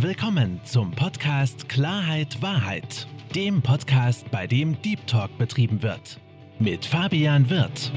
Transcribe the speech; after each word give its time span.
Willkommen 0.00 0.60
zum 0.62 0.92
Podcast 0.92 1.68
Klarheit 1.68 2.40
Wahrheit, 2.40 3.08
dem 3.34 3.62
Podcast, 3.62 4.30
bei 4.30 4.46
dem 4.46 4.80
Deep 4.80 5.04
Talk 5.08 5.36
betrieben 5.38 5.82
wird. 5.82 6.20
Mit 6.60 6.86
Fabian 6.86 7.50
Wirth. 7.50 7.90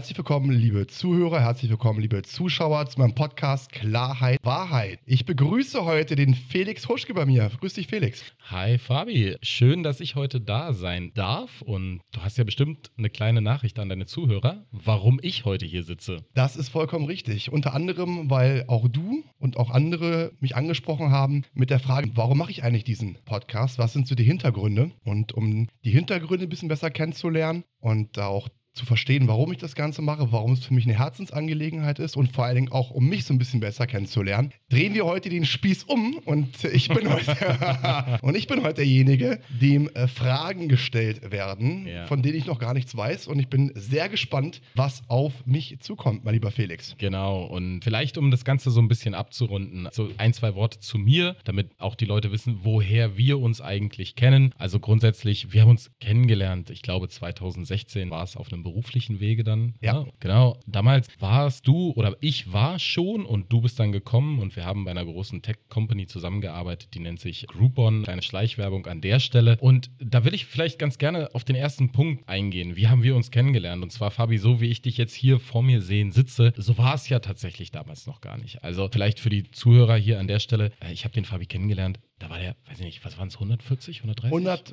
Herzlich 0.00 0.16
willkommen, 0.16 0.50
liebe 0.50 0.86
Zuhörer, 0.86 1.42
herzlich 1.42 1.70
willkommen, 1.70 2.00
liebe 2.00 2.22
Zuschauer 2.22 2.86
zu 2.86 2.98
meinem 2.98 3.14
Podcast 3.14 3.70
Klarheit 3.70 4.38
Wahrheit. 4.42 4.98
Ich 5.04 5.26
begrüße 5.26 5.84
heute 5.84 6.16
den 6.16 6.34
Felix 6.34 6.88
Huschke 6.88 7.12
bei 7.12 7.26
mir. 7.26 7.50
Grüß 7.60 7.74
dich, 7.74 7.88
Felix. 7.88 8.24
Hi 8.48 8.78
Fabi, 8.78 9.36
schön, 9.42 9.82
dass 9.82 10.00
ich 10.00 10.14
heute 10.14 10.40
da 10.40 10.72
sein 10.72 11.12
darf 11.12 11.60
und 11.60 12.00
du 12.12 12.22
hast 12.22 12.38
ja 12.38 12.44
bestimmt 12.44 12.90
eine 12.96 13.10
kleine 13.10 13.42
Nachricht 13.42 13.78
an 13.78 13.90
deine 13.90 14.06
Zuhörer, 14.06 14.64
warum 14.72 15.20
ich 15.20 15.44
heute 15.44 15.66
hier 15.66 15.82
sitze. 15.82 16.24
Das 16.32 16.56
ist 16.56 16.70
vollkommen 16.70 17.04
richtig. 17.04 17.52
Unter 17.52 17.74
anderem, 17.74 18.30
weil 18.30 18.64
auch 18.68 18.88
du 18.88 19.22
und 19.38 19.58
auch 19.58 19.68
andere 19.68 20.32
mich 20.40 20.56
angesprochen 20.56 21.10
haben 21.10 21.42
mit 21.52 21.68
der 21.68 21.78
Frage, 21.78 22.10
warum 22.14 22.38
mache 22.38 22.52
ich 22.52 22.64
eigentlich 22.64 22.84
diesen 22.84 23.18
Podcast? 23.26 23.78
Was 23.78 23.92
sind 23.92 24.08
so 24.08 24.14
die 24.14 24.24
Hintergründe? 24.24 24.92
Und 25.04 25.34
um 25.34 25.68
die 25.84 25.90
Hintergründe 25.90 26.46
ein 26.46 26.48
bisschen 26.48 26.68
besser 26.68 26.90
kennenzulernen 26.90 27.64
und 27.80 28.18
auch 28.18 28.48
zu 28.72 28.86
verstehen, 28.86 29.26
warum 29.26 29.52
ich 29.52 29.58
das 29.58 29.74
Ganze 29.74 30.00
mache, 30.00 30.30
warum 30.32 30.52
es 30.52 30.64
für 30.64 30.74
mich 30.74 30.84
eine 30.84 30.98
Herzensangelegenheit 30.98 31.98
ist 31.98 32.16
und 32.16 32.32
vor 32.32 32.44
allen 32.44 32.54
Dingen 32.54 32.72
auch, 32.72 32.90
um 32.90 33.08
mich 33.08 33.24
so 33.24 33.34
ein 33.34 33.38
bisschen 33.38 33.60
besser 33.60 33.86
kennenzulernen, 33.86 34.52
drehen 34.68 34.94
wir 34.94 35.04
heute 35.04 35.28
den 35.28 35.44
Spieß 35.44 35.84
um 35.84 36.18
und 36.24 36.64
ich 36.64 36.88
bin 36.88 37.08
heute, 37.12 38.18
und 38.22 38.36
ich 38.36 38.46
bin 38.46 38.62
heute 38.62 38.76
derjenige, 38.76 39.40
dem 39.60 39.88
äh, 39.88 40.06
Fragen 40.06 40.68
gestellt 40.68 41.32
werden, 41.32 41.86
ja. 41.86 42.06
von 42.06 42.22
denen 42.22 42.36
ich 42.36 42.46
noch 42.46 42.58
gar 42.58 42.74
nichts 42.74 42.96
weiß 42.96 43.26
und 43.26 43.40
ich 43.40 43.48
bin 43.48 43.72
sehr 43.74 44.08
gespannt, 44.08 44.62
was 44.74 45.02
auf 45.08 45.46
mich 45.46 45.78
zukommt, 45.80 46.24
mein 46.24 46.34
lieber 46.34 46.50
Felix. 46.50 46.94
Genau 46.98 47.44
und 47.44 47.82
vielleicht, 47.82 48.18
um 48.18 48.30
das 48.30 48.44
Ganze 48.44 48.70
so 48.70 48.80
ein 48.80 48.88
bisschen 48.88 49.14
abzurunden, 49.14 49.88
so 49.92 50.08
ein, 50.16 50.32
zwei 50.32 50.54
Worte 50.54 50.78
zu 50.78 50.96
mir, 50.98 51.36
damit 51.44 51.70
auch 51.78 51.96
die 51.96 52.04
Leute 52.04 52.30
wissen, 52.30 52.60
woher 52.62 53.16
wir 53.16 53.40
uns 53.40 53.60
eigentlich 53.60 54.14
kennen. 54.14 54.54
Also 54.58 54.78
grundsätzlich, 54.78 55.52
wir 55.52 55.62
haben 55.62 55.70
uns 55.70 55.90
kennengelernt, 56.00 56.70
ich 56.70 56.82
glaube 56.82 57.08
2016 57.08 58.10
war 58.10 58.22
es 58.22 58.36
auf 58.36 58.52
einem 58.52 58.59
einem 58.60 58.62
beruflichen 58.62 59.20
Wege 59.20 59.44
dann. 59.44 59.74
Ja. 59.80 60.02
ja. 60.02 60.06
Genau. 60.20 60.58
Damals 60.66 61.08
warst 61.18 61.66
du 61.66 61.92
oder 61.92 62.16
ich 62.20 62.52
war 62.52 62.78
schon 62.78 63.24
und 63.24 63.52
du 63.52 63.60
bist 63.60 63.78
dann 63.80 63.92
gekommen 63.92 64.38
und 64.38 64.56
wir 64.56 64.64
haben 64.64 64.84
bei 64.84 64.90
einer 64.90 65.04
großen 65.04 65.42
Tech-Company 65.42 66.06
zusammengearbeitet, 66.06 66.94
die 66.94 67.00
nennt 67.00 67.20
sich 67.20 67.46
Groupon. 67.46 68.02
Kleine 68.02 68.22
Schleichwerbung 68.22 68.86
an 68.86 69.00
der 69.00 69.20
Stelle. 69.20 69.56
Und 69.60 69.90
da 69.98 70.24
will 70.24 70.34
ich 70.34 70.46
vielleicht 70.46 70.78
ganz 70.78 70.98
gerne 70.98 71.34
auf 71.34 71.44
den 71.44 71.56
ersten 71.56 71.92
Punkt 71.92 72.28
eingehen. 72.28 72.76
Wie 72.76 72.88
haben 72.88 73.02
wir 73.02 73.16
uns 73.16 73.30
kennengelernt? 73.30 73.82
Und 73.82 73.90
zwar, 73.90 74.10
Fabi, 74.10 74.38
so 74.38 74.60
wie 74.60 74.66
ich 74.66 74.82
dich 74.82 74.96
jetzt 74.96 75.14
hier 75.14 75.40
vor 75.40 75.62
mir 75.62 75.80
sehen 75.80 76.12
sitze, 76.12 76.52
so 76.56 76.78
war 76.78 76.94
es 76.94 77.08
ja 77.08 77.20
tatsächlich 77.20 77.70
damals 77.70 78.06
noch 78.06 78.20
gar 78.20 78.38
nicht. 78.38 78.62
Also 78.62 78.88
vielleicht 78.92 79.20
für 79.20 79.30
die 79.30 79.50
Zuhörer 79.50 79.96
hier 79.96 80.20
an 80.20 80.28
der 80.28 80.40
Stelle, 80.40 80.72
äh, 80.80 80.92
ich 80.92 81.04
habe 81.04 81.14
den 81.14 81.24
Fabi 81.24 81.46
kennengelernt 81.46 81.98
da 82.20 82.28
war 82.28 82.38
der, 82.38 82.54
weiß 82.68 82.78
ich 82.78 82.84
nicht, 82.84 83.04
was 83.04 83.18
waren 83.18 83.28
es, 83.28 83.34
140, 83.34 83.98
130? 83.98 84.30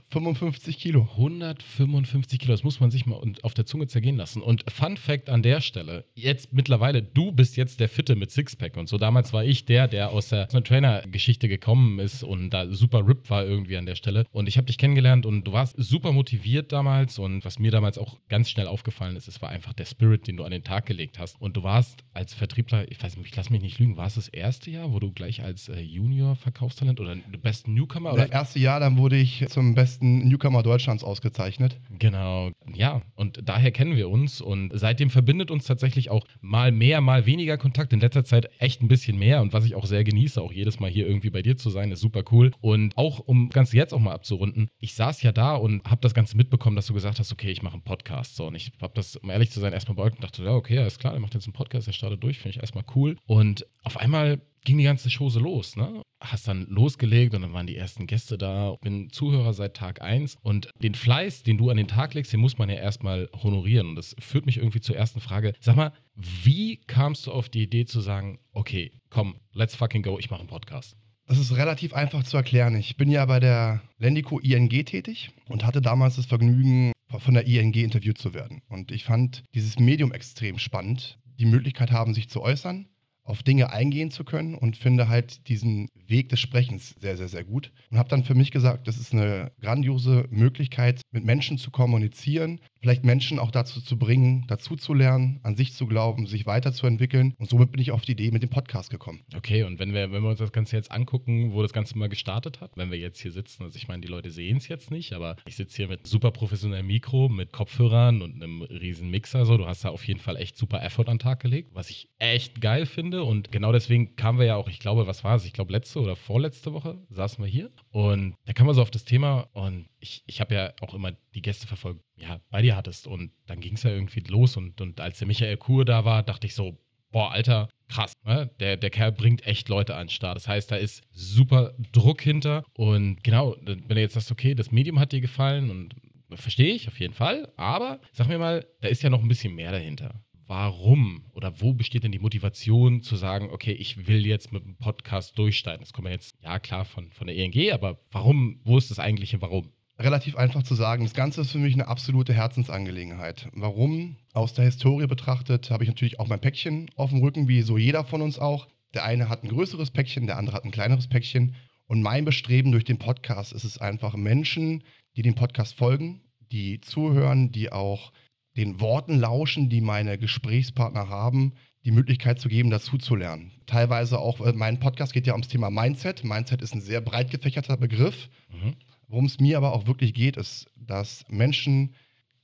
155 0.09 0.77
Kilo. 0.77 1.07
155 1.13 2.39
Kilo, 2.39 2.53
das 2.53 2.63
muss 2.63 2.79
man 2.79 2.91
sich 2.91 3.05
mal 3.05 3.19
auf 3.41 3.53
der 3.53 3.65
Zunge 3.65 3.87
zergehen 3.87 4.17
lassen. 4.17 4.41
Und 4.41 4.69
Fun 4.69 4.97
Fact 4.97 5.29
an 5.29 5.41
der 5.41 5.61
Stelle, 5.61 6.05
jetzt 6.13 6.53
mittlerweile, 6.53 7.01
du 7.01 7.31
bist 7.31 7.55
jetzt 7.55 7.79
der 7.79 7.87
Fitte 7.87 8.15
mit 8.15 8.31
Sixpack 8.31 8.75
und 8.75 8.89
so. 8.89 8.97
Damals 8.97 9.31
war 9.31 9.45
ich 9.45 9.65
der, 9.65 9.87
der 9.87 10.11
aus 10.11 10.29
der, 10.29 10.47
Trainer-Geschichte 10.47 11.47
gekommen 11.47 11.99
ist 11.99 12.23
und 12.23 12.49
da 12.49 12.67
super 12.67 13.07
ripped 13.07 13.29
war 13.29 13.45
irgendwie 13.45 13.77
an 13.77 13.85
der 13.85 13.95
Stelle. 13.95 14.25
Und 14.31 14.47
ich 14.47 14.57
habe 14.57 14.67
dich 14.67 14.77
kennengelernt 14.77 15.25
und 15.25 15.45
du 15.45 15.53
warst 15.53 15.75
super 15.77 16.11
motiviert 16.11 16.73
damals 16.73 17.17
und 17.17 17.45
was 17.45 17.59
mir 17.59 17.71
damals 17.71 17.97
auch 17.97 18.17
ganz 18.27 18.49
schnell 18.49 18.67
aufgefallen 18.67 19.15
ist, 19.15 19.29
es 19.29 19.41
war 19.41 19.49
einfach 19.49 19.71
der 19.71 19.85
Spirit, 19.85 20.27
den 20.27 20.35
du 20.35 20.43
an 20.43 20.51
den 20.51 20.63
Tag 20.63 20.85
gelegt 20.85 21.19
hast. 21.19 21.39
Und 21.39 21.55
du 21.55 21.63
warst 21.63 22.03
als 22.13 22.33
Vertriebler, 22.33 22.91
ich 22.91 23.01
weiß 23.01 23.15
nicht, 23.15 23.27
ich 23.27 23.35
lass 23.35 23.49
mich 23.49 23.61
nicht 23.61 23.79
lügen, 23.79 23.95
war 23.95 24.07
es 24.07 24.15
das 24.15 24.27
erste 24.27 24.69
Jahr, 24.69 24.91
wo 24.91 24.99
du 24.99 25.13
gleich 25.13 25.43
als 25.43 25.69
äh, 25.69 25.79
Junior-Verkaufstalent 25.79 26.99
oder 26.99 27.15
besten 27.41 27.73
Newcomer? 27.73 28.13
Oder? 28.13 28.23
Das 28.23 28.31
erste 28.31 28.59
Jahr, 28.59 28.79
dann 28.79 28.97
wurde 28.97 29.17
ich 29.17 29.45
zum 29.49 29.75
besten 29.75 30.27
Newcomer 30.27 30.63
Deutschlands 30.63 31.03
ausgezeichnet. 31.03 31.79
Genau, 31.97 32.51
ja. 32.73 33.01
Und 33.15 33.41
daher 33.47 33.71
kennen 33.71 33.95
wir 33.95 34.09
uns 34.09 34.41
und 34.41 34.71
seitdem 34.73 35.09
verbindet 35.09 35.51
uns 35.51 35.65
tatsächlich 35.65 36.09
auch 36.09 36.25
mal 36.41 36.71
mehr, 36.71 37.01
mal 37.01 37.25
weniger 37.25 37.57
Kontakt. 37.57 37.93
In 37.93 37.99
letzter 37.99 38.23
Zeit 38.23 38.49
echt 38.59 38.81
ein 38.81 38.87
bisschen 38.87 39.17
mehr 39.17 39.41
und 39.41 39.53
was 39.53 39.65
ich 39.65 39.75
auch 39.75 39.85
sehr 39.85 40.03
genieße, 40.03 40.41
auch 40.41 40.51
jedes 40.51 40.79
Mal 40.79 40.89
hier 40.89 41.07
irgendwie 41.07 41.29
bei 41.29 41.41
dir 41.41 41.57
zu 41.57 41.69
sein, 41.69 41.91
ist 41.91 42.01
super 42.01 42.23
cool. 42.31 42.51
Und 42.61 42.95
auch, 42.97 43.19
um 43.19 43.49
das 43.49 43.55
Ganze 43.55 43.77
jetzt 43.77 43.93
auch 43.93 43.99
mal 43.99 44.13
abzurunden, 44.13 44.69
ich 44.79 44.93
saß 44.93 45.21
ja 45.21 45.31
da 45.31 45.55
und 45.55 45.83
habe 45.85 46.01
das 46.01 46.13
Ganze 46.13 46.37
mitbekommen, 46.37 46.75
dass 46.75 46.87
du 46.87 46.93
gesagt 46.93 47.19
hast, 47.19 47.31
okay, 47.31 47.51
ich 47.51 47.61
mache 47.61 47.73
einen 47.73 47.83
Podcast. 47.83 48.35
So, 48.35 48.47
und 48.47 48.55
ich 48.55 48.71
habe 48.81 48.93
das, 48.95 49.15
um 49.15 49.29
ehrlich 49.29 49.51
zu 49.51 49.59
sein, 49.59 49.73
erstmal 49.73 49.95
beugt 49.95 50.17
und 50.17 50.23
dachte, 50.23 50.43
ja, 50.43 50.51
okay, 50.51 50.77
alles 50.79 50.99
klar, 50.99 51.13
er 51.13 51.19
macht 51.19 51.33
jetzt 51.33 51.45
einen 51.45 51.53
Podcast, 51.53 51.87
er 51.87 51.93
startet 51.93 52.23
durch, 52.23 52.39
finde 52.39 52.55
ich 52.55 52.61
erstmal 52.61 52.85
cool. 52.95 53.17
Und 53.25 53.65
auf 53.83 53.97
einmal 53.97 54.41
ging 54.67 54.77
die 54.77 54.83
ganze 54.83 55.09
Chose 55.09 55.39
los, 55.39 55.77
ne? 55.77 56.01
Hast 56.19 56.47
dann 56.47 56.65
losgelegt 56.67 57.33
und 57.33 57.41
dann 57.41 57.53
waren 57.53 57.67
die 57.67 57.77
ersten 57.77 58.05
Gäste 58.05 58.37
da. 58.37 58.75
Bin 58.81 59.09
Zuhörer 59.09 59.53
seit 59.53 59.75
Tag 59.75 60.01
1 60.01 60.35
und 60.41 60.69
den 60.83 60.93
Fleiß, 60.93 61.43
den 61.43 61.57
du 61.57 61.69
an 61.69 61.77
den 61.77 61.87
Tag 61.87 62.13
legst, 62.13 62.33
den 62.33 62.41
muss 62.41 62.57
man 62.57 62.69
ja 62.69 62.75
erstmal 62.75 63.29
honorieren. 63.41 63.87
Und 63.87 63.95
das 63.95 64.13
führt 64.19 64.45
mich 64.45 64.57
irgendwie 64.57 64.81
zur 64.81 64.97
ersten 64.97 65.21
Frage. 65.21 65.53
Sag 65.61 65.77
mal, 65.77 65.93
wie 66.15 66.81
kamst 66.81 67.27
du 67.27 67.31
auf 67.31 67.47
die 67.47 67.63
Idee 67.63 67.85
zu 67.85 68.01
sagen, 68.01 68.39
okay, 68.51 68.91
komm, 69.09 69.37
let's 69.53 69.73
fucking 69.73 70.03
go, 70.03 70.19
ich 70.19 70.29
mache 70.29 70.41
einen 70.41 70.49
Podcast? 70.49 70.97
Das 71.27 71.39
ist 71.39 71.55
relativ 71.55 71.93
einfach 71.93 72.23
zu 72.23 72.35
erklären. 72.35 72.75
Ich 72.75 72.97
bin 72.97 73.09
ja 73.09 73.25
bei 73.25 73.39
der 73.39 73.81
Lendico 73.97 74.39
ING 74.39 74.69
tätig 74.69 75.31
und 75.47 75.65
hatte 75.65 75.81
damals 75.81 76.17
das 76.17 76.25
Vergnügen, 76.25 76.91
von 77.19 77.35
der 77.35 77.47
ING 77.47 77.73
interviewt 77.73 78.17
zu 78.17 78.33
werden. 78.33 78.61
Und 78.67 78.91
ich 78.91 79.05
fand 79.05 79.43
dieses 79.55 79.79
Medium 79.79 80.11
extrem 80.11 80.59
spannend, 80.59 81.19
die 81.39 81.45
Möglichkeit 81.45 81.91
haben, 81.91 82.13
sich 82.13 82.29
zu 82.29 82.41
äußern, 82.41 82.89
auf 83.27 83.43
Dinge 83.43 83.71
eingehen 83.71 84.09
zu 84.09 84.23
können 84.23 84.55
und 84.55 84.77
finde 84.77 85.09
halt 85.09 85.47
diesen 85.49 85.89
Weg 86.07 86.29
des 86.29 86.39
Sprechens 86.39 86.95
sehr, 86.99 87.17
sehr, 87.17 87.27
sehr 87.27 87.43
gut. 87.43 87.73
Und 87.91 87.97
habe 87.97 88.09
dann 88.09 88.23
für 88.23 88.35
mich 88.35 88.51
gesagt, 88.51 88.87
das 88.87 88.97
ist 88.97 89.13
eine 89.13 89.51
grandiose 89.59 90.25
Möglichkeit, 90.29 91.01
mit 91.11 91.25
Menschen 91.25 91.57
zu 91.57 91.69
kommunizieren, 91.69 92.61
vielleicht 92.81 93.03
Menschen 93.03 93.39
auch 93.39 93.51
dazu 93.51 93.81
zu 93.81 93.97
bringen, 93.97 94.45
dazu 94.47 94.75
zu 94.75 94.93
lernen, 94.93 95.39
an 95.43 95.55
sich 95.55 95.73
zu 95.73 95.87
glauben, 95.87 96.27
sich 96.27 96.45
weiterzuentwickeln. 96.45 97.33
Und 97.37 97.49
somit 97.49 97.71
bin 97.71 97.81
ich 97.81 97.91
auf 97.91 98.01
die 98.01 98.13
Idee 98.13 98.31
mit 98.31 98.43
dem 98.43 98.49
Podcast 98.49 98.89
gekommen. 98.89 99.21
Okay, 99.35 99.63
und 99.63 99.79
wenn 99.79 99.93
wir, 99.93 100.11
wenn 100.11 100.23
wir 100.23 100.29
uns 100.29 100.39
das 100.39 100.51
Ganze 100.51 100.75
jetzt 100.75 100.91
angucken, 100.91 101.53
wo 101.53 101.61
das 101.61 101.73
Ganze 101.73 101.97
mal 101.97 102.09
gestartet 102.09 102.61
hat, 102.61 102.71
wenn 102.75 102.91
wir 102.91 102.97
jetzt 102.97 103.19
hier 103.19 103.31
sitzen, 103.31 103.63
also 103.63 103.77
ich 103.77 103.87
meine, 103.87 104.01
die 104.01 104.07
Leute 104.07 104.31
sehen 104.31 104.57
es 104.57 104.67
jetzt 104.67 104.91
nicht, 104.91 105.13
aber 105.13 105.35
ich 105.45 105.55
sitze 105.55 105.77
hier 105.77 105.87
mit 105.87 106.07
super 106.07 106.31
professionellem 106.31 106.87
Mikro, 106.87 107.29
mit 107.29 107.51
Kopfhörern 107.51 108.21
und 108.21 108.35
einem 108.35 108.61
riesen 108.61 109.09
Mixer. 109.09 109.45
So, 109.45 109.57
du 109.57 109.65
hast 109.65 109.83
da 109.83 109.89
auf 109.89 110.07
jeden 110.07 110.19
Fall 110.19 110.37
echt 110.37 110.57
super 110.57 110.83
Effort 110.83 111.07
an 111.07 111.17
den 111.17 111.19
Tag 111.19 111.41
gelegt, 111.41 111.71
was 111.73 111.89
ich 111.89 112.09
echt 112.19 112.61
geil 112.61 112.85
finde. 112.85 113.23
Und 113.23 113.51
genau 113.51 113.71
deswegen 113.71 114.15
kamen 114.15 114.39
wir 114.39 114.45
ja 114.45 114.55
auch, 114.55 114.69
ich 114.69 114.79
glaube, 114.79 115.07
was 115.07 115.23
war 115.23 115.35
es? 115.35 115.45
Ich 115.45 115.53
glaube, 115.53 115.71
letzte 115.71 115.99
oder 115.99 116.15
vorletzte 116.15 116.73
Woche 116.73 116.99
saßen 117.09 117.43
wir 117.43 117.49
hier 117.49 117.71
und 117.91 118.35
da 118.45 118.53
kamen 118.53 118.69
wir 118.69 118.73
so 118.73 118.81
auf 118.81 118.91
das 118.91 119.05
Thema 119.05 119.49
und 119.53 119.87
ich, 119.99 120.23
ich 120.27 120.41
habe 120.41 120.55
ja 120.55 120.73
auch 120.81 120.93
immer 120.93 121.13
die 121.33 121.41
Gäste 121.41 121.67
verfolgt, 121.67 122.01
ja, 122.17 122.41
bei 122.49 122.61
dir 122.61 122.75
hattest. 122.75 123.07
Und 123.07 123.31
dann 123.45 123.59
ging 123.59 123.75
es 123.75 123.83
ja 123.83 123.91
irgendwie 123.91 124.21
los. 124.21 124.57
Und, 124.57 124.81
und 124.81 124.99
als 124.99 125.19
der 125.19 125.27
Michael 125.27 125.57
Kur 125.57 125.85
da 125.85 126.03
war, 126.05 126.23
dachte 126.23 126.47
ich 126.47 126.55
so, 126.55 126.77
boah, 127.11 127.31
Alter, 127.31 127.69
krass. 127.87 128.13
Ne? 128.25 128.49
Der, 128.59 128.77
der 128.77 128.89
Kerl 128.89 129.11
bringt 129.11 129.45
echt 129.45 129.69
Leute 129.69 129.95
an 129.95 130.07
den 130.07 130.11
Start. 130.11 130.35
Das 130.35 130.47
heißt, 130.47 130.71
da 130.71 130.75
ist 130.75 131.03
super 131.11 131.73
Druck 131.91 132.21
hinter. 132.21 132.63
Und 132.73 133.23
genau, 133.23 133.55
wenn 133.61 133.87
du 133.87 133.99
jetzt 133.99 134.15
sagst, 134.15 134.31
okay, 134.31 134.55
das 134.55 134.71
Medium 134.71 134.99
hat 134.99 135.11
dir 135.11 135.21
gefallen 135.21 135.69
und 135.69 135.95
verstehe 136.35 136.73
ich 136.73 136.87
auf 136.87 136.99
jeden 136.99 137.13
Fall. 137.13 137.51
Aber 137.55 137.99
sag 138.11 138.27
mir 138.27 138.39
mal, 138.39 138.65
da 138.81 138.89
ist 138.89 139.03
ja 139.03 139.09
noch 139.09 139.21
ein 139.21 139.27
bisschen 139.27 139.55
mehr 139.55 139.71
dahinter. 139.71 140.23
Warum 140.47 141.25
oder 141.33 141.59
wo 141.59 141.73
besteht 141.73 142.05
denn 142.05 142.13
die 142.13 142.19
Motivation 142.19 143.01
zu 143.01 143.17
sagen, 143.17 143.49
okay, 143.51 143.73
ich 143.73 144.07
will 144.07 144.25
jetzt 144.25 144.53
mit 144.53 144.63
dem 144.63 144.77
Podcast 144.77 145.37
durchsteigen? 145.37 145.81
Das 145.81 145.91
kommt 145.91 146.07
ja 146.07 146.13
jetzt, 146.13 146.37
ja 146.41 146.57
klar, 146.59 146.85
von, 146.85 147.11
von 147.11 147.27
der 147.27 147.35
ENG, 147.35 147.73
aber 147.73 147.99
warum, 148.11 148.61
wo 148.63 148.77
ist 148.77 148.89
das 148.89 148.99
eigentliche 148.99 149.41
Warum? 149.41 149.73
Relativ 149.99 150.35
einfach 150.35 150.63
zu 150.63 150.75
sagen. 150.75 151.03
Das 151.03 151.13
Ganze 151.13 151.41
ist 151.41 151.51
für 151.51 151.57
mich 151.57 151.73
eine 151.73 151.87
absolute 151.87 152.33
Herzensangelegenheit. 152.33 153.47
Warum? 153.53 154.17
Aus 154.33 154.53
der 154.53 154.65
Historie 154.65 155.07
betrachtet 155.07 155.71
habe 155.71 155.83
ich 155.83 155.89
natürlich 155.89 156.19
auch 156.19 156.27
mein 156.27 156.39
Päckchen 156.39 156.89
auf 156.95 157.09
dem 157.09 157.19
Rücken, 157.19 157.47
wie 157.47 157.61
so 157.61 157.77
jeder 157.77 158.03
von 158.03 158.21
uns 158.21 158.37
auch. 158.37 158.67
Der 158.93 159.03
eine 159.03 159.29
hat 159.29 159.43
ein 159.43 159.49
größeres 159.49 159.91
Päckchen, 159.91 160.27
der 160.27 160.37
andere 160.37 160.55
hat 160.55 160.65
ein 160.65 160.71
kleineres 160.71 161.07
Päckchen. 161.07 161.55
Und 161.87 162.01
mein 162.01 162.25
Bestreben 162.25 162.71
durch 162.71 162.83
den 162.83 162.99
Podcast 162.99 163.53
ist 163.53 163.63
es 163.63 163.77
einfach, 163.77 164.15
Menschen, 164.15 164.83
die 165.15 165.21
dem 165.21 165.35
Podcast 165.35 165.75
folgen, 165.75 166.21
die 166.51 166.79
zuhören, 166.81 167.51
die 167.51 167.71
auch 167.71 168.11
den 168.55 168.79
Worten 168.81 169.19
lauschen, 169.19 169.69
die 169.69 169.81
meine 169.81 170.17
Gesprächspartner 170.17 171.09
haben, 171.09 171.53
die 171.85 171.91
Möglichkeit 171.91 172.39
zu 172.39 172.49
geben, 172.49 172.69
dazu 172.69 172.97
zu 172.97 173.15
lernen. 173.15 173.51
Teilweise 173.65 174.19
auch, 174.19 174.39
mein 174.53 174.79
Podcast 174.79 175.13
geht 175.13 175.25
ja 175.27 175.33
ums 175.33 175.47
Thema 175.47 175.69
Mindset. 175.69 176.23
Mindset 176.23 176.61
ist 176.61 176.73
ein 176.73 176.81
sehr 176.81 177.01
breit 177.01 177.31
gefächerter 177.31 177.77
Begriff. 177.77 178.29
Mhm. 178.51 178.75
Worum 179.07 179.25
es 179.25 179.39
mir 179.39 179.57
aber 179.57 179.73
auch 179.73 179.87
wirklich 179.87 180.13
geht, 180.13 180.37
ist, 180.37 180.67
dass 180.75 181.23
Menschen, 181.29 181.95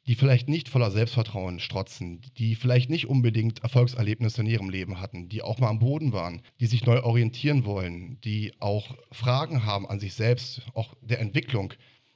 die 0.07 0.15
vielleicht 0.15 0.47
nicht 0.47 0.69
voller 0.69 0.91
Selbstvertrauen 0.91 1.59
strotzen, 1.59 2.21
die 2.37 2.55
vielleicht 2.55 2.89
nicht 2.89 3.07
unbedingt 3.07 3.63
Erfolgserlebnisse 3.63 4.41
in 4.41 4.47
ihrem 4.47 4.69
Leben 4.69 4.99
hatten, 4.99 5.29
die 5.29 5.41
auch 5.41 5.59
mal 5.59 5.69
am 5.69 5.79
Boden 5.79 6.13
waren, 6.13 6.41
die 6.59 6.65
sich 6.65 6.85
neu 6.85 7.01
orientieren 7.01 7.65
wollen, 7.65 8.19
die 8.21 8.53
auch 8.59 8.95
Fragen 9.11 9.65
haben 9.65 9.87
an 9.87 9.99
sich 9.99 10.13
selbst, 10.13 10.61
auch 10.73 10.93
der 11.01 11.19
Entwicklung, 11.19 11.73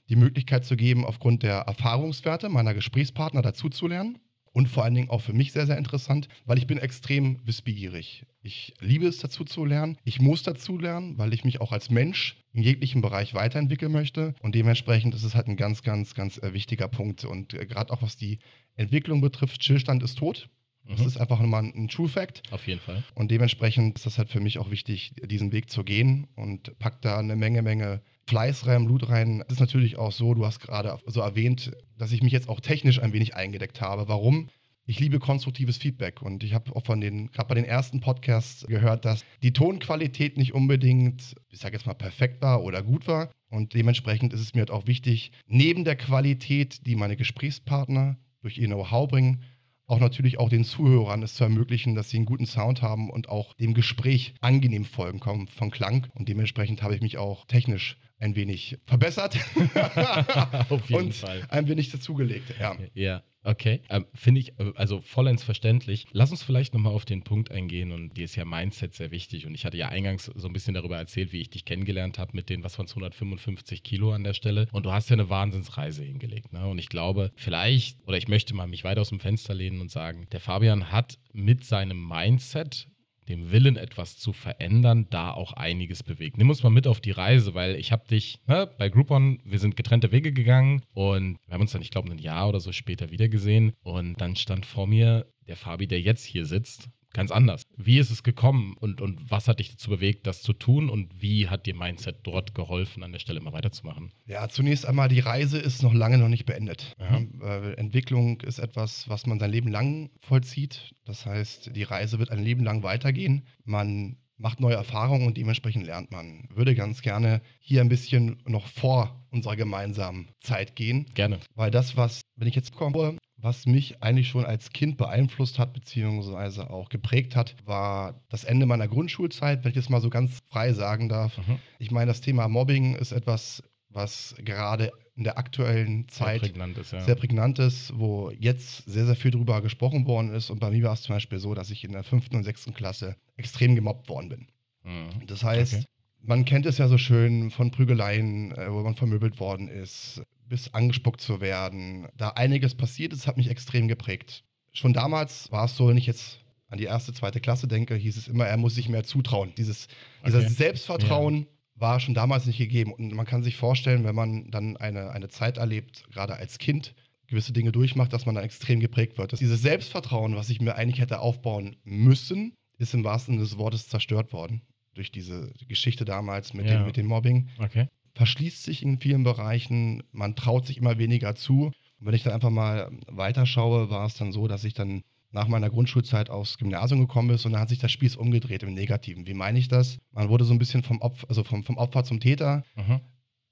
die 0.09 0.15
Möglichkeit 0.15 0.65
zu 0.65 0.77
geben, 0.77 1.05
aufgrund 1.05 1.43
der 1.43 1.59
Erfahrungswerte 1.59 2.49
meiner 2.49 2.73
Gesprächspartner 2.73 3.41
dazuzulernen 3.41 4.19
und 4.57 4.67
vor 4.67 4.83
allen 4.83 4.95
Dingen 4.95 5.09
auch 5.09 5.21
für 5.21 5.33
mich 5.33 5.51
sehr, 5.51 5.67
sehr 5.67 5.77
interessant, 5.77 6.29
weil 6.45 6.57
ich 6.57 6.67
bin 6.67 6.77
extrem 6.77 7.45
wissbegierig. 7.45 8.25
Ich 8.41 8.73
liebe 8.79 9.05
es 9.05 9.19
dazu 9.19 9.43
zu 9.43 9.65
lernen. 9.65 9.97
Ich 10.03 10.19
muss 10.19 10.43
dazu 10.43 10.77
lernen, 10.77 11.17
weil 11.17 11.33
ich 11.33 11.43
mich 11.43 11.61
auch 11.61 11.71
als 11.71 11.89
Mensch 11.89 12.37
in 12.57 12.63
jeglichem 12.63 13.01
Bereich 13.01 13.33
weiterentwickeln 13.35 13.91
möchte. 13.91 14.33
Und 14.41 14.55
dementsprechend 14.55 15.13
ist 15.13 15.23
es 15.23 15.35
halt 15.35 15.47
ein 15.47 15.55
ganz, 15.57 15.83
ganz, 15.83 16.15
ganz 16.15 16.37
äh, 16.39 16.53
wichtiger 16.53 16.87
Punkt. 16.87 17.23
Und 17.23 17.53
äh, 17.53 17.65
gerade 17.67 17.93
auch 17.93 18.01
was 18.01 18.17
die 18.17 18.39
Entwicklung 18.75 19.21
betrifft, 19.21 19.63
Stillstand 19.63 20.01
ist 20.03 20.17
tot. 20.17 20.49
Das 20.89 21.01
Mhm. 21.01 21.07
ist 21.07 21.17
einfach 21.17 21.39
nochmal 21.39 21.63
ein 21.65 21.87
True 21.89 22.07
Fact. 22.09 22.41
Auf 22.51 22.65
jeden 22.65 22.79
Fall. 22.79 23.03
Und 23.13 23.29
dementsprechend 23.29 23.97
ist 23.97 24.05
das 24.05 24.17
halt 24.17 24.29
für 24.29 24.39
mich 24.39 24.57
auch 24.57 24.71
wichtig, 24.71 25.11
diesen 25.23 25.51
Weg 25.51 25.69
zu 25.69 25.83
gehen 25.83 26.27
und 26.35 26.77
packt 26.79 27.05
da 27.05 27.19
eine 27.19 27.35
Menge, 27.35 27.61
Menge 27.61 28.01
Fleiß 28.27 28.65
rein, 28.67 28.85
Blut 28.85 29.07
rein. 29.09 29.43
Es 29.47 29.55
ist 29.55 29.59
natürlich 29.59 29.97
auch 29.97 30.11
so, 30.11 30.33
du 30.33 30.45
hast 30.45 30.59
gerade 30.59 30.97
so 31.05 31.21
erwähnt, 31.21 31.73
dass 31.97 32.11
ich 32.11 32.23
mich 32.23 32.31
jetzt 32.33 32.49
auch 32.49 32.59
technisch 32.61 32.99
ein 33.01 33.13
wenig 33.13 33.35
eingedeckt 33.35 33.81
habe. 33.81 34.07
Warum? 34.07 34.49
Ich 34.89 35.01
liebe 35.01 35.19
konstruktives 35.19 35.75
Feedback 35.75 36.21
und 36.21 36.45
ich 36.45 36.53
habe 36.53 36.73
auch 36.73 36.85
von 36.85 37.01
den, 37.01 37.29
gerade 37.29 37.49
bei 37.49 37.55
den 37.55 37.65
ersten 37.65 37.99
Podcasts 37.99 38.65
gehört, 38.67 39.03
dass 39.03 39.25
die 39.43 39.51
Tonqualität 39.51 40.37
nicht 40.37 40.53
unbedingt, 40.53 41.35
ich 41.49 41.59
sage 41.59 41.75
jetzt 41.75 41.85
mal, 41.85 41.93
perfekt 41.93 42.41
war 42.41 42.63
oder 42.63 42.81
gut 42.81 43.05
war. 43.05 43.29
Und 43.49 43.73
dementsprechend 43.73 44.31
ist 44.31 44.39
es 44.39 44.53
mir 44.53 44.61
halt 44.61 44.71
auch 44.71 44.87
wichtig, 44.87 45.33
neben 45.45 45.83
der 45.83 45.97
Qualität, 45.97 46.87
die 46.87 46.95
meine 46.95 47.17
Gesprächspartner 47.17 48.15
durch 48.41 48.59
ihr 48.59 48.67
Know-how 48.67 49.09
bringen, 49.09 49.43
auch 49.87 49.99
natürlich 49.99 50.39
auch 50.39 50.47
den 50.47 50.63
Zuhörern 50.63 51.21
es 51.21 51.33
zu 51.33 51.43
ermöglichen, 51.43 51.93
dass 51.93 52.09
sie 52.09 52.17
einen 52.17 52.25
guten 52.25 52.45
Sound 52.45 52.81
haben 52.81 53.09
und 53.09 53.27
auch 53.27 53.55
dem 53.55 53.73
Gespräch 53.73 54.35
angenehm 54.39 54.85
folgen 54.85 55.19
kommen 55.19 55.49
vom 55.49 55.69
Klang. 55.69 56.07
Und 56.13 56.29
dementsprechend 56.29 56.81
habe 56.81 56.95
ich 56.95 57.01
mich 57.01 57.17
auch 57.17 57.43
technisch 57.45 57.97
ein 58.19 58.35
wenig 58.35 58.77
verbessert 58.85 59.37
Auf 60.69 60.89
jeden 60.89 61.05
und 61.07 61.13
Fall. 61.13 61.45
ein 61.49 61.67
wenig 61.67 61.91
dazugelegt. 61.91 62.53
Ja. 62.59 62.75
Ja, 62.93 63.23
okay. 63.43 63.81
Ähm, 63.89 64.05
Finde 64.13 64.41
ich 64.41 64.59
äh, 64.59 64.71
also 64.75 64.99
vollends 65.01 65.43
verständlich. 65.43 66.05
Lass 66.11 66.31
uns 66.31 66.41
vielleicht 66.41 66.73
nochmal 66.73 66.93
auf 66.93 67.05
den 67.05 67.23
Punkt 67.23 67.51
eingehen 67.51 67.91
und 67.91 68.17
dir 68.17 68.25
ist 68.25 68.35
ja 68.35 68.45
Mindset 68.45 68.95
sehr 68.95 69.11
wichtig. 69.11 69.45
Und 69.45 69.53
ich 69.53 69.65
hatte 69.65 69.77
ja 69.77 69.89
eingangs 69.89 70.25
so 70.25 70.47
ein 70.47 70.53
bisschen 70.53 70.73
darüber 70.73 70.97
erzählt, 70.97 71.31
wie 71.31 71.41
ich 71.41 71.49
dich 71.49 71.65
kennengelernt 71.65 72.17
habe 72.17 72.31
mit 72.33 72.49
den, 72.49 72.63
was 72.63 72.77
waren 72.79 72.85
es, 72.87 72.91
155 72.91 73.83
Kilo 73.83 74.11
an 74.11 74.23
der 74.23 74.33
Stelle. 74.33 74.67
Und 74.71 74.85
du 74.85 74.91
hast 74.91 75.09
ja 75.09 75.13
eine 75.13 75.29
Wahnsinnsreise 75.29 76.03
hingelegt. 76.03 76.53
Ne? 76.53 76.65
Und 76.67 76.79
ich 76.79 76.89
glaube, 76.89 77.31
vielleicht, 77.35 77.99
oder 78.07 78.17
ich 78.17 78.27
möchte 78.27 78.55
mal 78.55 78.67
mich 78.67 78.83
weit 78.83 78.97
aus 78.97 79.09
dem 79.09 79.19
Fenster 79.19 79.53
lehnen 79.53 79.79
und 79.79 79.91
sagen, 79.91 80.27
der 80.31 80.39
Fabian 80.39 80.91
hat 80.91 81.19
mit 81.33 81.63
seinem 81.63 82.07
Mindset 82.07 82.87
dem 83.29 83.51
Willen, 83.51 83.77
etwas 83.77 84.17
zu 84.17 84.33
verändern, 84.33 85.07
da 85.09 85.31
auch 85.31 85.53
einiges 85.53 86.03
bewegt. 86.03 86.37
Nimm 86.37 86.49
uns 86.49 86.63
mal 86.63 86.69
mit 86.69 86.87
auf 86.87 87.01
die 87.01 87.11
Reise, 87.11 87.53
weil 87.53 87.75
ich 87.75 87.91
habe 87.91 88.07
dich 88.07 88.39
ne, 88.47 88.69
bei 88.77 88.89
Groupon, 88.89 89.39
wir 89.43 89.59
sind 89.59 89.75
getrennte 89.75 90.11
Wege 90.11 90.31
gegangen 90.31 90.81
und 90.93 91.37
wir 91.45 91.53
haben 91.53 91.61
uns 91.61 91.71
dann, 91.71 91.81
ich 91.81 91.91
glaube, 91.91 92.11
ein 92.11 92.17
Jahr 92.17 92.49
oder 92.49 92.59
so 92.59 92.71
später 92.71 93.11
wiedergesehen 93.11 93.73
und 93.83 94.19
dann 94.21 94.35
stand 94.35 94.65
vor 94.65 94.87
mir 94.87 95.25
der 95.47 95.55
Fabi, 95.55 95.87
der 95.87 96.01
jetzt 96.01 96.25
hier 96.25 96.45
sitzt, 96.45 96.89
ganz 97.13 97.31
anders. 97.31 97.63
Wie 97.75 97.97
ist 97.97 98.11
es 98.11 98.23
gekommen 98.23 98.75
und, 98.79 99.01
und 99.01 99.29
was 99.29 99.47
hat 99.47 99.59
dich 99.59 99.71
dazu 99.71 99.89
bewegt, 99.89 100.27
das 100.27 100.41
zu 100.41 100.53
tun 100.53 100.89
und 100.89 101.21
wie 101.21 101.49
hat 101.49 101.65
dir 101.65 101.75
Mindset 101.75 102.19
dort 102.23 102.55
geholfen, 102.55 103.03
an 103.03 103.11
der 103.11 103.19
Stelle 103.19 103.39
mal 103.39 103.53
weiterzumachen? 103.53 104.11
ja, 104.25 104.47
zunächst 104.49 104.85
einmal, 104.85 105.09
die 105.09 105.19
Reise 105.19 105.57
ist 105.57 105.83
noch 105.83 105.93
lange 105.93 106.17
noch 106.17 106.29
nicht 106.29 106.45
beendet. 106.45 106.95
Ja, 106.99 107.19
äh, 107.41 107.73
Entwicklung 107.73 108.41
ist 108.41 108.59
etwas, 108.59 109.07
was 109.09 109.25
man 109.25 109.39
sein 109.39 109.51
Leben 109.51 109.69
lang 109.69 110.09
vollzieht. 110.19 110.93
Das 111.05 111.25
heißt, 111.25 111.75
die 111.75 111.83
Reise 111.83 112.19
wird 112.19 112.31
ein 112.31 112.43
Leben 112.43 112.63
lang 112.63 112.83
weitergehen. 112.83 113.43
Man 113.63 114.17
macht 114.37 114.59
neue 114.59 114.75
Erfahrungen 114.75 115.25
und 115.25 115.37
dementsprechend 115.37 115.85
lernt 115.85 116.11
man. 116.11 116.47
Würde 116.53 116.75
ganz 116.75 117.01
gerne 117.01 117.41
hier 117.59 117.81
ein 117.81 117.89
bisschen 117.89 118.41
noch 118.45 118.67
vor 118.67 119.25
unserer 119.31 119.55
gemeinsamen 119.55 120.29
Zeit 120.41 120.75
gehen. 120.75 121.07
Gerne. 121.13 121.39
Weil 121.55 121.71
das, 121.71 121.97
was, 121.97 122.21
wenn 122.35 122.47
ich 122.47 122.55
jetzt 122.55 122.73
komme, 122.73 123.17
was 123.37 123.65
mich 123.65 124.01
eigentlich 124.01 124.29
schon 124.29 124.45
als 124.45 124.71
Kind 124.71 124.97
beeinflusst 124.97 125.59
hat, 125.59 125.73
beziehungsweise 125.73 126.69
auch 126.69 126.89
geprägt 126.89 127.35
hat, 127.35 127.55
war 127.65 128.19
das 128.29 128.43
Ende 128.43 128.65
meiner 128.65 128.87
Grundschulzeit, 128.87 129.63
wenn 129.63 129.69
ich 129.69 129.75
das 129.75 129.89
mal 129.89 130.01
so 130.01 130.09
ganz 130.09 130.39
frei 130.49 130.73
sagen 130.73 131.07
darf. 131.07 131.37
Mhm. 131.37 131.59
Ich 131.77 131.91
meine, 131.91 132.07
das 132.07 132.21
Thema 132.21 132.47
Mobbing 132.47 132.95
ist 132.95 133.11
etwas, 133.11 133.63
was 133.89 134.35
gerade 134.43 134.91
in 135.15 135.23
der 135.23 135.37
aktuellen 135.37 136.05
Sehr 136.09 136.25
Zeit 136.27 136.41
prägnant 136.41 136.77
ist, 136.77 136.93
ja. 136.93 137.01
sehr 137.01 137.15
prägnant 137.15 137.57
ist, 137.59 137.91
wo 137.97 138.31
jetzt 138.37 138.85
sehr, 138.85 139.05
sehr 139.05 139.15
viel 139.15 139.31
drüber 139.31 139.61
gesprochen 139.61 140.05
worden 140.05 140.33
ist. 140.33 140.49
Und 140.49 140.59
bei 140.59 140.69
mir 140.69 140.83
war 140.83 140.93
es 140.93 141.01
zum 141.01 141.15
Beispiel 141.15 141.39
so, 141.39 141.53
dass 141.53 141.71
ich 141.71 141.83
in 141.83 141.91
der 141.91 142.03
fünften 142.03 142.35
und 142.35 142.43
sechsten 142.43 142.73
Klasse 142.73 143.15
extrem 143.35 143.75
gemobbt 143.75 144.09
worden 144.09 144.29
bin. 144.29 144.47
Mhm. 144.83 145.25
Das 145.27 145.43
heißt, 145.43 145.73
Okay. 145.73 145.85
man 146.21 146.45
kennt 146.45 146.65
es 146.65 146.77
ja 146.77 146.87
so 146.87 146.97
schön 146.97 147.49
von 147.49 147.71
Prügeleien, 147.71 148.51
äh, 148.51 148.71
wo 148.71 148.81
man 148.81 148.95
vermöbelt 148.95 149.39
worden 149.39 149.67
ist, 149.67 150.21
bis 150.49 150.73
angespuckt 150.73 151.21
zu 151.21 151.41
werden. 151.41 152.07
Da 152.17 152.29
einiges 152.29 152.75
passiert 152.75 153.13
ist, 153.13 153.27
hat 153.27 153.37
mich 153.37 153.49
extrem 153.49 153.87
geprägt. 153.87 154.43
Schon 154.71 154.93
damals 154.93 155.51
war 155.51 155.65
es 155.65 155.75
so, 155.75 155.87
wenn 155.89 155.97
ich 155.97 156.05
jetzt 156.05 156.39
an 156.69 156.77
die 156.77 156.83
erste, 156.85 157.13
zweite 157.13 157.39
Klasse 157.39 157.67
denke, 157.67 157.95
hieß 157.95 158.17
es 158.17 158.27
immer, 158.27 158.45
er 158.45 158.57
muss 158.57 158.75
sich 158.75 158.89
mehr 158.89 159.03
zutrauen. 159.03 159.53
Dieses, 159.57 159.87
Okay. 160.21 160.31
Dieses 160.39 160.57
Selbstvertrauen 160.57 161.47
war 161.75 161.99
schon 161.99 162.13
damals 162.13 162.45
nicht 162.45 162.57
gegeben. 162.57 162.91
Und 162.93 163.13
man 163.13 163.25
kann 163.25 163.43
sich 163.43 163.55
vorstellen, 163.55 164.03
wenn 164.03 164.15
man 164.15 164.49
dann 164.51 164.77
eine, 164.77 165.11
eine 165.11 165.29
Zeit 165.29 165.57
erlebt, 165.57 166.03
gerade 166.11 166.35
als 166.35 166.57
Kind, 166.57 166.93
gewisse 167.27 167.53
Dinge 167.53 167.71
durchmacht, 167.71 168.11
dass 168.13 168.25
man 168.25 168.35
dann 168.35 168.43
extrem 168.43 168.79
geprägt 168.79 169.17
wird. 169.17 169.31
Dass 169.33 169.39
dieses 169.39 169.61
Selbstvertrauen, 169.61 170.35
was 170.35 170.49
ich 170.49 170.59
mir 170.61 170.75
eigentlich 170.75 170.99
hätte 170.99 171.19
aufbauen 171.19 171.75
müssen, 171.83 172.53
ist 172.77 172.93
im 172.93 173.03
wahrsten 173.03 173.35
Sinne 173.35 173.43
des 173.43 173.57
Wortes 173.57 173.87
zerstört 173.89 174.33
worden. 174.33 174.61
Durch 174.93 175.11
diese 175.11 175.51
Geschichte 175.67 176.05
damals 176.05 176.53
mit, 176.53 176.65
Ja. 176.65 176.77
dem, 176.77 176.85
mit 176.85 176.97
dem 176.97 177.05
Mobbing. 177.05 177.49
Okay. 177.59 177.87
Verschließt 178.17 178.63
sich 178.63 178.81
in 178.81 178.99
vielen 178.99 179.23
Bereichen, 179.23 180.01
man 180.11 180.35
traut 180.35 180.65
sich 180.65 180.77
immer 180.77 180.97
weniger 180.97 181.35
zu. 181.35 181.65
Und 181.99 182.05
wenn 182.07 182.15
ich 182.15 182.23
dann 182.23 182.33
einfach 182.33 182.49
mal 182.49 182.89
weiterschaue, 183.07 183.89
war 183.91 184.05
es 184.07 184.15
dann 184.15 184.31
so, 184.31 184.47
dass 184.47 184.63
ich 184.63 184.73
dann 184.73 185.03
nach 185.31 185.47
meiner 185.47 185.69
Grundschulzeit 185.69 186.29
aufs 186.31 186.57
Gymnasium 186.57 187.01
gekommen 187.01 187.29
ist 187.29 187.45
und 187.45 187.51
dann 187.51 187.61
hat 187.61 187.69
sich 187.69 187.79
der 187.79 187.89
Spieß 187.89 188.15
umgedreht 188.15 188.63
im 188.63 188.73
Negativen. 188.73 189.27
Wie 189.27 189.33
meine 189.35 189.59
ich 189.59 189.67
das? 189.67 189.99
Man 190.11 190.29
wurde 190.29 190.45
so 190.45 190.53
ein 190.53 190.57
bisschen 190.59 190.81
vom 190.83 190.99
Opfer, 191.01 191.27
also 191.29 191.43
vom, 191.43 191.63
vom 191.63 191.77
Opfer 191.77 192.03
zum 192.03 192.19
Täter 192.19 192.63
Mhm. 192.75 193.01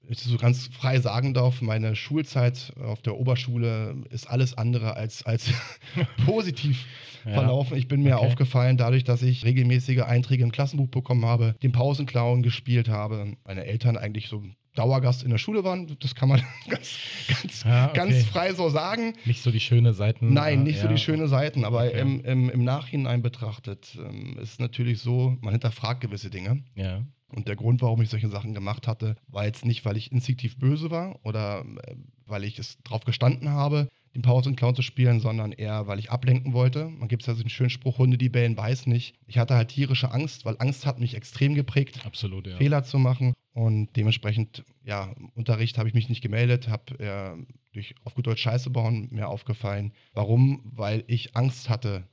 wenn 0.02 0.12
ich 0.12 0.18
das 0.18 0.28
so 0.28 0.36
ganz 0.38 0.68
frei 0.68 1.00
sagen 1.00 1.34
darf, 1.34 1.62
meine 1.62 1.94
Schulzeit 1.96 2.72
auf 2.80 3.02
der 3.02 3.16
Oberschule 3.16 4.04
ist 4.10 4.26
alles 4.28 4.56
andere 4.56 4.94
als, 4.96 5.24
als 5.26 5.50
positiv 6.24 6.84
Ja. 7.24 7.32
verlaufen. 7.32 7.76
Ich 7.76 7.88
bin 7.88 8.02
mir 8.02 8.16
Okay. 8.18 8.26
aufgefallen, 8.26 8.76
dadurch, 8.76 9.02
dass 9.02 9.20
ich 9.22 9.44
regelmäßige 9.44 10.02
Einträge 10.02 10.44
im 10.44 10.52
Klassenbuch 10.52 10.88
bekommen 10.88 11.24
habe, 11.26 11.56
den 11.62 11.72
Pausenclown 11.72 12.42
gespielt 12.44 12.88
habe, 12.88 13.32
meine 13.44 13.64
Eltern 13.64 13.96
eigentlich 13.96 14.28
so 14.28 14.44
Dauergast 14.76 15.22
in 15.24 15.30
der 15.30 15.38
Schule 15.38 15.64
waren. 15.64 15.96
Das 16.00 16.14
kann 16.14 16.28
man 16.28 16.40
ganz, 16.68 16.90
ganz, 17.28 17.64
Ja, 17.64 17.88
okay. 17.88 17.96
ganz 17.96 18.24
frei 18.26 18.54
so 18.54 18.68
sagen. 18.68 19.14
Nicht 19.24 19.42
so 19.42 19.50
die 19.50 19.60
schöne 19.60 19.92
Seiten. 19.92 20.32
Nein, 20.32 20.62
nicht 20.62 20.78
so 20.78 20.86
ja. 20.86 20.92
die 20.92 20.98
schönen 20.98 21.28
Seiten, 21.28 21.64
aber 21.64 21.86
Okay. 21.86 22.00
im, 22.00 22.24
im, 22.24 22.50
im 22.50 22.64
Nachhinein 22.64 23.22
betrachtet 23.22 23.98
ähm, 23.98 24.38
ist 24.40 24.60
natürlich 24.60 25.00
so, 25.00 25.36
man 25.40 25.52
hinterfragt 25.52 26.00
gewisse 26.00 26.30
Dinge. 26.30 26.62
Ja. 26.74 27.02
Und 27.28 27.48
der 27.48 27.56
Grund, 27.56 27.82
warum 27.82 28.00
ich 28.02 28.08
solche 28.08 28.28
Sachen 28.28 28.54
gemacht 28.54 28.86
hatte, 28.86 29.16
war 29.26 29.44
jetzt 29.44 29.64
nicht, 29.64 29.84
weil 29.84 29.96
ich 29.96 30.12
instinktiv 30.12 30.58
böse 30.58 30.90
war 30.90 31.18
oder 31.24 31.64
äh, 31.86 31.94
weil 32.26 32.44
ich 32.44 32.58
es 32.58 32.78
drauf 32.84 33.04
gestanden 33.04 33.48
habe, 33.50 33.88
den 34.14 34.22
Pausenclown 34.22 34.74
zu 34.74 34.82
spielen, 34.82 35.20
sondern 35.20 35.52
eher, 35.52 35.86
weil 35.88 35.98
ich 35.98 36.10
ablenken 36.10 36.52
wollte. 36.54 36.88
Man 36.88 37.08
gibt 37.08 37.22
es 37.22 37.26
ja 37.26 37.34
so 37.34 37.40
einen 37.40 37.50
schönen 37.50 37.70
Spruch, 37.70 37.98
Hunde, 37.98 38.16
die 38.16 38.28
bellen, 38.28 38.54
beißen 38.54 38.90
nicht. 38.90 39.14
Ich 39.26 39.38
hatte 39.38 39.54
halt 39.54 39.68
tierische 39.68 40.10
Angst, 40.12 40.44
weil 40.44 40.56
Angst 40.58 40.86
hat 40.86 40.98
mich 41.00 41.14
extrem 41.14 41.54
geprägt, 41.54 42.00
Absolut, 42.06 42.46
ja. 42.46 42.56
Fehler 42.56 42.82
zu 42.84 42.98
machen. 42.98 43.34
Und 43.56 43.96
dementsprechend, 43.96 44.66
ja, 44.84 45.14
im 45.16 45.30
Unterricht 45.30 45.78
habe 45.78 45.88
ich 45.88 45.94
mich 45.94 46.10
nicht 46.10 46.20
gemeldet, 46.20 46.68
habe 46.68 46.98
äh, 46.98 47.42
durch 47.72 47.94
auf 48.04 48.14
gut 48.14 48.26
Deutsch 48.26 48.42
Scheiße 48.42 48.68
bauen 48.68 49.08
mir 49.10 49.28
aufgefallen. 49.28 49.94
Warum? 50.12 50.60
Weil 50.62 51.04
ich 51.06 51.34
Angst 51.36 51.70
hatte, 51.70 52.06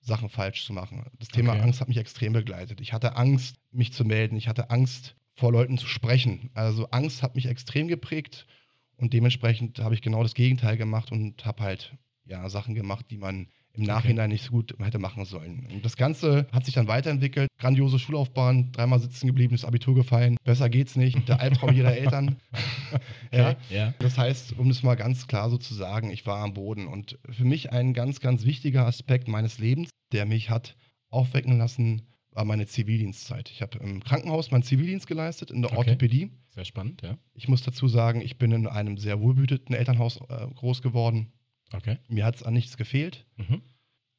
Sachen 0.00 0.28
falsch 0.28 0.64
zu 0.64 0.72
machen. 0.72 1.04
Das 1.18 1.30
Thema 1.30 1.54
Okay. 1.54 1.62
Angst 1.62 1.80
hat 1.80 1.88
mich 1.88 1.96
extrem 1.96 2.32
begleitet. 2.32 2.80
Ich 2.80 2.92
hatte 2.92 3.16
Angst, 3.16 3.56
mich 3.72 3.92
zu 3.92 4.04
melden. 4.04 4.36
Ich 4.36 4.46
hatte 4.46 4.70
Angst, 4.70 5.16
vor 5.34 5.50
Leuten 5.50 5.78
zu 5.78 5.88
sprechen. 5.88 6.50
Also 6.54 6.86
Angst 6.90 7.24
hat 7.24 7.34
mich 7.34 7.46
extrem 7.46 7.88
geprägt 7.88 8.46
und 8.96 9.12
dementsprechend 9.12 9.80
habe 9.80 9.96
ich 9.96 10.00
genau 10.00 10.22
das 10.22 10.34
Gegenteil 10.34 10.76
gemacht 10.76 11.10
und 11.10 11.44
habe 11.44 11.64
halt 11.64 11.96
ja 12.24 12.48
Sachen 12.48 12.76
gemacht, 12.76 13.06
die 13.10 13.18
man 13.18 13.48
im 13.76 13.84
Nachhinein 13.84 14.30
nicht 14.30 14.44
so 14.44 14.52
gut 14.52 14.74
hätte 14.80 14.98
machen 14.98 15.24
sollen. 15.24 15.66
Und 15.72 15.84
das 15.84 15.96
Ganze 15.96 16.46
hat 16.52 16.64
sich 16.64 16.74
dann 16.74 16.86
weiterentwickelt. 16.86 17.48
Grandiose 17.58 17.98
Schullaufbahn, 17.98 18.70
dreimal 18.72 19.00
sitzen 19.00 19.26
geblieben, 19.26 19.54
das 19.54 19.64
Abitur 19.64 19.94
gefallen. 19.94 20.36
Besser 20.44 20.68
geht's 20.68 20.96
nicht. 20.96 21.28
Der 21.28 21.40
Albtraum 21.40 21.72
jeder 21.74 21.96
Eltern. 21.96 22.36
ja. 23.32 23.50
Okay, 23.50 23.56
ja. 23.70 23.94
Das 23.98 24.16
heißt, 24.18 24.58
um 24.58 24.70
es 24.70 24.82
mal 24.82 24.94
ganz 24.94 25.26
klar 25.26 25.50
so 25.50 25.58
zu 25.58 25.74
sagen, 25.74 26.10
ich 26.10 26.24
war 26.26 26.42
am 26.42 26.54
Boden. 26.54 26.86
Und 26.86 27.18
für 27.30 27.44
mich 27.44 27.72
ein 27.72 27.94
ganz, 27.94 28.20
ganz 28.20 28.44
wichtiger 28.44 28.86
Aspekt 28.86 29.28
meines 29.28 29.58
Lebens, 29.58 29.90
der 30.12 30.26
mich 30.26 30.50
hat 30.50 30.76
aufwecken 31.10 31.58
lassen, 31.58 32.02
war 32.30 32.44
meine 32.44 32.66
Zivildienstzeit. 32.66 33.50
Ich 33.50 33.62
habe 33.62 33.78
im 33.78 34.02
Krankenhaus 34.02 34.50
meinen 34.50 34.62
Zivildienst 34.64 35.06
geleistet, 35.06 35.50
in 35.50 35.62
der 35.62 35.70
Okay. 35.70 35.78
Orthopädie. 35.78 36.30
Sehr 36.50 36.64
spannend, 36.64 37.02
ja. 37.02 37.16
Ich 37.34 37.48
muss 37.48 37.62
dazu 37.62 37.88
sagen, 37.88 38.20
ich 38.20 38.38
bin 38.38 38.52
in 38.52 38.66
einem 38.66 38.96
sehr 38.98 39.20
wohlbehüteten 39.20 39.74
Elternhaus 39.74 40.20
äh, 40.28 40.46
groß 40.54 40.82
geworden. 40.82 41.32
Okay. 41.76 41.98
Mir 42.08 42.24
hat 42.24 42.36
es 42.36 42.42
an 42.42 42.54
nichts 42.54 42.76
gefehlt. 42.76 43.26
Mhm. 43.36 43.62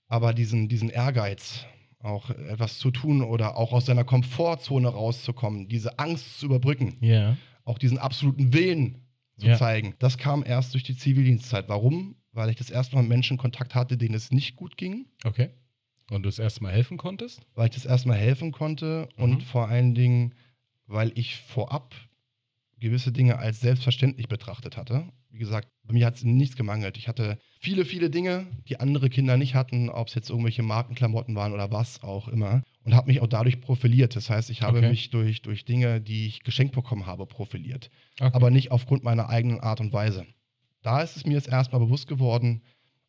Aber 0.07 0.33
diesen, 0.33 0.67
diesen 0.69 0.89
Ehrgeiz, 0.89 1.65
auch 1.99 2.29
etwas 2.29 2.77
zu 2.77 2.91
tun 2.91 3.21
oder 3.23 3.57
auch 3.57 3.73
aus 3.73 3.85
seiner 3.87 4.03
Komfortzone 4.03 4.87
rauszukommen, 4.87 5.67
diese 5.67 5.97
Angst 5.97 6.39
zu 6.39 6.45
überbrücken, 6.45 6.97
Ja. 7.01 7.37
auch 7.63 7.79
diesen 7.79 7.97
absoluten 7.97 8.53
Willen 8.53 9.01
zu 9.39 9.47
Ja. 9.47 9.57
zeigen. 9.57 9.95
Das 9.99 10.17
kam 10.17 10.43
erst 10.45 10.73
durch 10.73 10.83
die 10.83 10.95
Zivildienstzeit. 10.95 11.67
Warum? 11.69 12.15
weil 12.37 12.49
ich 12.49 12.57
das 12.57 12.69
erste 12.69 12.95
Mal 12.97 13.03
mit 13.03 13.09
Menschen 13.11 13.37
Kontakt 13.37 13.75
hatte, 13.75 13.95
denen 13.97 14.13
es 14.13 14.29
nicht 14.29 14.57
gut 14.57 14.75
ging, 14.75 15.05
Okay. 15.23 15.51
Und 16.11 16.23
du 16.23 16.27
es 16.29 16.37
erstmal 16.37 16.73
helfen 16.73 16.97
konntest? 16.97 17.41
weil 17.55 17.69
ich 17.69 17.75
das 17.75 17.85
erstmal 17.85 18.17
helfen 18.17 18.51
konnte 18.51 19.07
Mhm. 19.15 19.23
und 19.23 19.43
vor 19.43 19.69
allen 19.69 19.95
Dingen, 19.95 20.35
weil 20.85 21.13
ich 21.17 21.37
vorab 21.37 21.95
gewisse 22.77 23.13
Dinge 23.13 23.37
als 23.39 23.61
selbstverständlich 23.61 24.27
betrachtet 24.27 24.75
hatte. 24.75 25.07
Wie 25.29 25.37
gesagt, 25.39 25.69
bei 25.87 25.93
mir 25.93 26.05
hat 26.05 26.15
es 26.15 26.23
nichts 26.23 26.55
gemangelt. 26.55 26.97
Ich 26.97 27.07
hatte 27.07 27.37
viele, 27.59 27.85
viele 27.85 28.09
Dinge, 28.09 28.47
die 28.67 28.79
andere 28.79 29.09
Kinder 29.09 29.37
nicht 29.37 29.53
hatten, 29.55 29.89
ob 29.89 30.07
es 30.07 30.15
jetzt 30.15 30.29
irgendwelche 30.29 30.63
Markenklamotten 30.63 31.35
waren 31.35 31.53
oder 31.53 31.71
was 31.71 32.01
auch 32.03 32.27
immer. 32.27 32.63
Und 32.83 32.95
habe 32.95 33.07
mich 33.07 33.21
auch 33.21 33.27
dadurch 33.27 33.61
profiliert. 33.61 34.15
Das 34.15 34.29
heißt, 34.29 34.49
ich 34.49 34.61
habe 34.61 34.79
Okay. 34.79 34.89
mich 34.89 35.09
durch, 35.09 35.41
durch 35.41 35.65
Dinge, 35.65 36.01
die 36.01 36.27
ich 36.27 36.43
geschenkt 36.43 36.73
bekommen 36.75 37.05
habe, 37.05 37.25
profiliert. 37.25 37.89
Okay. 38.19 38.31
aber 38.33 38.49
nicht 38.51 38.71
aufgrund 38.71 39.03
meiner 39.03 39.29
eigenen 39.29 39.59
Art 39.59 39.79
und 39.81 39.91
Weise. 39.93 40.25
Da 40.81 41.01
ist 41.01 41.17
es 41.17 41.25
mir 41.25 41.33
jetzt 41.33 41.49
erstmal 41.49 41.81
bewusst 41.81 42.07
geworden, 42.07 42.61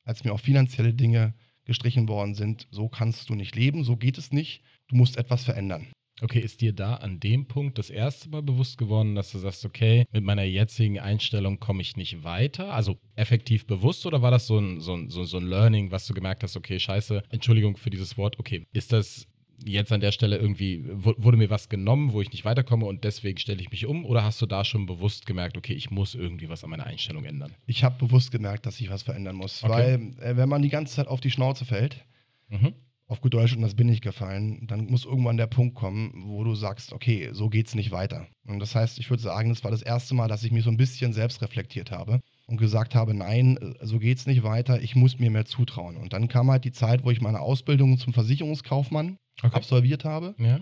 als 0.04 0.24
mir 0.24 0.32
auch 0.32 0.40
finanzielle 0.40 0.94
Dinge 0.94 1.34
gestrichen 1.64 2.08
worden 2.08 2.34
sind, 2.34 2.66
so 2.70 2.88
kannst 2.88 3.28
du 3.28 3.34
nicht 3.34 3.54
leben, 3.56 3.84
so 3.84 3.96
geht 3.96 4.18
es 4.18 4.32
nicht, 4.32 4.62
du 4.88 4.96
musst 4.96 5.16
etwas 5.16 5.44
verändern. 5.44 5.86
Okay, 6.22 6.40
ist 6.40 6.62
dir 6.62 6.72
da 6.72 6.94
an 6.94 7.20
dem 7.20 7.46
Punkt 7.46 7.76
das 7.78 7.90
erste 7.90 8.30
Mal 8.30 8.42
bewusst 8.42 8.78
geworden, 8.78 9.14
dass 9.14 9.32
du 9.32 9.38
sagst, 9.38 9.64
okay, 9.66 10.06
mit 10.12 10.24
meiner 10.24 10.44
jetzigen 10.44 10.98
Einstellung 10.98 11.60
komme 11.60 11.82
ich 11.82 11.96
nicht 11.96 12.24
weiter? 12.24 12.72
Also 12.72 12.96
effektiv 13.16 13.66
bewusst 13.66 14.06
oder 14.06 14.22
war 14.22 14.30
das 14.30 14.46
so 14.46 14.58
ein, 14.58 14.80
so, 14.80 14.94
ein, 14.94 15.10
so, 15.10 15.24
so 15.24 15.36
ein 15.36 15.46
Learning, 15.46 15.90
was 15.90 16.06
du 16.06 16.14
gemerkt 16.14 16.42
hast, 16.42 16.56
okay, 16.56 16.80
scheiße, 16.80 17.22
Entschuldigung 17.28 17.76
für 17.76 17.90
dieses 17.90 18.16
Wort, 18.16 18.38
okay, 18.38 18.66
ist 18.72 18.92
das 18.92 19.26
jetzt 19.64 19.90
an 19.92 20.00
der 20.00 20.12
Stelle 20.12 20.36
irgendwie, 20.38 20.84
wu- 20.86 21.14
wurde 21.18 21.36
mir 21.36 21.48
was 21.50 21.68
genommen, 21.68 22.12
wo 22.12 22.20
ich 22.22 22.30
nicht 22.30 22.44
weiterkomme 22.46 22.86
und 22.86 23.04
deswegen 23.04 23.38
stelle 23.38 23.60
ich 23.60 23.70
mich 23.70 23.84
um? 23.86 24.04
Oder 24.06 24.24
hast 24.24 24.40
du 24.40 24.46
da 24.46 24.64
schon 24.64 24.86
bewusst 24.86 25.26
gemerkt, 25.26 25.56
okay, 25.58 25.72
ich 25.74 25.90
muss 25.90 26.14
irgendwie 26.14 26.48
was 26.48 26.64
an 26.64 26.70
meiner 26.70 26.84
Einstellung 26.86 27.24
ändern? 27.24 27.54
Ich 27.66 27.84
habe 27.84 27.98
bewusst 27.98 28.30
gemerkt, 28.30 28.64
dass 28.66 28.80
ich 28.80 28.88
was 28.90 29.02
verändern 29.02 29.36
muss, 29.36 29.62
Okay. 29.64 29.72
weil 29.72 30.14
äh, 30.22 30.36
wenn 30.38 30.48
man 30.48 30.62
die 30.62 30.68
ganze 30.70 30.94
Zeit 30.96 31.08
auf 31.08 31.20
die 31.20 31.30
Schnauze 31.30 31.66
fällt, 31.66 32.04
Mhm. 32.48 32.74
Auf 33.08 33.20
gut 33.20 33.34
Deutsch, 33.34 33.54
und 33.54 33.62
das 33.62 33.74
bin 33.74 33.88
ich 33.88 34.00
gefallen, 34.00 34.66
dann 34.66 34.86
muss 34.86 35.04
irgendwann 35.04 35.36
der 35.36 35.46
Punkt 35.46 35.76
kommen, 35.76 36.12
wo 36.26 36.42
du 36.42 36.54
sagst, 36.54 36.92
okay, 36.92 37.30
so 37.32 37.48
geht's 37.48 37.74
nicht 37.74 37.92
weiter. 37.92 38.26
Und 38.46 38.58
das 38.58 38.74
heißt, 38.74 38.98
ich 38.98 39.08
würde 39.10 39.22
sagen, 39.22 39.50
das 39.50 39.62
war 39.62 39.70
das 39.70 39.82
erste 39.82 40.14
Mal, 40.14 40.26
dass 40.28 40.42
ich 40.42 40.50
mich 40.50 40.64
so 40.64 40.70
ein 40.70 40.76
bisschen 40.76 41.12
selbst 41.12 41.40
reflektiert 41.40 41.92
habe 41.92 42.20
und 42.46 42.56
gesagt 42.56 42.94
habe, 42.94 43.14
nein, 43.14 43.56
äh, 43.58 43.86
so 43.86 43.98
geht's 43.98 44.26
nicht 44.26 44.42
weiter, 44.42 44.80
ich 44.82 44.96
muss 44.96 45.18
mir 45.18 45.30
mehr 45.30 45.44
zutrauen. 45.44 45.96
Und 45.96 46.12
dann 46.12 46.26
kam 46.28 46.50
halt 46.50 46.64
die 46.64 46.72
Zeit, 46.72 47.04
wo 47.04 47.10
ich 47.10 47.20
meine 47.20 47.40
Ausbildung 47.40 47.98
zum 47.98 48.12
Versicherungskaufmann 48.12 49.18
Okay. 49.42 49.54
absolviert 49.54 50.04
habe. 50.04 50.34
Ja. 50.38 50.60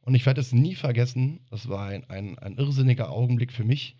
Und 0.00 0.14
ich 0.14 0.24
werde 0.24 0.40
es 0.40 0.52
nie 0.52 0.74
vergessen, 0.74 1.40
das 1.50 1.68
war 1.68 1.88
ein, 1.88 2.08
ein, 2.08 2.38
ein 2.38 2.56
irrsinniger 2.56 3.10
Augenblick 3.10 3.52
für 3.52 3.64
mich, 3.64 3.96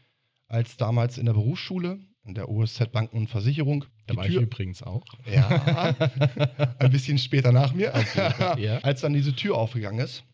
als 0.49 0.76
damals 0.76 1.19
in 1.19 1.26
der 1.26 1.35
Berufsschule, 1.35 1.99
der 2.35 2.49
OSZ 2.49 2.90
Banken 2.92 3.16
und 3.16 3.28
Versicherung, 3.28 3.85
Da 4.06 4.12
die 4.14 4.16
war 4.18 4.26
ich 4.26 4.33
Tür, 4.33 4.42
übrigens 4.42 4.83
auch. 4.83 5.04
ja, 5.30 5.95
ein 6.78 6.90
bisschen 6.90 7.18
später 7.18 7.52
nach 7.52 7.73
mir, 7.75 7.92
Ja. 8.59 8.78
als 8.78 9.00
dann 9.02 9.12
diese 9.12 9.35
Tür 9.35 9.56
aufgegangen 9.56 10.00
ist 10.00 10.25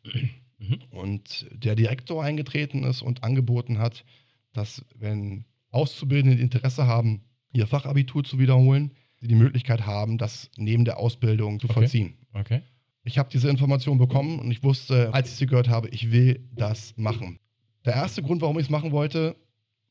Mhm. 0.59 0.79
und 0.91 1.47
der 1.53 1.75
Direktor 1.75 2.23
eingetreten 2.23 2.85
ist 2.85 3.03
und 3.03 3.25
angeboten 3.25 3.79
hat, 3.79 4.05
dass 4.53 4.85
wenn 4.97 5.45
Auszubildende 5.71 6.41
Interesse 6.41 6.87
haben, 6.87 7.25
ihr 7.53 7.67
Fachabitur 7.67 8.23
zu 8.25 8.39
wiederholen, 8.39 8.93
sie 9.21 9.27
die 9.27 9.35
Möglichkeit 9.35 9.87
haben, 9.87 10.19
das 10.19 10.51
neben 10.57 10.85
der 10.85 10.99
Ausbildung 10.99 11.59
zu 11.61 11.67
Okay. 11.67 11.75
vollziehen. 11.75 12.15
Okay. 12.35 12.61
Ich 13.05 13.19
habe 13.19 13.29
diese 13.33 13.49
Information 13.49 13.99
bekommen 13.99 14.39
und 14.39 14.51
ich 14.51 14.63
wusste, 14.63 15.13
als 15.13 15.31
ich 15.31 15.37
sie 15.37 15.47
gehört 15.47 15.69
habe, 15.69 15.89
ich 15.89 16.13
will 16.13 16.47
das 16.55 16.95
machen. 16.97 17.39
Der 17.85 17.95
erste 17.95 18.23
Grund, 18.23 18.41
warum 18.43 18.59
ich 18.59 18.67
es 18.67 18.71
machen 18.71 18.93
wollte, 18.93 19.35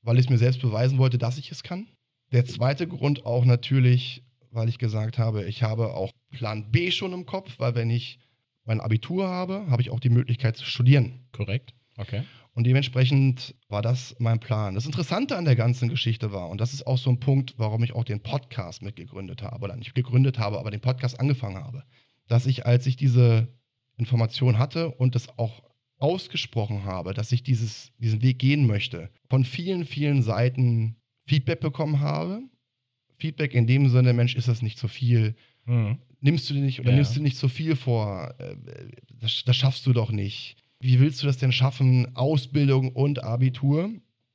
weil 0.01 0.17
ich 0.17 0.25
es 0.25 0.29
mir 0.29 0.37
selbst 0.37 0.61
beweisen 0.61 0.97
wollte, 0.97 1.17
dass 1.17 1.37
ich 1.37 1.51
es 1.51 1.63
kann. 1.63 1.87
Der 2.31 2.45
zweite 2.45 2.87
Grund 2.87 3.25
auch 3.25 3.45
natürlich, 3.45 4.23
weil 4.51 4.69
ich 4.69 4.77
gesagt 4.77 5.17
habe, 5.17 5.43
ich 5.45 5.63
habe 5.63 5.93
auch 5.93 6.11
Plan 6.31 6.71
B 6.71 6.91
schon 6.91 7.13
im 7.13 7.25
Kopf, 7.25 7.59
weil 7.59 7.75
wenn 7.75 7.89
ich 7.89 8.19
mein 8.63 8.81
Abitur 8.81 9.27
habe, 9.27 9.65
habe 9.69 9.81
ich 9.81 9.89
auch 9.89 9.99
die 9.99 10.09
Möglichkeit 10.09 10.55
zu 10.57 10.65
studieren. 10.65 11.27
Korrekt. 11.31 11.73
Okay. 11.97 12.23
Und 12.53 12.65
dementsprechend 12.65 13.55
war 13.69 13.81
das 13.81 14.15
mein 14.19 14.39
Plan. 14.39 14.75
Das 14.75 14.85
Interessante 14.85 15.37
an 15.37 15.45
der 15.45 15.55
ganzen 15.55 15.87
Geschichte 15.87 16.33
war, 16.33 16.49
und 16.49 16.59
das 16.59 16.73
ist 16.73 16.85
auch 16.85 16.97
so 16.97 17.09
ein 17.09 17.19
Punkt, 17.19 17.53
warum 17.57 17.83
ich 17.83 17.93
auch 17.93 18.03
den 18.03 18.21
Podcast 18.21 18.81
mitgegründet 18.81 19.41
habe, 19.41 19.63
oder 19.63 19.75
nicht 19.75 19.95
gegründet 19.95 20.37
habe, 20.37 20.59
aber 20.59 20.71
den 20.71 20.81
Podcast 20.81 21.19
angefangen 21.19 21.63
habe, 21.63 21.83
dass 22.27 22.45
ich, 22.45 22.65
als 22.65 22.85
ich 22.87 22.97
diese 22.97 23.47
Information 23.97 24.57
hatte 24.57 24.91
und 24.91 25.15
es 25.15 25.29
auch 25.37 25.63
ausgesprochen 26.01 26.83
habe, 26.83 27.13
dass 27.13 27.31
ich 27.31 27.43
dieses, 27.43 27.91
diesen 27.99 28.21
Weg 28.21 28.39
gehen 28.39 28.67
möchte, 28.67 29.09
von 29.29 29.43
vielen, 29.45 29.85
vielen 29.85 30.23
Seiten 30.23 30.95
Feedback 31.27 31.59
bekommen 31.59 31.99
habe. 31.99 32.41
Feedback 33.17 33.53
in 33.53 33.67
dem 33.67 33.87
Sinne, 33.89 34.13
Mensch, 34.13 34.35
ist 34.35 34.47
das 34.47 34.61
nicht 34.61 34.77
zu 34.77 34.87
viel? 34.87 35.35
Mhm. 35.65 35.99
nimmst 36.23 36.49
du 36.49 36.53
dir 36.55 36.61
nicht 36.61 36.79
oder 36.79 36.89
Ja. 36.89 36.95
nimmst 36.95 37.15
du 37.15 37.21
nicht 37.21 37.37
so 37.37 37.47
viel 37.47 37.75
vor? 37.75 38.33
Äh, 38.39 38.55
Das, 39.19 39.43
das 39.45 39.55
schaffst 39.55 39.85
du 39.85 39.93
doch 39.93 40.11
nicht. 40.11 40.55
Wie 40.79 40.99
willst 40.99 41.21
du 41.21 41.27
das 41.27 41.37
denn 41.37 41.51
schaffen? 41.51 42.15
Ausbildung 42.15 42.89
und 42.93 43.23
Abitur. 43.23 43.91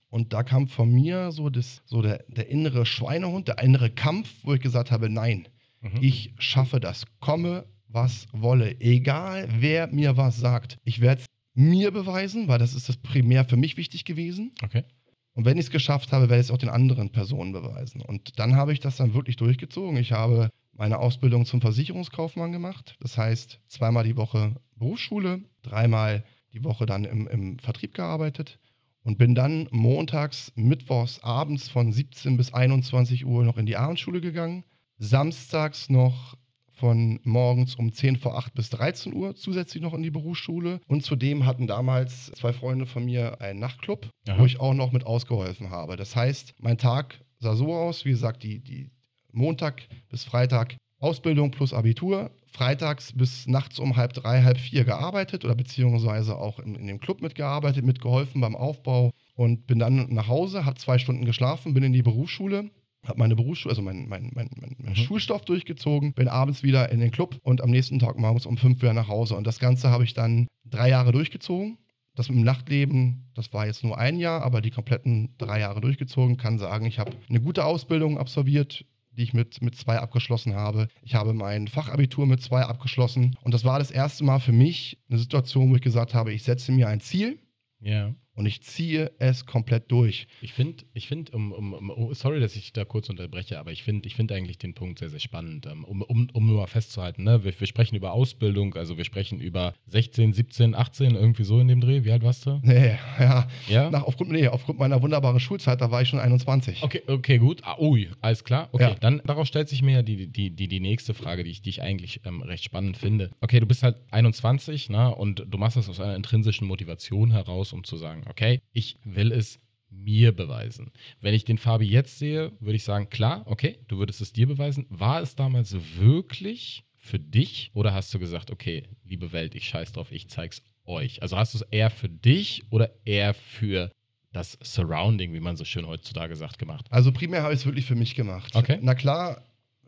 Und 0.09 0.33
da 0.33 0.45
kam 0.45 0.69
von 0.69 0.93
mir 0.93 1.33
so, 1.33 1.51
das, 1.51 1.83
so 1.85 2.01
der, 2.03 2.25
der 2.29 2.49
innere 2.49 2.87
Schweinehund, 2.87 3.49
der 3.49 3.59
innere 3.59 3.91
Kampf, 3.91 4.33
wo 4.45 4.55
ich 4.55 4.61
gesagt 4.61 4.91
habe, 4.93 5.11
nein, 5.11 5.49
Mhm. 5.83 5.99
ich 6.03 6.33
schaffe 6.39 6.79
das. 6.81 7.05
Komme, 7.21 7.67
was 7.89 8.27
wolle. 8.33 8.81
Egal, 8.81 9.49
wer 9.59 9.89
mir 9.89 10.17
was 10.17 10.39
sagt. 10.39 10.79
Ich 10.85 11.01
werde 11.01 11.21
es 11.23 11.27
mir 11.57 11.91
beweisen, 11.91 12.49
weil 12.49 12.59
das 12.59 12.75
ist 12.75 12.89
das 12.89 12.97
primär 12.99 13.45
für 13.45 13.57
mich 13.57 13.77
wichtig 13.77 14.05
gewesen. 14.05 14.53
Okay. 14.63 14.85
Und 15.33 15.45
wenn 15.45 15.59
ich 15.59 15.67
es 15.67 15.71
geschafft 15.71 16.13
habe, 16.13 16.29
werde 16.29 16.41
ich 16.41 16.47
es 16.47 16.51
auch 16.51 16.59
den 16.59 16.69
anderen 16.69 17.11
Personen 17.11 17.53
beweisen. 17.53 18.01
Und 18.01 18.39
dann 18.39 18.57
habe 18.57 18.73
ich 18.73 18.81
das 18.81 18.97
dann 18.97 19.15
wirklich 19.15 19.37
durchgezogen. 19.37 19.97
Ich 19.99 20.13
habe 20.13 20.51
meine 20.73 20.99
Ausbildung 20.99 21.45
zum 21.45 21.61
Versicherungskaufmann 21.61 22.53
gemacht. 22.53 22.97
Das 23.01 23.19
heißt, 23.19 23.61
zweimal 23.69 24.05
die 24.05 24.17
Woche 24.17 24.55
Berufsschule, 24.77 25.41
dreimal 25.63 26.25
die 26.53 26.65
Woche 26.65 26.87
dann 26.87 27.05
im, 27.05 27.27
im 27.29 27.59
Vertrieb 27.59 27.95
gearbeitet 27.95 28.59
und 29.03 29.19
bin 29.19 29.35
dann 29.35 29.69
montags, 29.71 30.53
mittwochs, 30.57 31.23
abends 31.23 31.69
von 31.69 31.93
17 31.93 32.37
bis 32.37 32.53
21 32.53 33.25
Uhr 33.25 33.45
noch 33.45 33.57
in 33.57 33.67
die 33.67 33.77
Abendschule 33.77 34.21
gegangen. 34.21 34.65
Samstags 34.99 35.89
noch 35.91 36.37
von 36.77 37.21
morgens 37.25 37.75
um 37.75 37.93
10 37.93 38.17
vor 38.17 38.37
8 38.37 38.55
bis 38.55 38.71
13 38.71 39.15
Uhr 39.15 39.35
zusätzlich 39.35 39.83
noch 39.83 39.95
in 39.95 40.03
die 40.03 40.11
Berufsschule. 40.11 40.81
Und 40.87 41.03
zudem 41.03 41.47
hatten 41.47 41.67
damals 41.67 42.31
zwei 42.33 42.53
Freunde 42.53 42.87
von 42.87 43.05
mir 43.05 43.41
einen 43.41 43.61
Nachtclub, 43.61 44.09
Aha. 44.29 44.39
wo 44.39 44.45
ich 44.45 44.61
auch 44.61 44.75
noch 44.75 44.93
mit 44.93 45.05
ausgeholfen 45.05 45.71
habe. 45.71 45.97
Das 45.97 46.15
heißt, 46.15 46.55
mein 46.61 46.79
Tag 46.79 47.19
sah 47.39 47.55
so 47.55 47.75
aus, 47.75 48.05
wie 48.05 48.11
gesagt, 48.11 48.43
die, 48.43 48.61
die 48.61 48.91
Montag 49.33 49.83
bis 50.09 50.25
Freitag 50.25 50.77
Ausbildung 50.99 51.51
plus 51.51 51.75
Abitur, 51.75 52.31
freitags 52.47 53.13
bis 53.13 53.47
nachts 53.47 53.79
um 53.79 53.97
halb 53.97 54.15
drei, 54.15 54.43
halb 54.43 54.59
vier 54.59 54.85
gearbeitet 54.85 55.45
oder 55.45 55.55
beziehungsweise 55.55 56.37
auch 56.37 56.59
in, 56.59 56.75
in 56.75 56.87
dem 56.87 57.01
Club 57.01 57.21
mitgearbeitet, 57.21 57.85
mitgeholfen 57.85 58.41
beim 58.41 58.57
Aufbau 58.57 59.11
und 59.35 59.67
bin 59.67 59.79
dann 59.79 60.13
nach 60.15 60.29
Hause, 60.29 60.65
habe 60.65 60.79
zwei 60.79 60.99
Stunden 60.99 61.27
geschlafen, 61.27 61.75
bin 61.75 61.83
in 61.83 61.93
die 61.93 62.03
Berufsschule, 62.03 62.71
habe 63.09 63.19
meine 63.19 63.37
Berufsschule, 63.37 63.73
also 63.73 63.83
mein, 63.83 64.09
mein, 64.09 64.31
mein, 64.35 64.49
mein, 64.61 64.77
mein 64.79 64.93
Mhm. 64.93 64.97
Schulstoff 64.97 65.45
durchgezogen, 65.45 66.13
bin 66.13 66.29
abends 66.29 66.63
wieder 66.63 66.91
in 66.91 67.01
den 67.01 67.11
Club 67.11 67.39
und 67.43 67.61
am 67.63 67.71
nächsten 67.71 67.99
Tag 67.99 68.19
morgens 68.19 68.47
um 68.47 68.57
fünf 68.57 68.81
wieder 68.83 68.93
nach 68.93 69.09
Hause. 69.09 69.37
Und 69.37 69.47
das 69.47 69.59
Ganze 69.59 69.91
habe 69.91 70.05
ich 70.05 70.15
dann 70.15 70.47
drei 70.65 70.89
Jahre 70.91 71.13
durchgezogen. 71.13 71.79
Das 72.15 72.29
mit 72.31 72.39
dem 72.39 72.45
Nachtleben, 72.45 73.27
das 73.35 73.53
war 73.53 73.67
jetzt 73.67 73.85
nur 73.85 73.99
ein 73.99 74.19
Jahr, 74.19 74.43
aber 74.43 74.63
die 74.63 74.71
kompletten 74.71 75.35
drei 75.37 75.61
Jahre 75.61 75.83
durchgezogen. 75.83 76.39
Kann 76.39 76.59
sagen, 76.59 76.87
ich 76.87 76.99
habe 76.99 77.13
eine 77.29 77.41
gute 77.41 77.65
Ausbildung 77.67 78.17
absolviert, 78.17 78.87
die 79.11 79.23
ich 79.23 79.35
mit, 79.35 79.61
mit 79.61 79.75
zwei 79.77 79.99
abgeschlossen 79.99 80.55
habe. 80.55 80.89
Ich 81.03 81.15
habe 81.15 81.35
mein 81.35 81.69
Fachabitur 81.69 82.27
mit 82.27 82.41
zwei 82.43 82.63
abgeschlossen. 82.63 83.37
Und 83.43 83.53
das 83.53 83.65
war 83.65 83.79
das 83.79 83.91
erste 83.91 84.25
Mal 84.25 84.39
für 84.41 84.53
mich 84.53 84.99
eine 85.11 85.19
Situation, 85.19 85.71
wo 85.71 85.77
ich 85.77 85.83
gesagt 85.83 86.15
habe, 86.15 86.33
ich 86.33 86.43
setze 86.43 86.73
mir 86.73 86.89
ein 86.89 87.01
Ziel 87.01 87.39
Ja. 87.81 88.15
Und 88.37 88.47
ich 88.47 88.63
ziehe 88.63 89.11
es 89.19 89.47
komplett 89.47 89.91
durch. 89.91 90.29
Ich 90.41 90.53
finde, 90.53 90.85
ich 90.95 91.09
find, 91.09 91.33
um, 91.35 91.53
um, 91.53 91.73
um, 91.73 91.91
oh, 91.91 92.15
sorry, 92.15 92.39
dass 92.39 92.55
ich 92.55 92.73
da 92.73 92.85
kurz 92.85 93.09
unterbreche, 93.09 93.59
aber 93.59 93.73
ich 93.73 93.83
finde 93.83 94.07
ich 94.07 94.15
find 94.15 94.31
eigentlich 94.31 94.59
den 94.59 94.75
Punkt 94.75 94.99
sehr, 95.01 95.09
sehr 95.11 95.21
spannend. 95.21 95.67
Ähm, 95.67 95.85
Um, 95.85 96.03
um, 96.03 96.29
um 96.33 96.47
nur 96.47 96.59
mal 96.61 96.67
festzuhalten, 96.67 97.25
ne? 97.25 97.45
wir, 97.45 97.59
wir 97.59 97.67
sprechen 97.67 97.97
über 97.97 98.13
Ausbildung, 98.13 98.75
also 98.75 98.97
wir 98.97 99.05
sprechen 99.05 99.41
über 99.41 99.73
16, 99.89 100.33
17, 100.33 100.75
18, 100.75 101.15
irgendwie 101.15 101.45
so 101.45 101.61
in 101.61 101.69
dem 101.69 101.81
Dreh. 101.81 102.05
Wie 102.05 102.13
alt 102.13 102.23
warst 102.23 102.45
du? 102.47 102.61
Nee, 102.63 102.97
ja. 103.19 103.49
Ja? 103.69 103.91
Nach, 103.91 104.03
aufgrund, 104.03 104.31
nee, 104.33 104.49
aufgrund 104.49 104.79
meiner 104.79 105.01
wunderbaren 105.03 105.41
Schulzeit, 105.41 105.81
da 105.81 105.91
war 105.91 106.03
ich 106.03 106.09
schon 106.09 106.19
21. 106.19 106.83
Okay, 106.83 107.03
okay, 107.07 107.39
gut. 107.39 107.63
Ah, 107.65 107.77
ui, 107.79 108.09
alles 108.21 108.45
klar. 108.45 108.69
Okay, 108.73 108.83
Ja. 108.85 108.95
dann 108.95 109.23
daraus 109.25 109.49
stellt 109.49 109.69
sich 109.69 109.83
mir 109.83 109.93
ja 109.97 110.03
die, 110.03 110.27
die, 110.27 110.51
die, 110.51 110.69
die 110.69 110.81
nächste 110.81 111.15
Frage, 111.15 111.45
die 111.45 111.51
ich, 111.51 111.63
die 111.63 111.71
ich 111.71 111.83
eigentlich 111.83 112.21
ähm, 112.25 112.43
recht 112.43 112.65
spannend 112.65 112.97
finde. 112.97 113.31
Okay, 113.41 113.61
du 113.61 113.67
bist 113.67 113.83
halt 113.83 113.97
21, 114.11 114.91
ne, 114.91 115.15
und 115.15 115.45
du 115.49 115.59
machst 115.59 115.77
das 115.77 115.89
aus 115.89 116.01
einer 116.01 116.17
intrinsischen 116.17 116.67
Motivation 116.67 117.31
heraus, 117.31 117.73
um 117.73 117.85
zu 117.85 117.97
sagen, 117.97 118.26
okay, 118.29 118.61
ich 118.73 118.97
will 119.05 119.33
es 119.33 119.61
mir 119.91 120.33
beweisen. 120.33 120.93
Wenn 121.21 121.35
ich 121.35 121.45
den 121.45 121.59
Fabi 121.59 121.87
jetzt 121.87 122.19
sehe, 122.19 122.53
würde 122.61 122.77
ich 122.77 122.85
sagen, 122.85 123.09
klar, 123.09 123.43
okay, 123.47 123.79
du 123.89 123.99
würdest 123.99 124.21
es 124.21 124.33
dir 124.33 124.47
beweisen. 124.47 124.87
War 124.91 125.23
es 125.23 125.37
damals 125.37 125.77
wirklich 125.97 126.85
für 126.99 127.19
dich 127.19 127.71
oder 127.73 127.95
hast 127.95 128.13
du 128.13 128.19
gesagt, 128.19 128.51
okay, 128.51 128.85
liebe 129.05 129.33
Welt, 129.33 129.55
ich 129.55 129.69
scheiß 129.69 129.93
drauf, 129.93 130.13
ich 130.13 130.29
zeig's 130.29 130.63
euch? 130.85 131.23
Also 131.23 131.37
hast 131.37 131.55
du 131.55 131.59
es 131.59 131.67
eher 131.71 131.91
für 131.91 132.09
dich 132.09 132.65
oder 132.71 132.91
eher 133.05 133.35
für 133.35 133.91
das 134.33 134.59
Surrounding, 134.63 135.33
wie 135.33 135.41
man 135.41 135.57
so 135.57 135.65
schön 135.65 135.87
heutzutage 135.87 136.37
sagt, 136.37 136.59
gemacht? 136.59 136.87
Also 136.91 137.13
primär 137.13 137.43
habe 137.43 137.55
ich 137.55 137.61
es 137.61 137.67
wirklich 137.67 137.87
für 137.87 137.95
mich 137.95 138.15
gemacht. 138.15 138.55
Okay. 138.55 138.79
Na 138.83 138.95
klar 138.95 139.43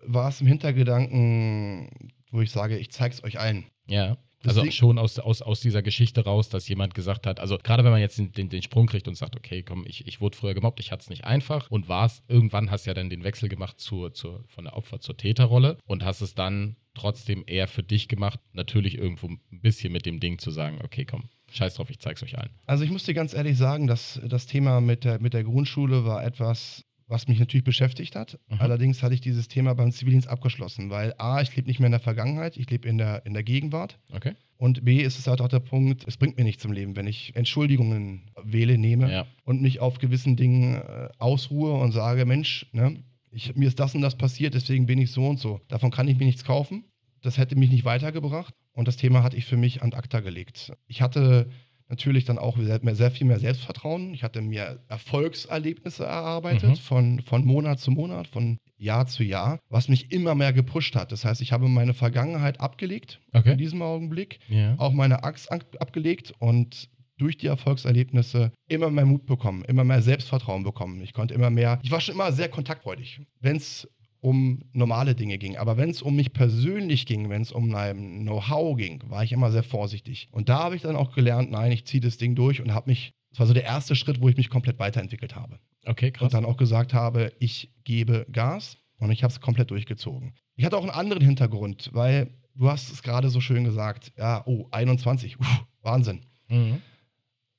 war 0.07 0.29
es 0.29 0.41
im 0.41 0.47
Hintergedanken, 0.47 1.91
wo 2.31 2.41
ich 2.41 2.51
sage, 2.51 2.79
ich 2.79 2.91
zeige 2.91 3.15
es 3.15 3.25
euch 3.25 3.39
allen. 3.39 3.67
Ja. 3.89 4.17
Also 4.47 4.71
schon 4.71 4.99
aus, 4.99 5.19
aus, 5.19 5.43
aus 5.43 5.61
dieser 5.61 5.83
Geschichte 5.83 6.25
raus, 6.25 6.49
dass 6.49 6.69
jemand 6.69 6.95
gesagt 6.95 7.27
hat, 7.27 7.41
also 7.41 7.59
gerade 7.59 7.85
wenn 7.85 7.91
man 7.91 8.01
jetzt 8.01 8.19
den, 8.19 8.33
den, 8.33 8.49
den 8.49 8.63
Sprung 8.63 8.87
kriegt 8.87 9.09
und 9.09 9.17
sagt, 9.17 9.37
okay, 9.37 9.63
komm, 9.63 9.85
ich, 9.87 10.07
ich 10.07 10.21
wurde 10.21 10.37
früher 10.37 10.55
gemobbt, 10.55 10.81
ich 10.81 10.93
hatte 10.93 11.03
es 11.03 11.11
nicht 11.11 11.25
einfach 11.25 11.71
und 11.71 11.89
war 11.89 12.07
es, 12.07 12.23
irgendwann 12.29 12.71
hast 12.71 12.87
du 12.87 12.91
ja 12.91 12.95
dann 12.95 13.11
den 13.11 13.25
Wechsel 13.25 13.49
gemacht 13.49 13.81
zur, 13.81 14.15
zur, 14.15 14.45
von 14.47 14.65
der 14.65 14.77
Opfer 14.77 15.01
zur 15.01 15.17
Täterrolle 15.17 15.79
und 15.87 16.05
hast 16.05 16.21
es 16.21 16.35
dann 16.35 16.77
trotzdem 16.95 17.45
eher 17.47 17.69
für 17.69 17.83
dich 17.83 18.09
gemacht, 18.09 18.41
natürlich 18.53 18.99
irgendwo 18.99 19.29
ein 19.29 19.41
bisschen 19.51 19.93
mit 19.93 20.07
dem 20.07 20.21
Ding 20.21 20.39
zu 20.39 20.51
sagen, 20.51 20.79
okay, 20.85 21.05
komm, 21.05 21.29
scheiß 21.51 21.75
drauf, 21.75 21.91
ich 21.91 21.99
zeig's 21.99 22.23
euch 22.23 22.39
allen. 22.39 22.51
Also 22.67 22.85
ich 22.85 22.91
muss 22.91 23.05
dir 23.05 23.15
ganz 23.15 23.35
ehrlich 23.35 23.57
sagen, 23.57 23.87
dass 23.87 24.21
das 24.25 24.47
Thema 24.47 24.81
mit 24.81 25.05
der, 25.05 25.21
mit 25.21 25.35
der 25.35 25.45
Grundschule 25.45 26.05
war 26.05 26.25
etwas, 26.25 26.85
was 27.09 27.27
mich 27.27 27.39
natürlich 27.41 27.65
beschäftigt 27.65 28.15
hat. 28.15 28.39
Mhm. 28.49 28.61
Allerdings 28.61 29.03
hatte 29.03 29.15
ich 29.15 29.21
dieses 29.21 29.49
Thema 29.49 29.75
beim 29.75 29.91
Zivildienst 29.93 30.29
abgeschlossen, 30.29 30.91
weil 30.91 31.15
A, 31.19 31.41
ich 31.41 31.55
lebe 31.57 31.67
nicht 31.67 31.81
mehr 31.81 31.87
in 31.87 31.93
der 31.93 32.01
Vergangenheit, 32.01 32.57
ich 32.57 32.71
lebe 32.71 32.87
in 32.89 32.99
der, 32.99 33.25
in 33.27 33.33
der 33.35 33.43
Gegenwart. 33.43 33.99
Okay? 34.13 34.35
Und 34.59 34.85
B, 34.85 35.01
ist 35.03 35.19
es 35.19 35.27
halt 35.27 35.41
auch 35.41 35.49
der 35.49 35.61
Punkt, 35.61 36.05
es 36.07 36.17
bringt 36.17 36.37
mir 36.37 36.45
nichts 36.45 36.65
im 36.65 36.73
Leben, 36.73 36.97
wenn 36.97 37.07
ich 37.07 37.35
Entschuldigungen 37.35 38.31
wähle, 38.43 38.77
nehme 38.77 39.11
Ja. 39.11 39.27
und 39.45 39.63
mich 39.63 39.81
auf 39.81 39.99
gewissen 39.99 40.37
Dingen 40.37 40.75
äh, 40.75 41.09
ausruhe 41.19 41.73
und 41.75 41.93
sage, 41.93 42.25
Mensch, 42.27 42.67
ne, 42.73 43.03
ich, 43.31 43.55
mir 43.57 43.69
ist 43.69 43.79
das 43.79 43.95
und 43.95 44.01
das 44.03 44.17
passiert, 44.17 44.55
deswegen 44.55 44.87
bin 44.87 44.99
ich 44.99 45.11
so 45.13 45.27
und 45.27 45.39
so. 45.39 45.61
Davon 45.69 45.91
kann 45.91 46.09
ich 46.09 46.19
mir 46.19 46.25
nichts 46.27 46.45
kaufen. 46.45 46.85
Das 47.23 47.37
hätte 47.39 47.57
mich 47.57 47.71
nicht 47.71 47.85
weitergebracht. 47.85 48.55
Und 48.73 48.87
das 48.87 48.97
Thema 48.97 49.23
hatte 49.23 49.37
ich 49.37 49.45
für 49.45 49.57
mich 49.57 49.83
an 49.83 49.93
ACTA 49.93 50.21
gelegt. 50.21 50.73
Ich 50.87 51.03
hatte 51.03 51.51
natürlich 51.89 52.25
dann 52.25 52.39
auch 52.39 52.57
sehr, 52.59 53.11
viel 53.11 53.27
mehr 53.27 53.39
Selbstvertrauen. 53.39 54.13
Ich 54.15 54.23
hatte 54.23 54.41
mir 54.43 54.81
Erfolgserlebnisse 54.89 56.05
erarbeitet 56.05 56.71
Mhm. 56.71 56.77
von, 56.77 57.21
von 57.21 57.45
Monat 57.45 57.81
zu 57.81 57.91
Monat, 57.91 58.27
von 58.27 58.59
Jahr 58.77 59.07
zu 59.07 59.25
Jahr, 59.25 59.59
was 59.69 59.89
mich 59.89 60.13
immer 60.13 60.35
mehr 60.35 60.53
gepusht 60.53 60.95
hat. 60.95 61.11
Das 61.13 61.25
heißt, 61.25 61.41
ich 61.41 61.51
habe 61.53 61.69
meine 61.69 61.95
Vergangenheit 61.95 62.61
abgelegt 62.61 63.21
Okay. 63.33 63.53
in 63.53 63.59
diesem 63.59 63.83
Augenblick 63.83 64.39
Ja. 64.49 64.75
auch 64.79 64.93
meine 64.93 65.25
ab- 65.25 65.77
abgelegt 65.81 66.33
und 66.39 66.89
durch 67.17 67.37
die 67.37 67.49
Erfolgserlebnisse 67.49 68.53
immer 68.69 68.91
mehr 68.91 69.05
Mut 69.07 69.27
bekommen, 69.27 69.65
immer 69.65 69.83
mehr 69.83 70.03
Selbstvertrauen 70.03 70.63
bekommen. 70.63 71.01
Ich 71.03 71.13
konnte 71.13 71.35
immer 71.35 71.51
mehr, 71.51 71.81
ich 71.83 71.91
war 71.91 72.01
schon 72.01 72.15
immer 72.15 72.31
sehr 72.31 72.49
kontaktfreudig, 72.49 73.21
wenn 73.41 73.57
es 73.57 73.89
um 74.21 74.63
normale 74.73 75.15
Dinge 75.15 75.39
ging. 75.39 75.57
Aber 75.57 75.77
wenn 75.77 75.91
es 75.91 76.03
um 76.03 76.17
mich 76.17 76.33
persönlich 76.33 77.07
ging, 77.07 77.29
wenn 77.31 77.43
es 77.43 77.53
um 77.53 77.69
mein 77.69 78.23
Know-how 78.23 78.77
ging, 78.77 79.03
war 79.09 79.23
ich 79.23 79.33
immer 79.33 79.51
sehr 79.53 79.63
vorsichtig. 79.63 80.29
Und 80.33 80.49
da 80.49 80.59
habe 80.61 80.77
ich 80.77 80.83
dann 80.83 80.97
auch 80.97 81.15
gelernt, 81.15 81.51
nein, 81.51 81.73
ich 81.73 81.85
ziehe 81.87 82.01
das 82.01 82.17
Ding 82.19 82.35
durch 82.35 82.61
und 82.61 82.75
habe 82.75 82.91
mich, 82.91 83.13
das 83.31 83.41
war 83.41 83.47
so 83.47 83.55
der 83.55 83.65
erste 83.65 83.95
Schritt, 83.95 84.21
wo 84.21 84.29
ich 84.29 84.37
mich 84.37 84.51
komplett 84.51 84.79
weiterentwickelt 84.79 85.37
habe 85.37 85.61
Okay, 85.85 86.11
krass. 86.11 86.25
und 86.25 86.35
dann 86.35 86.45
auch 86.45 86.57
gesagt 86.57 86.95
habe, 86.95 87.33
ich 87.39 87.71
gebe 87.85 88.27
Gas 88.33 88.79
und 88.99 89.11
ich 89.13 89.23
habe 89.23 89.33
es 89.33 89.41
komplett 89.41 89.71
durchgezogen. 89.71 90.35
Ich 90.57 90.65
hatte 90.65 90.77
auch 90.77 90.83
einen 90.83 90.91
anderen 90.91 91.23
Hintergrund, 91.23 91.91
weil 91.93 92.35
du 92.57 92.69
hast 92.69 92.91
es 92.93 93.03
gerade 93.03 93.31
so 93.31 93.41
schön 93.41 93.63
gesagt, 93.65 94.13
ja, 94.19 94.43
oh, 94.47 94.67
21, 94.73 95.39
uff, 95.39 95.65
Wahnsinn. 95.83 96.23
Mhm. 96.49 96.83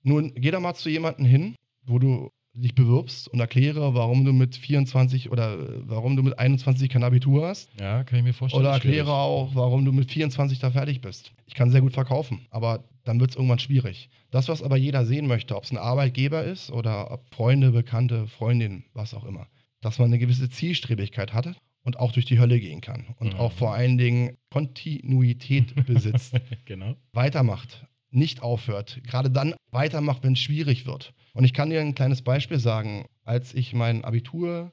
Nun, 0.04 0.34
geh 0.36 0.52
da 0.52 0.60
mal 0.60 0.74
zu 0.74 0.90
jemandem 0.90 1.26
hin, 1.26 1.56
wo 1.86 2.00
du 2.00 2.30
dich 2.60 2.76
bewirbst 2.76 3.28
und 3.28 3.40
erkläre, 3.40 3.94
warum 3.96 4.26
du 4.26 4.34
mit 4.34 4.56
24 4.56 5.32
oder 5.32 5.54
äh, 5.54 5.82
warum 5.86 6.16
du 6.16 6.24
mit 6.24 6.38
21 6.38 6.90
kein 6.90 7.04
Abitur 7.04 7.48
hast. 7.48 7.70
Ja, 7.80 8.04
kann 8.04 8.20
ich 8.20 8.24
mir 8.26 8.34
vorstellen. 8.34 8.62
Oder 8.66 8.80
Schwierig. 8.80 8.98
erkläre 9.00 9.18
auch, 9.18 9.56
warum 9.56 9.86
du 9.86 9.92
mit 9.92 10.12
24 10.12 10.60
da 10.60 10.72
fertig 10.72 11.02
bist. 11.02 11.32
Ich 11.46 11.56
kann 11.56 11.72
sehr 11.72 11.82
gut 11.82 11.94
verkaufen, 11.94 12.42
aber 12.52 12.84
dann 13.04 13.20
wird 13.20 13.32
es 13.32 13.36
irgendwann 13.36 13.60
schwierig. 13.60 14.10
Das, 14.32 14.48
was 14.50 14.62
aber 14.62 14.78
jeder 14.78 15.06
sehen 15.06 15.26
möchte, 15.28 15.56
ob 15.56 15.64
es 15.64 15.72
ein 15.72 15.78
Arbeitgeber 15.78 16.44
ist 16.44 16.72
oder 16.72 17.12
ob 17.12 17.34
Freunde, 17.34 17.72
Bekannte, 17.72 18.28
Freundinnen, 18.28 18.84
was 18.94 19.14
auch 19.14 19.24
immer, 19.26 19.48
dass 19.82 19.98
man 19.98 20.08
eine 20.10 20.20
gewisse 20.20 20.50
Zielstrebigkeit 20.50 21.34
hat 21.34 21.56
und 21.84 21.98
auch 21.98 22.12
durch 22.12 22.26
die 22.26 22.40
Hölle 22.40 22.60
gehen 22.60 22.82
kann 22.82 23.16
und 23.20 23.34
Mhm. 23.34 23.40
auch 23.40 23.52
vor 23.54 23.74
allen 23.74 23.98
Dingen 23.98 24.38
Kontinuität 24.84 25.74
besitzt, 25.86 26.34
genau. 26.66 26.96
weitermacht, 27.14 27.86
nicht 28.12 28.42
aufhört, 28.42 29.02
gerade 29.04 29.30
dann 29.30 29.54
weitermacht, 29.72 30.24
wenn 30.24 30.34
es 30.34 30.40
schwierig 30.40 30.86
wird. 30.86 31.14
Und 31.34 31.44
ich 31.44 31.54
kann 31.54 31.70
dir 31.70 31.80
ein 31.82 31.96
kleines 31.96 32.22
Beispiel 32.22 32.60
sagen. 32.60 33.06
Als 33.24 33.54
ich 33.54 33.74
mein 33.74 34.04
Abitur 34.04 34.72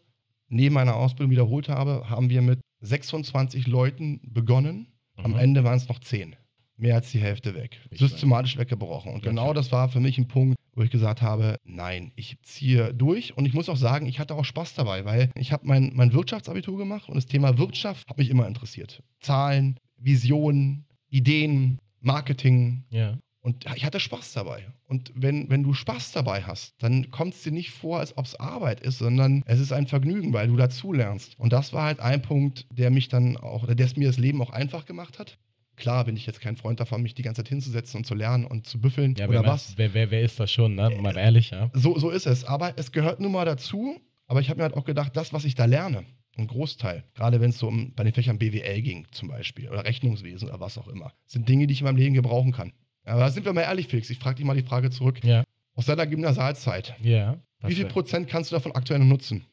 neben 0.48 0.74
meiner 0.74 0.96
Ausbildung 0.96 1.30
wiederholt 1.30 1.68
habe, 1.68 2.08
haben 2.08 2.30
wir 2.30 2.40
mit 2.42 2.60
26 2.80 3.66
Leuten 3.66 4.20
begonnen. 4.24 4.88
Am 5.16 5.32
Mhm. 5.32 5.38
Ende 5.38 5.64
waren 5.64 5.76
es 5.76 5.88
noch 5.88 5.98
10. 5.98 6.36
Mehr 6.78 6.94
als 6.96 7.10
die 7.10 7.18
Hälfte 7.20 7.54
weg. 7.54 7.80
Ich 7.90 7.98
Systematisch 7.98 8.58
weggebrochen. 8.58 9.12
Und 9.14 9.22
genau 9.22 9.54
das 9.54 9.72
war 9.72 9.88
für 9.88 10.00
mich 10.00 10.18
ein 10.18 10.28
Punkt, 10.28 10.56
wo 10.74 10.82
ich 10.82 10.90
gesagt 10.90 11.22
habe, 11.22 11.56
nein, 11.64 12.12
ich 12.16 12.36
ziehe 12.42 12.92
durch. 12.92 13.34
Und 13.36 13.46
ich 13.46 13.54
muss 13.54 13.70
auch 13.70 13.78
sagen, 13.78 14.04
ich 14.06 14.18
hatte 14.18 14.34
auch 14.34 14.44
Spaß 14.44 14.74
dabei, 14.74 15.06
weil 15.06 15.30
ich 15.34 15.52
habe 15.52 15.66
mein, 15.66 15.92
mein 15.94 16.12
Wirtschaftsabitur 16.12 16.76
gemacht 16.76 17.08
und 17.08 17.14
das 17.14 17.24
Thema 17.24 17.56
Wirtschaft 17.56 18.06
hat 18.08 18.18
mich 18.18 18.28
immer 18.28 18.46
interessiert. 18.46 19.02
Zahlen, 19.20 19.78
Visionen, 19.96 20.84
Ideen, 21.08 21.78
Marketing. 22.00 22.84
Ja. 22.90 23.16
Und 23.46 23.64
ich 23.76 23.84
hatte 23.84 24.00
Spaß 24.00 24.32
dabei. 24.32 24.66
Und 24.88 25.12
wenn, 25.14 25.48
wenn 25.48 25.62
du 25.62 25.72
Spaß 25.72 26.10
dabei 26.10 26.42
hast, 26.42 26.74
dann 26.82 27.12
kommt 27.12 27.34
es 27.34 27.44
dir 27.44 27.52
nicht 27.52 27.70
vor, 27.70 28.00
als 28.00 28.18
ob 28.18 28.24
es 28.24 28.34
Arbeit 28.40 28.80
ist, 28.80 28.98
sondern 28.98 29.44
es 29.46 29.60
ist 29.60 29.70
ein 29.70 29.86
Vergnügen, 29.86 30.32
weil 30.32 30.48
du 30.48 30.56
dazulernst. 30.56 31.38
Und 31.38 31.52
das 31.52 31.72
war 31.72 31.84
halt 31.84 32.00
ein 32.00 32.22
Punkt, 32.22 32.66
der 32.72 32.90
mich 32.90 33.06
dann 33.06 33.36
auch, 33.36 33.72
der 33.72 33.86
es 33.86 33.94
mir 33.94 34.08
das 34.08 34.18
Leben 34.18 34.42
auch 34.42 34.50
einfach 34.50 34.84
gemacht 34.84 35.20
hat. 35.20 35.38
Klar 35.76 36.06
bin 36.06 36.16
ich 36.16 36.26
jetzt 36.26 36.40
kein 36.40 36.56
Freund 36.56 36.80
davon, 36.80 37.02
mich 37.04 37.14
die 37.14 37.22
ganze 37.22 37.44
Zeit 37.44 37.48
hinzusetzen 37.48 37.98
und 37.98 38.04
zu 38.04 38.16
lernen 38.16 38.46
und 38.46 38.66
zu 38.66 38.80
büffeln 38.80 39.14
Ja, 39.16 39.28
oder 39.28 39.44
wer, 39.44 39.50
was. 39.52 39.78
Wer, 39.78 39.94
wer, 39.94 40.10
wer 40.10 40.22
ist 40.22 40.40
das 40.40 40.50
schon, 40.50 40.74
ne? 40.74 40.90
Mal 41.00 41.16
ehrlich, 41.16 41.50
ja. 41.50 41.70
So, 41.72 41.96
so 41.96 42.10
ist 42.10 42.26
es. 42.26 42.42
Aber 42.42 42.76
es 42.76 42.90
gehört 42.90 43.20
nun 43.20 43.30
mal 43.30 43.44
dazu. 43.44 44.00
Aber 44.26 44.40
ich 44.40 44.50
habe 44.50 44.58
mir 44.58 44.64
halt 44.64 44.74
auch 44.74 44.84
gedacht, 44.84 45.16
das, 45.16 45.32
was 45.32 45.44
ich 45.44 45.54
da 45.54 45.66
lerne, 45.66 46.04
ein 46.36 46.48
Großteil, 46.48 47.04
gerade 47.14 47.40
wenn 47.40 47.50
es 47.50 47.58
so 47.58 47.68
um 47.68 47.92
bei 47.94 48.02
den 48.02 48.12
Fächern 48.12 48.38
BWL 48.38 48.82
ging 48.82 49.06
zum 49.12 49.28
Beispiel 49.28 49.68
oder 49.68 49.84
Rechnungswesen 49.84 50.48
oder 50.48 50.58
was 50.58 50.78
auch 50.78 50.88
immer, 50.88 51.12
sind 51.26 51.48
Dinge, 51.48 51.68
die 51.68 51.74
ich 51.74 51.80
in 51.82 51.84
meinem 51.84 51.96
Leben 51.96 52.14
gebrauchen 52.16 52.50
kann. 52.50 52.72
Aber 53.06 53.20
da 53.20 53.30
sind 53.30 53.44
wir 53.44 53.52
mal 53.52 53.62
ehrlich, 53.62 53.88
Felix. 53.88 54.10
Ich 54.10 54.18
frage 54.18 54.36
dich 54.36 54.44
mal 54.44 54.56
die 54.56 54.62
Frage 54.62 54.90
zurück. 54.90 55.22
Ja. 55.24 55.44
Aus 55.74 55.86
deiner 55.86 56.06
Gymnasialzeit, 56.06 56.94
Ja. 57.02 57.38
Wie 57.64 57.74
viel? 57.74 57.86
Prozent 57.86 58.28
kannst 58.28 58.50
du 58.50 58.56
davon 58.56 58.72
aktuell 58.72 59.00
nutzen? 59.00 59.44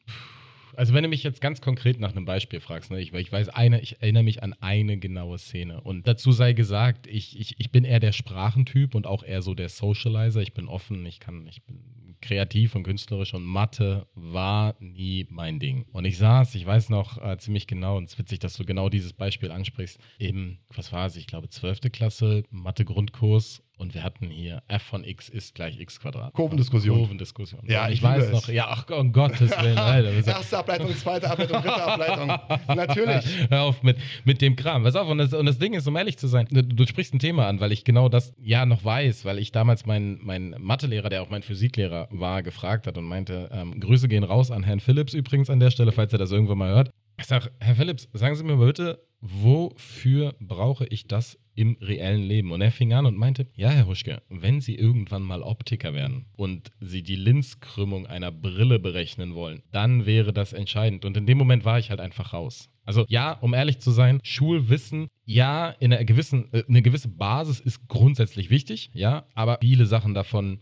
Also 0.76 0.92
wenn 0.92 1.02
du 1.02 1.08
mich 1.08 1.22
jetzt 1.22 1.40
ganz 1.40 1.60
konkret 1.60 2.00
nach 2.00 2.12
einem 2.12 2.24
Beispiel 2.24 2.60
fragst, 2.60 2.90
ne, 2.90 3.00
ich, 3.00 3.12
weil 3.12 3.20
ich 3.20 3.32
weiß, 3.32 3.48
eine, 3.50 3.80
ich 3.80 4.02
erinnere 4.02 4.24
mich 4.24 4.42
an 4.42 4.54
eine 4.60 4.98
genaue 4.98 5.38
Szene. 5.38 5.80
Und 5.80 6.06
dazu 6.06 6.32
sei 6.32 6.52
gesagt, 6.52 7.06
ich, 7.06 7.38
ich, 7.38 7.54
ich 7.58 7.70
bin 7.70 7.84
eher 7.84 8.00
der 8.00 8.12
Sprachentyp 8.12 8.94
und 8.94 9.06
auch 9.06 9.22
eher 9.22 9.42
so 9.42 9.54
der 9.54 9.68
Socializer. 9.68 10.42
Ich 10.42 10.52
bin 10.52 10.66
offen, 10.68 11.06
ich 11.06 11.20
kann, 11.20 11.46
ich 11.46 11.62
bin 11.62 11.80
kreativ 12.24 12.74
und 12.74 12.82
künstlerisch 12.82 13.34
und 13.34 13.44
Mathe 13.44 14.06
war 14.14 14.74
nie 14.80 15.26
mein 15.30 15.58
Ding. 15.58 15.84
Und 15.92 16.04
ich 16.04 16.18
saß, 16.18 16.54
ich 16.54 16.66
weiß 16.66 16.88
noch 16.88 17.22
äh, 17.22 17.36
ziemlich 17.38 17.66
genau, 17.66 17.96
und 17.96 18.04
es 18.04 18.14
ist 18.14 18.18
witzig, 18.18 18.38
dass 18.40 18.56
du 18.56 18.64
genau 18.64 18.88
dieses 18.88 19.12
Beispiel 19.12 19.50
ansprichst, 19.50 19.98
im, 20.18 20.58
was 20.74 20.92
war 20.92 21.06
es, 21.06 21.16
ich 21.16 21.26
glaube 21.26 21.48
12. 21.48 21.92
Klasse, 21.92 22.44
Mathe-Grundkurs. 22.50 23.62
Und 23.76 23.92
wir 23.92 24.04
hatten 24.04 24.28
hier 24.30 24.62
f 24.68 24.82
von 24.82 25.02
x 25.02 25.28
ist 25.28 25.54
gleich 25.54 25.80
x 25.80 25.98
Quadrat. 25.98 26.32
Kurvendiskussion. 26.32 26.96
Kurvendiskussion. 26.98 27.60
Ja, 27.66 27.88
ich, 27.88 27.94
ich 27.94 28.02
weiß 28.02 28.26
es. 28.26 28.30
noch, 28.30 28.48
ja, 28.48 28.66
ach, 28.68 28.88
um 28.90 29.12
Gottes 29.12 29.50
Willen, 29.62 29.76
Alter. 29.78 30.12
Erste 30.12 30.58
Ableitung, 30.58 30.94
zweite 30.96 31.28
Ableitung, 31.28 31.60
dritte 31.60 31.84
Ableitung. 31.84 32.28
Natürlich. 32.76 33.24
Hör 33.50 33.62
auf 33.62 33.82
mit, 33.82 33.96
mit 34.24 34.40
dem 34.40 34.54
Kram. 34.54 34.84
Pass 34.84 34.94
auf, 34.94 35.08
und 35.08 35.18
das, 35.18 35.32
und 35.32 35.46
das 35.46 35.58
Ding 35.58 35.74
ist, 35.74 35.88
um 35.88 35.96
ehrlich 35.96 36.18
zu 36.18 36.28
sein, 36.28 36.46
du, 36.50 36.62
du 36.62 36.86
sprichst 36.86 37.14
ein 37.14 37.18
Thema 37.18 37.48
an, 37.48 37.58
weil 37.58 37.72
ich 37.72 37.82
genau 37.82 38.08
das 38.08 38.32
ja 38.40 38.64
noch 38.64 38.84
weiß, 38.84 39.24
weil 39.24 39.38
ich 39.38 39.50
damals 39.50 39.86
meinen 39.86 40.20
mein 40.22 40.54
Mathelehrer, 40.58 41.08
der 41.08 41.22
auch 41.22 41.30
mein 41.30 41.42
Physiklehrer 41.42 42.06
war, 42.10 42.44
gefragt 42.44 42.86
hat 42.86 42.96
und 42.96 43.04
meinte, 43.04 43.50
ähm, 43.52 43.80
Grüße 43.80 44.06
gehen 44.06 44.22
raus 44.22 44.52
an 44.52 44.62
Herrn 44.62 44.80
Phillips 44.80 45.14
übrigens 45.14 45.50
an 45.50 45.58
der 45.58 45.70
Stelle, 45.70 45.90
falls 45.90 46.12
er 46.12 46.18
das 46.18 46.30
irgendwann 46.30 46.58
mal 46.58 46.70
hört. 46.70 46.90
Ich 47.18 47.26
sag, 47.26 47.50
Herr 47.60 47.74
Phillips, 47.74 48.08
sagen 48.12 48.34
Sie 48.34 48.44
mir 48.44 48.56
mal 48.56 48.66
bitte, 48.66 49.00
wofür 49.20 50.34
brauche 50.40 50.86
ich 50.86 51.06
das 51.06 51.38
im 51.54 51.76
reellen 51.80 52.22
Leben? 52.22 52.52
Und 52.52 52.60
er 52.60 52.70
fing 52.70 52.92
an 52.92 53.06
und 53.06 53.16
meinte, 53.16 53.46
ja, 53.54 53.70
Herr 53.70 53.86
Huschke, 53.86 54.22
wenn 54.28 54.60
Sie 54.60 54.74
irgendwann 54.74 55.22
mal 55.22 55.42
Optiker 55.42 55.94
werden 55.94 56.26
und 56.36 56.70
Sie 56.80 57.02
die 57.02 57.16
Linzkrümmung 57.16 58.06
einer 58.06 58.32
Brille 58.32 58.78
berechnen 58.78 59.34
wollen, 59.34 59.62
dann 59.72 60.06
wäre 60.06 60.32
das 60.32 60.52
entscheidend. 60.52 61.04
Und 61.04 61.16
in 61.16 61.26
dem 61.26 61.38
Moment 61.38 61.64
war 61.64 61.78
ich 61.78 61.90
halt 61.90 62.00
einfach 62.00 62.32
raus. 62.32 62.70
Also 62.84 63.06
ja, 63.08 63.32
um 63.32 63.54
ehrlich 63.54 63.78
zu 63.78 63.90
sein, 63.90 64.20
Schulwissen, 64.22 65.08
ja, 65.24 65.70
in 65.70 65.92
einer 65.92 66.04
gewissen, 66.04 66.52
äh, 66.52 66.64
eine 66.68 66.82
gewisse 66.82 67.08
Basis 67.08 67.60
ist 67.60 67.88
grundsätzlich 67.88 68.50
wichtig, 68.50 68.90
ja, 68.92 69.26
aber 69.34 69.58
viele 69.60 69.86
Sachen 69.86 70.14
davon 70.14 70.58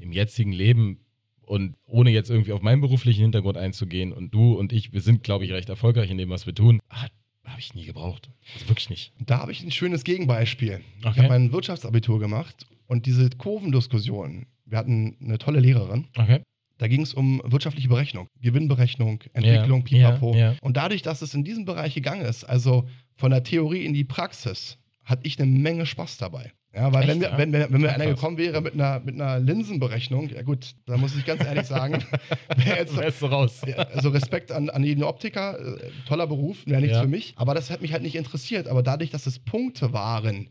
im 0.00 0.12
jetzigen 0.12 0.52
Leben 0.52 0.98
und 1.42 1.76
ohne 1.86 2.10
jetzt 2.10 2.30
irgendwie 2.30 2.52
auf 2.52 2.62
meinen 2.62 2.80
beruflichen 2.80 3.22
Hintergrund 3.22 3.56
einzugehen 3.56 4.12
und 4.12 4.34
du 4.34 4.54
und 4.54 4.72
ich, 4.72 4.92
wir 4.92 5.00
sind, 5.00 5.22
glaube 5.22 5.44
ich, 5.44 5.52
recht 5.52 5.68
erfolgreich 5.68 6.10
in 6.10 6.18
dem, 6.18 6.30
was 6.30 6.46
wir 6.46 6.54
tun, 6.54 6.80
habe 6.90 7.12
ich 7.62 7.74
nie 7.74 7.84
gebraucht. 7.84 8.30
Also 8.54 8.68
wirklich 8.68 8.90
nicht. 8.90 9.12
Da 9.18 9.38
habe 9.38 9.52
ich 9.52 9.62
ein 9.62 9.70
schönes 9.70 10.04
Gegenbeispiel. 10.04 10.80
Ich 11.00 11.06
Okay. 11.06 11.18
habe 11.20 11.28
mein 11.28 11.52
Wirtschaftsabitur 11.52 12.18
gemacht 12.20 12.66
und 12.86 13.06
diese 13.06 13.28
Kurvendiskussion, 13.30 14.46
wir 14.66 14.78
hatten 14.78 15.16
eine 15.20 15.38
tolle 15.38 15.60
Lehrerin, 15.60 16.06
Okay. 16.16 16.40
Da 16.78 16.88
ging 16.88 17.02
es 17.02 17.14
um 17.14 17.40
wirtschaftliche 17.44 17.88
Berechnung, 17.88 18.26
Gewinnberechnung, 18.40 19.22
Entwicklung, 19.34 19.84
Ja, 19.86 20.10
Pipapo. 20.10 20.32
ja, 20.34 20.52
ja. 20.52 20.56
Und 20.62 20.76
dadurch, 20.76 21.02
dass 21.02 21.22
es 21.22 21.32
in 21.32 21.44
diesem 21.44 21.64
Bereich 21.64 21.94
gegangen 21.94 22.22
ist, 22.22 22.42
also 22.42 22.88
von 23.14 23.30
der 23.30 23.44
Theorie 23.44 23.84
in 23.84 23.92
die 23.92 24.02
Praxis, 24.02 24.78
hatte 25.04 25.24
ich 25.24 25.40
eine 25.40 25.48
Menge 25.48 25.86
Spaß 25.86 26.16
dabei. 26.18 26.50
Ja, 26.74 26.90
weil 26.92 27.02
Echt, 27.02 27.10
wenn, 27.10 27.20
wir, 27.20 27.28
ja? 27.30 27.38
wenn, 27.38 27.52
wir, 27.52 27.70
wenn 27.70 27.80
mir 27.82 27.92
einer 27.92 28.06
gekommen 28.06 28.38
wäre 28.38 28.62
mit 28.62 28.72
einer, 28.74 29.00
mit 29.00 29.14
einer 29.20 29.38
Linsenberechnung, 29.38 30.30
ja 30.30 30.40
gut, 30.42 30.74
da 30.86 30.96
muss 30.96 31.14
ich 31.14 31.26
ganz 31.26 31.44
ehrlich 31.44 31.66
sagen, 31.66 32.02
wäre 32.56 32.78
jetzt 32.78 32.96
Wärst 32.96 33.20
du 33.20 33.26
raus. 33.26 33.60
also 33.94 34.08
Respekt 34.08 34.50
an, 34.52 34.70
an 34.70 34.82
jeden 34.82 35.02
Optiker, 35.04 35.58
äh, 35.58 35.90
toller 36.08 36.26
Beruf, 36.26 36.66
wäre 36.66 36.80
nichts 36.80 36.96
Ja. 36.96 37.02
für 37.02 37.08
mich. 37.08 37.34
Aber 37.36 37.54
das 37.54 37.70
hat 37.70 37.82
mich 37.82 37.92
halt 37.92 38.02
nicht 38.02 38.14
interessiert. 38.14 38.68
Aber 38.68 38.82
dadurch, 38.82 39.10
dass 39.10 39.26
es 39.26 39.38
Punkte 39.38 39.92
waren, 39.92 40.48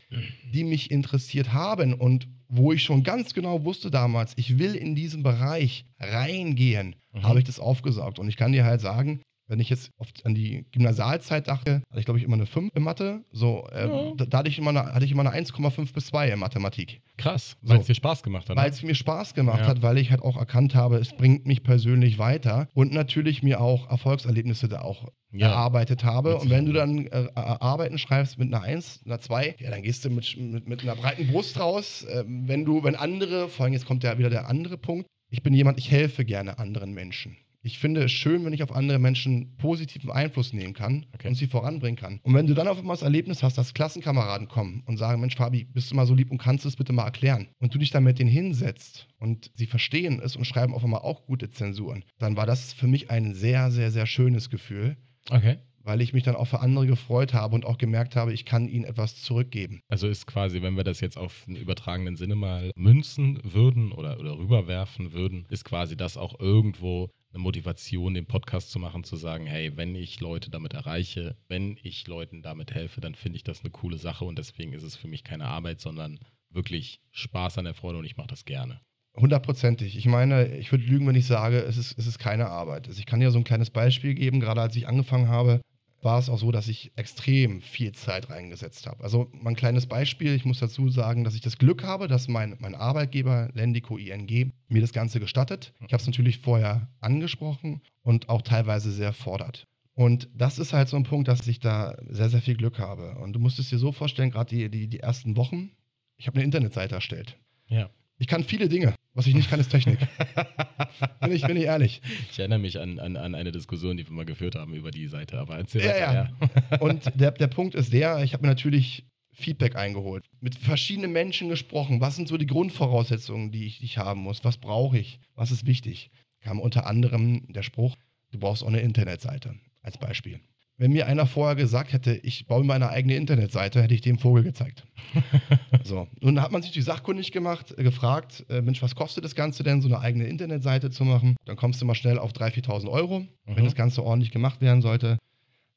die 0.52 0.62
mich 0.64 0.90
interessiert 0.92 1.52
haben 1.52 1.92
und 1.94 2.28
wo 2.48 2.72
ich 2.72 2.82
schon 2.82 3.02
ganz 3.02 3.34
genau 3.34 3.64
wusste 3.64 3.90
damals, 3.90 4.34
ich 4.36 4.58
will 4.58 4.74
in 4.76 4.94
diesen 4.94 5.22
Bereich 5.22 5.86
reingehen, 5.98 6.94
Mhm. 7.14 7.24
habe 7.24 7.38
ich 7.40 7.44
das 7.44 7.58
aufgesaugt. 7.60 8.18
Und 8.18 8.28
ich 8.28 8.36
kann 8.36 8.52
dir 8.52 8.64
halt 8.64 8.80
sagen, 8.80 9.20
wenn 9.52 9.60
ich 9.60 9.68
jetzt 9.68 9.90
oft 9.98 10.24
an 10.24 10.34
die 10.34 10.64
Gymnasialzeit 10.72 11.46
dachte, 11.46 11.82
hatte 11.90 11.98
ich 12.00 12.06
glaube 12.06 12.18
ich 12.18 12.24
immer 12.24 12.36
eine 12.36 12.46
5 12.46 12.70
in 12.74 12.82
Mathe. 12.82 13.22
So, 13.30 13.68
äh, 13.70 13.86
Ja. 13.86 14.12
da, 14.16 14.24
da 14.24 14.38
hatte 14.38 14.48
ich 14.48 14.58
immer 14.58 14.70
eine, 14.70 14.94
hatte 14.94 15.04
ich 15.04 15.12
immer 15.12 15.20
eine 15.20 15.32
1,5 15.32 15.92
bis 15.92 16.06
2 16.06 16.30
in 16.30 16.38
Mathematik. 16.38 17.02
Krass, 17.18 17.56
So. 17.62 17.68
weil 17.74 17.80
es 17.80 17.86
dir 17.86 17.94
Spaß 17.94 18.22
gemacht 18.22 18.48
hat. 18.48 18.56
Weil 18.56 18.70
ne? 18.70 18.74
es 18.74 18.82
mir 18.82 18.94
Spaß 18.94 19.34
gemacht 19.34 19.60
Ja. 19.60 19.66
hat, 19.66 19.82
weil 19.82 19.98
ich 19.98 20.10
halt 20.10 20.22
auch 20.22 20.36
erkannt 20.38 20.74
habe, 20.74 20.96
es 20.96 21.12
bringt 21.12 21.46
mich 21.46 21.62
persönlich 21.62 22.18
weiter 22.18 22.66
und 22.74 22.92
natürlich 22.92 23.42
mir 23.42 23.60
auch 23.60 23.90
Erfolgserlebnisse 23.90 24.68
da 24.68 24.80
auch 24.80 25.08
Ja. 25.32 25.48
erarbeitet 25.48 26.02
habe. 26.04 26.38
Und 26.38 26.48
wenn 26.50 26.64
du 26.66 26.72
dann 26.72 27.06
äh, 27.06 27.24
äh, 27.24 27.30
Arbeiten 27.34 27.98
schreibst 27.98 28.38
mit 28.38 28.48
einer 28.52 28.62
1, 28.64 29.02
einer 29.04 29.20
2, 29.20 29.56
ja, 29.58 29.70
dann 29.70 29.82
gehst 29.82 30.04
du 30.04 30.10
mit, 30.10 30.36
mit, 30.38 30.66
mit 30.68 30.82
einer 30.82 30.96
breiten 30.96 31.26
Brust 31.26 31.60
raus. 31.60 32.06
Ähm, 32.10 32.48
wenn 32.48 32.64
du, 32.64 32.82
wenn 32.84 32.96
andere, 32.96 33.48
vor 33.48 33.64
allem 33.64 33.72
jetzt 33.74 33.84
kommt 33.86 34.02
ja 34.04 34.16
wieder 34.18 34.30
der 34.30 34.48
andere 34.48 34.78
Punkt, 34.78 35.06
ich 35.30 35.42
bin 35.42 35.54
jemand, 35.54 35.78
ich 35.78 35.90
helfe 35.90 36.24
gerne 36.24 36.58
anderen 36.58 36.92
Menschen. 36.92 37.36
Ich 37.64 37.78
finde 37.78 38.02
es 38.02 38.10
schön, 38.10 38.44
wenn 38.44 38.52
ich 38.52 38.62
auf 38.64 38.72
andere 38.72 38.98
Menschen 38.98 39.56
positiven 39.56 40.10
Einfluss 40.10 40.52
nehmen 40.52 40.74
kann 40.74 41.06
Okay. 41.14 41.28
und 41.28 41.36
sie 41.36 41.46
voranbringen 41.46 41.96
kann. 41.96 42.18
Und 42.24 42.34
wenn 42.34 42.48
du 42.48 42.54
dann 42.54 42.66
auf 42.66 42.78
einmal 42.78 42.96
das 42.96 43.02
Erlebnis 43.02 43.42
hast, 43.44 43.56
dass 43.56 43.72
Klassenkameraden 43.72 44.48
kommen 44.48 44.82
und 44.86 44.96
sagen, 44.96 45.20
Mensch, 45.20 45.36
Fabi, 45.36 45.64
bist 45.64 45.90
du 45.90 45.94
mal 45.94 46.06
so 46.06 46.14
lieb 46.14 46.32
und 46.32 46.38
kannst 46.38 46.66
es 46.66 46.74
bitte 46.74 46.92
mal 46.92 47.04
erklären? 47.04 47.46
Und 47.60 47.72
du 47.72 47.78
dich 47.78 47.90
dann 47.90 48.02
mit 48.02 48.18
denen 48.18 48.30
hinsetzt 48.30 49.06
und 49.20 49.52
sie 49.54 49.66
verstehen 49.66 50.20
es 50.22 50.34
und 50.34 50.44
schreiben 50.44 50.74
auf 50.74 50.82
einmal 50.82 51.02
auch 51.02 51.24
gute 51.24 51.50
Zensuren, 51.50 52.04
dann 52.18 52.36
war 52.36 52.46
das 52.46 52.72
für 52.72 52.88
mich 52.88 53.10
ein 53.10 53.34
sehr, 53.34 53.70
sehr, 53.70 53.92
sehr 53.92 54.06
schönes 54.06 54.50
Gefühl, 54.50 54.96
Okay. 55.30 55.58
weil 55.84 56.00
ich 56.00 56.12
mich 56.12 56.24
dann 56.24 56.34
auch 56.34 56.46
für 56.46 56.58
andere 56.58 56.88
gefreut 56.88 57.32
habe 57.32 57.54
und 57.54 57.64
auch 57.64 57.78
gemerkt 57.78 58.16
habe, 58.16 58.32
ich 58.32 58.44
kann 58.44 58.68
ihnen 58.68 58.84
etwas 58.84 59.22
zurückgeben. 59.22 59.80
Also 59.88 60.08
ist 60.08 60.26
quasi, 60.26 60.62
wenn 60.62 60.76
wir 60.76 60.82
das 60.84 61.00
jetzt 61.00 61.16
auf 61.16 61.44
einen 61.46 61.56
übertragenen 61.56 62.16
Sinne 62.16 62.34
mal 62.34 62.72
münzen 62.74 63.38
würden 63.44 63.92
oder, 63.92 64.18
oder 64.18 64.36
rüberwerfen 64.36 65.12
würden, 65.12 65.46
ist 65.48 65.64
quasi 65.64 65.96
das 65.96 66.16
auch 66.16 66.40
irgendwo 66.40 67.08
eine 67.32 67.42
Motivation, 67.42 68.14
den 68.14 68.26
Podcast 68.26 68.70
zu 68.70 68.78
machen, 68.78 69.04
zu 69.04 69.16
sagen, 69.16 69.46
hey, 69.46 69.76
wenn 69.76 69.94
ich 69.94 70.20
Leute 70.20 70.50
damit 70.50 70.74
erreiche, 70.74 71.36
wenn 71.48 71.78
ich 71.82 72.06
Leuten 72.06 72.42
damit 72.42 72.74
helfe, 72.74 73.00
dann 73.00 73.14
finde 73.14 73.36
ich 73.36 73.44
das 73.44 73.60
eine 73.60 73.70
coole 73.70 73.98
Sache 73.98 74.24
und 74.24 74.38
deswegen 74.38 74.72
ist 74.72 74.82
es 74.82 74.96
für 74.96 75.08
mich 75.08 75.24
keine 75.24 75.46
Arbeit, 75.46 75.80
sondern 75.80 76.18
wirklich 76.50 77.00
Spaß 77.10 77.58
an 77.58 77.64
der 77.64 77.74
Freude 77.74 77.98
und 77.98 78.04
ich 78.04 78.16
mache 78.16 78.28
das 78.28 78.44
gerne. 78.44 78.80
Hundertprozentig. 79.14 79.96
Ich 79.96 80.06
meine, 80.06 80.56
ich 80.56 80.72
würde 80.72 80.84
lügen, 80.84 81.06
wenn 81.06 81.14
ich 81.14 81.26
sage, 81.26 81.58
es 81.58 81.76
ist, 81.76 81.98
es 81.98 82.06
ist 82.06 82.18
keine 82.18 82.46
Arbeit. 82.46 82.88
Also 82.88 82.98
ich 82.98 83.06
kann 83.06 83.20
dir 83.20 83.30
so 83.30 83.38
ein 83.38 83.44
kleines 83.44 83.68
Beispiel 83.68 84.14
geben. 84.14 84.40
Gerade 84.40 84.62
als 84.62 84.74
ich 84.74 84.88
angefangen 84.88 85.28
habe, 85.28 85.60
war 86.02 86.18
es 86.18 86.28
auch 86.28 86.38
so, 86.38 86.50
dass 86.50 86.68
ich 86.68 86.92
extrem 86.96 87.60
viel 87.60 87.92
Zeit 87.92 88.28
reingesetzt 88.28 88.86
habe. 88.86 89.02
Also 89.04 89.30
mal 89.32 89.50
ein 89.50 89.56
kleines 89.56 89.86
Beispiel. 89.86 90.34
Ich 90.34 90.44
muss 90.44 90.58
dazu 90.58 90.88
sagen, 90.90 91.24
dass 91.24 91.34
ich 91.34 91.40
das 91.40 91.58
Glück 91.58 91.84
habe, 91.84 92.08
dass 92.08 92.28
mein, 92.28 92.56
mein 92.58 92.74
Arbeitgeber 92.74 93.50
Lendico 93.54 93.96
ING 93.96 94.52
mir 94.68 94.80
das 94.80 94.92
Ganze 94.92 95.20
gestattet. 95.20 95.72
Ich 95.86 95.92
habe 95.92 96.00
es 96.00 96.06
natürlich 96.06 96.38
vorher 96.38 96.88
angesprochen 97.00 97.82
und 98.02 98.28
auch 98.28 98.42
teilweise 98.42 98.90
sehr 98.90 99.12
fordert. 99.12 99.66
Und 99.94 100.28
das 100.34 100.58
ist 100.58 100.72
halt 100.72 100.88
so 100.88 100.96
ein 100.96 101.04
Punkt, 101.04 101.28
dass 101.28 101.46
ich 101.46 101.60
da 101.60 101.96
sehr, 102.08 102.30
sehr 102.30 102.40
viel 102.40 102.56
Glück 102.56 102.78
habe. 102.78 103.16
Und 103.20 103.34
du 103.34 103.38
musst 103.38 103.58
es 103.58 103.68
dir 103.68 103.78
so 103.78 103.92
vorstellen, 103.92 104.30
gerade 104.30 104.54
die, 104.54 104.70
die, 104.70 104.88
die 104.88 105.00
ersten 105.00 105.36
Wochen, 105.36 105.70
ich 106.16 106.26
habe 106.26 106.36
eine 106.36 106.44
Internetseite 106.44 106.94
erstellt. 106.94 107.36
Ja. 107.68 107.90
Ich 108.18 108.26
kann 108.26 108.42
viele 108.42 108.68
Dinge. 108.68 108.94
Was 109.14 109.26
ich 109.26 109.34
nicht 109.34 109.50
kann, 109.50 109.60
ist 109.60 109.70
Technik. 109.70 109.98
bin, 111.20 111.32
ich, 111.32 111.46
bin 111.46 111.56
ich 111.56 111.64
ehrlich. 111.64 112.00
Ich 112.30 112.38
erinnere 112.38 112.58
mich 112.58 112.80
an, 112.80 112.98
an, 112.98 113.16
an 113.16 113.34
eine 113.34 113.52
Diskussion, 113.52 113.96
die 113.96 114.06
wir 114.06 114.12
mal 114.12 114.24
geführt 114.24 114.54
haben 114.54 114.72
über 114.74 114.90
die 114.90 115.06
Seite, 115.06 115.38
aber 115.38 115.56
erzähl 115.56 115.82
Ja, 115.82 115.88
weiter. 115.88 116.30
ja. 116.70 116.78
Und 116.80 117.12
der, 117.14 117.32
der 117.32 117.46
Punkt 117.48 117.74
ist 117.74 117.92
der, 117.92 118.22
ich 118.22 118.32
habe 118.32 118.42
mir 118.42 118.48
natürlich 118.48 119.04
Feedback 119.34 119.76
eingeholt, 119.76 120.24
mit 120.40 120.54
verschiedenen 120.54 121.12
Menschen 121.12 121.48
gesprochen. 121.48 122.00
Was 122.00 122.16
sind 122.16 122.28
so 122.28 122.36
die 122.38 122.46
Grundvoraussetzungen, 122.46 123.50
die 123.50 123.66
ich, 123.66 123.78
die 123.78 123.84
ich 123.84 123.98
haben 123.98 124.20
muss? 124.20 124.44
Was 124.44 124.56
brauche 124.56 124.98
ich? 124.98 125.20
Was 125.34 125.50
ist 125.50 125.66
wichtig? 125.66 126.10
Kam 126.40 126.58
unter 126.60 126.86
anderem 126.86 127.52
der 127.52 127.62
Spruch, 127.62 127.96
du 128.30 128.38
brauchst 128.38 128.62
auch 128.62 128.68
eine 128.68 128.80
Internetseite 128.80 129.54
als 129.82 129.98
Beispiel. 129.98 130.40
Wenn 130.82 130.90
mir 130.90 131.06
einer 131.06 131.26
vorher 131.26 131.54
gesagt 131.54 131.92
hätte, 131.92 132.12
ich 132.12 132.48
baue 132.48 132.64
meine 132.64 132.88
eigene 132.88 133.14
Internetseite, 133.14 133.80
hätte 133.80 133.94
ich 133.94 134.00
dem 134.00 134.18
Vogel 134.18 134.42
gezeigt. 134.42 134.82
so, 135.84 136.08
nun 136.20 136.42
hat 136.42 136.50
man 136.50 136.60
sich 136.60 136.72
die 136.72 136.82
sachkundig 136.82 137.30
gemacht, 137.30 137.72
äh, 137.78 137.84
gefragt, 137.84 138.44
äh, 138.48 138.62
Mensch, 138.62 138.82
was 138.82 138.96
kostet 138.96 139.24
das 139.24 139.36
Ganze 139.36 139.62
denn, 139.62 139.80
so 139.80 139.86
eine 139.86 140.00
eigene 140.00 140.24
Internetseite 140.26 140.90
zu 140.90 141.04
machen? 141.04 141.36
Dann 141.44 141.54
kommst 141.54 141.80
du 141.80 141.84
mal 141.84 141.94
schnell 141.94 142.18
auf 142.18 142.32
3.000, 142.32 142.66
4.000 142.66 142.88
Euro, 142.90 143.24
wenn 143.44 143.62
Mhm. 143.62 143.64
das 143.64 143.76
Ganze 143.76 144.02
ordentlich 144.02 144.32
gemacht 144.32 144.60
werden 144.60 144.82
sollte. 144.82 145.18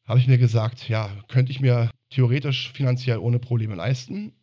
Habe 0.05 0.17
ich 0.17 0.27
mir 0.27 0.39
gesagt, 0.39 0.89
ja, 0.89 1.11
könnte 1.27 1.51
ich 1.51 1.59
mir 1.61 1.91
theoretisch 2.09 2.71
finanziell 2.71 3.19
ohne 3.19 3.37
Probleme 3.37 3.75
leisten, 3.75 4.33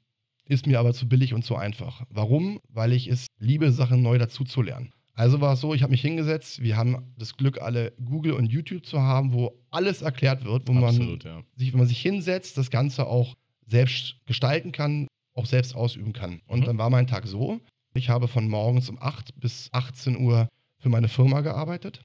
ist 0.46 0.68
mir 0.68 0.78
aber 0.78 0.94
zu 0.94 1.08
billig 1.08 1.34
und 1.34 1.44
zu 1.44 1.56
einfach. 1.56 2.04
Warum? 2.08 2.60
Weil 2.68 2.92
ich 2.92 3.08
es 3.08 3.26
liebe, 3.40 3.72
Sachen 3.72 4.00
neu 4.00 4.16
dazuzulernen. 4.16 4.92
Also 5.14 5.40
war 5.40 5.52
es 5.54 5.60
so, 5.60 5.74
ich 5.74 5.82
habe 5.82 5.90
mich 5.90 6.00
hingesetzt, 6.00 6.62
wir 6.62 6.76
haben 6.76 7.12
das 7.18 7.36
Glück, 7.36 7.60
alle 7.60 7.92
Google 8.02 8.32
und 8.32 8.46
YouTube 8.46 8.86
zu 8.86 9.00
haben, 9.00 9.32
wo 9.34 9.52
alles 9.70 10.00
erklärt 10.02 10.44
wird, 10.44 10.66
wo 10.68 10.72
man 10.72 10.84
Absolut, 10.84 11.24
ja. 11.24 11.42
sich, 11.54 11.72
wenn 11.72 11.78
man 11.80 11.86
sich 11.88 12.00
hinsetzt, 12.00 12.56
das 12.56 12.70
Ganze 12.70 13.06
auch 13.06 13.34
selbst 13.66 14.16
gestalten 14.26 14.72
kann, 14.72 15.06
auch 15.34 15.46
selbst 15.46 15.74
ausüben 15.74 16.12
kann. 16.12 16.40
Und 16.46 16.60
Mhm. 16.60 16.64
dann 16.64 16.78
war 16.78 16.88
mein 16.90 17.06
Tag 17.06 17.26
so, 17.26 17.60
ich 17.94 18.08
habe 18.08 18.26
von 18.26 18.48
morgens 18.48 18.88
um 18.88 18.98
8 19.00 19.38
bis 19.38 19.68
18 19.72 20.16
Uhr 20.18 20.48
für 20.78 20.88
meine 20.88 21.08
Firma 21.08 21.42
gearbeitet, 21.42 22.02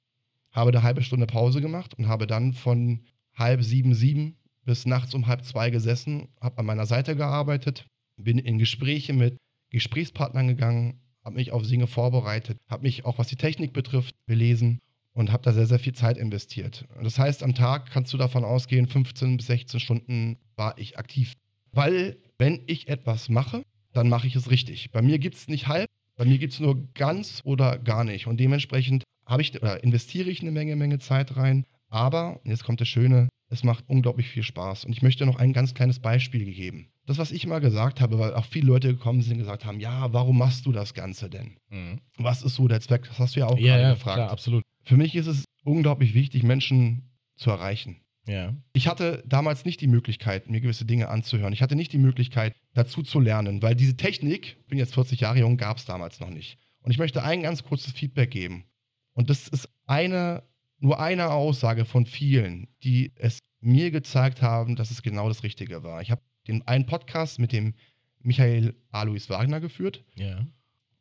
habe 0.51 0.71
eine 0.71 0.83
halbe 0.83 1.01
Stunde 1.01 1.27
Pause 1.27 1.61
gemacht 1.61 1.93
und 1.97 2.07
habe 2.07 2.27
dann 2.27 2.51
von 2.53 3.05
halb 3.35 3.63
sieben, 3.63 3.93
sieben 3.93 4.35
bis 4.65 4.85
nachts 4.85 5.13
um 5.13 5.27
halb 5.27 5.45
zwei 5.45 5.69
gesessen, 5.69 6.27
habe 6.41 6.57
an 6.59 6.65
meiner 6.65 6.85
Seite 6.85 7.15
gearbeitet, 7.15 7.85
bin 8.17 8.37
in 8.37 8.57
Gespräche 8.57 9.13
mit 9.13 9.37
Gesprächspartnern 9.69 10.47
gegangen, 10.47 10.99
habe 11.27 11.35
mich 11.35 11.51
auf 11.51 11.67
Dinge 11.67 11.87
vorbereitet, 11.87 12.57
habe 12.69 12.83
mich 12.83 13.03
auch 13.03 13.17
was 13.17 13.27
die 13.27 13.35
Technik 13.35 13.73
betrifft 13.73 14.15
belesen 14.27 14.79
und 15.11 15.33
habe 15.33 15.43
da 15.43 15.51
sehr, 15.51 15.67
sehr 15.67 15.77
viel 15.77 15.93
Zeit 15.93 16.17
investiert. 16.17 16.85
Das 17.03 17.19
heißt, 17.19 17.43
am 17.43 17.53
Tag 17.53 17.91
kannst 17.91 18.13
du 18.13 18.17
davon 18.17 18.45
ausgehen, 18.45 18.87
15 18.87 19.35
bis 19.35 19.47
16 19.47 19.81
Stunden 19.81 20.37
war 20.55 20.77
ich 20.77 20.97
aktiv. 20.97 21.33
Weil, 21.73 22.15
wenn 22.37 22.61
ich 22.65 22.87
etwas 22.87 23.27
mache, 23.27 23.63
dann 23.91 24.07
mache 24.07 24.25
ich 24.25 24.37
es 24.37 24.49
richtig. 24.49 24.91
Bei 24.91 25.01
mir 25.01 25.19
gibt 25.19 25.35
es 25.35 25.49
nicht 25.49 25.67
halb, 25.67 25.89
bei 26.15 26.23
mir 26.23 26.37
gibt 26.37 26.53
es 26.53 26.61
nur 26.61 26.81
ganz 26.93 27.41
oder 27.43 27.77
gar 27.77 28.05
nicht. 28.05 28.27
Und 28.27 28.39
dementsprechend 28.39 29.03
habe 29.25 29.41
ich 29.41 29.53
oder 29.61 29.83
investiere 29.83 30.29
ich 30.29 30.39
eine 30.39 30.51
Menge, 30.51 30.77
Menge 30.77 30.99
Zeit 30.99 31.35
rein. 31.35 31.65
Aber, 31.89 32.39
jetzt 32.45 32.63
kommt 32.63 32.79
das 32.79 32.87
Schöne, 32.87 33.27
es 33.49 33.65
macht 33.65 33.83
unglaublich 33.89 34.29
viel 34.29 34.43
Spaß. 34.43 34.85
Und 34.85 34.93
ich 34.93 35.01
möchte 35.01 35.25
noch 35.25 35.35
ein 35.35 35.51
ganz 35.51 35.73
kleines 35.73 35.99
Beispiel 35.99 36.45
geben. 36.45 36.87
Das, 37.07 37.17
was 37.17 37.31
ich 37.31 37.45
immer 37.45 37.59
gesagt 37.61 38.01
habe, 38.01 38.19
weil 38.19 38.33
auch 38.35 38.45
viele 38.45 38.67
Leute 38.67 38.89
gekommen 38.89 39.21
sind 39.21 39.33
und 39.33 39.39
gesagt 39.39 39.65
haben, 39.65 39.79
ja, 39.79 40.11
warum 40.13 40.37
machst 40.37 40.65
du 40.65 40.71
das 40.71 40.93
Ganze 40.93 41.29
denn? 41.29 41.57
Mhm. 41.69 42.01
Was 42.17 42.43
ist 42.43 42.55
so 42.55 42.67
der 42.67 42.81
Zweck? 42.81 43.05
Das 43.07 43.17
hast 43.17 43.35
du 43.35 43.39
ja 43.39 43.47
auch 43.47 43.57
Ja, 43.57 43.73
gerade 43.77 43.81
ja, 43.83 43.93
gefragt. 43.93 44.15
klar, 44.17 44.29
absolut. 44.29 44.63
Für 44.83 44.97
mich 44.97 45.15
ist 45.15 45.27
es 45.27 45.45
unglaublich 45.63 46.13
wichtig, 46.13 46.43
Menschen 46.43 47.09
zu 47.37 47.49
erreichen. 47.49 48.01
Ja. 48.27 48.53
Ich 48.73 48.87
hatte 48.89 49.23
damals 49.25 49.63
nicht 49.63 49.79
die 49.79 49.87
Möglichkeit, 49.87 50.49
mir 50.49 50.59
gewisse 50.59 50.83
Dinge 50.85 51.07
anzuhören. 51.07 51.53
Ich 51.53 51.61
hatte 51.61 51.77
nicht 51.77 51.93
die 51.93 51.97
Möglichkeit, 51.97 52.53
dazu 52.73 53.01
zu 53.01 53.21
lernen, 53.21 53.61
weil 53.61 53.75
diese 53.75 53.95
Technik, 53.95 54.57
ich 54.59 54.67
bin 54.67 54.77
jetzt 54.77 54.93
40 54.93 55.21
Jahre 55.21 55.39
jung, 55.39 55.55
gab 55.55 55.77
es 55.77 55.85
damals 55.85 56.19
noch 56.19 56.29
nicht. 56.29 56.57
Und 56.81 56.91
ich 56.91 56.97
möchte 56.97 57.23
ein 57.23 57.41
ganz 57.41 57.63
kurzes 57.63 57.93
Feedback 57.93 58.31
geben. 58.31 58.65
Und 59.13 59.29
das 59.29 59.47
ist 59.47 59.69
eine, 59.85 60.43
nur 60.79 60.99
eine 60.99 61.31
Aussage 61.31 61.85
von 61.85 62.05
vielen, 62.05 62.67
die 62.83 63.13
es 63.15 63.39
mir 63.61 63.91
gezeigt 63.91 64.41
haben, 64.41 64.75
dass 64.75 64.91
es 64.91 65.01
genau 65.01 65.29
das 65.29 65.43
Richtige 65.43 65.83
war. 65.83 66.01
Ich 66.01 66.11
habe 66.11 66.21
den 66.47 66.67
einen 66.67 66.85
Podcast 66.85 67.39
mit 67.39 67.51
dem 67.51 67.73
Michael 68.19 68.75
Alois 68.91 69.29
Wagner 69.29 69.59
geführt. 69.59 70.03
Ja. 70.15 70.45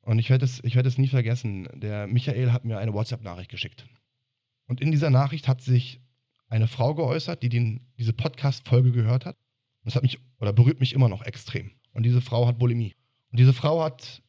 Und 0.03 0.19
ich 0.19 0.31
werde 0.31 0.45
es, 0.45 0.63
ich 0.63 0.77
werde 0.77 0.89
es 0.89 0.99
nie 0.99 1.09
vergessen. 1.09 1.69
Der 1.75 2.07
Michael 2.07 2.53
hat 2.53 2.65
mir 2.65 2.79
eine 2.79 2.93
WhatsApp-Nachricht 2.93 3.51
geschickt. 3.51 3.87
Und 4.67 4.81
in 4.81 4.91
dieser 4.91 5.11
Nachricht 5.11 5.49
hat 5.49 5.63
sich 5.63 6.01
eine 6.49 6.69
Frau 6.69 6.95
geäußert, 6.95 7.43
die 7.43 7.49
den, 7.49 7.81
diese 7.99 8.13
Podcast-Folge 8.13 8.93
gehört 8.93 9.27
hat. 9.27 9.37
Und 9.37 9.87
das 9.87 9.97
hat 9.97 10.03
mich, 10.03 10.19
oder 10.39 10.53
berührt 10.53 10.81
mich 10.81 10.93
immer 10.93 11.09
noch 11.09 11.23
extrem. 11.23 11.73
Und 11.93 12.05
diese 12.05 12.21
Frau 12.21 12.47
hat 12.47 12.59
Bulimie. 12.59 12.95
Und 13.33 13.41
diese 13.41 13.53
Frau 13.53 13.83
hat 13.83 14.23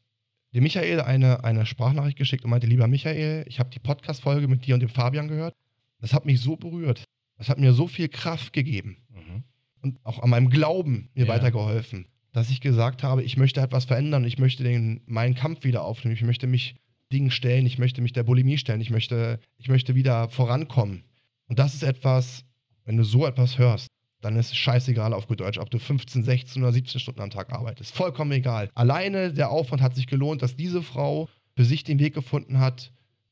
dem 0.54 0.64
Michael 0.64 1.02
eine, 1.02 1.44
eine 1.44 1.66
Sprachnachricht 1.66 2.18
geschickt 2.18 2.44
und 2.44 2.50
meinte, 2.50 2.68
lieber 2.68 2.88
Michael, 2.88 3.46
ich 3.48 3.60
habe 3.60 3.70
die 3.70 3.80
Podcast-Folge 3.80 4.48
mit 4.48 4.66
dir 4.66 4.74
und 4.74 4.80
dem 4.80 4.90
Fabian 4.90 5.28
gehört. 5.28 5.54
Das 6.00 6.14
hat 6.14 6.26
mich 6.26 6.42
so 6.42 6.56
berührt. 6.56 7.04
Das 7.38 7.50
hat 7.50 7.60
mir 7.60 7.74
so 7.74 7.88
viel 7.88 8.10
Kraft 8.10 8.54
gegeben. 8.54 8.98
Und 9.82 10.00
auch 10.04 10.20
an 10.20 10.30
meinem 10.30 10.50
Glauben 10.50 11.10
mir 11.14 11.26
Ja. 11.26 11.34
weitergeholfen, 11.34 12.08
dass 12.34 12.50
ich 12.50 12.62
gesagt 12.62 13.04
habe, 13.04 13.24
ich 13.24 13.38
möchte 13.38 13.62
etwas 13.62 13.86
verändern, 13.86 14.26
ich 14.26 14.38
möchte 14.38 14.64
den, 14.64 15.02
meinen 15.06 15.36
Kampf 15.36 15.64
wieder 15.64 15.84
aufnehmen, 15.84 16.16
ich 16.16 16.24
möchte 16.24 16.48
mich 16.48 16.76
Dingen 17.12 17.32
stellen, 17.32 17.66
ich 17.66 17.78
möchte 17.78 18.02
mich 18.02 18.14
der 18.14 18.24
Bulimie 18.24 18.58
stellen, 18.58 18.82
ich 18.82 18.90
möchte, 18.90 19.40
ich 19.58 19.70
möchte 19.70 19.96
wieder 19.96 20.30
vorankommen. 20.30 21.04
Und 21.48 21.60
das 21.60 21.74
ist 21.74 21.84
etwas, 21.84 22.44
wenn 22.86 22.98
du 22.98 23.04
so 23.04 23.26
etwas 23.26 23.58
hörst, 23.58 23.88
dann 24.22 24.36
ist 24.36 24.48
es 24.52 24.58
scheißegal 24.58 25.14
auf 25.14 25.28
gut 25.28 25.40
Deutsch, 25.40 25.58
ob 25.58 25.70
du 25.70 25.80
15, 25.80 26.24
16 26.24 26.62
oder 26.62 26.74
17 26.74 27.00
Stunden 27.00 27.22
am 27.22 27.30
Tag 27.30 27.54
arbeitest. 27.54 27.96
Vollkommen 27.96 28.32
egal. 28.32 28.70
Alleine 28.74 29.32
der 29.32 29.52
Aufwand 29.52 29.82
hat 29.82 29.96
sich 29.96 30.08
gelohnt, 30.08 30.42
dass 30.42 30.56
diese 30.56 30.82
Frau 30.84 31.30
für 31.56 31.66
sich 31.66 31.84
den 31.84 32.00
Weg 32.00 32.14
gefunden 32.14 32.60
hat, 32.60 32.92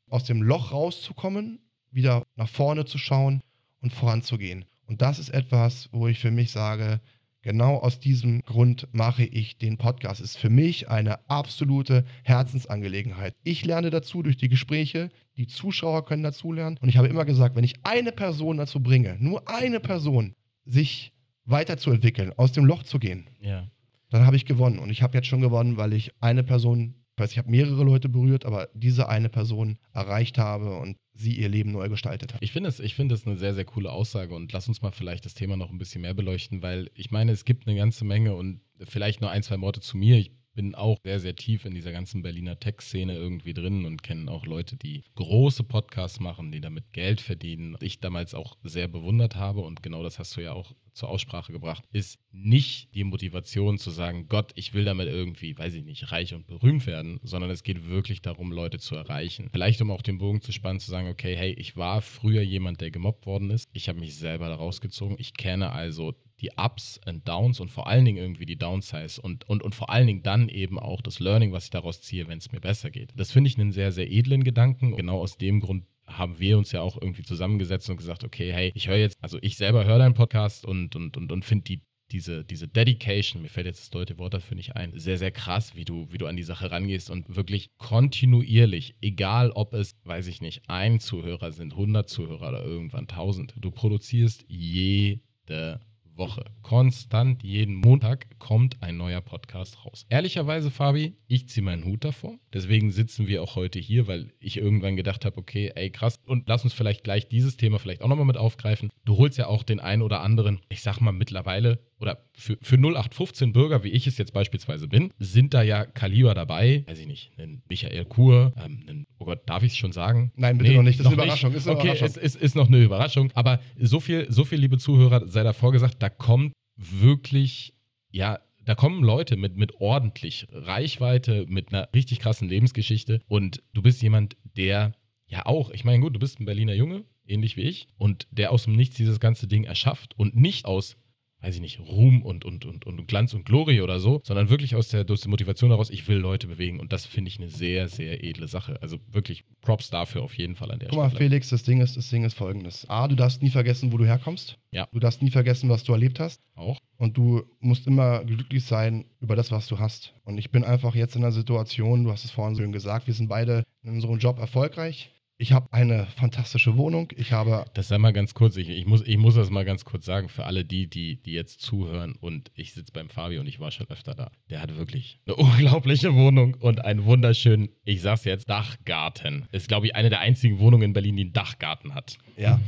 aus 0.10 0.23
dem 0.23 0.41
Loch 0.41 0.71
rauszukommen, 0.71 1.60
wieder 1.91 2.23
nach 2.36 2.49
vorne 2.49 2.86
zu 2.86 2.97
schauen 2.97 3.41
und 3.81 3.93
voranzugehen. 3.93 4.65
Und 4.88 5.02
das 5.02 5.19
ist 5.19 5.30
etwas, 5.30 5.89
wo 5.91 6.08
ich 6.08 6.19
für 6.19 6.32
mich 6.32 6.52
sage, 6.52 7.00
genau 7.41 7.78
aus 7.78 8.00
diesem 8.00 8.41
Grund 8.41 8.88
mache 8.91 9.24
ich 9.24 9.58
den 9.58 9.78
Podcast. 9.78 10.21
Es 10.21 10.32
ist 10.32 10.38
für 10.38 10.50
mich 10.50 10.89
eine 10.89 11.28
absolute 11.30 12.06
Herzensangelegenheit. 12.24 13.36
Ich 13.43 13.65
lerne 13.65 13.89
dazu 13.89 14.21
durch 14.24 14.38
die 14.38 14.50
Gespräche, 14.50 15.10
die 15.38 15.48
Zuschauer 15.48 16.06
können 16.06 16.24
dazu 16.24 16.52
lernen. 16.52 16.78
Und 16.82 16.89
ich 16.89 16.98
habe 16.98 17.08
immer 17.08 17.26
gesagt, 17.26 17.56
wenn 17.56 17.63
ich 17.63 17.76
eine 17.84 18.12
Person 18.12 18.58
dazu 18.58 18.80
bringe, 18.82 19.17
nur 19.19 19.48
eine 19.50 19.80
Person, 19.80 20.36
sich 20.65 21.13
weiterzuentwickeln, 21.45 22.34
aus 22.38 22.52
dem 22.52 22.65
Loch 22.65 22.84
zu 22.84 23.00
gehen, 23.00 23.30
Ja. 23.39 23.67
dann 24.10 24.26
habe 24.26 24.36
ich 24.36 24.45
gewonnen. 24.45 24.80
Und 24.80 24.89
ich 24.89 25.02
habe 25.04 25.15
jetzt 25.17 25.28
schon 25.28 25.41
gewonnen, 25.41 25.78
weil 25.78 25.93
ich 25.93 26.12
eine 26.21 26.43
Person, 26.43 26.95
ich 27.15 27.21
weiß, 27.24 27.32
ich 27.32 27.38
habe 27.38 27.52
mehrere 27.52 27.84
Leute 27.84 28.10
berührt, 28.10 28.45
aber 28.45 28.69
diese 28.74 29.08
eine 29.10 29.30
Person 29.30 29.78
erreicht 29.93 30.38
habe 30.38 30.78
und 30.78 30.98
sie 31.15 31.38
ihr 31.39 31.49
Leben 31.49 31.71
neu 31.71 31.89
gestaltet 31.89 32.34
hat. 32.34 32.41
Ich 32.41 32.51
finde 32.51 32.69
es 32.69 32.80
ich 32.80 32.99
eine 32.99 33.38
sehr, 33.38 33.54
sehr 33.54 33.65
coole 33.65 33.91
Aussage 33.91 34.36
und 34.36 34.51
lass 34.51 34.67
uns 34.67 34.82
mal 34.82 34.91
vielleicht 34.91 35.25
das 35.25 35.34
Thema 35.34 35.56
noch 35.56 35.69
ein 35.69 35.78
bisschen 35.78 36.01
mehr 36.01 36.13
beleuchten, 36.13 36.62
weil 36.62 36.91
ich 36.93 37.12
meine, 37.12 37.32
es 37.32 37.45
gibt 37.45 37.67
eine 37.67 37.78
ganze 37.78 38.06
Menge 38.06 38.36
und 38.36 38.62
vielleicht 38.84 39.21
nur 39.21 39.32
ein, 39.32 39.43
zwei 39.43 39.60
Worte 39.62 39.80
zu 39.80 39.97
mir. 39.97 40.17
Ich 40.17 40.32
bin 40.54 40.73
auch 40.73 40.97
sehr, 41.04 41.19
sehr 41.19 41.36
tief 41.36 41.65
in 41.65 41.73
dieser 41.73 41.91
ganzen 41.91 42.21
Berliner 42.21 42.60
Tech-Szene 42.60 43.13
irgendwie 43.15 43.54
drin 43.54 43.86
und 43.86 44.04
kenne 44.04 44.32
auch 44.32 44.45
Leute, 44.45 44.78
die 44.78 45.04
große 45.15 45.63
Podcasts 45.63 46.19
machen, 46.19 46.51
die 46.51 46.62
damit 46.62 46.93
Geld 46.93 47.21
verdienen. 47.21 47.75
Ich 47.82 47.99
damals 47.99 48.34
auch 48.34 48.58
sehr 48.63 48.88
bewundert 48.88 49.36
habe 49.36 49.62
und 49.62 49.84
genau 49.84 50.01
das 50.01 50.17
hast 50.17 50.36
du 50.38 50.41
ja 50.41 50.54
auch 50.54 50.73
zur 50.95 51.10
Aussprache 51.10 51.51
gebracht, 51.51 51.84
ist 51.91 52.19
nicht 52.31 52.93
die 52.95 53.03
Motivation 53.03 53.77
zu 53.77 53.91
sagen, 53.91 54.27
Gott, 54.27 54.51
ich 54.55 54.73
will 54.73 54.86
damit 54.86 55.08
irgendwie, 55.08 55.58
weiß 55.58 55.73
ich 55.75 55.84
nicht, 55.84 56.12
reich 56.12 56.34
und 56.34 56.47
berühmt 56.47 56.88
werden, 56.88 57.19
sondern 57.23 57.51
es 57.51 57.63
geht 57.63 57.88
wirklich 57.88 58.21
darum, 58.21 58.51
Leute 58.51 58.79
zu 58.79 58.95
erreichen. 58.95 59.49
Vielleicht 59.51 59.81
um 59.81 59.91
auch 59.91 60.01
den 60.01 60.17
Bogen 60.17 60.41
zu 60.41 60.51
spannen, 60.51 60.79
zu 60.79 60.89
sagen, 60.89 61.10
okay, 61.10 61.36
hey, 61.36 61.53
ich 61.53 61.77
war 61.77 62.01
früher 62.01 62.41
jemand, 62.41 62.81
der 62.81 62.91
gemobbt 62.91 63.25
worden 63.25 63.51
ist. 63.51 63.69
Ich 63.73 63.89
habe 63.89 63.99
mich 63.99 64.15
selber 64.15 64.47
da 64.47 64.55
rausgezogen. 64.55 65.17
Ich 65.19 65.34
kenne 65.34 65.71
also 65.71 66.15
die 66.41 66.51
Ups 66.58 66.99
und 67.05 67.27
Downs 67.27 67.60
und 67.60 67.69
vor 67.69 67.88
allen 67.88 68.05
Dingen 68.05 68.17
irgendwie 68.17 68.45
die 68.45 68.58
Downsides 68.58 69.19
und, 69.19 69.47
und, 69.47 69.63
und 69.63 69.73
vor 69.73 69.89
allen 69.89 70.08
Dingen 70.08 70.23
dann 70.23 70.49
eben 70.49 70.77
auch 70.77 71.01
das 71.01 71.19
Learning, 71.19 71.51
was 71.53 71.65
ich 71.65 71.69
daraus 71.69 72.01
ziehe, 72.01 72.27
wenn 72.27 72.39
es 72.39 72.51
mir 72.51 72.60
besser 72.60 72.91
geht. 72.91 73.13
Das 73.15 73.31
finde 73.31 73.49
ich 73.49 73.58
einen 73.58 73.71
sehr, 73.71 73.91
sehr 73.91 74.12
edlen 74.12 74.43
Gedanken. 74.43 74.95
Genau 74.95 75.19
aus 75.19 75.38
dem 75.38 75.62
Grund 75.62 75.86
haben 76.07 76.39
wir 76.39 76.57
uns 76.57 76.71
ja 76.71 76.81
auch 76.81 77.01
irgendwie 77.01 77.23
zusammengesetzt 77.23 77.89
und 77.89 77.97
gesagt, 77.97 78.23
okay, 78.23 78.51
hey, 78.51 78.71
ich 78.75 78.87
höre 78.87 78.97
jetzt, 78.97 79.17
also 79.21 79.37
ich 79.41 79.57
selber 79.57 79.85
höre 79.85 79.99
deinen 79.99 80.13
Podcast 80.13 80.65
und, 80.65 80.95
und, 80.95 81.17
und, 81.17 81.31
und 81.31 81.45
finde 81.45 81.63
die 81.65 81.81
diese, 82.11 82.45
diese 82.45 82.67
Dedication, 82.67 83.41
mir 83.41 83.49
fällt 83.49 83.65
jetzt 83.65 83.81
das 83.81 83.89
deutsche 83.89 84.17
Wort 84.17 84.33
dafür 84.33 84.55
nicht 84.55 84.75
ein, 84.75 84.97
sehr, 84.97 85.17
sehr 85.17 85.31
krass, 85.31 85.75
wie 85.75 85.85
du, 85.85 86.07
wie 86.11 86.17
du 86.17 86.27
an 86.27 86.35
die 86.35 86.43
Sache 86.43 86.69
rangehst 86.71 87.09
und 87.09 87.35
wirklich 87.35 87.71
kontinuierlich, 87.77 88.95
egal 89.01 89.51
ob 89.51 89.73
es, 89.73 89.95
weiß 90.03 90.27
ich 90.27 90.41
nicht, 90.41 90.69
ein 90.69 90.99
Zuhörer 90.99 91.51
sind, 91.51 91.73
100 91.73 92.07
Zuhörer 92.07 92.49
oder 92.49 92.63
irgendwann 92.63 93.07
1000, 93.07 93.55
du 93.57 93.71
produzierst 93.71 94.45
jede 94.47 95.79
Woche. 96.17 96.45
Konstant 96.62 97.43
jeden 97.43 97.75
Montag 97.75 98.28
kommt 98.39 98.82
ein 98.82 98.97
neuer 98.97 99.21
Podcast 99.21 99.86
raus. 99.86 100.06
Ehrlicherweise, 100.10 100.71
Fabi, 100.71 101.17
ich 101.28 101.49
ziehe 101.49 101.63
meinen 101.63 101.86
Hut 101.86 102.04
davor. 102.04 102.38
Deswegen 102.54 102.91
sitzen 102.91 103.28
wir 103.28 103.43
auch 103.43 103.56
heute 103.56 103.80
hier, 103.80 104.08
weil 104.08 104.32
ich 104.39 104.58
irgendwann 104.58 104.95
gedacht 104.95 105.25
habe, 105.25 105.38
okay, 105.38 105.71
ey, 105.75 105.89
krass. 105.89 106.19
Und 106.25 106.47
lass 106.47 106.63
uns 106.63 106.73
vielleicht 106.73 107.04
gleich 107.04 107.28
dieses 107.28 107.58
Thema 107.58 107.80
vielleicht 107.80 108.01
auch 108.01 108.08
nochmal 108.08 108.25
mit 108.25 108.38
aufgreifen. 108.38 108.89
Du 109.04 109.17
holst 109.17 109.38
ja 109.38 109.47
auch 109.47 109.63
den 109.63 109.80
einen 109.80 110.01
oder 110.01 110.21
anderen, 110.21 110.62
ich 110.69 110.82
sag 110.82 110.99
mal 110.99 111.12
mittlerweile, 111.12 111.80
oder 111.99 112.25
für, 112.34 112.58
für 112.62 112.75
0815 112.75 113.53
Bürger, 113.53 113.84
wie 113.84 113.89
ich 113.89 114.08
es 114.08 114.17
jetzt 114.17 114.34
beispielsweise 114.34 114.88
bin, 114.88 115.12
sind 115.17 115.53
da 115.53 115.62
ja 115.63 115.86
Kaliber 115.86 116.34
dabei, 116.34 116.84
weiß 116.88 116.99
ich 116.99 117.08
nicht, 117.08 117.31
einen 117.38 117.63
Michael 117.69 118.05
Kur, 118.05 118.53
ähm, 118.58 118.84
einen, 118.88 119.08
oh 119.17 119.25
Gott, 119.25 119.41
darf 119.47 119.63
ich 119.63 119.71
es 119.73 119.77
schon 119.77 119.91
sagen? 119.91 120.31
Nein, 120.36 120.58
bitte 120.58 120.73
noch 120.73 120.84
nicht, 120.84 120.99
das 120.99 121.08
ist 121.08 121.13
eine 121.13 121.23
Überraschung, 121.23 121.51
Ist 121.51 121.58
ist 121.60 121.67
eine 121.67 121.77
okay, 121.77 121.88
Überraschung. 121.88 122.08
es 122.08 122.17
ist, 122.17 122.36
ist 122.36 122.55
noch 122.55 122.67
eine 122.67 122.84
Überraschung. 122.84 123.31
Aber 123.34 123.60
so 123.79 123.99
viel, 123.99 124.27
so 124.29 124.43
viel, 124.43 124.60
liebe 124.60 124.77
Zuhörer, 124.77 125.27
sei 125.27 125.43
davor 125.43 125.71
gesagt, 125.71 126.01
da 126.01 126.10
kommt 126.10 126.53
wirklich, 126.75 127.73
ja, 128.12 128.39
da 128.65 128.75
kommen 128.75 129.03
Leute 129.03 129.38
mit, 129.38 129.55
mit 129.55 129.75
ordentlich 129.79 130.47
Reichweite, 130.51 131.45
mit 131.47 131.71
einer 131.71 131.88
richtig 131.93 132.19
krassen 132.19 132.49
Lebensgeschichte. 132.49 133.21
Und 133.27 133.62
du 133.73 133.81
bist 133.81 134.01
jemand, 134.01 134.36
der 134.58 134.93
ja 135.27 135.45
auch, 135.45 135.69
ich 135.69 135.84
meine, 135.86 136.01
gut, 136.01 136.15
du 136.15 136.19
bist 136.19 136.39
ein 136.39 136.45
Berliner 136.45 136.73
Junge, 136.73 137.05
ähnlich 137.27 137.58
wie 137.58 137.62
ich, 137.62 137.88
und 137.97 138.27
der 138.31 138.51
aus 138.51 138.63
dem 138.63 138.75
Nichts 138.75 138.97
dieses 138.97 139.19
ganze 139.19 139.47
Ding 139.47 139.63
erschafft 139.63 140.17
und 140.17 140.36
nicht 140.36 140.65
aus 140.65 140.97
weiß 141.45 141.55
ich 141.55 141.62
nicht, 141.62 141.79
Ruhm 141.79 142.23
und, 142.23 142.43
und, 142.43 142.65
und, 142.65 142.86
und 142.86 143.08
Glanz 143.08 143.34
und 143.34 143.45
Glorie 143.45 143.81
oder 143.81 143.99
so, 143.99 144.21
sondern 144.23 144.49
wirklich 144.49 144.75
aus 144.75 144.89
der, 144.89 145.05
aus 145.08 145.21
der 145.21 145.29
Motivation 145.29 145.69
heraus, 145.69 145.91
ich 145.91 146.08
will 146.08 146.17
Leute 146.17 146.47
bewegen. 146.47 146.79
Und 146.79 146.91
das 146.91 147.05
finde 147.05 147.29
ich 147.29 147.39
eine 147.39 147.49
sehr, 147.49 147.88
sehr 147.88 148.23
edle 148.23 148.47
Sache. 148.47 148.81
Also 148.81 148.97
wirklich 149.12 149.43
Props 149.62 149.91
dafür 149.91 150.23
auf 150.23 150.36
jeden 150.36 150.55
Fall 150.55 150.71
an 150.71 150.79
der 150.79 150.89
Guck 150.89 150.97
mal, 150.97 151.10
Stelle. 151.10 151.29
Felix, 151.29 151.49
das 151.49 151.62
Ding 151.62 151.81
ist, 151.81 151.97
das 151.97 152.10
Ding 152.10 152.23
ist 152.23 152.34
folgendes. 152.34 152.89
A, 152.89 153.08
du 153.08 153.15
darfst 153.15 153.43
nie 153.43 153.51
vergessen, 153.51 153.93
wo 153.93 153.97
du 153.97 154.05
herkommst. 154.05 154.58
Ja. 154.71 154.88
Du 154.91 154.99
darfst 154.99 155.21
nie 155.21 155.29
vergessen, 155.29 155.69
was 155.69 155.84
du 155.84 155.93
erlebt 155.93 156.19
hast. 156.19 156.41
Auch. 156.55 156.79
Und 156.97 157.15
du 157.15 157.43
musst 157.60 157.86
immer 157.86 158.23
glücklich 158.23 158.65
sein 158.65 159.05
über 159.19 159.36
das, 159.36 159.51
was 159.51 159.67
du 159.67 159.77
hast. 159.77 160.13
Und 160.23 160.39
ich 160.39 160.49
bin 160.49 160.63
einfach 160.63 160.95
jetzt 160.95 161.15
in 161.15 161.23
einer 161.23 161.31
Situation, 161.31 162.05
du 162.05 162.12
hast 162.12 162.25
es 162.25 162.31
vorhin 162.31 162.55
so 162.55 162.62
schön 162.62 162.71
gesagt, 162.71 163.05
wir 163.05 163.13
sind 163.13 163.27
beide 163.27 163.63
in 163.84 163.91
unserem 163.91 164.17
Job 164.17 164.39
erfolgreich. 164.39 165.12
Ich 165.38 165.52
habe 165.52 165.67
eine 165.74 166.06
fantastische 166.06 166.78
Wohnung. 166.78 167.12
Ich 167.17 167.34
habe 167.34 167.65
Das 167.74 167.89
sei 167.89 167.98
mal 167.98 168.13
ganz 168.13 168.34
kurz, 168.34 168.56
ich, 168.56 168.69
ich, 168.69 168.86
muss, 168.86 169.02
ich 169.06 169.17
muss 169.17 169.36
das 169.36 169.50
mal 169.50 169.65
ganz 169.65 169.84
kurz 169.84 170.06
sagen, 170.06 170.30
für 170.30 170.45
alle 170.45 170.63
die, 170.63 170.88
die, 170.88 171.21
die 171.21 171.34
jetzt 171.34 171.62
zuhören 171.62 172.15
und 172.21 172.52
ich 172.56 172.74
sitze 172.74 172.93
beim 172.93 173.10
Fabi 173.10 173.38
und 173.38 173.48
ich 173.48 173.60
war 173.60 173.69
schon 173.71 173.89
öfter 173.89 174.15
da. 174.15 174.32
Der 174.50 174.62
hat 174.62 174.78
wirklich 174.78 175.19
eine 175.26 175.36
unglaubliche 175.36 176.15
Wohnung 176.15 176.56
und 176.56 176.86
einen 176.86 177.04
wunderschönen, 177.04 177.67
ich 177.84 178.02
sag's 178.02 178.24
jetzt, 178.24 178.50
Dachgarten. 178.50 179.48
Ist, 179.52 179.67
glaube 179.67 179.88
ich, 179.88 179.95
eine 179.95 180.10
der 180.10 180.21
einzigen 180.21 180.60
Wohnungen 180.60 180.84
in 180.84 180.93
Berlin, 180.93 181.17
die 181.17 181.24
einen 181.24 181.34
Dachgarten 181.34 181.93
hat. 181.93 182.17
Ja, 182.38 182.62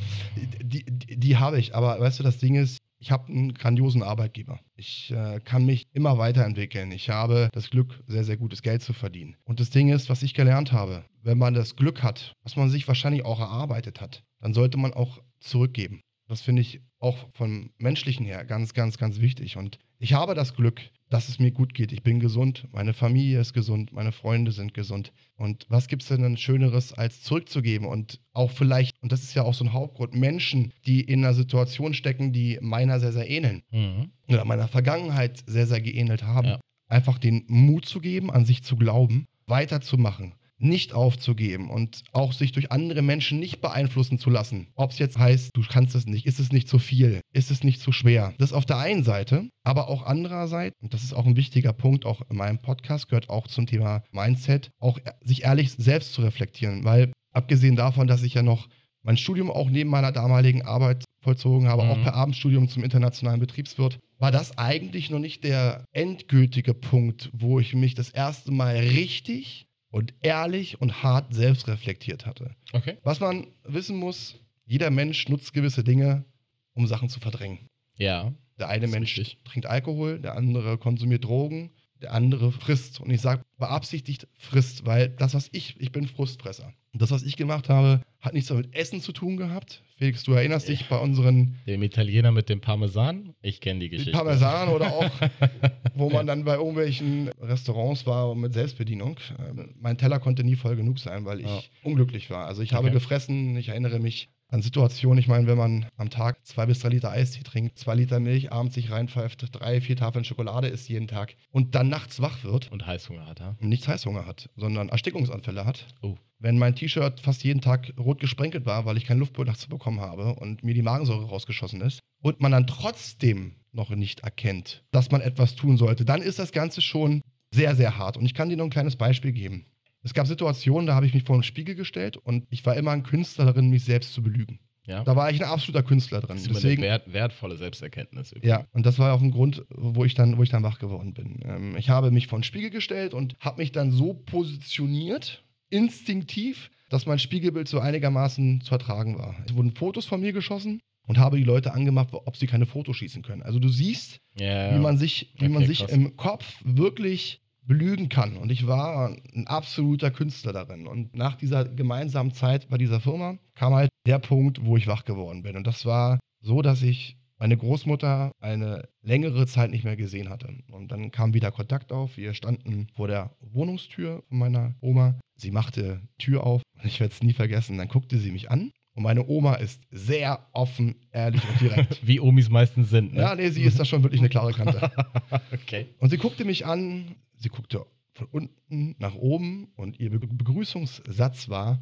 die, 0.62 0.84
die, 0.84 1.18
die 1.18 1.38
habe 1.38 1.60
ich. 1.60 1.74
Aber 1.74 1.98
weißt 2.00 2.20
du, 2.20 2.24
das 2.24 2.38
Ding 2.38 2.56
ist, 2.56 2.80
ich 3.00 3.12
habe 3.12 3.32
einen 3.32 3.54
grandiosen 3.54 4.04
Arbeitgeber. 4.04 4.60
Ich 4.76 5.12
äh, 5.12 5.40
kann 5.44 5.66
mich 5.66 5.88
immer 5.94 6.18
weiterentwickeln. 6.18 6.92
Ich 6.92 7.10
habe 7.10 7.50
das 7.54 7.70
Glück, 7.70 8.04
sehr, 8.08 8.24
sehr 8.24 8.38
gutes 8.38 8.62
Geld 8.62 8.82
zu 8.82 8.94
verdienen. 8.94 9.36
Und 9.46 9.60
das 9.60 9.70
Ding 9.70 9.90
ist, 9.90 10.10
was 10.10 10.24
ich 10.24 10.34
gelernt 10.34 10.72
habe, 10.72 11.06
wenn 11.22 11.38
man 11.38 11.54
das 11.54 11.76
Glück 11.76 12.04
hat, 12.04 12.34
was 12.44 12.56
man 12.56 12.70
sich 12.70 12.88
wahrscheinlich 12.88 13.26
auch 13.26 13.40
erarbeitet 13.40 14.02
hat, 14.02 14.24
dann 14.40 14.54
sollte 14.54 14.78
man 14.78 14.94
auch 14.94 15.20
zurückgeben. 15.40 16.02
Das 16.28 16.42
finde 16.42 16.62
ich 16.62 16.82
auch 17.00 17.30
vom 17.34 17.72
menschlichen 17.78 18.26
her 18.26 18.44
ganz, 18.46 18.74
ganz, 18.74 18.98
ganz 18.98 19.20
wichtig. 19.20 19.58
Und 19.58 19.80
ich 20.00 20.14
habe 20.14 20.36
das 20.36 20.56
Glück, 20.56 20.82
dass 21.10 21.30
es 21.30 21.40
mir 21.40 21.52
gut 21.52 21.74
geht. 21.74 21.94
Ich 21.94 22.04
bin 22.04 22.20
gesund, 22.20 22.68
meine 22.74 22.94
Familie 22.94 23.40
ist 23.40 23.54
gesund, 23.54 23.94
meine 23.94 24.12
Freunde 24.12 24.52
sind 24.52 24.74
gesund. 24.74 25.14
Und 25.38 25.66
was 25.70 25.88
gibt 25.88 26.02
es 26.04 26.10
denn 26.10 26.36
Schöneres, 26.36 26.92
als 26.94 27.22
zurückzugeben? 27.24 27.88
Und 27.88 28.20
auch 28.34 28.52
vielleicht, 28.52 29.02
und 29.02 29.12
das 29.14 29.24
ist 29.24 29.34
ja 29.34 29.44
auch 29.44 29.54
so 29.54 29.64
ein 29.64 29.72
Hauptgrund, 29.74 30.16
Menschen, 30.16 30.74
die 30.86 31.00
in 31.02 31.24
einer 31.24 31.34
Situation 31.34 31.94
stecken, 31.94 32.34
die 32.34 32.58
meiner 32.62 33.00
sehr, 33.00 33.14
sehr 33.14 33.30
ähneln 33.30 33.64
Mhm. 33.72 34.10
oder 34.28 34.44
meiner 34.44 34.68
Vergangenheit 34.68 35.44
sehr, 35.48 35.66
sehr 35.66 35.80
geähnelt 35.82 36.24
haben, 36.24 36.48
Ja. 36.48 36.60
einfach 36.90 37.18
den 37.20 37.46
Mut 37.48 37.86
zu 37.86 38.02
geben, 38.02 38.30
an 38.30 38.44
sich 38.46 38.64
zu 38.64 38.76
glauben, 38.76 39.28
weiterzumachen, 39.46 40.34
nicht 40.60 40.94
aufzugeben 40.94 41.70
und 41.70 42.04
auch 42.14 42.34
sich 42.34 42.52
durch 42.52 42.72
andere 42.72 43.02
Menschen 43.02 43.40
nicht 43.40 43.62
beeinflussen 43.62 44.18
zu 44.20 44.30
lassen. 44.30 44.68
Ob 44.76 44.92
es 44.92 45.00
jetzt 45.00 45.18
heißt, 45.18 45.52
du 45.54 45.62
kannst 45.70 45.96
es 45.96 46.06
nicht, 46.06 46.26
ist 46.26 46.40
es 46.40 46.52
nicht 46.52 46.68
zu 46.68 46.80
viel, 46.80 47.22
ist 47.34 47.52
es 47.52 47.64
nicht 47.64 47.80
zu 47.82 47.92
schwer. 47.92 48.34
Das 48.40 48.54
auf 48.54 48.66
der 48.66 48.78
einen 48.80 49.04
Seite, 49.04 49.50
aber 49.64 49.90
auch 49.90 50.04
andererseits, 50.04 50.76
und 50.82 50.94
das 50.94 51.04
ist 51.04 51.14
auch 51.14 51.26
ein 51.26 51.38
wichtiger 51.38 51.74
Punkt, 51.74 52.06
auch 52.06 52.22
in 52.30 52.38
meinem 52.38 52.60
Podcast 52.60 53.10
gehört 53.10 53.30
auch 53.30 53.48
zum 53.48 53.68
Thema 53.68 54.04
Mindset, 54.12 54.70
auch 54.80 54.98
e- 55.00 55.02
sich 55.24 55.44
ehrlich 55.44 55.72
selbst 55.74 56.14
zu 56.14 56.22
reflektieren, 56.22 56.84
weil 56.84 57.12
abgesehen 57.34 57.76
davon, 57.76 58.08
dass 58.08 58.24
ich 58.24 58.34
ja 58.34 58.42
noch 58.44 58.68
mein 59.04 59.18
Studium 59.18 59.52
auch 59.52 59.70
neben 59.70 59.90
meiner 59.90 60.12
damaligen 60.12 60.64
Arbeit 60.64 61.06
vollzogen 61.22 61.68
habe, 61.68 61.84
Mhm. 61.84 61.90
auch 61.92 62.02
per 62.04 62.16
Abendstudium 62.16 62.68
zum 62.68 62.84
internationalen 62.84 63.40
Betriebswirt, 63.40 64.00
war 64.20 64.32
das 64.32 64.58
eigentlich 64.58 65.10
noch 65.12 65.20
nicht 65.20 65.44
der 65.44 65.86
endgültige 65.94 66.74
Punkt, 66.74 67.30
wo 67.34 67.60
ich 67.60 67.74
mich 67.76 67.94
das 67.94 68.10
erste 68.10 68.52
Mal 68.52 68.76
richtig 68.76 69.67
und 69.90 70.14
ehrlich 70.22 70.82
und 70.82 71.04
hart 71.04 71.34
selbst 71.34 71.68
reflektiert 71.68 72.26
hatte. 72.26 72.56
Okay. 72.74 72.98
Was 73.04 73.20
man 73.20 73.48
wissen 73.64 73.98
muss, 73.98 74.36
jeder 74.66 74.90
Mensch 74.90 75.30
nutzt 75.30 75.54
gewisse 75.54 75.84
Dinge, 75.84 76.26
um 76.74 76.88
Sachen 76.88 77.10
zu 77.10 77.20
verdrängen. 77.20 77.70
Ja. 77.96 78.34
Der 78.60 78.70
eine 78.70 78.88
Mensch 78.88 79.18
richtig. 79.18 79.44
trinkt 79.44 79.68
Alkohol, 79.68 80.20
der 80.20 80.36
andere 80.36 80.78
konsumiert 80.78 81.24
Drogen, 81.24 81.72
der 82.02 82.14
andere 82.14 82.52
frisst. 82.52 83.00
Und 83.00 83.10
ich 83.12 83.22
sage 83.22 83.44
beabsichtigt 83.58 84.28
frisst, 84.38 84.86
weil 84.86 85.10
das, 85.10 85.34
was 85.34 85.50
ich, 85.52 85.80
ich 85.80 85.92
bin 85.92 86.08
Frustfresser. 86.08 86.74
Und 86.98 87.04
das, 87.04 87.12
was 87.12 87.22
ich 87.22 87.36
gemacht 87.36 87.70
habe, 87.70 88.02
hat 88.22 88.34
nichts 88.34 88.50
mit 88.50 88.74
Essen 88.76 89.02
zu 89.02 89.12
tun 89.12 89.38
gehabt. 89.38 89.84
Felix, 90.00 90.24
du 90.24 90.34
erinnerst 90.34 90.68
dich 90.68 90.90
bei 90.90 90.98
unseren 90.98 91.56
Dem 91.68 91.84
Italiener 91.84 92.32
mit 92.32 92.50
dem 92.50 92.60
Parmesan, 92.60 93.36
ich 93.44 93.62
kenne 93.62 93.82
die 93.82 93.90
Geschichte. 93.90 94.14
Parmesan 94.14 94.70
oder 94.70 94.88
auch, 94.88 95.12
wo 95.94 96.10
man 96.10 96.26
dann 96.26 96.44
bei 96.44 96.56
irgendwelchen 96.56 97.28
Restaurants 97.40 98.08
war 98.08 98.34
mit 98.34 98.54
Selbstbedienung. 98.56 99.20
Ähm, 99.38 99.76
Mein 99.80 100.00
Teller 100.00 100.18
konnte 100.20 100.44
nie 100.44 100.56
voll 100.56 100.76
genug 100.76 100.98
sein, 100.98 101.24
weil 101.26 101.42
ich 101.42 101.46
Ja. 101.46 101.62
unglücklich 101.84 102.32
war. 102.32 102.48
Also 102.48 102.64
ich 102.64 102.74
habe 102.74 102.88
Okay. 102.88 102.96
gefressen, 102.96 103.56
ich 103.58 103.70
erinnere 103.70 104.00
mich 104.00 104.30
an 104.48 104.64
Situationen, 104.64 105.20
ich 105.20 105.28
meine, 105.28 105.46
wenn 105.46 105.58
man 105.60 105.86
am 105.98 106.10
Tag 106.10 106.44
zwei 106.48 106.66
bis 106.66 106.80
drei 106.80 106.90
Liter 106.90 107.12
Eistee 107.12 107.44
trinkt, 107.44 107.78
zwei 107.78 107.94
Liter 107.94 108.20
Milch, 108.20 108.52
abends 108.52 108.74
sich 108.74 108.90
reinpfeift, 108.90 109.50
drei, 109.52 109.82
vier 109.82 109.98
Tafeln 109.98 110.26
Schokolade 110.26 110.68
isst 110.68 110.90
jeden 110.90 111.08
Tag 111.08 111.36
und 111.52 111.76
dann 111.76 111.90
nachts 111.90 112.22
wach 112.24 112.44
wird 112.44 112.72
Und 112.72 112.88
Heißhunger 112.88 113.28
hat 113.28 113.40
er. 113.40 113.56
und 113.62 113.70
nichts 113.70 113.88
Heißhunger 113.88 114.26
hat, 114.26 114.50
sondern 114.56 114.90
Erstickungsanfälle 114.90 115.64
hat. 115.66 115.86
Oh. 116.02 116.16
Wenn 116.40 116.58
mein 116.58 116.76
T-Shirt 116.76 117.20
fast 117.20 117.44
jeden 117.44 117.62
Tag 117.62 117.94
rot 117.98 118.20
gesprenkelt 118.20 118.66
war, 118.66 118.86
weil 118.86 118.98
ich 118.98 119.06
keinen 119.06 119.20
Luftbeutel 119.20 119.52
nachts 119.52 119.66
bekommen 119.66 120.02
habe 120.02 120.36
und 120.36 120.64
mir 120.64 120.74
die 120.74 120.84
Magensäure 120.84 121.26
rausgeschossen 121.26 121.82
ist 121.82 122.00
und 122.22 122.42
man 122.42 122.52
dann 122.52 122.68
trotzdem 122.68 123.56
noch 123.72 123.90
nicht 123.90 124.22
erkennt, 124.22 124.84
dass 124.92 125.12
man 125.12 125.22
etwas 125.22 125.56
tun 125.56 125.78
sollte, 125.78 126.06
dann 126.06 126.22
ist 126.22 126.40
das 126.40 126.52
Ganze 126.52 126.82
schon 126.82 127.22
sehr, 127.52 127.76
sehr 127.76 127.98
hart. 127.98 128.18
Und 128.18 128.26
ich 128.26 128.34
kann 128.34 128.50
dir 128.50 128.58
noch 128.58 128.66
ein 128.66 128.70
kleines 128.72 128.96
Beispiel 128.96 129.32
geben. 129.32 129.66
Es 130.04 130.14
gab 130.14 130.28
Situationen, 130.28 130.88
da 130.88 130.96
habe 130.96 131.06
ich 131.06 131.14
mich 131.14 131.24
vor 131.24 131.38
den 131.38 131.44
Spiegel 131.44 131.76
gestellt 131.76 132.18
und 132.18 132.46
ich 132.50 132.66
war 132.66 132.76
immer 132.76 132.92
ein 132.92 133.04
Künstler 133.04 133.46
darin, 133.46 133.70
mich 133.70 133.84
selbst 133.84 134.14
zu 134.14 134.22
belügen. 134.22 134.60
Ja. 134.86 135.04
Da 135.04 135.18
war 135.18 135.30
ich 135.30 135.42
ein 135.44 135.50
absoluter 135.50 135.84
Künstler 135.84 136.22
drin. 136.22 136.38
das 136.38 136.46
ist 136.48 136.56
Deswegen, 136.56 136.82
eine 136.82 136.92
wert, 136.92 137.12
wertvolle 137.12 137.58
Selbsterkenntnis. 137.58 138.32
übrigens. 138.32 138.50
ja, 138.50 138.66
und 138.72 138.86
das 138.86 138.98
war 139.00 139.14
auch 139.14 139.22
ein 139.22 139.32
Grund, 139.32 139.66
wo 139.70 140.06
ich 140.06 140.14
dann, 140.14 140.38
wo 140.38 140.44
ich 140.44 140.50
dann 140.50 140.64
wach 140.64 140.80
geworden 140.80 141.14
bin. 141.14 141.42
Ähm, 141.44 141.76
ich 141.76 141.90
habe 141.90 142.10
mich 142.10 142.28
vor 142.28 142.40
den 142.40 142.44
Spiegel 142.44 142.70
gestellt 142.70 143.14
und 143.14 143.36
habe 143.42 143.62
mich 143.62 143.74
dann 143.74 143.92
so 143.92 144.14
positioniert, 144.14 145.44
instinktiv, 145.70 146.70
dass 146.90 147.06
mein 147.06 147.20
Spiegelbild 147.20 147.68
so 147.68 147.80
einigermaßen 147.80 148.62
zu 148.62 148.72
ertragen 148.72 149.18
war. 149.18 149.36
Es 149.46 149.56
wurden 149.56 149.72
Fotos 149.76 150.06
von 150.06 150.22
mir 150.22 150.34
geschossen 150.34 150.80
und 151.08 151.18
habe 151.18 151.38
die 151.38 151.44
Leute 151.44 151.74
angemacht, 151.74 152.10
ob 152.12 152.36
sie 152.38 152.48
keine 152.48 152.66
Fotos 152.66 152.98
schießen 152.98 153.22
können. 153.24 153.42
Also 153.44 153.60
du 153.60 153.70
siehst, 153.70 154.20
Ja, 154.38 154.74
wie 154.76 154.80
man 154.80 154.98
sich, 154.98 155.34
wie 155.38 155.46
Okay, 155.46 155.54
man 155.54 155.66
sich 155.66 155.80
krass. 155.80 155.92
im 155.92 156.16
Kopf 156.18 156.46
wirklich 156.64 157.42
belügen 157.64 158.08
kann. 158.08 158.38
Und 158.38 158.50
ich 158.52 158.66
war 158.68 159.10
ein 159.34 159.46
absoluter 159.48 160.10
Künstler 160.12 160.54
darin. 160.54 160.88
Und 160.88 161.16
nach 161.16 161.36
dieser 161.36 161.66
gemeinsamen 161.66 162.32
Zeit 162.32 162.70
bei 162.70 162.78
dieser 162.78 163.02
Firma 163.02 163.38
kam 163.56 163.74
halt 163.74 163.90
der 164.06 164.20
Punkt, 164.20 164.64
wo 164.66 164.78
ich 164.78 164.88
wach 164.88 165.04
geworden 165.04 165.44
bin. 165.44 165.58
Und 165.58 165.68
das 165.68 165.86
war 165.86 166.18
so, 166.42 166.62
dass 166.62 166.82
ich 166.82 167.17
meine 167.38 167.58
Großmutter 167.58 168.32
eine 168.40 168.90
längere 169.02 169.46
Zeit 169.48 169.72
nicht 169.72 169.84
mehr 169.84 169.96
gesehen 169.96 170.30
hatte. 170.30 170.54
Und 170.72 170.92
dann 170.92 171.12
kam 171.12 171.34
wieder 171.34 171.52
Kontakt 171.52 171.92
auf. 171.92 172.18
Wir 172.18 172.34
standen 172.34 172.88
vor 172.96 173.08
der 173.08 173.36
Wohnungstür 173.42 174.24
von 174.28 174.40
meiner 174.40 174.76
Oma. 174.82 175.20
Sie 175.36 175.52
machte 175.52 176.02
Tür 176.18 176.44
auf. 176.44 176.62
Ich 176.84 177.00
werde 177.00 177.14
es 177.14 177.22
nie 177.22 177.34
vergessen. 177.34 177.78
Dann 177.78 177.88
guckte 177.88 178.18
sie 178.18 178.32
mich 178.32 178.50
an. 178.50 178.72
Und 178.94 179.04
meine 179.04 179.28
Oma 179.28 179.54
ist 179.56 179.84
sehr 179.92 180.48
offen, 180.54 180.96
ehrlich 181.12 181.48
und 181.48 181.62
direkt. 181.62 182.00
Wie 182.08 182.20
Omis 182.20 182.50
meistens 182.50 182.90
sind. 182.90 183.14
Ne? 183.14 183.22
ja, 183.22 183.36
nee, 183.36 183.50
sie 183.50 183.62
ist 183.62 183.80
da 183.80 183.86
schon 183.86 184.02
wirklich 184.02 184.22
eine 184.22 184.30
klare 184.30 184.54
Kante. 184.54 184.92
okay. 185.54 185.86
Und 186.00 186.10
sie 186.10 186.18
guckte 186.18 186.46
mich 186.46 186.66
an, 186.66 187.16
sie 187.36 187.50
guckte 187.50 187.86
von 188.14 188.28
unten 188.32 188.96
nach 188.98 189.14
oben 189.14 189.68
und 189.76 190.00
ihr 190.00 190.10
Be 190.10 190.18
Begrüßungssatz 190.18 191.48
war: 191.48 191.80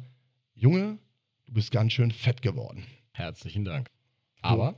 Junge, 0.52 0.98
du 1.46 1.54
bist 1.54 1.70
ganz 1.70 1.94
schön 1.94 2.10
fett 2.10 2.42
geworden. 2.42 2.84
Herzlichen 3.12 3.64
Dank. 3.64 3.88
Aber 4.42 4.74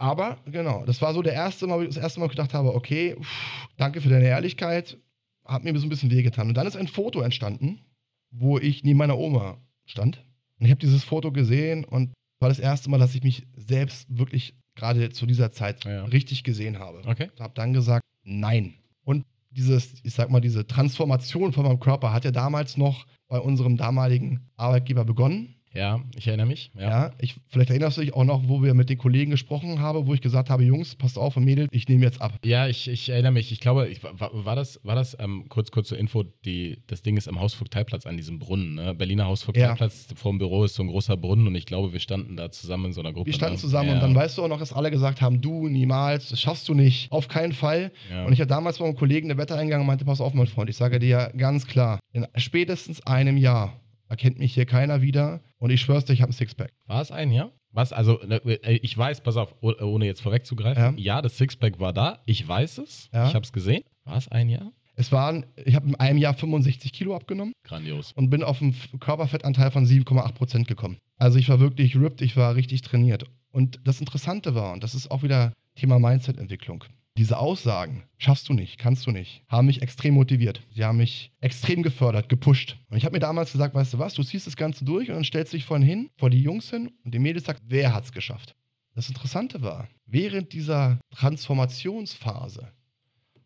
Aber 0.00 0.38
genau, 0.46 0.82
das 0.86 1.02
war 1.02 1.12
so 1.12 1.20
der 1.20 1.34
erste 1.34 1.66
Mal, 1.66 1.78
wo 1.78 1.82
ich 1.82 1.88
das 1.88 1.98
erste 1.98 2.20
Mal 2.20 2.28
gedacht 2.28 2.54
habe: 2.54 2.74
Okay, 2.74 3.16
pff, 3.20 3.68
danke 3.76 4.00
für 4.00 4.08
deine 4.08 4.24
Ehrlichkeit, 4.24 4.96
hat 5.44 5.62
mir 5.62 5.78
so 5.78 5.86
ein 5.86 5.90
bisschen 5.90 6.10
wehgetan. 6.10 6.48
Und 6.48 6.54
dann 6.54 6.66
ist 6.66 6.76
ein 6.76 6.88
Foto 6.88 7.20
entstanden, 7.20 7.80
wo 8.30 8.58
ich 8.58 8.82
neben 8.82 8.98
meiner 8.98 9.18
Oma 9.18 9.58
stand. 9.84 10.24
Und 10.58 10.64
ich 10.64 10.70
habe 10.70 10.80
dieses 10.80 11.04
Foto 11.04 11.32
gesehen 11.32 11.84
und 11.84 12.12
war 12.40 12.48
das 12.48 12.58
erste 12.58 12.88
Mal, 12.88 12.98
dass 12.98 13.14
ich 13.14 13.22
mich 13.22 13.46
selbst 13.54 14.06
wirklich 14.08 14.54
gerade 14.74 15.10
zu 15.10 15.26
dieser 15.26 15.50
Zeit 15.52 15.84
Ja. 15.84 16.04
richtig 16.04 16.44
gesehen 16.44 16.78
habe. 16.78 17.02
Okay. 17.06 17.28
habe 17.38 17.52
dann 17.54 17.74
gesagt, 17.74 18.02
nein. 18.22 18.74
Und 19.04 19.26
dieses, 19.50 20.02
ich 20.02 20.14
sag 20.14 20.30
mal, 20.30 20.40
diese 20.40 20.66
Transformation 20.66 21.52
von 21.52 21.64
meinem 21.64 21.80
Körper 21.80 22.12
hat 22.12 22.24
ja 22.24 22.30
damals 22.30 22.78
noch 22.78 23.06
bei 23.28 23.38
unserem 23.38 23.76
damaligen 23.76 24.48
Arbeitgeber 24.56 25.04
begonnen. 25.04 25.59
Ja, 25.72 26.00
ich 26.16 26.26
erinnere 26.26 26.46
mich. 26.46 26.72
Ja. 26.74 26.82
Ja, 26.82 27.12
ich, 27.18 27.36
vielleicht 27.48 27.70
erinnerst 27.70 27.96
du 27.96 28.00
dich 28.00 28.12
auch 28.12 28.24
noch, 28.24 28.48
wo 28.48 28.62
wir 28.62 28.74
mit 28.74 28.90
den 28.90 28.98
Kollegen 28.98 29.30
gesprochen 29.30 29.78
haben, 29.78 30.06
wo 30.06 30.14
ich 30.14 30.20
gesagt 30.20 30.50
habe, 30.50 30.64
Jungs, 30.64 30.96
passt 30.96 31.16
auf 31.16 31.36
und 31.36 31.44
Mädels, 31.44 31.68
ich 31.70 31.88
nehme 31.88 32.04
jetzt 32.04 32.20
ab. 32.20 32.32
Ja, 32.44 32.66
ich, 32.66 32.88
ich 32.88 33.08
erinnere 33.08 33.32
mich. 33.32 33.52
Ich 33.52 33.60
glaube, 33.60 33.86
ich, 33.86 34.02
war, 34.02 34.30
war 34.32 34.56
das, 34.56 34.80
war 34.82 34.96
das 34.96 35.16
ähm, 35.20 35.44
kurz, 35.48 35.70
kurz 35.70 35.88
zur 35.88 35.98
Info, 35.98 36.24
die, 36.44 36.82
das 36.88 37.02
Ding 37.02 37.16
ist 37.16 37.28
am 37.28 37.38
Hausvogteiplatz 37.38 38.06
an 38.06 38.16
diesem 38.16 38.40
Brunnen. 38.40 38.74
Ne? 38.74 38.94
Berliner 38.94 39.26
Hausvogteiplatz, 39.26 40.08
vor 40.16 40.32
dem 40.32 40.38
Büro 40.38 40.64
ist 40.64 40.74
so 40.74 40.82
ein 40.82 40.88
großer 40.88 41.16
Brunnen 41.16 41.46
und 41.46 41.54
ich 41.54 41.66
glaube, 41.66 41.92
wir 41.92 42.00
standen 42.00 42.36
da 42.36 42.50
zusammen 42.50 42.86
in 42.86 42.92
so 42.92 43.00
einer 43.00 43.12
Gruppe. 43.12 43.26
Wir 43.26 43.34
standen 43.34 43.54
ne? 43.54 43.60
zusammen 43.60 43.90
ja. 43.90 43.94
und 43.94 44.00
dann 44.00 44.14
weißt 44.14 44.38
du 44.38 44.42
auch 44.42 44.48
noch, 44.48 44.58
dass 44.58 44.72
alle 44.72 44.90
gesagt 44.90 45.20
haben, 45.20 45.40
du 45.40 45.68
niemals, 45.68 46.30
das 46.30 46.40
schaffst 46.40 46.68
du 46.68 46.74
nicht, 46.74 47.12
auf 47.12 47.28
keinen 47.28 47.52
Fall. 47.52 47.92
Ja. 48.10 48.24
Und 48.24 48.32
ich 48.32 48.40
habe 48.40 48.48
damals 48.48 48.78
bei 48.78 48.86
einem 48.86 48.96
Kollegen 48.96 49.30
Wette 49.38 49.54
eingegangen 49.54 49.82
und 49.82 49.86
meinte, 49.86 50.04
pass 50.04 50.20
auf, 50.20 50.34
mein 50.34 50.48
Freund, 50.48 50.68
ich 50.68 50.76
sage 50.76 50.98
dir 50.98 51.32
ganz 51.36 51.66
klar, 51.66 52.00
in 52.12 52.26
spätestens 52.36 53.06
einem 53.06 53.36
Jahr 53.36 53.80
erkennt 54.10 54.38
mich 54.38 54.52
hier 54.52 54.66
keiner 54.66 55.00
wieder 55.00 55.40
und 55.58 55.70
ich 55.70 55.80
schwör's 55.80 56.04
dir, 56.04 56.12
ich 56.12 56.20
habe 56.20 56.30
ein 56.30 56.34
Sixpack. 56.34 56.72
War 56.86 57.00
es 57.00 57.10
ein, 57.10 57.32
ja? 57.32 57.50
Was, 57.72 57.92
also, 57.92 58.18
ne, 58.26 58.36
äh, 58.44 58.74
ich 58.82 58.98
weiß, 58.98 59.22
pass 59.22 59.36
auf, 59.36 59.54
oh- 59.62 59.72
ohne 59.80 60.04
jetzt 60.04 60.20
vorwegzugreifen, 60.20 60.98
Ja. 60.98 61.16
ja, 61.16 61.22
das 61.22 61.38
Sixpack 61.38 61.78
war 61.80 61.92
da, 61.92 62.18
ich 62.26 62.46
weiß 62.46 62.78
es, 62.78 63.08
Ja. 63.12 63.28
ich 63.28 63.34
habe 63.34 63.44
es 63.44 63.52
gesehen. 63.52 63.82
War 64.04 64.16
es 64.16 64.28
ein 64.28 64.48
Jahr? 64.48 64.72
Es 64.96 65.12
waren, 65.12 65.46
ich 65.64 65.74
habe 65.76 65.86
in 65.88 65.94
einem 65.94 66.18
Jahr 66.18 66.34
65 66.34 66.92
Kilo 66.92 67.14
abgenommen 67.16 67.52
Grandios. 67.64 68.12
und 68.12 68.28
bin 68.28 68.42
auf 68.42 68.60
einen 68.60 68.74
Körperfettanteil 68.98 69.70
von 69.70 69.86
7,8 69.86 70.34
Prozent 70.34 70.68
gekommen. 70.68 70.98
Also 71.16 71.38
ich 71.38 71.48
war 71.48 71.60
wirklich 71.60 71.96
ripped, 71.96 72.20
ich 72.20 72.36
war 72.36 72.54
richtig 72.54 72.82
trainiert. 72.82 73.24
Und 73.52 73.80
das 73.84 74.00
Interessante 74.00 74.54
war, 74.54 74.72
und 74.72 74.82
das 74.84 74.94
ist 74.94 75.10
auch 75.10 75.22
wieder 75.22 75.52
Thema 75.76 75.98
Mindset-Entwicklung, 75.98 76.84
diese 77.20 77.36
Aussagen, 77.36 78.04
schaffst 78.16 78.48
du 78.48 78.54
nicht, 78.54 78.78
kannst 78.78 79.06
du 79.06 79.10
nicht, 79.10 79.42
haben 79.46 79.66
mich 79.66 79.82
extrem 79.82 80.14
motiviert. 80.14 80.62
Sie 80.74 80.86
haben 80.86 80.96
mich 80.96 81.30
extrem 81.40 81.82
gefördert, 81.82 82.30
gepusht. 82.30 82.78
Und 82.88 82.96
ich 82.96 83.04
habe 83.04 83.12
mir 83.12 83.20
damals 83.20 83.52
gesagt, 83.52 83.74
weißt 83.74 83.92
du 83.92 83.98
was, 83.98 84.14
du 84.14 84.22
ziehst 84.22 84.46
das 84.46 84.56
Ganze 84.56 84.86
durch 84.86 85.10
und 85.10 85.16
dann 85.16 85.24
stellst 85.24 85.52
du 85.52 85.58
dich 85.58 85.66
vorhin 85.66 85.86
hin, 85.86 86.10
vor 86.16 86.30
die 86.30 86.40
Jungs 86.40 86.70
hin 86.70 86.90
und 87.04 87.12
die 87.12 87.18
Mädels 87.18 87.44
sagt, 87.44 87.60
wer 87.66 87.92
hat's 87.92 88.12
geschafft? 88.12 88.56
Das 88.94 89.10
Interessante 89.10 89.60
war, 89.60 89.86
während 90.06 90.54
dieser 90.54 90.98
Transformationsphase 91.10 92.72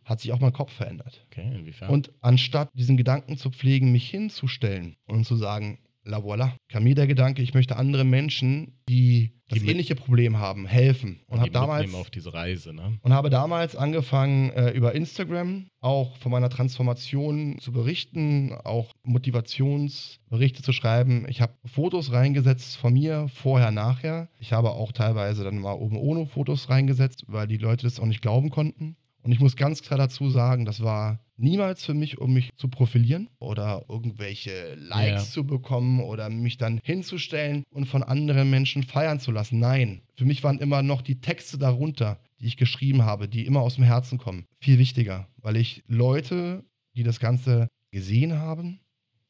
hat 0.05 0.21
sich 0.21 0.31
auch 0.33 0.39
mein 0.39 0.53
Kopf 0.53 0.73
verändert. 0.73 1.27
Okay, 1.33 1.51
inwiefern? 1.53 1.91
Und 1.91 2.13
anstatt 2.21 2.71
diesen 2.75 2.97
Gedanken 2.97 3.37
zu 3.37 3.51
pflegen, 3.51 3.91
mich 3.91 4.09
hinzustellen 4.09 4.95
und 5.07 5.27
zu 5.27 5.35
sagen, 5.35 5.81
la 6.05 6.19
voilà, 6.19 6.53
kam 6.69 6.85
mir 6.85 6.95
der 6.95 7.07
Gedanke, 7.07 7.43
ich 7.43 7.55
möchte 7.55 7.77
anderen 7.77 8.11
Menschen, 8.11 8.79
die 8.89 9.33
das 9.49 9.59
Die 9.59 9.69
ähnliche 9.69 9.95
Problem 9.95 10.39
haben, 10.39 10.67
helfen. 10.67 11.21
Und, 11.27 11.35
und 11.35 11.41
habe 11.41 11.51
damals 11.51 11.95
auf 11.95 12.11
diese 12.11 12.33
Reise, 12.33 12.73
ne? 12.73 12.99
und 13.03 13.13
habe 13.13 13.29
damals 13.29 13.77
angefangen, 13.77 14.51
äh, 14.51 14.71
über 14.71 14.95
Instagram 14.95 15.67
auch 15.81 16.17
von 16.17 16.33
meiner 16.33 16.49
Transformation 16.49 17.59
zu 17.59 17.73
berichten, 17.73 18.55
auch 18.65 18.93
Motivationsberichte 19.03 20.63
zu 20.63 20.73
schreiben. 20.73 21.27
Ich 21.29 21.43
habe 21.43 21.55
Fotos 21.67 22.13
reingesetzt 22.13 22.77
von 22.77 22.95
mir, 22.95 23.29
vorher, 23.29 23.71
nachher. 23.71 24.29
Ich 24.39 24.53
habe 24.53 24.71
auch 24.71 24.93
teilweise 24.93 25.45
dann 25.45 25.59
mal 25.59 25.75
oben 25.75 25.97
ohne 25.97 26.27
Fotos 26.27 26.71
reingesetzt, 26.71 27.25
weil 27.27 27.47
die 27.47 27.59
Leute 27.59 27.85
das 27.85 28.01
auch 28.01 28.07
nicht 28.07 28.23
glauben 28.23 28.49
konnten. 28.49 28.97
Und 29.23 29.33
ich 29.33 29.41
muss 29.41 29.57
ganz 29.57 29.83
klar 29.83 29.99
dazu 29.99 30.29
sagen, 30.31 30.65
das 30.65 30.83
war 30.83 31.24
niemals 31.37 31.85
für 31.85 31.95
mich, 31.95 32.19
um 32.19 32.33
mich 32.33 32.51
zu 32.57 32.69
profilieren 32.69 33.29
oder 33.39 33.85
irgendwelche 33.89 34.75
Likes 34.77 35.27
Ja. 35.27 35.33
zu 35.33 35.47
bekommen 35.47 36.01
oder 36.01 36.29
mich 36.31 36.57
dann 36.57 36.81
hinzustellen 36.85 37.65
und 37.71 37.87
von 37.87 38.03
anderen 38.03 38.51
Menschen 38.51 38.83
feiern 38.83 39.21
zu 39.21 39.33
lassen. 39.33 39.59
Nein, 39.59 40.03
für 40.15 40.25
mich 40.25 40.43
waren 40.45 40.59
immer 40.59 40.83
noch 40.83 41.03
die 41.03 41.21
Texte 41.21 41.59
darunter, 41.59 42.21
die 42.41 42.47
ich 42.47 42.57
geschrieben 42.57 43.03
habe, 43.05 43.29
die 43.29 43.47
immer 43.47 43.61
aus 43.61 43.77
dem 43.77 43.85
Herzen 43.85 44.19
kommen, 44.19 44.47
viel 44.61 44.79
wichtiger, 44.79 45.29
weil 45.39 45.57
ich 45.57 45.83
Leute, 45.87 46.65
die 46.97 47.03
das 47.03 47.21
Ganze 47.21 47.69
gesehen 47.91 48.35
haben, 48.39 48.81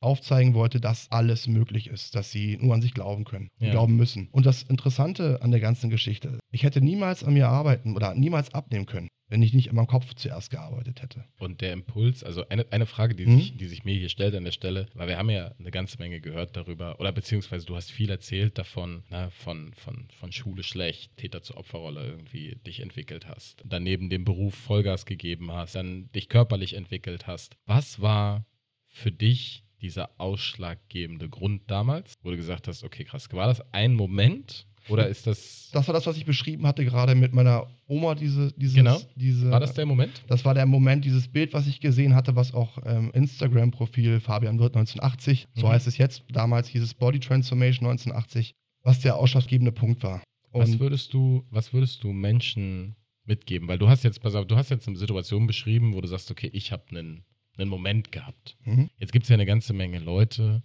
aufzeigen 0.04 0.54
wollte, 0.54 0.80
dass 0.80 1.10
alles 1.10 1.46
möglich 1.48 1.88
ist, 1.88 2.14
dass 2.14 2.30
sie 2.30 2.56
nur 2.60 2.74
an 2.74 2.82
sich 2.82 2.94
glauben 2.94 3.24
können, 3.24 3.48
und 3.58 3.66
Ja. 3.66 3.72
glauben 3.72 3.96
müssen. 3.96 4.28
Und 4.30 4.46
das 4.46 4.62
Interessante 4.62 5.40
an 5.42 5.50
der 5.50 5.60
ganzen 5.60 5.90
Geschichte, 5.90 6.38
ich 6.50 6.62
hätte 6.62 6.80
niemals 6.80 7.24
an 7.24 7.34
mir 7.34 7.48
arbeiten 7.48 7.96
oder 7.96 8.14
niemals 8.14 8.52
abnehmen 8.54 8.86
können, 8.86 9.08
wenn 9.28 9.42
ich 9.42 9.54
nicht 9.54 9.68
in 9.68 9.74
meinem 9.76 9.86
Kopf 9.86 10.14
zuerst 10.14 10.50
gearbeitet 10.50 11.02
hätte. 11.02 11.24
Und 11.38 11.60
der 11.62 11.72
Impuls, 11.72 12.22
also 12.22 12.46
eine, 12.48 12.66
eine 12.70 12.86
Frage, 12.86 13.14
die, 13.14 13.26
Mhm. 13.26 13.36
sich, 13.38 13.56
die 13.56 13.66
sich 13.66 13.84
mir 13.84 13.94
hier 13.94 14.08
stellt 14.10 14.34
an 14.34 14.44
der 14.44 14.52
Stelle, 14.52 14.86
weil 14.94 15.08
wir 15.08 15.16
haben 15.18 15.30
ja 15.30 15.52
eine 15.58 15.70
ganze 15.70 15.98
Menge 15.98 16.20
gehört 16.20 16.56
darüber, 16.56 17.00
oder 17.00 17.10
beziehungsweise 17.12 17.64
du 17.66 17.74
hast 17.74 17.90
viel 17.90 18.10
erzählt 18.10 18.58
davon, 18.58 19.02
na, 19.10 19.30
von, 19.30 19.72
von, 19.74 20.08
von 20.18 20.30
Schule 20.32 20.62
schlecht, 20.62 21.16
Täter 21.16 21.42
zur 21.42 21.56
Opferrolle 21.56 22.06
irgendwie 22.06 22.56
dich 22.66 22.80
entwickelt 22.80 23.26
hast, 23.26 23.62
dann 23.64 23.82
neben 23.82 24.10
dem 24.10 24.24
Beruf 24.24 24.54
Vollgas 24.54 25.06
gegeben 25.06 25.50
hast, 25.50 25.74
dann 25.74 26.10
dich 26.12 26.28
körperlich 26.28 26.74
entwickelt 26.74 27.26
hast. 27.26 27.56
Was 27.66 28.00
war 28.00 28.46
für 28.88 29.10
dich 29.10 29.64
dieser 29.80 30.10
ausschlaggebende 30.18 31.28
Grund 31.28 31.62
damals, 31.66 32.14
wo 32.22 32.30
du 32.30 32.36
gesagt 32.36 32.68
hast, 32.68 32.84
okay, 32.84 33.04
krass, 33.04 33.28
war 33.32 33.46
das 33.46 33.62
ein 33.72 33.94
Moment 33.94 34.66
oder 34.88 35.08
ist 35.08 35.26
das, 35.26 35.70
Das 35.72 35.86
war 35.88 35.94
das, 35.94 36.06
was 36.06 36.16
ich 36.18 36.26
beschrieben 36.26 36.66
hatte, 36.66 36.84
gerade 36.84 37.14
mit 37.14 37.32
meiner 37.32 37.66
Oma, 37.86 38.14
diese, 38.14 38.52
dieses, 38.52 38.76
Genau. 38.76 39.00
diese. 39.16 39.50
war 39.50 39.60
das 39.60 39.72
der 39.74 39.86
Moment? 39.86 40.22
Das 40.28 40.44
war 40.44 40.52
der 40.54 40.66
Moment, 40.66 41.04
dieses 41.06 41.26
Bild, 41.28 41.54
was 41.54 41.66
ich 41.66 41.80
gesehen 41.80 42.14
hatte, 42.14 42.36
was 42.36 42.52
auch 42.52 42.78
ähm, 42.84 43.10
Instagram-Profil 43.14 44.20
Fabian 44.20 44.58
Wirth 44.58 44.76
1980, 44.76 45.48
so 45.54 45.66
Mhm. 45.66 45.70
heißt 45.70 45.86
es 45.86 45.96
jetzt, 45.98 46.24
damals 46.30 46.68
hieß 46.68 46.82
es 46.82 46.92
Body 46.94 47.18
Transformation 47.18 47.88
1980, 47.88 48.52
was 48.82 49.00
der 49.00 49.16
ausschlaggebende 49.16 49.72
Punkt 49.72 50.02
war. 50.02 50.22
Was 50.52 50.70
Und 50.70 50.80
würdest 50.80 51.12
du, 51.14 51.44
was 51.50 51.72
würdest 51.72 52.04
du 52.04 52.12
Menschen 52.12 52.94
mitgeben? 53.24 53.66
Weil 53.68 53.78
du 53.78 53.88
hast 53.88 54.04
jetzt, 54.04 54.20
pass 54.20 54.34
auf, 54.34 54.46
du 54.46 54.56
hast 54.56 54.70
jetzt 54.70 54.86
eine 54.86 54.98
Situation 54.98 55.46
beschrieben, 55.46 55.94
wo 55.94 56.00
du 56.02 56.08
sagst, 56.08 56.30
okay, 56.30 56.50
ich 56.52 56.72
habe 56.72 56.84
einen, 56.90 57.24
einen 57.58 57.70
Moment 57.70 58.12
gehabt. 58.12 58.56
Mhm. 58.64 58.90
Jetzt 58.98 59.12
gibt 59.12 59.24
es 59.24 59.28
ja 59.28 59.34
eine 59.34 59.46
ganze 59.46 59.72
Menge 59.72 59.98
Leute, 59.98 60.62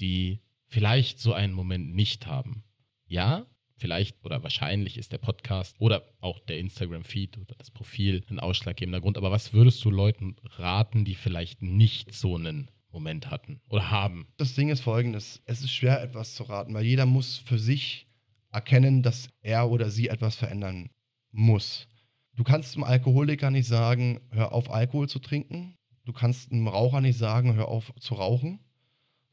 die 0.00 0.40
vielleicht 0.66 1.18
so 1.18 1.32
einen 1.32 1.52
Moment 1.52 1.94
nicht 1.94 2.26
haben. 2.26 2.64
Ja, 3.06 3.46
vielleicht 3.76 4.24
oder 4.24 4.42
wahrscheinlich 4.42 4.96
ist 4.96 5.12
der 5.12 5.18
Podcast 5.18 5.76
oder 5.78 6.04
auch 6.20 6.38
der 6.40 6.58
Instagram-Feed 6.58 7.38
oder 7.38 7.54
das 7.56 7.70
Profil 7.70 8.24
ein 8.30 8.40
ausschlaggebender 8.40 9.00
Grund. 9.00 9.18
Aber 9.18 9.30
was 9.30 9.52
würdest 9.52 9.84
du 9.84 9.90
Leuten 9.90 10.36
raten, 10.56 11.04
die 11.04 11.14
vielleicht 11.14 11.62
nicht 11.62 12.14
so 12.14 12.36
einen 12.36 12.70
Moment 12.90 13.30
hatten 13.30 13.60
oder 13.68 13.90
haben? 13.90 14.28
Das 14.36 14.54
Ding 14.54 14.68
ist 14.68 14.80
folgendes: 14.80 15.42
Es 15.46 15.60
ist 15.60 15.72
schwer, 15.72 16.02
etwas 16.02 16.34
zu 16.34 16.44
raten, 16.44 16.74
weil 16.74 16.84
jeder 16.84 17.06
muss 17.06 17.38
für 17.38 17.58
sich 17.58 18.06
erkennen, 18.52 19.02
dass 19.02 19.28
er 19.40 19.70
oder 19.70 19.90
sie 19.90 20.08
etwas 20.08 20.36
verändern 20.36 20.90
muss. 21.32 21.88
Du 22.34 22.44
kannst 22.44 22.74
einem 22.76 22.84
Alkoholiker 22.84 23.50
nicht 23.50 23.66
sagen, 23.66 24.20
hör 24.30 24.52
auf, 24.52 24.70
Alkohol 24.70 25.08
zu 25.08 25.18
trinken. 25.18 25.76
Du 26.04 26.12
kannst 26.12 26.50
einem 26.50 26.68
Raucher 26.68 27.00
nicht 27.00 27.18
sagen, 27.18 27.54
hör 27.54 27.68
auf 27.68 27.92
zu 28.00 28.14
rauchen. 28.14 28.60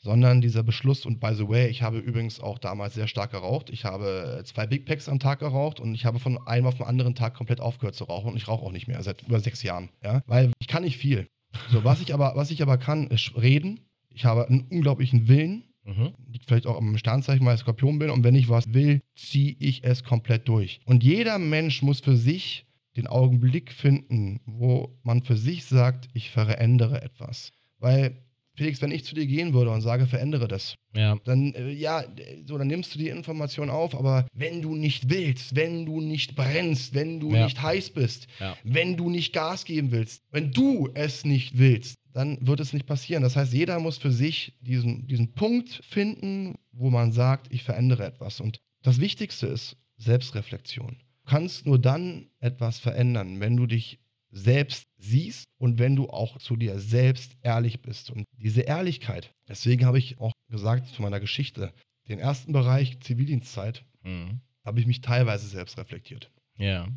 Sondern 0.01 0.39
dieser 0.39 0.63
Beschluss, 0.63 1.05
und 1.05 1.20
by 1.20 1.34
the 1.34 1.49
way, 1.49 1.67
ich 1.67 1.82
habe 1.82 1.99
übrigens 1.99 2.39
auch 2.39 2.57
damals 2.57 2.93
sehr 2.93 3.09
stark 3.09 3.32
geraucht. 3.32 3.70
Ich 3.70 3.84
habe 3.84 4.41
zwei 4.45 4.65
Big 4.65 4.86
Packs 4.86 5.09
am 5.09 5.20
Tag 5.20 5.39
geraucht 5.39 5.82
und 5.82 5.93
ich 5.93 6.05
habe 6.05 6.20
von 6.20 6.38
einem 6.47 6.67
auf 6.67 6.76
den 6.76 6.86
anderen 6.86 7.15
Tag 7.15 7.34
komplett 7.34 7.59
aufgehört 7.59 7.95
zu 7.95 8.05
rauchen 8.05 8.32
und 8.32 8.38
ich 8.38 8.47
rauche 8.47 8.65
auch 8.65 8.72
nicht 8.72 8.88
mehr, 8.88 9.03
seit 9.03 9.24
über 9.24 9.41
sechs 9.41 9.61
Jahren. 9.61 9.89
Ja? 10.01 10.24
Weil 10.26 10.53
ich 10.59 10.67
kann 10.67 10.84
nicht 10.84 10.95
viel. 10.95 11.28
So, 11.70 11.84
was 11.84 11.99
ich 11.99 12.13
aber, 12.13 12.34
was 12.38 12.49
ich 12.49 12.61
aber 12.61 12.78
kann, 12.78 13.07
ist 13.07 13.36
reden. 13.36 13.82
Ich 14.09 14.24
habe 14.24 14.47
einen 14.47 14.67
unglaublichen 14.70 15.28
Willen. 15.28 15.65
Mhm. 15.84 16.13
Liegt 16.32 16.45
vielleicht 16.45 16.67
auch 16.67 16.78
am 16.78 16.97
Sternzeichen, 16.97 17.45
weil 17.45 17.55
ich 17.55 17.61
Skorpion 17.61 17.99
bin. 17.99 18.09
Und 18.09 18.24
wenn 18.24 18.36
ich 18.36 18.47
was 18.47 18.74
will, 18.74 19.01
ziehe 19.17 19.55
ich 19.59 19.84
es 19.84 20.05
komplett 20.05 20.47
durch. 20.47 20.80
Und 20.86 21.03
jeder 21.03 21.39
Mensch 21.39 21.82
muss 21.82 21.99
für 21.99 22.15
sich 22.15 22.65
den 23.00 23.08
Augenblick 23.08 23.72
finden, 23.72 24.39
wo 24.45 24.97
man 25.04 25.24
für 25.24 25.38
sich 25.38 25.66
sagt, 25.66 26.08
ich 26.14 26.30
verändere 26.30 27.02
etwas. 27.02 27.52
Weil, 27.80 28.24
Felix, 28.56 28.82
wenn 28.82 28.91
ich 28.91 29.06
zu 29.06 29.16
dir 29.16 29.26
gehen 29.26 29.54
würde 29.54 29.72
und 29.72 29.82
sage, 29.82 30.06
verändere 30.06 30.47
das, 30.47 30.76
Ja. 30.95 31.18
dann, 31.24 31.54
äh, 31.54 31.70
ja, 31.72 32.04
so, 32.45 32.58
dann 32.58 32.68
nimmst 32.68 32.93
du 32.93 33.00
die 33.00 33.08
Information 33.10 33.70
auf, 33.70 33.95
aber 33.95 34.28
wenn 34.34 34.62
du 34.62 34.76
nicht 34.76 35.10
willst, 35.10 35.56
wenn 35.56 35.86
du 35.86 36.02
nicht 36.02 36.36
brennst, 36.36 36.93
wenn 36.93 37.20
du 37.20 37.34
Ja. 37.34 37.45
nicht 37.45 37.62
heiß 37.62 37.91
bist, 37.91 38.28
Ja. 38.39 38.58
wenn 38.64 38.97
du 38.97 39.10
nicht 39.10 39.32
Gas 39.34 39.64
geben 39.66 39.91
willst, 39.91 40.22
wenn 40.32 40.52
du 40.52 40.89
es 40.93 41.24
nicht 41.26 41.58
willst, 41.58 41.95
dann 42.12 42.45
wird 42.45 42.60
es 42.60 42.74
nicht 42.74 42.86
passieren. 42.88 43.24
Das 43.24 43.36
heißt, 43.36 43.54
jeder 43.54 43.80
muss 43.80 43.97
für 43.97 44.12
sich 44.12 44.54
diesen, 44.62 45.08
diesen 45.08 45.34
Punkt 45.34 45.70
finden, 45.88 46.56
wo 46.74 46.89
man 46.89 47.12
sagt, 47.14 47.54
ich 47.54 47.64
verändere 47.64 48.04
etwas. 48.06 48.41
Und 48.41 48.60
das 48.82 49.00
Wichtigste 49.00 49.47
ist 49.47 49.78
Selbstreflexion. 49.97 50.97
Du 51.30 51.36
kannst 51.36 51.68
nur 51.68 51.78
dann 51.78 52.26
etwas 52.40 52.80
verändern, 52.80 53.40
wenn 53.40 53.56
du 53.56 53.68
dich 53.68 54.00
selbst 54.32 54.88
siehst 54.98 55.46
und 55.60 55.78
wenn 55.78 55.96
du 55.96 56.10
auch 56.10 56.40
zu 56.40 56.56
dir 56.56 56.80
selbst 56.80 57.38
ehrlich 57.44 57.84
bist. 57.84 58.10
Und 58.10 58.26
diese 58.40 58.62
Ehrlichkeit, 58.62 59.32
deswegen 59.48 59.86
habe 59.86 60.00
ich 60.00 60.20
auch 60.20 60.32
gesagt 60.50 60.88
zu 60.88 61.04
meiner 61.04 61.20
Geschichte, 61.20 61.72
den 62.08 62.18
ersten 62.18 62.52
Bereich 62.52 63.00
Zivildienstzeit, 63.02 63.86
Mhm. 64.02 64.40
habe 64.66 64.80
ich 64.80 64.88
mich 64.88 65.02
teilweise 65.02 65.48
selbst 65.48 65.78
reflektiert. 65.78 66.32
Ja. 66.58 66.88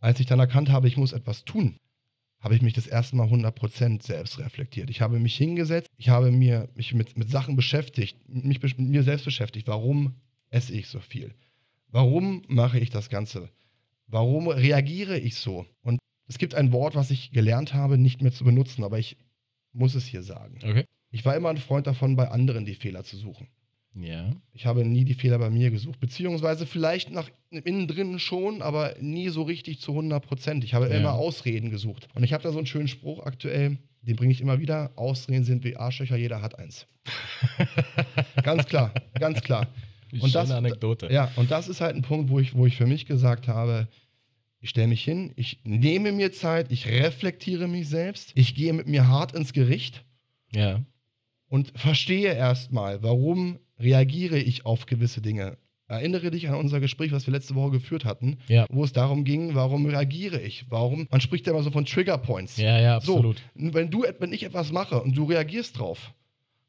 Als 0.00 0.20
ich 0.20 0.26
dann 0.26 0.38
erkannt 0.38 0.68
habe, 0.68 0.86
ich 0.86 0.98
muss 0.98 1.14
etwas 1.14 1.46
tun, 1.46 1.78
habe 2.40 2.54
ich 2.54 2.60
mich 2.60 2.74
das 2.74 2.86
erste 2.86 3.16
Mal 3.16 3.28
100% 3.28 4.02
selbst 4.02 4.38
reflektiert. 4.38 4.90
Ich 4.90 5.00
habe 5.00 5.18
mich 5.18 5.34
hingesetzt, 5.34 5.88
ich 5.96 6.10
habe 6.10 6.30
mir, 6.30 6.68
mich 6.74 6.92
mit, 6.92 7.16
mit 7.16 7.30
Sachen 7.30 7.56
beschäftigt, 7.56 8.18
mich 8.28 8.60
mit 8.60 8.78
mir 8.78 9.02
selbst 9.02 9.24
beschäftigt. 9.24 9.66
Warum 9.66 10.16
esse 10.50 10.74
ich 10.74 10.88
so 10.88 11.00
viel? 11.00 11.34
Warum 11.88 12.42
mache 12.48 12.78
ich 12.78 12.90
das 12.90 13.08
Ganze? 13.08 13.48
Warum 14.12 14.46
reagiere 14.48 15.18
ich 15.18 15.36
so? 15.36 15.66
Und 15.82 15.98
es 16.28 16.38
gibt 16.38 16.54
ein 16.54 16.70
Wort, 16.70 16.94
was 16.94 17.10
ich 17.10 17.32
gelernt 17.32 17.74
habe, 17.74 17.98
nicht 17.98 18.22
mehr 18.22 18.30
zu 18.32 18.44
benutzen, 18.44 18.84
aber 18.84 18.98
ich 18.98 19.16
muss 19.72 19.94
es 19.94 20.04
hier 20.06 20.22
sagen. 20.22 20.58
Okay. 20.62 20.84
Ich 21.10 21.24
war 21.24 21.34
immer 21.34 21.48
ein 21.48 21.56
Freund 21.56 21.86
davon, 21.86 22.14
bei 22.14 22.28
anderen 22.28 22.64
die 22.64 22.74
Fehler 22.74 23.04
zu 23.04 23.16
suchen. 23.16 23.48
Ja. 23.94 24.30
Ich 24.52 24.64
habe 24.66 24.84
nie 24.86 25.04
die 25.04 25.14
Fehler 25.14 25.38
bei 25.38 25.50
mir 25.50 25.70
gesucht, 25.70 25.98
beziehungsweise 26.00 26.66
vielleicht 26.66 27.10
nach 27.10 27.28
innen 27.50 27.86
drin 27.88 28.18
schon, 28.18 28.62
aber 28.62 28.94
nie 29.00 29.28
so 29.30 29.42
richtig 29.42 29.80
zu 29.80 29.92
100 29.92 30.24
Prozent. 30.24 30.64
Ich 30.64 30.72
habe 30.74 30.88
Ja. 30.88 30.96
immer 30.98 31.12
Ausreden 31.14 31.70
gesucht. 31.70 32.08
Und 32.14 32.22
ich 32.22 32.32
habe 32.32 32.42
da 32.42 32.52
so 32.52 32.58
einen 32.58 32.66
schönen 32.66 32.88
Spruch 32.88 33.20
aktuell, 33.24 33.78
den 34.02 34.16
bringe 34.16 34.32
ich 34.32 34.40
immer 34.40 34.58
wieder. 34.60 34.92
Ausreden 34.96 35.44
sind 35.44 35.64
wie 35.64 35.76
Arschlöcher, 35.76 36.16
jeder 36.16 36.40
hat 36.42 36.58
eins. 36.58 36.86
ganz 38.42 38.66
klar, 38.66 38.92
ganz 39.18 39.40
klar. 39.42 39.68
Und 40.12 40.20
Schöne 40.20 40.32
das, 40.32 40.50
Anekdote. 40.50 41.10
ja, 41.12 41.30
und 41.36 41.50
das 41.50 41.68
ist 41.68 41.80
halt 41.80 41.96
ein 41.96 42.02
Punkt, 42.02 42.30
wo 42.30 42.38
ich, 42.38 42.54
wo 42.54 42.66
ich 42.66 42.76
für 42.76 42.86
mich 42.86 43.06
gesagt 43.06 43.48
habe, 43.48 43.88
ich 44.62 44.70
stelle 44.70 44.86
mich 44.88 45.04
hin, 45.04 45.32
ich 45.36 45.58
nehme 45.64 46.12
mir 46.12 46.32
Zeit, 46.32 46.70
ich 46.72 46.86
reflektiere 46.88 47.68
mich 47.68 47.88
selbst, 47.88 48.32
ich 48.34 48.54
gehe 48.54 48.72
mit 48.72 48.86
mir 48.88 49.08
hart 49.08 49.32
ins 49.34 49.52
Gericht 49.52 50.04
Ja. 50.54 50.80
und 51.48 51.72
verstehe 51.78 52.32
erstmal, 52.32 53.02
warum 53.02 53.58
reagiere 53.78 54.38
ich 54.38 54.64
auf 54.64 54.86
gewisse 54.86 55.20
Dinge. 55.20 55.58
Erinnere 55.88 56.30
dich 56.30 56.48
an 56.48 56.54
unser 56.54 56.80
Gespräch, 56.80 57.12
was 57.12 57.26
wir 57.26 57.32
letzte 57.32 57.54
Woche 57.54 57.72
geführt 57.72 58.04
hatten, 58.06 58.38
Ja. 58.48 58.64
wo 58.70 58.82
es 58.84 58.92
darum 58.92 59.24
ging, 59.24 59.54
warum 59.54 59.84
reagiere 59.84 60.40
ich? 60.40 60.64
Warum? 60.70 61.06
Man 61.10 61.20
spricht 61.20 61.46
ja 61.46 61.52
immer 61.52 61.62
so 61.62 61.70
von 61.70 61.84
Trigger 61.84 62.16
Points. 62.16 62.56
Ja, 62.56 62.80
ja, 62.80 62.96
absolut. 62.96 63.42
So, 63.54 63.74
wenn 63.74 63.90
du, 63.90 64.04
wenn 64.20 64.32
ich 64.32 64.44
etwas 64.44 64.72
mache 64.72 65.02
und 65.02 65.14
du 65.16 65.24
reagierst 65.24 65.78
drauf, 65.78 66.14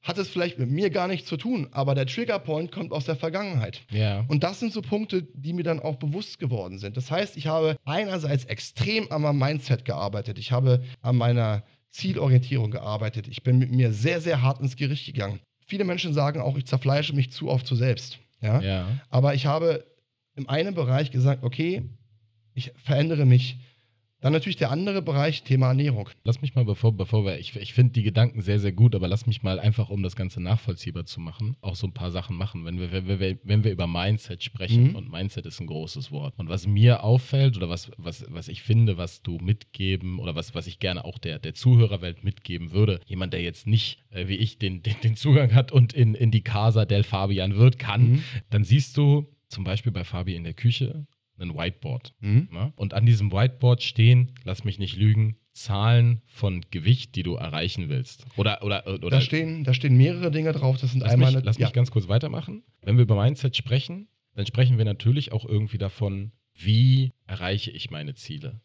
hat 0.03 0.17
es 0.17 0.27
vielleicht 0.29 0.59
mit 0.59 0.69
mir 0.69 0.89
gar 0.89 1.07
nichts 1.07 1.27
zu 1.27 1.37
tun, 1.37 1.67
aber 1.71 1.95
der 1.95 2.05
Trigger 2.05 2.37
Point 2.37 2.71
kommt 2.71 2.91
aus 2.91 3.05
der 3.05 3.15
Vergangenheit. 3.15 3.81
Ja. 3.89 4.25
Und 4.27 4.43
das 4.43 4.59
sind 4.59 4.73
so 4.73 4.81
Punkte, 4.81 5.23
die 5.33 5.53
mir 5.53 5.63
dann 5.63 5.79
auch 5.79 5.95
bewusst 5.95 6.39
geworden 6.39 6.77
sind. 6.77 6.97
Das 6.97 7.09
heißt, 7.09 7.37
ich 7.37 7.47
habe 7.47 7.77
einerseits 7.85 8.43
extrem 8.45 9.09
an 9.11 9.21
meinem 9.21 9.39
Mindset 9.39 9.85
gearbeitet. 9.85 10.37
Ich 10.37 10.51
habe 10.51 10.83
an 11.01 11.15
meiner 11.15 11.63
Zielorientierung 11.89 12.71
gearbeitet. 12.71 13.27
Ich 13.29 13.43
bin 13.43 13.59
mit 13.59 13.71
mir 13.71 13.93
sehr, 13.93 14.19
sehr 14.19 14.41
hart 14.41 14.59
ins 14.59 14.75
Gericht 14.75 15.05
gegangen. 15.05 15.39
Viele 15.65 15.85
Menschen 15.85 16.13
sagen 16.13 16.41
auch, 16.41 16.57
ich 16.57 16.65
zerfleische 16.65 17.15
mich 17.15 17.31
zu 17.31 17.49
oft 17.49 17.65
zu 17.65 17.75
selbst. 17.75 18.19
Ja? 18.41 18.59
Ja. 18.61 18.87
Aber 19.09 19.33
ich 19.35 19.45
habe 19.45 19.85
im 20.35 20.49
einen 20.49 20.75
Bereich 20.75 21.11
gesagt, 21.11 21.43
okay, 21.43 21.83
ich 22.53 22.73
verändere 22.83 23.25
mich. 23.25 23.57
Dann 24.23 24.31
natürlich 24.31 24.55
der 24.55 24.71
andere 24.71 25.01
Bereich, 25.01 25.43
Thema 25.43 25.67
Ernährung. 25.67 26.09
Lass 26.23 26.41
mich 26.41 26.55
mal, 26.55 26.63
bevor, 26.63 26.93
bevor 26.95 27.25
wir, 27.25 27.37
ich, 27.39 27.57
ich 27.57 27.73
finde 27.73 27.91
die 27.91 28.03
Gedanken 28.03 28.41
sehr, 28.41 28.57
sehr 28.57 28.71
gut, 28.71 28.95
aber 28.95 29.09
lass 29.09 29.27
mich 29.27 29.43
mal 29.43 29.59
einfach, 29.59 29.89
um 29.89 30.01
das 30.01 30.15
Ganze 30.15 30.41
nachvollziehbar 30.41 31.05
zu 31.05 31.19
machen, 31.19 31.57
auch 31.59 31.75
so 31.75 31.87
ein 31.87 31.93
paar 31.93 32.09
Sachen 32.09 32.37
machen. 32.37 32.63
Wenn 32.63 32.79
wir, 32.79 32.91
wenn 32.93 33.19
wir, 33.19 33.37
wenn 33.43 33.63
wir 33.65 33.71
über 33.73 33.85
Mindset 33.85 34.41
sprechen, 34.41 34.91
Mhm. 34.91 34.95
und 34.95 35.11
Mindset 35.11 35.45
ist 35.45 35.59
ein 35.59 35.67
großes 35.67 36.09
Wort. 36.11 36.33
Und 36.37 36.47
was 36.47 36.65
mir 36.67 37.03
auffällt 37.03 37.57
oder 37.57 37.67
was, 37.67 37.91
was, 37.97 38.25
was 38.29 38.47
ich 38.47 38.61
finde, 38.61 38.97
was 38.97 39.21
du 39.23 39.39
mitgeben 39.41 40.19
oder 40.19 40.35
was, 40.35 40.55
was 40.55 40.67
ich 40.67 40.79
gerne 40.79 41.03
auch 41.03 41.17
der, 41.17 41.37
der 41.39 41.53
Zuhörerwelt 41.53 42.23
mitgeben 42.23 42.71
würde, 42.71 43.01
jemand, 43.05 43.33
der 43.33 43.41
jetzt 43.41 43.67
nicht, 43.67 43.99
äh, 44.09 44.29
wie 44.29 44.35
ich, 44.37 44.57
den, 44.57 44.81
den, 44.83 44.95
den 45.03 45.15
Zugang 45.17 45.53
hat 45.53 45.73
und 45.73 45.91
in, 45.91 46.15
in 46.15 46.31
die 46.31 46.43
Casa 46.43 46.85
del 46.85 47.03
Fabian 47.03 47.57
wird, 47.57 47.77
kann, 47.77 48.03
Mhm. 48.03 48.23
dann 48.49 48.63
siehst 48.63 48.95
du 48.95 49.27
zum 49.49 49.63
Beispiel 49.65 49.91
bei 49.91 50.03
Fabi 50.03 50.33
in 50.35 50.43
der 50.45 50.53
Küche 50.53 51.05
ein 51.43 51.55
Whiteboard. 51.55 52.13
Mhm. 52.19 52.47
Ne? 52.51 52.73
Und 52.75 52.93
an 52.93 53.05
diesem 53.05 53.31
Whiteboard 53.31 53.83
stehen, 53.83 54.31
lass 54.43 54.63
mich 54.63 54.79
nicht 54.79 54.97
lügen, 54.97 55.37
Zahlen 55.53 56.21
von 56.25 56.65
Gewicht, 56.71 57.15
die 57.15 57.21
du 57.23 57.35
erreichen 57.35 57.87
willst. 57.89 58.25
Oder, 58.37 58.63
oder, 58.63 58.87
oder 58.87 59.09
Da, 59.09 59.21
stehen, 59.21 59.63
da 59.63 59.73
stehen 59.73 59.95
mehrere 59.97 60.31
Dinge 60.31 60.51
drauf. 60.51 60.77
Das 60.81 60.91
sind 60.91 61.01
lass, 61.01 61.11
einmal. 61.13 61.27
mich, 61.29 61.37
eine- 61.37 61.45
lass 61.45 61.57
ja. 61.59 61.67
mich 61.67 61.73
ganz 61.73 61.91
kurz 61.91 62.07
weitermachen. 62.07 62.63
Wenn 62.81 62.97
wir 62.97 63.03
über 63.03 63.15
Mindset 63.21 63.55
sprechen, 63.55 64.07
dann 64.33 64.47
sprechen 64.47 64.77
wir 64.79 64.85
natürlich 64.85 65.31
auch 65.31 65.45
irgendwie 65.45 65.77
davon, 65.77 66.31
wie 66.55 67.11
erreiche 67.27 67.69
ich 67.71 67.91
meine 67.91 68.15
Ziele. 68.15 68.61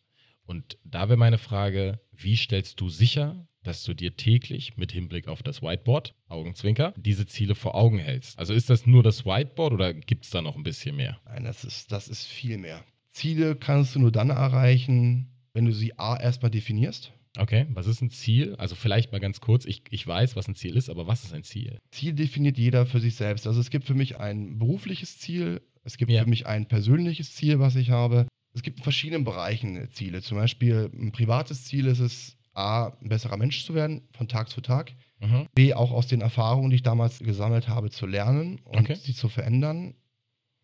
Und 0.47 0.79
da 0.85 1.09
wäre 1.11 1.19
meine 1.19 1.37
Frage, 1.37 2.01
wie 2.13 2.37
stellst 2.37 2.81
du 2.81 2.89
sicher, 2.89 3.47
dass 3.69 3.85
du 3.85 3.95
dir 3.95 4.17
täglich 4.17 4.77
mit 4.77 4.93
Hinblick 4.93 5.29
auf 5.29 5.43
das 5.43 5.63
Whiteboard, 5.63 6.15
Augenzwinker, 6.29 6.95
diese 6.97 7.27
Ziele 7.27 7.55
vor 7.55 7.75
Augen 7.75 7.99
hältst? 7.99 8.39
Also 8.39 8.55
ist 8.55 8.71
das 8.71 8.87
nur 8.87 9.03
das 9.03 9.25
Whiteboard 9.27 9.73
oder 9.75 9.95
gibt 9.95 10.25
es 10.25 10.31
da 10.31 10.41
noch 10.43 10.57
ein 10.57 10.63
bisschen 10.63 10.97
mehr? 10.97 11.21
Nein, 11.27 11.45
das 11.45 11.65
ist, 11.65 11.93
das 11.93 12.09
ist 12.09 12.25
viel 12.27 12.59
mehr. 12.59 12.83
Ziele 13.13 13.57
kannst 13.57 13.95
du 13.95 13.99
nur 14.01 14.11
dann 14.13 14.31
erreichen, 14.31 15.29
wenn 15.53 15.65
du 15.67 15.73
sie 15.73 15.99
A 15.99 16.17
erstmal 16.19 16.51
definierst. 16.51 17.13
Okay, 17.37 17.67
was 17.75 17.87
ist 17.87 18.01
ein 18.01 18.11
Ziel? 18.11 18.55
Also 18.57 18.75
vielleicht 18.75 19.13
mal 19.13 19.19
ganz 19.21 19.41
kurz, 19.41 19.65
ich, 19.67 19.83
ich 19.91 20.07
weiß, 20.07 20.35
was 20.35 20.49
ein 20.49 20.55
Ziel 20.55 20.77
ist, 20.77 20.89
aber 20.89 21.07
was 21.07 21.25
ist 21.25 21.35
ein 21.35 21.43
Ziel? 21.45 21.79
Ziel 21.91 22.15
definiert 22.15 22.57
jeder 22.59 22.87
für 22.87 23.01
sich 23.01 23.15
selbst. 23.17 23.47
Also 23.47 23.61
es 23.61 23.71
gibt 23.71 23.85
für 23.85 23.95
mich 23.95 24.19
ein 24.19 24.59
berufliches 24.59 25.19
Ziel, 25.19 25.61
es 25.85 25.99
gibt 25.99 26.11
Ja. 26.11 26.23
für 26.25 26.29
mich 26.31 26.47
ein 26.47 26.67
persönliches 26.67 27.35
Ziel, 27.35 27.59
was 27.61 27.77
ich 27.77 27.91
habe. 27.91 28.27
Es 28.55 28.63
gibt 28.63 28.79
in 28.79 28.83
verschiedenen 28.83 29.25
Bereichen 29.25 29.89
Ziele. 29.91 30.23
Zum 30.23 30.39
Beispiel 30.39 30.91
ein 30.99 31.13
privates 31.13 31.65
Ziel 31.67 31.87
ist 31.87 32.01
es, 32.01 32.38
A, 32.59 32.97
ein 33.01 33.09
besserer 33.09 33.37
Mensch 33.37 33.65
zu 33.65 33.75
werden, 33.75 34.03
von 34.13 34.29
Tag 34.29 34.49
zu 34.49 34.61
Tag. 34.61 34.93
Mhm. 35.21 35.47
B, 35.55 35.75
auch 35.75 35.91
aus 35.93 36.07
den 36.07 36.21
Erfahrungen, 36.21 36.71
die 36.71 36.77
ich 36.77 36.83
damals 36.83 37.19
gesammelt 37.21 37.69
habe, 37.69 37.91
zu 37.91 38.07
lernen 38.07 38.61
und 38.65 38.81
Okay. 38.81 38.95
sie 38.97 39.15
zu 39.15 39.29
verändern. 39.29 39.95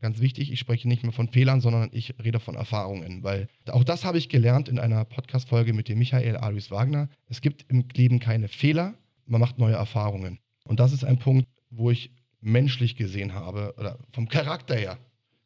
Ganz 0.00 0.20
wichtig, 0.20 0.52
ich 0.52 0.58
spreche 0.60 0.86
nicht 0.86 1.02
mehr 1.02 1.12
von 1.12 1.28
Fehlern, 1.28 1.60
sondern 1.62 1.88
ich 1.92 2.14
rede 2.22 2.38
von 2.38 2.56
Erfahrungen, 2.56 3.22
weil 3.22 3.48
auch 3.70 3.84
das 3.84 4.04
habe 4.04 4.18
ich 4.18 4.28
gelernt 4.28 4.68
in 4.68 4.78
einer 4.78 5.04
Podcast-Folge 5.06 5.72
mit 5.72 5.88
dem 5.88 5.98
Michael 5.98 6.36
Alois 6.36 6.70
Wagner. 6.70 7.08
Es 7.28 7.40
gibt 7.40 7.64
im 7.70 7.84
Leben 7.94 8.18
keine 8.20 8.48
Fehler, 8.48 8.94
man 9.26 9.40
macht 9.40 9.58
neue 9.58 9.74
Erfahrungen. 9.74 10.38
Und 10.64 10.78
das 10.80 10.92
ist 10.92 11.04
ein 11.04 11.18
Punkt, 11.18 11.48
wo 11.70 11.90
ich 11.90 12.10
menschlich 12.40 12.96
gesehen 12.96 13.32
habe 13.32 13.74
oder 13.78 13.98
vom 14.12 14.28
Charakter 14.28 14.74
her 14.76 14.98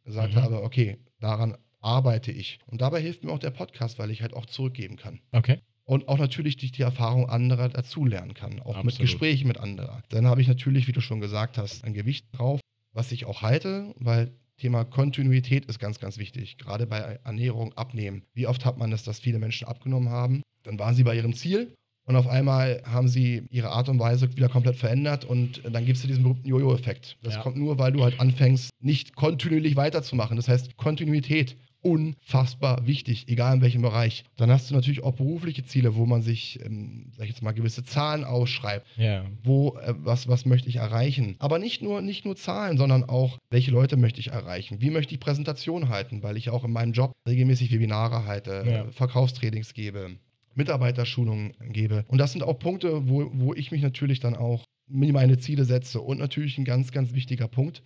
gesagt 0.04 0.34
Mhm. 0.34 0.38
habe, 0.42 0.62
okay, 0.64 0.96
daran 1.20 1.56
arbeite 1.80 2.32
ich. 2.32 2.58
Und 2.66 2.80
dabei 2.80 3.00
hilft 3.00 3.22
mir 3.22 3.30
auch 3.30 3.38
der 3.38 3.50
Podcast, 3.52 3.98
weil 4.00 4.10
ich 4.10 4.22
halt 4.22 4.34
auch 4.34 4.46
zurückgeben 4.46 4.96
kann. 4.96 5.20
Okay. 5.30 5.60
Und 5.88 6.06
auch 6.06 6.18
natürlich 6.18 6.58
durch 6.58 6.70
die 6.70 6.82
Erfahrung 6.82 7.30
anderer 7.30 7.70
dazulernen 7.70 8.34
kann, 8.34 8.60
auch 8.60 8.76
mit 8.82 8.92
Absolut. 8.94 8.98
Gesprächen 9.00 9.48
mit 9.48 9.56
anderen. 9.58 10.02
Dann 10.10 10.26
habe 10.26 10.42
ich 10.42 10.46
natürlich, 10.46 10.86
wie 10.86 10.92
du 10.92 11.00
schon 11.00 11.18
gesagt 11.20 11.56
hast, 11.56 11.82
ein 11.82 11.94
Gewicht 11.94 12.26
drauf, 12.32 12.60
was 12.92 13.10
ich 13.10 13.24
auch 13.24 13.40
halte, 13.40 13.94
weil 13.98 14.30
Thema 14.58 14.84
Kontinuität 14.84 15.64
ist 15.64 15.78
ganz, 15.78 15.98
ganz 15.98 16.18
wichtig. 16.18 16.58
Gerade 16.58 16.86
bei 16.86 17.18
Ernährung, 17.24 17.72
Abnehmen. 17.72 18.22
Wie 18.34 18.46
oft 18.46 18.66
hat 18.66 18.76
man 18.76 18.90
das, 18.90 19.02
dass 19.02 19.18
viele 19.18 19.38
Menschen 19.38 19.66
abgenommen 19.66 20.10
haben? 20.10 20.42
Dann 20.62 20.78
waren 20.78 20.94
sie 20.94 21.04
bei 21.04 21.16
ihrem 21.16 21.32
Ziel 21.32 21.72
und 22.04 22.16
auf 22.16 22.26
einmal 22.26 22.82
haben 22.84 23.08
sie 23.08 23.44
ihre 23.50 23.70
Art 23.70 23.88
und 23.88 23.98
Weise 23.98 24.30
wieder 24.36 24.50
komplett 24.50 24.76
verändert 24.76 25.24
und 25.24 25.62
dann 25.72 25.86
gibt 25.86 25.96
es 25.96 26.02
diesen 26.02 26.22
berühmten 26.22 26.48
Jojo-Effekt. 26.48 27.16
Das 27.22 27.36
Ja. 27.36 27.40
kommt 27.40 27.56
nur, 27.56 27.78
weil 27.78 27.92
du 27.92 28.02
halt 28.04 28.20
anfängst, 28.20 28.68
nicht 28.80 29.16
kontinuierlich 29.16 29.76
weiterzumachen. 29.76 30.36
Das 30.36 30.48
heißt, 30.48 30.76
Kontinuität 30.76 31.56
unfassbar 31.82 32.86
wichtig, 32.86 33.26
egal 33.28 33.56
in 33.56 33.62
welchem 33.62 33.82
Bereich. 33.82 34.24
Dann 34.36 34.50
hast 34.50 34.70
du 34.70 34.74
natürlich 34.74 35.02
auch 35.02 35.14
berufliche 35.14 35.64
Ziele, 35.64 35.94
wo 35.96 36.06
man 36.06 36.22
sich, 36.22 36.58
ähm, 36.64 37.10
sag 37.16 37.24
ich 37.24 37.30
jetzt 37.30 37.42
mal, 37.42 37.52
gewisse 37.52 37.84
Zahlen 37.84 38.24
ausschreibt 38.24 38.86
Ja. 38.96 39.24
wo, 39.42 39.76
äh, 39.78 39.94
was, 39.98 40.28
was 40.28 40.44
möchte 40.46 40.68
ich 40.68 40.76
erreichen. 40.76 41.36
Aber 41.38 41.58
nicht 41.58 41.82
nur, 41.82 42.00
nicht 42.02 42.24
nur 42.24 42.36
Zahlen, 42.36 42.78
sondern 42.78 43.04
auch, 43.04 43.38
welche 43.50 43.70
Leute 43.70 43.96
möchte 43.96 44.20
ich 44.20 44.28
erreichen? 44.28 44.80
Wie 44.80 44.90
möchte 44.90 45.14
ich 45.14 45.20
Präsentation 45.20 45.88
halten? 45.88 46.22
Weil 46.22 46.36
ich 46.36 46.50
auch 46.50 46.64
in 46.64 46.72
meinem 46.72 46.92
Job 46.92 47.12
regelmäßig 47.28 47.70
Webinare 47.72 48.24
halte, 48.26 48.64
Ja. 48.66 48.84
äh, 48.84 48.92
Verkaufstrainings 48.92 49.74
gebe, 49.74 50.10
Mitarbeiterschulungen 50.54 51.54
gebe. 51.72 52.04
Und 52.08 52.18
das 52.18 52.32
sind 52.32 52.42
auch 52.42 52.58
Punkte, 52.58 53.08
wo, 53.08 53.30
wo 53.32 53.54
ich 53.54 53.70
mich 53.70 53.82
natürlich 53.82 54.20
dann 54.20 54.34
auch 54.36 54.64
mir 54.88 55.12
meine 55.12 55.38
Ziele 55.38 55.64
setze. 55.64 56.00
Und 56.00 56.18
natürlich 56.18 56.58
ein 56.58 56.64
ganz, 56.64 56.92
ganz 56.92 57.12
wichtiger 57.14 57.48
Punkt, 57.48 57.82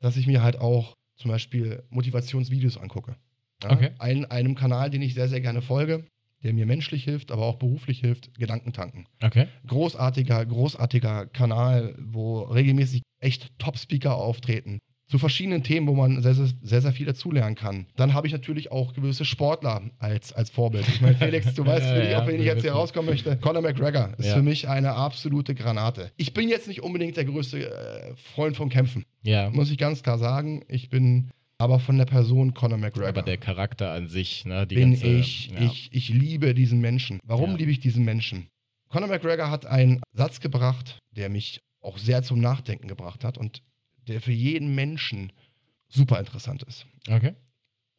dass 0.00 0.16
ich 0.16 0.26
mir 0.26 0.42
halt 0.42 0.58
auch 0.60 0.94
zum 1.16 1.30
Beispiel 1.30 1.82
Motivationsvideos 1.90 2.76
angucke. 2.78 3.16
Ja? 3.64 3.70
Okay. 3.72 3.90
Ein, 3.98 4.24
einem 4.30 4.54
Kanal, 4.54 4.90
den 4.90 5.02
ich 5.02 5.14
sehr, 5.14 5.28
sehr 5.28 5.40
gerne 5.40 5.62
folge, 5.62 6.04
der 6.42 6.52
mir 6.52 6.66
menschlich 6.66 7.04
hilft, 7.04 7.30
aber 7.30 7.46
auch 7.46 7.56
beruflich 7.56 8.00
hilft, 8.00 8.36
Gedankentanken 8.38 9.06
Okay. 9.22 9.46
großartiger, 9.66 10.44
großartiger 10.46 11.26
Kanal, 11.26 11.94
wo 12.00 12.40
regelmäßig 12.42 13.02
echt 13.20 13.56
Top-Speaker 13.58 14.16
auftreten. 14.16 14.78
Zu 15.08 15.18
verschiedenen 15.18 15.62
Themen, 15.62 15.86
wo 15.86 15.94
man 15.94 16.22
sehr, 16.22 16.32
sehr, 16.34 16.80
sehr, 16.80 16.92
viel 16.92 17.04
dazulernen 17.04 17.54
kann. 17.54 17.86
Dann 17.96 18.14
habe 18.14 18.26
ich 18.26 18.32
natürlich 18.32 18.72
auch 18.72 18.94
gewisse 18.94 19.26
Sportler 19.26 19.82
als, 19.98 20.32
als 20.32 20.48
Vorbild. 20.48 20.88
Ich 20.88 21.02
meine, 21.02 21.14
Felix, 21.16 21.52
du 21.54 21.66
weißt, 21.66 21.84
Ja, 21.84 22.02
ja, 22.02 22.22
auch 22.22 22.26
wenn 22.26 22.40
ich 22.40 22.46
jetzt 22.46 22.62
hier 22.62 22.72
rauskommen 22.72 23.10
möchte, 23.10 23.36
Conor 23.36 23.60
McGregor 23.60 24.14
ist 24.16 24.26
Ja. 24.28 24.34
für 24.36 24.42
mich 24.42 24.68
eine 24.68 24.92
absolute 24.94 25.54
Granate. 25.54 26.10
Ich 26.16 26.32
bin 26.32 26.48
jetzt 26.48 26.66
nicht 26.66 26.82
unbedingt 26.82 27.16
der 27.18 27.26
größte 27.26 27.70
äh, 27.70 28.16
Freund 28.16 28.56
vom 28.56 28.70
Kämpfen, 28.70 29.04
Ja. 29.22 29.50
muss 29.50 29.70
ich 29.70 29.76
ganz 29.76 30.02
klar 30.02 30.16
sagen. 30.18 30.64
Ich 30.68 30.88
bin 30.88 31.30
aber 31.62 31.78
von 31.80 31.96
der 31.96 32.04
Person 32.06 32.54
Conor 32.54 32.76
McGregor 32.78 33.08
Aber 33.08 33.22
der 33.22 33.38
Charakter 33.38 33.92
an 33.92 34.08
sich, 34.08 34.44
ne? 34.44 34.66
Die 34.66 34.74
bin 34.74 34.90
ganze, 34.92 35.06
ich, 35.06 35.48
ja. 35.50 35.60
ich, 35.62 35.88
ich 35.92 36.08
liebe 36.08 36.54
diesen 36.54 36.80
Menschen. 36.80 37.20
Warum 37.24 37.50
Ja. 37.52 37.56
liebe 37.58 37.70
ich 37.70 37.80
diesen 37.80 38.04
Menschen? 38.04 38.48
Conor 38.88 39.08
McGregor 39.08 39.48
hat 39.50 39.64
einen 39.64 40.00
Satz 40.12 40.40
gebracht, 40.40 40.98
der 41.16 41.28
mich 41.30 41.60
auch 41.80 41.98
sehr 41.98 42.22
zum 42.22 42.40
Nachdenken 42.40 42.88
gebracht 42.88 43.24
hat 43.24 43.38
und 43.38 43.62
der 44.08 44.20
für 44.20 44.32
jeden 44.32 44.74
Menschen 44.74 45.32
super 45.88 46.18
interessant 46.18 46.62
ist. 46.64 46.86
Okay. 47.08 47.34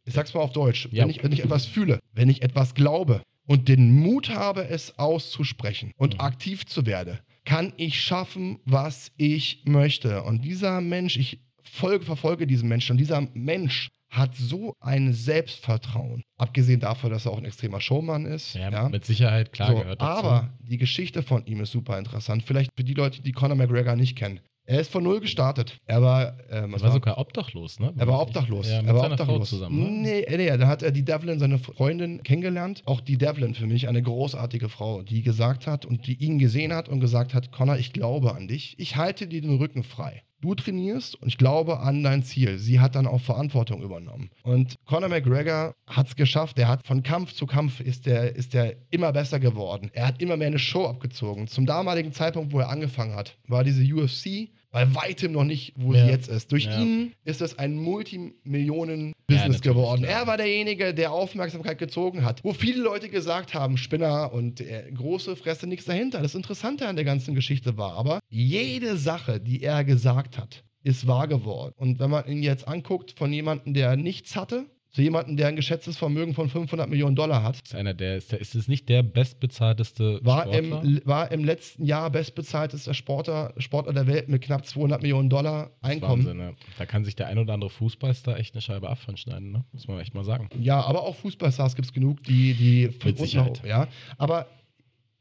Ich 0.06 0.14
sag's 0.14 0.34
mal 0.34 0.42
auf 0.42 0.52
Deutsch. 0.52 0.90
Ja. 0.92 1.04
Wenn, 1.04 1.10
ich, 1.10 1.24
wenn 1.24 1.32
ich 1.32 1.44
etwas 1.44 1.66
fühle, 1.66 2.00
wenn 2.12 2.30
ich 2.30 2.42
etwas 2.42 2.74
glaube 2.76 3.22
und 3.48 3.70
den 3.70 3.94
Mut 4.00 4.30
habe, 4.30 4.68
es 4.68 5.00
auszusprechen 5.00 5.92
und 5.98 6.16
Mhm. 6.16 6.20
aktiv 6.20 6.66
zu 6.66 6.86
werden, 6.86 7.20
kann 7.46 7.74
ich 7.78 8.02
schaffen, 8.02 8.60
was 8.66 9.12
ich 9.18 9.64
möchte. 9.66 10.24
Und 10.24 10.44
dieser 10.46 10.80
Mensch, 10.82 11.18
ich 11.18 11.40
folge, 11.64 12.06
verfolge 12.06 12.48
diesen 12.48 12.70
Menschen 12.70 12.94
und 12.94 12.98
dieser 12.98 13.22
Mensch 13.34 13.90
hat 14.10 14.36
so 14.36 14.76
ein 14.80 15.12
Selbstvertrauen. 15.12 16.24
Abgesehen 16.38 16.80
davon, 16.80 17.10
dass 17.10 17.26
er 17.26 17.32
auch 17.32 17.40
ein 17.40 17.46
extremer 17.46 17.82
Showman 17.82 18.26
ist. 18.26 18.54
Ja, 18.54 18.70
ja. 18.70 18.90
mit 18.90 19.06
Sicherheit, 19.06 19.52
klar 19.52 19.70
So, 19.72 19.80
gehört 19.80 20.02
dazu. 20.02 20.28
aber 20.28 20.54
die 20.60 20.78
Geschichte 20.78 21.24
von 21.24 21.46
ihm 21.46 21.62
ist 21.62 21.72
super 21.72 21.98
interessant. 21.98 22.44
Vielleicht 22.46 22.72
für 22.76 22.84
die 22.84 22.94
Leute, 22.94 23.22
die 23.24 23.32
Conor 23.32 23.58
McGregor 23.58 23.96
nicht 23.96 24.16
kennen. 24.16 24.40
Er 24.66 24.80
ist 24.80 24.92
von 24.92 25.04
null 25.04 25.20
gestartet. 25.20 25.78
Er 25.86 26.02
war, 26.02 26.38
ähm, 26.50 26.70
er 26.70 26.72
was 26.74 26.84
war 26.84 26.92
sogar 26.94 27.18
obdachlos, 27.18 27.82
ne? 27.82 27.94
er 27.98 28.08
war 28.08 28.22
obdachlos. 28.22 28.70
Ja, 28.70 28.82
mit 28.82 28.88
er 28.92 28.94
war 28.94 29.02
seiner 29.02 29.18
Frau 29.18 29.24
obdachlos. 29.24 29.50
zusammen. 29.50 30.02
Ne? 30.02 30.24
Nee, 30.30 30.38
nee, 30.38 30.58
da 30.58 30.68
hat 30.68 30.84
er 30.84 30.92
die 30.92 31.04
Devlin, 31.04 31.38
seine 31.38 31.60
Freundin, 31.60 32.24
kennengelernt. 32.24 32.82
Auch 32.86 33.02
die 33.02 33.18
Devlin 33.18 33.56
für 33.56 33.66
mich 33.68 33.90
eine 33.90 34.02
großartige 34.02 34.70
Frau, 34.70 35.02
die 35.02 35.22
gesagt 35.22 35.68
hat 35.68 35.86
und 35.86 36.08
die 36.08 36.16
ihn 36.16 36.40
gesehen 36.40 36.72
hat 36.72 36.88
und 36.88 37.02
gesagt 37.02 37.34
hat: 37.34 37.52
Connor, 37.52 37.78
ich 37.78 37.92
glaube 37.92 38.36
an 38.36 38.48
dich. 38.48 38.76
Ich 38.78 38.96
halte 38.96 39.28
dir 39.28 39.42
den 39.42 39.58
Rücken 39.58 39.84
frei. 39.84 40.24
Du 40.44 40.56
trainierst 40.56 41.16
und 41.22 41.30
ich 41.30 41.38
glaube 41.38 41.80
an 41.80 42.04
dein 42.04 42.22
Ziel. 42.22 42.58
Sie 42.58 42.82
hat 42.82 42.96
dann 42.96 43.08
auch 43.08 43.22
Verantwortung 43.22 43.82
übernommen. 43.82 44.30
Und 44.44 44.76
Conor 44.86 45.08
McGregor 45.08 45.74
hat 45.88 46.08
es 46.08 46.18
geschafft. 46.18 46.60
Er 46.60 46.68
hat 46.68 46.86
von 46.86 47.02
Kampf 47.02 47.32
zu 47.32 47.46
Kampf 47.46 47.80
ist 47.80 48.06
der, 48.06 48.36
ist 48.36 48.54
der 48.54 48.76
immer 48.90 49.14
besser 49.14 49.40
geworden. 49.40 49.90
Er 49.94 50.06
hat 50.06 50.22
immer 50.22 50.36
mehr 50.36 50.48
eine 50.48 50.60
Show 50.60 50.86
abgezogen. 50.86 51.48
Zum 51.48 51.66
damaligen 51.66 52.12
Zeitpunkt, 52.12 52.52
wo 52.52 52.60
er 52.60 52.68
angefangen 52.68 53.16
hat, 53.16 53.38
war 53.48 53.64
diese 53.64 53.84
UFC 53.84 54.50
bei 54.74 54.94
weitem 54.96 55.32
noch 55.32 55.44
nicht, 55.44 55.72
wo 55.78 55.94
Ja. 55.94 56.04
sie 56.06 56.12
jetzt 56.12 56.28
ist. 56.28 56.52
Durch 56.52 56.66
Ja. 56.66 56.82
ihn 56.82 57.14
ist 57.24 57.42
es 57.42 57.58
ein 57.60 57.76
Multimillionen-Business 57.78 59.48
natürlich, 59.58 59.62
geworden. 59.64 60.04
Er 60.04 60.28
war 60.28 60.36
derjenige, 60.38 60.94
der 60.94 61.12
Aufmerksamkeit 61.12 61.78
gezogen 61.78 62.26
hat. 62.26 62.44
Wo 62.44 62.54
viele 62.54 62.82
Leute 62.82 63.08
gesagt 63.08 63.54
haben, 63.54 63.78
Spinner 63.78 64.34
und 64.34 64.60
äh, 64.62 64.92
große 64.94 65.36
Fresse, 65.36 65.68
nichts 65.68 65.86
dahinter. 65.86 66.22
Das 66.22 66.36
Interessante 66.36 66.88
an 66.88 66.96
der 66.96 67.06
ganzen 67.06 67.36
Geschichte 67.36 67.78
war 67.78 67.94
aber, 67.94 68.20
jede 68.30 68.98
Sache, 68.98 69.40
die 69.40 69.62
er 69.62 69.84
gesagt 69.84 70.38
hat, 70.38 70.64
ist 70.84 71.08
wahr 71.08 71.28
geworden. 71.28 71.74
Und 71.78 72.00
wenn 72.00 72.10
man 72.10 72.28
ihn 72.28 72.44
jetzt 72.44 72.68
anguckt 72.68 73.14
von 73.18 73.32
jemandem, 73.32 73.74
der 73.74 73.96
nichts 73.96 74.36
hatte, 74.36 74.66
zu 74.94 75.02
jemandem, 75.02 75.38
der 75.38 75.48
ein 75.48 75.56
geschätztes 75.56 75.98
Vermögen 75.98 76.34
von 76.36 76.50
500 76.50 76.88
Millionen 76.88 77.16
Dollar 77.16 77.42
hat, 77.44 77.60
Ist 77.64 77.74
einer 77.74 77.94
der, 77.96 78.16
ist, 78.18 78.32
der, 78.32 78.40
ist 78.40 78.54
es 78.54 78.68
nicht 78.68 78.88
der 78.90 79.02
bestbezahlteste 79.02 80.20
war 80.24 80.44
Sportler? 80.44 80.84
im, 80.84 81.02
war 81.06 81.32
im 81.32 81.44
letzten 81.44 81.84
Jahr 81.86 82.10
bestbezahltester 82.10 82.94
Sportler, 82.94 83.54
Sportler 83.58 83.94
der 83.94 84.08
Welt 84.08 84.30
mit 84.30 84.44
knapp 84.44 84.66
200 84.66 85.02
Millionen 85.02 85.30
Dollar 85.30 85.72
Einkommen. 85.82 86.26
Wahnsinn, 86.26 86.40
ja. 86.40 86.52
Da 86.78 86.86
kann 86.86 87.04
sich 87.06 87.16
der 87.16 87.28
ein 87.28 87.38
oder 87.40 87.54
andere 87.54 87.70
Fußballstar 87.72 88.38
echt 88.40 88.54
eine 88.54 88.62
Scheibe 88.62 88.90
abschneiden, 88.90 89.52
ne? 89.52 89.66
Muss 89.72 89.88
man 89.88 90.00
echt 90.00 90.14
mal 90.14 90.24
sagen. 90.24 90.48
Ja, 90.60 90.82
aber 90.82 91.02
auch 91.04 91.16
Fußballstars 91.16 91.76
gibt 91.76 91.88
es 91.88 91.94
genug, 91.94 92.24
die, 92.24 92.54
die 92.54 92.90
von 92.90 93.10
Mit 93.12 93.18
Sicherheit. 93.18 93.60
nach- 93.64 93.70
ja. 93.70 93.88
Aber 94.18 94.48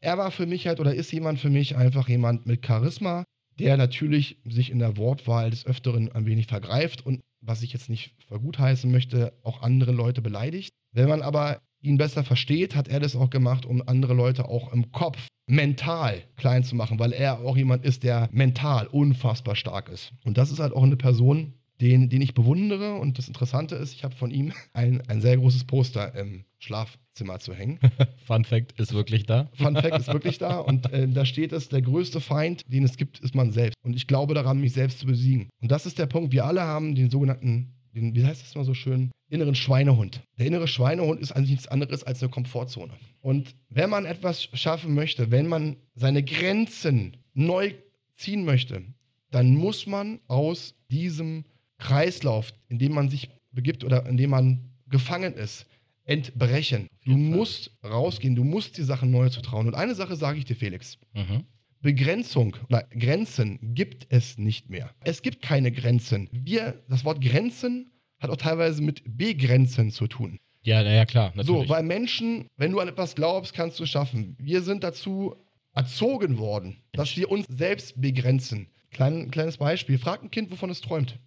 er 0.00 0.18
war 0.18 0.30
für 0.30 0.46
mich 0.46 0.66
halt 0.66 0.80
oder 0.80 0.94
ist 0.94 1.12
jemand 1.12 1.38
für 1.38 1.50
mich 1.50 1.76
einfach 1.76 2.08
jemand 2.08 2.44
mit 2.46 2.66
Charisma, 2.66 3.24
der 3.58 3.76
natürlich 3.76 4.36
sich 4.44 4.70
in 4.70 4.78
der 4.80 4.96
Wortwahl 4.96 5.50
des 5.50 5.64
Öfteren 5.66 6.10
ein 6.12 6.26
wenig 6.26 6.46
vergreift 6.46 7.04
und 7.06 7.20
was 7.42 7.62
ich 7.62 7.72
jetzt 7.72 7.90
nicht 7.90 8.14
für 8.26 8.40
gut 8.40 8.58
heißen 8.58 8.90
möchte, 8.90 9.32
auch 9.42 9.62
andere 9.62 9.92
Leute 9.92 10.22
beleidigt. 10.22 10.70
Wenn 10.92 11.08
man 11.08 11.22
aber 11.22 11.60
ihn 11.82 11.98
besser 11.98 12.24
versteht, 12.24 12.74
hat 12.74 12.88
er 12.88 13.00
das 13.00 13.16
auch 13.16 13.30
gemacht, 13.30 13.66
um 13.66 13.82
andere 13.86 14.14
Leute 14.14 14.48
auch 14.48 14.72
im 14.72 14.92
Kopf 14.92 15.26
mental 15.46 16.22
klein 16.36 16.64
zu 16.64 16.76
machen, 16.76 16.98
weil 16.98 17.12
er 17.12 17.40
auch 17.40 17.56
jemand 17.56 17.84
ist, 17.84 18.04
der 18.04 18.28
mental 18.32 18.86
unfassbar 18.86 19.56
stark 19.56 19.88
ist. 19.88 20.12
Und 20.24 20.38
das 20.38 20.50
ist 20.50 20.60
halt 20.60 20.72
auch 20.72 20.84
eine 20.84 20.96
Person, 20.96 21.54
den, 21.80 22.08
den 22.08 22.22
ich 22.22 22.34
bewundere. 22.34 22.94
Und 22.94 23.18
das 23.18 23.28
Interessante 23.28 23.74
ist, 23.74 23.92
ich 23.92 24.04
habe 24.04 24.14
von 24.14 24.30
ihm 24.30 24.52
ein, 24.72 25.02
ein 25.08 25.20
sehr 25.20 25.36
großes 25.36 25.64
Poster 25.64 26.14
im 26.14 26.44
Schlafzimmer 26.62 27.40
zu 27.40 27.54
hängen. 27.54 27.78
Fun 28.24 28.44
Fact 28.44 28.78
ist 28.78 28.92
wirklich 28.92 29.26
da. 29.26 29.48
Fun 29.54 29.74
Fact 29.74 29.98
ist 29.98 30.12
wirklich 30.12 30.38
da. 30.38 30.58
Und 30.58 30.90
äh, 30.92 31.08
da 31.08 31.24
steht 31.24 31.52
es, 31.52 31.68
der 31.68 31.82
größte 31.82 32.20
Feind, 32.20 32.62
den 32.68 32.84
es 32.84 32.96
gibt, 32.96 33.18
ist 33.20 33.34
man 33.34 33.50
selbst. 33.50 33.76
Und 33.82 33.96
ich 33.96 34.06
glaube 34.06 34.34
daran, 34.34 34.60
mich 34.60 34.72
selbst 34.72 35.00
zu 35.00 35.06
besiegen. 35.06 35.48
Und 35.60 35.70
das 35.72 35.86
ist 35.86 35.98
der 35.98 36.06
Punkt. 36.06 36.32
Wir 36.32 36.44
alle 36.44 36.62
haben 36.62 36.94
den 36.94 37.10
sogenannten, 37.10 37.74
den, 37.94 38.14
wie 38.14 38.24
heißt 38.24 38.42
das 38.42 38.54
mal 38.54 38.64
so 38.64 38.74
schön, 38.74 39.10
inneren 39.28 39.54
Schweinehund. 39.54 40.22
Der 40.38 40.46
innere 40.46 40.68
Schweinehund 40.68 41.20
ist 41.20 41.32
eigentlich 41.32 41.50
nichts 41.50 41.68
anderes 41.68 42.04
als 42.04 42.22
eine 42.22 42.30
Komfortzone. 42.30 42.92
Und 43.20 43.54
wenn 43.68 43.90
man 43.90 44.04
etwas 44.04 44.44
schaffen 44.52 44.94
möchte, 44.94 45.30
wenn 45.30 45.48
man 45.48 45.76
seine 45.94 46.22
Grenzen 46.22 47.16
neu 47.34 47.74
ziehen 48.14 48.44
möchte, 48.44 48.82
dann 49.30 49.54
muss 49.56 49.86
man 49.86 50.20
aus 50.28 50.74
diesem 50.90 51.44
Kreislauf, 51.78 52.52
in 52.68 52.78
dem 52.78 52.92
man 52.92 53.08
sich 53.08 53.30
begibt 53.50 53.82
oder 53.82 54.06
in 54.06 54.16
dem 54.16 54.30
man 54.30 54.70
gefangen 54.88 55.34
ist, 55.34 55.66
entbrechen. 56.04 56.88
Du 57.04 57.16
musst 57.16 57.70
rausgehen, 57.84 58.34
du 58.34 58.44
musst 58.44 58.78
die 58.78 58.82
Sachen 58.82 59.10
neu 59.10 59.28
zu 59.28 59.40
trauen. 59.40 59.66
Und 59.66 59.74
eine 59.74 59.94
Sache 59.94 60.16
sage 60.16 60.38
ich 60.38 60.44
dir, 60.44 60.56
Felix. 60.56 60.98
Mhm. 61.14 61.44
Begrenzung 61.80 62.56
oder 62.68 62.84
Grenzen 62.96 63.58
gibt 63.74 64.06
es 64.10 64.38
nicht 64.38 64.70
mehr. 64.70 64.90
Es 65.04 65.22
gibt 65.22 65.42
keine 65.42 65.72
Grenzen. 65.72 66.28
Wir, 66.32 66.82
das 66.88 67.04
Wort 67.04 67.20
Grenzen 67.20 67.90
hat 68.20 68.30
auch 68.30 68.36
teilweise 68.36 68.82
mit 68.82 69.02
Begrenzen 69.04 69.90
zu 69.90 70.06
tun. 70.06 70.38
Ja, 70.62 70.82
naja, 70.84 71.04
klar, 71.06 71.32
natürlich. 71.34 71.66
So, 71.66 71.68
weil 71.68 71.82
Menschen, 71.82 72.46
wenn 72.56 72.70
du 72.70 72.78
an 72.78 72.86
etwas 72.86 73.16
glaubst, 73.16 73.52
kannst 73.52 73.80
du 73.80 73.82
es 73.82 73.90
schaffen. 73.90 74.36
Wir 74.38 74.62
sind 74.62 74.84
dazu 74.84 75.34
erzogen 75.74 76.38
worden, 76.38 76.76
dass 76.92 77.16
wir 77.16 77.30
uns 77.30 77.46
selbst 77.48 78.00
begrenzen. 78.00 78.68
Klein, 78.92 79.30
kleines 79.30 79.56
Beispiel. 79.56 79.98
Frag 79.98 80.22
ein 80.22 80.30
Kind, 80.30 80.52
wovon 80.52 80.70
es 80.70 80.80
träumt. 80.80 81.18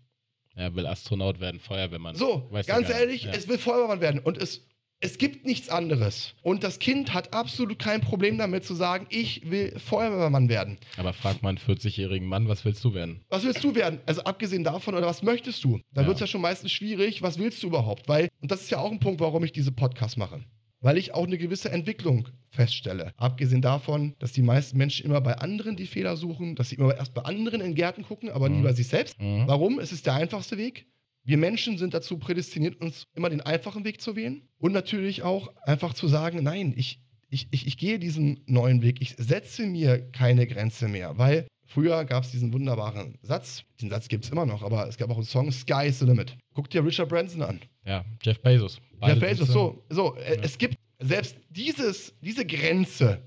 Er 0.56 0.76
will 0.76 0.86
Astronaut 0.88 1.40
werden, 1.40 1.60
Feuerwehrmann. 1.60 2.16
So, 2.16 2.48
Weiß 2.52 2.66
ganz 2.68 2.90
ehrlich, 2.90 3.24
Ja. 3.24 3.32
es 3.34 3.48
will 3.48 3.58
Feuerwehrmann 3.58 4.02
werden. 4.02 4.20
Und 4.20 4.38
es, 4.38 4.66
es 5.02 5.18
gibt 5.18 5.46
nichts 5.46 5.70
anderes. 5.70 6.34
Und 6.42 6.64
das 6.64 6.80
Kind 6.80 7.14
hat 7.14 7.34
absolut 7.34 7.78
kein 7.80 8.02
Problem 8.02 8.38
damit 8.38 8.64
zu 8.64 8.74
sagen, 8.74 9.06
ich 9.10 9.50
will 9.52 9.78
Feuerwehrmann 9.78 10.48
werden. 10.50 10.78
Aber 10.98 11.14
frag 11.14 11.42
mal 11.44 11.50
einen 11.50 11.58
40-jährigen 11.58 12.28
Mann, 12.28 12.48
was 12.48 12.64
willst 12.66 12.84
du 12.84 12.94
werden? 12.94 13.22
Was 13.30 13.44
willst 13.44 13.64
du 13.64 13.76
werden? 13.76 14.00
Also 14.06 14.24
abgesehen 14.24 14.64
davon, 14.64 14.96
oder 14.96 15.06
was 15.06 15.22
möchtest 15.24 15.64
du? 15.64 15.80
Da 15.94 16.02
Ja. 16.02 16.08
wird 16.08 16.16
es 16.16 16.22
ja 16.22 16.28
schon 16.28 16.42
meistens 16.42 16.72
schwierig. 16.72 17.22
Was 17.22 17.38
willst 17.38 17.62
du 17.62 17.68
überhaupt? 17.68 18.08
Weil, 18.08 18.30
und 18.42 18.52
das 18.52 18.62
ist 18.62 18.70
ja 18.72 18.80
auch 18.80 18.92
ein 18.92 19.00
Punkt, 19.00 19.20
warum 19.20 19.44
ich 19.44 19.52
diese 19.52 19.72
Podcasts 19.72 20.18
mache. 20.18 20.44
Weil 20.82 20.98
ich 20.98 21.14
auch 21.14 21.26
eine 21.26 21.38
gewisse 21.38 21.72
Entwicklung 21.72 22.28
feststelle. 22.56 23.14
Abgesehen 23.18 23.62
davon, 23.62 24.16
dass 24.20 24.32
die 24.32 24.42
meisten 24.42 24.78
Menschen 24.78 25.06
immer 25.06 25.22
bei 25.22 25.36
anderen 25.38 25.76
die 25.76 25.86
Fehler 25.88 26.18
suchen, 26.18 26.56
dass 26.56 26.70
sie 26.70 26.76
immer 26.76 26.96
erst 26.96 27.14
bei 27.14 27.22
anderen 27.24 27.62
in 27.62 27.76
Gärten 27.76 28.04
gucken, 28.04 28.30
aber 28.30 28.50
nie 28.50 28.58
Mhm. 28.60 28.64
bei 28.64 28.74
sich 28.74 28.88
selbst. 28.88 29.20
Mhm. 29.22 29.44
Warum? 29.48 29.80
Es 29.80 29.92
ist 29.92 30.06
der 30.06 30.14
einfachste 30.16 30.58
Weg. 30.58 30.88
Wir 31.24 31.38
Menschen 31.38 31.78
sind 31.78 31.94
dazu 31.94 32.18
prädestiniert, 32.18 32.80
uns 32.82 33.06
immer 33.16 33.30
den 33.30 33.42
einfachen 33.42 33.84
Weg 33.84 34.00
zu 34.02 34.16
wählen 34.16 34.42
und 34.60 34.72
natürlich 34.74 35.24
auch 35.24 35.50
einfach 35.64 35.94
zu 35.94 36.08
sagen, 36.08 36.44
nein, 36.44 36.74
ich, 36.78 37.00
ich, 37.30 37.48
ich, 37.52 37.66
ich 37.68 37.78
gehe 37.78 37.98
diesen 38.00 38.42
neuen 38.46 38.82
Weg, 38.84 39.02
ich 39.02 39.16
setze 39.18 39.66
mir 39.66 40.00
keine 40.12 40.46
Grenze 40.46 40.88
mehr, 40.88 41.18
weil 41.18 41.48
früher 41.66 42.06
gab 42.06 42.24
es 42.24 42.30
diesen 42.32 42.54
wunderbaren 42.54 43.18
Satz, 43.24 43.64
den 43.82 43.90
Satz 43.90 44.08
gibt 44.08 44.24
es 44.26 44.30
immer 44.30 44.46
noch, 44.46 44.62
aber 44.62 44.88
es 44.88 44.98
gab 44.98 45.10
auch 45.10 45.16
einen 45.16 45.26
Song, 45.26 45.52
Sky 45.52 45.88
is 45.88 45.98
the 45.98 46.06
Limit. 46.06 46.38
Guck 46.54 46.70
dir 46.70 46.86
Richard 46.86 47.10
Branson 47.10 47.42
an. 47.42 47.60
Ja, 47.86 48.06
Jeff 48.22 48.40
Bezos. 48.42 48.80
Jeff 49.04 49.20
Bezos, 49.20 49.48
so, 49.48 49.84
so, 49.90 50.16
äh, 50.18 50.38
es 50.44 50.58
gibt 50.60 50.78
selbst 51.06 51.38
dieses, 51.50 52.14
diese 52.22 52.46
Grenze 52.46 53.22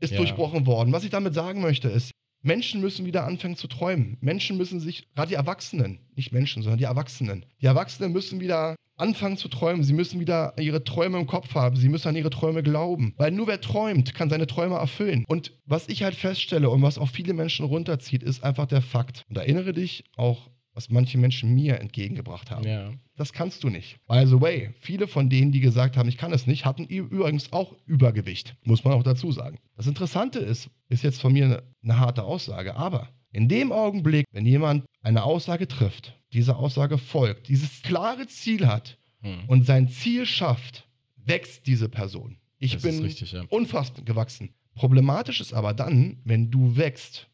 ist 0.00 0.12
Ja. 0.12 0.18
durchbrochen 0.18 0.66
worden. 0.66 0.92
Was 0.92 1.04
ich 1.04 1.10
damit 1.10 1.34
sagen 1.34 1.60
möchte, 1.62 1.88
ist, 1.88 2.10
Menschen 2.42 2.80
müssen 2.80 3.06
wieder 3.06 3.24
anfangen 3.24 3.56
zu 3.56 3.66
träumen. 3.66 4.18
Menschen 4.20 4.56
müssen 4.56 4.78
sich, 4.78 5.08
gerade 5.14 5.30
die 5.30 5.34
Erwachsenen, 5.34 5.98
nicht 6.14 6.32
Menschen, 6.32 6.62
sondern 6.62 6.78
die 6.78 6.84
Erwachsenen. 6.84 7.44
Die 7.60 7.66
Erwachsenen 7.66 8.12
müssen 8.12 8.40
wieder 8.40 8.76
anfangen 8.96 9.36
zu 9.36 9.48
träumen. 9.48 9.82
Sie 9.82 9.92
müssen 9.92 10.20
wieder 10.20 10.54
ihre 10.58 10.84
Träume 10.84 11.18
im 11.18 11.26
Kopf 11.26 11.54
haben. 11.54 11.76
Sie 11.76 11.88
müssen 11.88 12.08
an 12.08 12.16
ihre 12.16 12.30
Träume 12.30 12.62
glauben. 12.62 13.14
Weil 13.16 13.32
nur 13.32 13.48
wer 13.48 13.60
träumt, 13.60 14.14
kann 14.14 14.30
seine 14.30 14.46
Träume 14.46 14.76
erfüllen. 14.76 15.24
Und 15.26 15.52
was 15.64 15.88
ich 15.88 16.02
halt 16.04 16.14
feststelle 16.14 16.70
und 16.70 16.82
was 16.82 16.98
auch 16.98 17.08
viele 17.08 17.34
Menschen 17.34 17.66
runterzieht, 17.66 18.22
ist 18.22 18.44
einfach 18.44 18.66
der 18.66 18.80
Fakt. 18.82 19.24
Und 19.28 19.36
erinnere 19.36 19.72
dich 19.72 20.04
auch, 20.16 20.48
was 20.76 20.90
manche 20.90 21.16
Menschen 21.18 21.54
mir 21.54 21.80
entgegengebracht 21.80 22.50
haben. 22.50 22.64
Ja. 22.68 22.92
Das 23.16 23.32
kannst 23.32 23.64
du 23.64 23.70
nicht. 23.70 23.96
By 24.06 24.24
the 24.26 24.40
way, 24.40 24.70
viele 24.78 25.08
von 25.08 25.30
denen, 25.30 25.50
die 25.50 25.60
gesagt 25.60 25.96
haben, 25.96 26.08
ich 26.08 26.18
kann 26.18 26.32
es 26.32 26.46
nicht, 26.46 26.66
hatten 26.66 26.84
übrigens 26.84 27.52
auch 27.52 27.74
Übergewicht. 27.86 28.54
Muss 28.62 28.84
man 28.84 28.92
auch 28.92 29.02
dazu 29.02 29.32
sagen. 29.32 29.58
Das 29.76 29.86
Interessante 29.86 30.38
ist, 30.38 30.68
ist 30.90 31.02
jetzt 31.02 31.20
von 31.20 31.32
mir 31.32 31.46
eine, 31.46 31.62
eine 31.82 31.98
harte 31.98 32.22
Aussage, 32.24 32.76
aber 32.76 33.08
in 33.32 33.48
dem 33.48 33.72
Augenblick, 33.72 34.26
wenn 34.32 34.44
jemand 34.46 34.84
eine 35.00 35.24
Aussage 35.24 35.66
trifft, 35.66 36.14
diese 36.32 36.56
Aussage 36.56 36.98
folgt, 36.98 37.48
dieses 37.48 37.82
klare 37.82 38.26
Ziel 38.28 38.66
hat 38.66 38.98
Hm. 39.22 39.44
und 39.46 39.64
sein 39.64 39.88
Ziel 39.88 40.26
schafft, 40.26 40.86
wächst 41.16 41.66
diese 41.66 41.88
Person. 41.88 42.36
Ich 42.58 42.74
Das 42.74 42.82
bin 42.82 42.98
richtig, 43.00 43.32
ja. 43.32 43.44
unfassbar 43.48 44.04
gewachsen. 44.04 44.50
Problematisch 44.74 45.40
ist 45.40 45.54
aber 45.54 45.72
dann, 45.72 46.18
wenn 46.24 46.50
du 46.50 46.76
wächst 46.76 47.28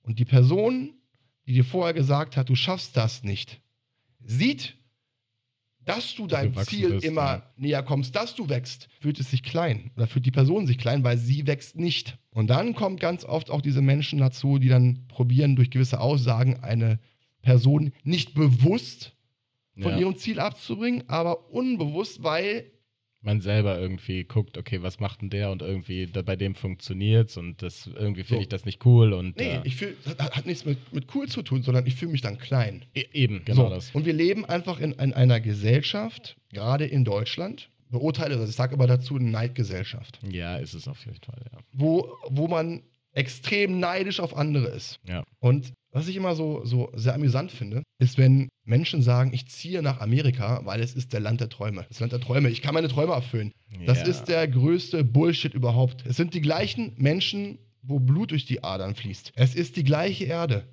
und 0.00 0.18
die 0.18 0.24
Person, 0.24 0.94
die 1.48 1.54
dir 1.54 1.64
vorher 1.64 1.94
gesagt 1.94 2.36
hat, 2.36 2.50
du 2.50 2.54
schaffst 2.54 2.94
das 2.96 3.24
nicht, 3.24 3.60
sieht, 4.22 4.76
dass 5.86 6.14
du 6.14 6.26
deinem 6.26 6.54
Ziel 6.58 6.90
bist, 6.90 7.06
immer 7.06 7.22
ja. 7.22 7.52
näher 7.56 7.82
kommst, 7.82 8.14
dass 8.14 8.34
du 8.34 8.50
wächst, 8.50 8.88
fühlt 9.00 9.18
es 9.18 9.30
sich 9.30 9.42
klein 9.42 9.90
oder 9.96 10.06
fühlt 10.06 10.26
die 10.26 10.30
Person 10.30 10.66
sich 10.66 10.76
klein, 10.76 11.04
weil 11.04 11.16
sie 11.16 11.46
wächst 11.46 11.76
nicht. 11.76 12.18
Und 12.32 12.48
dann 12.48 12.74
kommt 12.74 13.00
ganz 13.00 13.24
oft 13.24 13.50
auch 13.50 13.62
diese 13.62 13.80
Menschen 13.80 14.18
dazu, 14.18 14.58
die 14.58 14.68
dann 14.68 15.06
probieren, 15.08 15.56
durch 15.56 15.70
gewisse 15.70 16.00
Aussagen 16.00 16.62
eine 16.62 17.00
Person 17.40 17.92
nicht 18.04 18.34
bewusst 18.34 19.16
von 19.80 19.92
Ja. 19.92 19.98
ihrem 20.00 20.16
Ziel 20.16 20.40
abzubringen, 20.40 21.04
aber 21.08 21.50
unbewusst, 21.50 22.22
weil 22.22 22.70
man 23.28 23.40
selber 23.40 23.78
irgendwie 23.78 24.24
guckt, 24.24 24.56
okay, 24.58 24.82
was 24.82 25.00
macht 25.00 25.20
denn 25.22 25.30
der 25.30 25.50
und 25.50 25.62
irgendwie 25.62 26.06
da, 26.06 26.22
bei 26.22 26.34
dem 26.36 26.54
funktioniert's 26.54 27.36
und 27.36 27.62
das 27.62 27.86
irgendwie 27.86 28.22
finde 28.24 28.36
So. 28.36 28.40
ich 28.42 28.48
das 28.48 28.64
nicht 28.64 28.84
cool 28.86 29.12
und 29.12 29.36
Nee, 29.36 29.56
äh, 29.56 29.60
ich 29.64 29.76
fühl, 29.76 29.96
das 30.04 30.16
hat, 30.18 30.36
hat 30.36 30.46
nichts 30.46 30.64
mit, 30.64 30.78
mit 30.92 31.14
cool 31.14 31.28
zu 31.28 31.42
tun, 31.42 31.62
sondern 31.62 31.86
ich 31.86 31.94
fühle 31.94 32.12
mich 32.12 32.22
dann 32.22 32.38
klein. 32.38 32.84
e- 32.94 33.04
eben 33.12 33.44
genau 33.44 33.64
so. 33.68 33.74
das. 33.74 33.90
Und 33.94 34.06
wir 34.06 34.12
leben 34.14 34.44
einfach 34.44 34.80
in, 34.80 34.92
in 34.92 35.12
einer 35.12 35.40
Gesellschaft, 35.40 36.36
gerade 36.52 36.86
in 36.86 37.04
Deutschland, 37.04 37.68
beurteile 37.90 38.36
das, 38.36 38.48
ich 38.50 38.56
sage 38.56 38.74
aber 38.74 38.86
dazu 38.86 39.16
eine 39.16 39.30
Neidgesellschaft, 39.30 40.18
Ja, 40.30 40.56
ist 40.56 40.74
es 40.74 40.88
auf 40.88 41.04
jeden 41.06 41.20
Fall, 41.22 41.42
ja. 41.52 41.58
wo, 41.72 42.08
wo 42.28 42.48
man 42.48 42.82
extrem 43.12 43.80
neidisch 43.80 44.20
auf 44.20 44.36
andere 44.36 44.68
ist. 44.68 45.00
Ja. 45.08 45.24
Und 45.40 45.72
was 45.90 46.08
ich 46.08 46.16
immer 46.16 46.34
so, 46.34 46.64
so 46.64 46.90
sehr 46.94 47.14
amüsant 47.14 47.50
finde, 47.50 47.82
ist, 47.98 48.18
wenn 48.18 48.48
Menschen 48.64 49.02
sagen, 49.02 49.32
ich 49.32 49.48
ziehe 49.48 49.82
nach 49.82 50.00
Amerika, 50.00 50.60
weil 50.64 50.80
es 50.80 50.94
ist 50.94 51.12
der 51.12 51.20
Land 51.20 51.40
der 51.40 51.48
Träume. 51.48 51.86
Das 51.88 52.00
Land 52.00 52.12
der 52.12 52.20
Träume. 52.20 52.50
Ich 52.50 52.60
kann 52.62 52.74
meine 52.74 52.88
Träume 52.88 53.12
erfüllen. 53.14 53.52
Das 53.86 53.98
Ja. 54.00 54.06
ist 54.06 54.24
der 54.24 54.46
größte 54.48 55.04
Bullshit 55.04 55.54
überhaupt. 55.54 56.04
Es 56.06 56.16
sind 56.16 56.34
die 56.34 56.40
gleichen 56.42 56.92
Menschen, 56.96 57.58
wo 57.82 57.98
Blut 57.98 58.32
durch 58.32 58.44
die 58.44 58.62
Adern 58.62 58.94
fließt. 58.94 59.32
Es 59.34 59.54
ist 59.54 59.76
die 59.76 59.84
gleiche 59.84 60.24
Erde. 60.24 60.68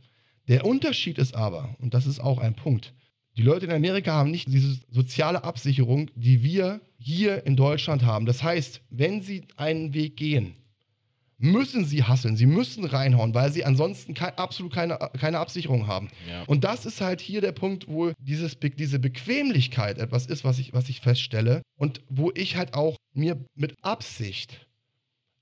Der 0.47 0.65
Unterschied 0.65 1.17
ist 1.17 1.33
aber, 1.35 1.75
und 1.79 1.93
das 1.93 2.05
ist 2.05 2.19
auch 2.19 2.39
ein 2.39 2.55
Punkt, 2.55 2.93
die 3.37 3.41
Leute 3.41 3.65
in 3.65 3.71
Amerika 3.71 4.13
haben 4.13 4.31
nicht 4.31 4.47
diese 4.47 4.79
soziale 4.89 5.43
Absicherung, 5.43 6.09
die 6.15 6.43
wir 6.43 6.81
hier 6.97 7.45
in 7.45 7.55
Deutschland 7.57 8.03
haben. 8.03 8.25
Das 8.25 8.43
heißt, 8.43 8.81
wenn 8.89 9.21
sie 9.21 9.43
einen 9.57 9.93
Weg 9.93 10.15
gehen, 10.17 10.55
müssen 11.45 11.85
sie 11.85 12.03
hasseln, 12.03 12.35
sie 12.35 12.45
müssen 12.45 12.83
reinhauen, 12.85 13.33
weil 13.33 13.51
sie 13.51 13.63
ansonsten 13.63 14.13
kei- 14.13 14.35
absolut 14.37 14.73
keine, 14.73 14.97
keine 15.19 15.39
Absicherung 15.39 15.87
haben. 15.87 16.09
Ja. 16.29 16.43
Und 16.43 16.63
das 16.65 16.85
ist 16.85 16.99
halt 16.99 17.21
hier 17.21 17.39
der 17.41 17.53
Punkt, 17.53 17.87
wo 17.87 18.11
dieses, 18.19 18.55
Be- 18.55 18.69
diese 18.71 18.99
Bequemlichkeit 18.99 19.97
etwas 19.97 20.25
ist, 20.25 20.43
was 20.43 20.59
ich, 20.59 20.73
was 20.73 20.89
ich 20.89 20.99
feststelle 21.01 21.61
und 21.77 22.01
wo 22.09 22.31
ich 22.35 22.57
halt 22.57 22.73
auch 22.73 22.97
mir 23.13 23.43
mit 23.55 23.75
Absicht 23.81 24.67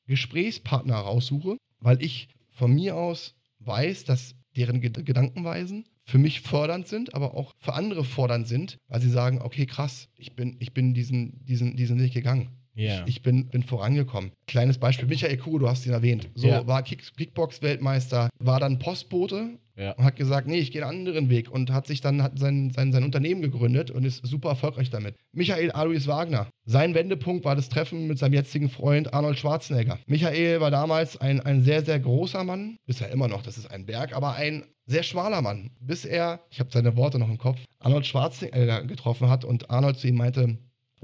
Gesprächspartner 0.07 0.95
raussuche, 0.95 1.57
weil 1.79 2.01
ich 2.03 2.27
von 2.51 2.73
mir 2.73 2.95
aus 2.95 3.35
weiß, 3.59 4.03
dass 4.05 4.35
deren 4.55 4.81
Ged- 4.81 5.03
Gedankenweisen 5.03 5.85
für 6.05 6.17
mich 6.17 6.41
fördernd 6.41 6.87
sind, 6.87 7.13
aber 7.15 7.33
auch 7.35 7.53
für 7.59 7.73
andere 7.73 8.03
fordernd 8.03 8.47
sind, 8.47 8.77
weil 8.87 9.01
sie 9.01 9.09
sagen, 9.09 9.41
okay, 9.41 9.65
krass, 9.65 10.09
ich 10.17 10.35
bin, 10.35 10.57
ich 10.59 10.73
bin 10.73 10.93
diesen, 10.93 11.43
diesen, 11.45 11.77
diesen 11.77 11.99
Weg 11.99 12.13
gegangen. 12.13 12.49
Ja. 12.75 13.03
Ich, 13.03 13.17
ich 13.17 13.21
bin, 13.23 13.47
bin 13.49 13.63
vorangekommen. 13.63 14.31
Kleines 14.47 14.77
Beispiel, 14.79 15.07
Michael 15.07 15.37
Kuh, 15.37 15.59
du 15.59 15.69
hast 15.69 15.85
ihn 15.85 15.91
erwähnt. 15.93 16.29
So, 16.35 16.47
Ja. 16.47 16.65
war 16.67 16.81
Kick, 16.83 17.03
Kickbox-Weltmeister, 17.15 18.29
war 18.39 18.59
dann 18.59 18.79
Postbote 18.79 19.59
Ja. 19.75 19.91
und 19.93 20.03
hat 20.03 20.15
gesagt, 20.15 20.47
nee, 20.47 20.57
ich 20.59 20.71
gehe 20.71 20.85
einen 20.85 20.99
anderen 21.07 21.29
Weg 21.29 21.51
und 21.51 21.71
hat 21.71 21.87
sich 21.87 22.01
dann 22.01 22.21
hat 22.23 22.37
sein, 22.39 22.71
sein, 22.75 22.91
sein 22.91 23.03
Unternehmen 23.03 23.41
gegründet 23.41 23.91
und 23.91 24.03
ist 24.05 24.25
super 24.25 24.49
erfolgreich 24.49 24.89
damit. 24.89 25.15
Michael 25.33 25.71
Alois 25.71 26.07
Wagner. 26.07 26.47
Sein 26.65 26.93
Wendepunkt 26.95 27.45
war 27.45 27.55
das 27.55 27.69
Treffen 27.69 28.07
mit 28.07 28.17
seinem 28.19 28.33
jetzigen 28.33 28.69
Freund 28.69 29.13
Arnold 29.13 29.37
Schwarzenegger. 29.37 29.99
Michael 30.07 30.61
war 30.61 30.71
damals 30.71 31.17
ein, 31.19 31.39
ein 31.41 31.63
sehr, 31.63 31.83
sehr 31.83 31.99
großer 31.99 32.43
Mann, 32.43 32.77
ist 32.87 33.01
er 33.01 33.09
immer 33.11 33.27
noch, 33.27 33.41
das 33.43 33.57
ist 33.57 33.69
ein 33.69 33.85
Berg, 33.85 34.15
aber 34.15 34.33
ein 34.35 34.63
sehr 34.85 35.03
schmaler 35.03 35.41
Mann, 35.41 35.71
bis 35.79 36.05
er, 36.05 36.41
ich 36.49 36.59
habe 36.59 36.69
seine 36.71 36.95
Worte 36.97 37.17
noch 37.19 37.29
im 37.29 37.37
Kopf, 37.37 37.59
Arnold 37.79 38.05
Schwarzenegger 38.05 38.83
getroffen 38.83 39.29
hat 39.29 39.45
und 39.45 39.69
Arnold 39.69 39.97
zu 39.97 40.07
ihm 40.07 40.15
meinte, 40.15 40.57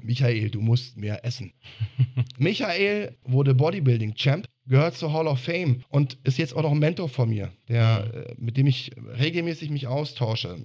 Michael, 0.04 0.50
du 0.50 0.62
musst 0.62 0.98
mehr 0.98 1.24
essen. 1.26 1.54
Michael 2.38 3.18
wurde 3.24 3.54
Bodybuilding-Champ, 3.56 4.48
gehört 4.68 4.96
zur 4.96 5.14
Hall 5.14 5.28
of 5.28 5.40
Fame 5.40 5.84
und 5.90 6.18
ist 6.24 6.38
jetzt 6.38 6.56
auch 6.56 6.62
noch 6.64 6.72
ein 6.72 6.80
Mentor 6.80 7.10
von 7.10 7.30
mir, 7.30 7.52
der, 7.68 8.14
äh, 8.14 8.36
mit 8.38 8.58
dem 8.58 8.68
ich 8.68 8.92
regelmäßig 9.18 9.70
mich 9.70 9.88
austausche, 9.88 10.58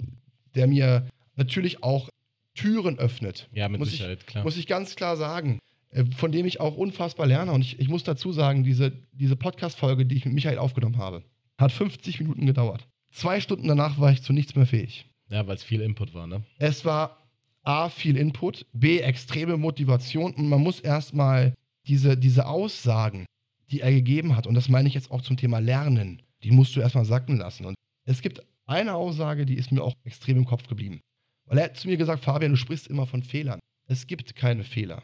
der 0.54 0.66
mir 0.66 1.08
natürlich 1.36 1.82
auch 1.82 2.08
Türen 2.54 2.98
öffnet. 2.98 3.48
Ja, 3.52 3.68
mit 3.68 3.80
muss 3.80 3.90
Sicherheit, 3.90 4.20
ich, 4.20 4.26
klar. 4.26 4.44
Muss 4.44 4.56
ich 4.56 4.66
ganz 4.66 4.94
klar 4.96 5.16
sagen. 5.16 5.58
äh, 5.90 6.04
Von 6.16 6.30
dem 6.32 6.46
ich 6.46 6.60
auch 6.60 6.76
unfassbar 6.76 7.26
lerne. 7.26 7.52
Und 7.52 7.62
ich, 7.62 7.80
ich 7.80 7.88
muss 7.88 8.04
dazu 8.04 8.32
sagen, 8.32 8.62
diese, 8.62 8.92
diese 9.12 9.36
Podcast-Folge, 9.36 10.06
die 10.06 10.16
ich 10.16 10.24
mit 10.24 10.34
Michael 10.34 10.58
aufgenommen 10.58 10.98
habe, 10.98 11.24
hat 11.58 11.72
50 11.72 12.20
Minuten 12.20 12.46
gedauert. 12.46 12.86
Zwei 13.10 13.40
Stunden 13.40 13.68
danach 13.68 13.98
war 13.98 14.12
ich 14.12 14.22
zu 14.22 14.32
nichts 14.32 14.54
mehr 14.54 14.66
fähig. 14.66 15.06
Ja, 15.30 15.46
weil 15.46 15.56
es 15.56 15.64
viel 15.64 15.80
Input 15.80 16.14
war, 16.14 16.26
ne? 16.26 16.42
Es 16.58 16.84
war 16.84 17.23
A, 17.64 17.88
viel 17.88 18.16
Input, 18.16 18.66
B, 18.72 19.00
extreme 19.00 19.56
Motivation 19.56 20.34
und 20.34 20.48
man 20.48 20.60
muss 20.60 20.80
erstmal 20.80 21.54
diese, 21.86 22.16
diese 22.16 22.46
Aussagen, 22.46 23.26
die 23.70 23.80
er 23.80 23.90
gegeben 23.90 24.36
hat, 24.36 24.46
und 24.46 24.54
das 24.54 24.68
meine 24.68 24.88
ich 24.88 24.94
jetzt 24.94 25.10
auch 25.10 25.22
zum 25.22 25.36
Thema 25.36 25.58
Lernen, 25.58 26.22
die 26.42 26.50
musst 26.50 26.76
du 26.76 26.80
erstmal 26.80 27.04
sacken 27.04 27.38
lassen. 27.38 27.64
Und 27.64 27.74
es 28.04 28.20
gibt 28.20 28.40
eine 28.66 28.94
Aussage, 28.94 29.46
die 29.46 29.56
ist 29.56 29.72
mir 29.72 29.82
auch 29.82 29.94
extrem 30.04 30.38
im 30.38 30.44
Kopf 30.44 30.66
geblieben. 30.68 31.00
Weil 31.46 31.58
er 31.58 31.64
hat 31.64 31.76
zu 31.76 31.88
mir 31.88 31.96
gesagt, 31.96 32.24
Fabian, 32.24 32.52
du 32.52 32.56
sprichst 32.56 32.86
immer 32.86 33.06
von 33.06 33.22
Fehlern. 33.22 33.60
Es 33.86 34.06
gibt 34.06 34.36
keine 34.36 34.64
Fehler. 34.64 35.02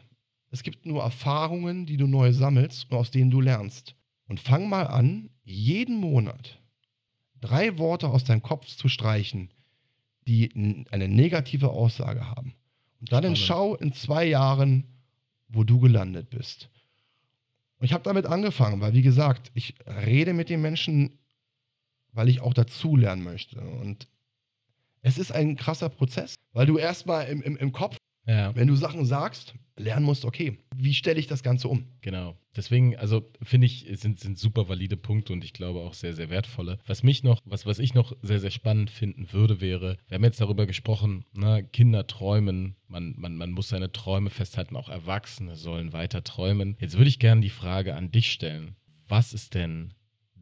Es 0.49 0.63
gibt 0.63 0.85
nur 0.85 1.03
Erfahrungen, 1.03 1.85
die 1.85 1.97
du 1.97 2.07
neu 2.07 2.33
sammelst 2.33 2.91
und 2.91 2.97
aus 2.97 3.11
denen 3.11 3.31
du 3.31 3.41
lernst. 3.41 3.95
Und 4.27 4.39
fang 4.39 4.69
mal 4.69 4.87
an, 4.87 5.29
jeden 5.43 5.97
Monat 5.97 6.61
drei 7.41 7.77
Worte 7.77 8.07
aus 8.07 8.23
deinem 8.23 8.43
Kopf 8.43 8.67
zu 8.67 8.87
streichen, 8.87 9.49
die 10.27 10.85
eine 10.91 11.07
negative 11.07 11.69
Aussage 11.69 12.29
haben. 12.29 12.53
Und 12.99 13.11
dann 13.11 13.23
Spannend. 13.23 13.37
schau 13.37 13.75
in 13.75 13.93
zwei 13.93 14.25
Jahren, 14.25 14.85
wo 15.47 15.63
du 15.63 15.79
gelandet 15.79 16.29
bist. 16.29 16.69
Und 17.79 17.85
ich 17.85 17.93
habe 17.93 18.03
damit 18.03 18.27
angefangen, 18.27 18.79
weil 18.79 18.93
wie 18.93 19.01
gesagt, 19.01 19.51
ich 19.55 19.73
rede 19.87 20.33
mit 20.33 20.49
den 20.49 20.61
Menschen, 20.61 21.17
weil 22.13 22.29
ich 22.29 22.41
auch 22.41 22.53
dazulernen 22.53 23.23
möchte. 23.23 23.59
Und 23.59 24.07
es 25.01 25.17
ist 25.17 25.31
ein 25.31 25.55
krasser 25.55 25.89
Prozess, 25.89 26.35
weil 26.53 26.67
du 26.67 26.77
erstmal 26.77 27.27
im, 27.27 27.41
im, 27.41 27.57
im 27.57 27.71
Kopf, 27.71 27.97
Ja. 28.25 28.55
wenn 28.55 28.67
du 28.67 28.75
Sachen 28.75 29.05
sagst, 29.05 29.55
lernen 29.77 30.05
musst, 30.05 30.25
okay, 30.25 30.59
wie 30.75 30.93
stelle 30.93 31.19
ich 31.19 31.27
das 31.27 31.43
Ganze 31.43 31.67
um? 31.67 31.85
Genau. 32.01 32.37
Deswegen, 32.55 32.97
also 32.97 33.29
finde 33.41 33.65
ich, 33.67 33.87
sind, 33.93 34.19
sind 34.19 34.37
super 34.37 34.67
valide 34.67 34.97
Punkte 34.97 35.33
und 35.33 35.43
ich 35.43 35.53
glaube 35.53 35.79
auch 35.79 35.93
sehr, 35.93 36.13
sehr 36.13 36.29
wertvolle. 36.29 36.79
Was 36.85 37.03
mich 37.03 37.23
noch, 37.23 37.41
was, 37.45 37.65
was 37.65 37.79
ich 37.79 37.93
noch 37.93 38.15
sehr, 38.21 38.39
sehr 38.39 38.51
spannend 38.51 38.89
finden 38.89 39.31
würde, 39.31 39.61
wäre, 39.61 39.97
wir 40.07 40.15
haben 40.15 40.23
jetzt 40.23 40.41
darüber 40.41 40.65
gesprochen, 40.65 41.25
ne, 41.33 41.63
Kinder 41.63 42.07
träumen, 42.07 42.75
man, 42.87 43.15
man, 43.17 43.37
man 43.37 43.51
muss 43.51 43.69
seine 43.69 43.91
Träume 43.91 44.29
festhalten, 44.29 44.75
auch 44.75 44.89
Erwachsene 44.89 45.55
sollen 45.55 45.93
weiter 45.93 46.23
träumen. 46.23 46.75
Jetzt 46.79 46.97
würde 46.97 47.09
ich 47.09 47.19
gerne 47.19 47.41
die 47.41 47.49
Frage 47.49 47.95
an 47.95 48.11
dich 48.11 48.31
stellen. 48.31 48.75
Was 49.07 49.33
ist 49.33 49.55
denn 49.55 49.93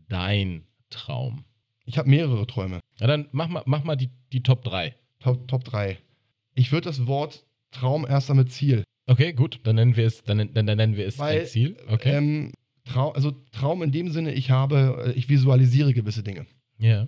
dein 0.08 0.64
Traum? 0.90 1.46
Ich 1.86 1.98
habe 1.98 2.10
mehrere 2.10 2.46
Träume. 2.46 2.80
Ja, 3.00 3.08
dann 3.08 3.28
mach 3.32 3.48
mal, 3.48 3.64
mach 3.66 3.84
mal 3.84 3.96
die, 3.96 4.10
die 4.32 4.44
Top 4.44 4.64
3. 4.64 4.96
Top, 5.20 5.48
Top 5.48 5.64
3. 5.64 5.98
Ich 6.56 6.72
würde 6.72 6.86
das 6.86 7.08
Wort 7.08 7.46
Traum 7.72 8.06
erst 8.08 8.30
damit 8.30 8.52
Ziel. 8.52 8.84
Okay, 9.08 9.34
gut, 9.34 9.60
dann 9.64 9.76
nennen 9.76 9.96
wir 9.96 10.06
es, 10.06 10.24
dann, 10.24 10.38
dann, 10.54 10.68
dann 10.68 10.78
nennen 10.78 10.96
wir 10.96 11.08
es 11.08 11.18
Weil, 11.18 11.42
ein 11.42 11.46
Ziel. 11.48 11.78
Okay. 11.88 12.16
Ähm, 12.16 12.52
Traum, 12.86 13.14
also 13.14 13.32
Traum 13.52 13.82
in 13.84 13.92
dem 13.92 14.12
Sinne, 14.12 14.34
ich 14.34 14.52
habe, 14.52 15.06
äh, 15.08 15.12
ich 15.18 15.30
visualisiere 15.30 15.94
gewisse 15.94 16.24
Dinge. 16.24 16.46
ja. 16.78 17.08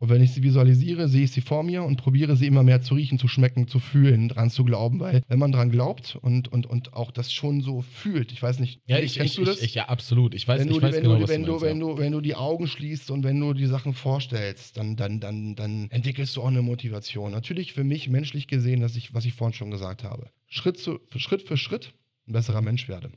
Und 0.00 0.10
wenn 0.10 0.22
ich 0.22 0.32
sie 0.32 0.44
visualisiere, 0.44 1.08
sehe 1.08 1.24
ich 1.24 1.32
sie 1.32 1.40
vor 1.40 1.64
mir 1.64 1.82
und 1.82 1.96
probiere 1.96 2.36
sie 2.36 2.46
immer 2.46 2.62
mehr 2.62 2.80
zu 2.82 2.94
riechen, 2.94 3.18
zu 3.18 3.26
schmecken, 3.26 3.66
zu 3.66 3.80
fühlen, 3.80 4.28
dran 4.28 4.48
zu 4.48 4.64
glauben. 4.64 5.00
Weil 5.00 5.22
wenn 5.26 5.40
man 5.40 5.50
dran 5.50 5.70
glaubt 5.70 6.16
und, 6.22 6.46
und, 6.46 6.66
und 6.66 6.92
auch 6.94 7.10
das 7.10 7.32
schon 7.32 7.62
so 7.62 7.82
fühlt, 7.82 8.30
ich 8.30 8.40
weiß 8.40 8.60
nicht, 8.60 8.80
Ja, 8.86 8.98
ich, 8.98 9.14
kennst 9.14 9.32
ich, 9.32 9.36
du 9.40 9.44
das? 9.44 9.58
Ich, 9.58 9.64
ich, 9.64 9.74
ja, 9.74 9.88
absolut. 9.88 10.34
Ich 10.34 10.46
weiß, 10.46 10.60
wenn 10.60 10.68
du, 10.68 10.76
ich 10.76 10.82
weiß 10.82 10.94
wenn, 10.94 11.02
genau, 11.02 11.16
du, 11.16 11.22
was 11.22 11.30
wenn, 11.30 11.40
du 11.42 11.46
du, 11.46 11.52
meinst, 11.52 11.64
wenn, 11.64 11.80
ja. 11.80 11.94
du, 11.94 11.98
wenn 11.98 12.12
du 12.12 12.20
die 12.20 12.36
Augen 12.36 12.68
schließt 12.68 13.10
und 13.10 13.24
wenn 13.24 13.40
du 13.40 13.54
die 13.54 13.66
Sachen 13.66 13.92
vorstellst, 13.92 14.76
dann, 14.76 14.94
dann, 14.94 15.18
dann, 15.18 15.56
dann 15.56 15.90
entwickelst 15.90 16.36
du 16.36 16.42
auch 16.42 16.48
eine 16.48 16.62
Motivation. 16.62 17.32
Natürlich 17.32 17.72
für 17.72 17.82
mich 17.84 18.08
menschlich 18.08 18.46
gesehen, 18.46 18.80
dass 18.80 18.94
ich, 18.94 19.14
was 19.14 19.24
ich 19.24 19.32
vorhin 19.32 19.54
schon 19.54 19.72
gesagt 19.72 20.04
habe, 20.04 20.30
Schritt, 20.46 20.78
zu, 20.78 21.00
für 21.08 21.18
Schritt 21.18 21.42
für 21.42 21.56
Schritt 21.56 21.92
ein 22.28 22.32
besserer 22.32 22.62
Mensch 22.62 22.88
werde. 22.88 23.10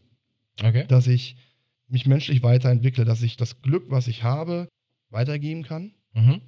Okay. 0.63 0.85
Dass 0.87 1.05
ich 1.05 1.35
mich 1.87 2.07
menschlich 2.07 2.41
weiterentwickle, 2.41 3.05
dass 3.05 3.21
ich 3.21 3.37
das 3.37 3.61
Glück, 3.61 3.85
was 3.89 4.07
ich 4.07 4.23
habe, 4.23 4.67
weitergeben 5.09 5.63
kann. 5.63 5.93
Mhm. 6.13 6.41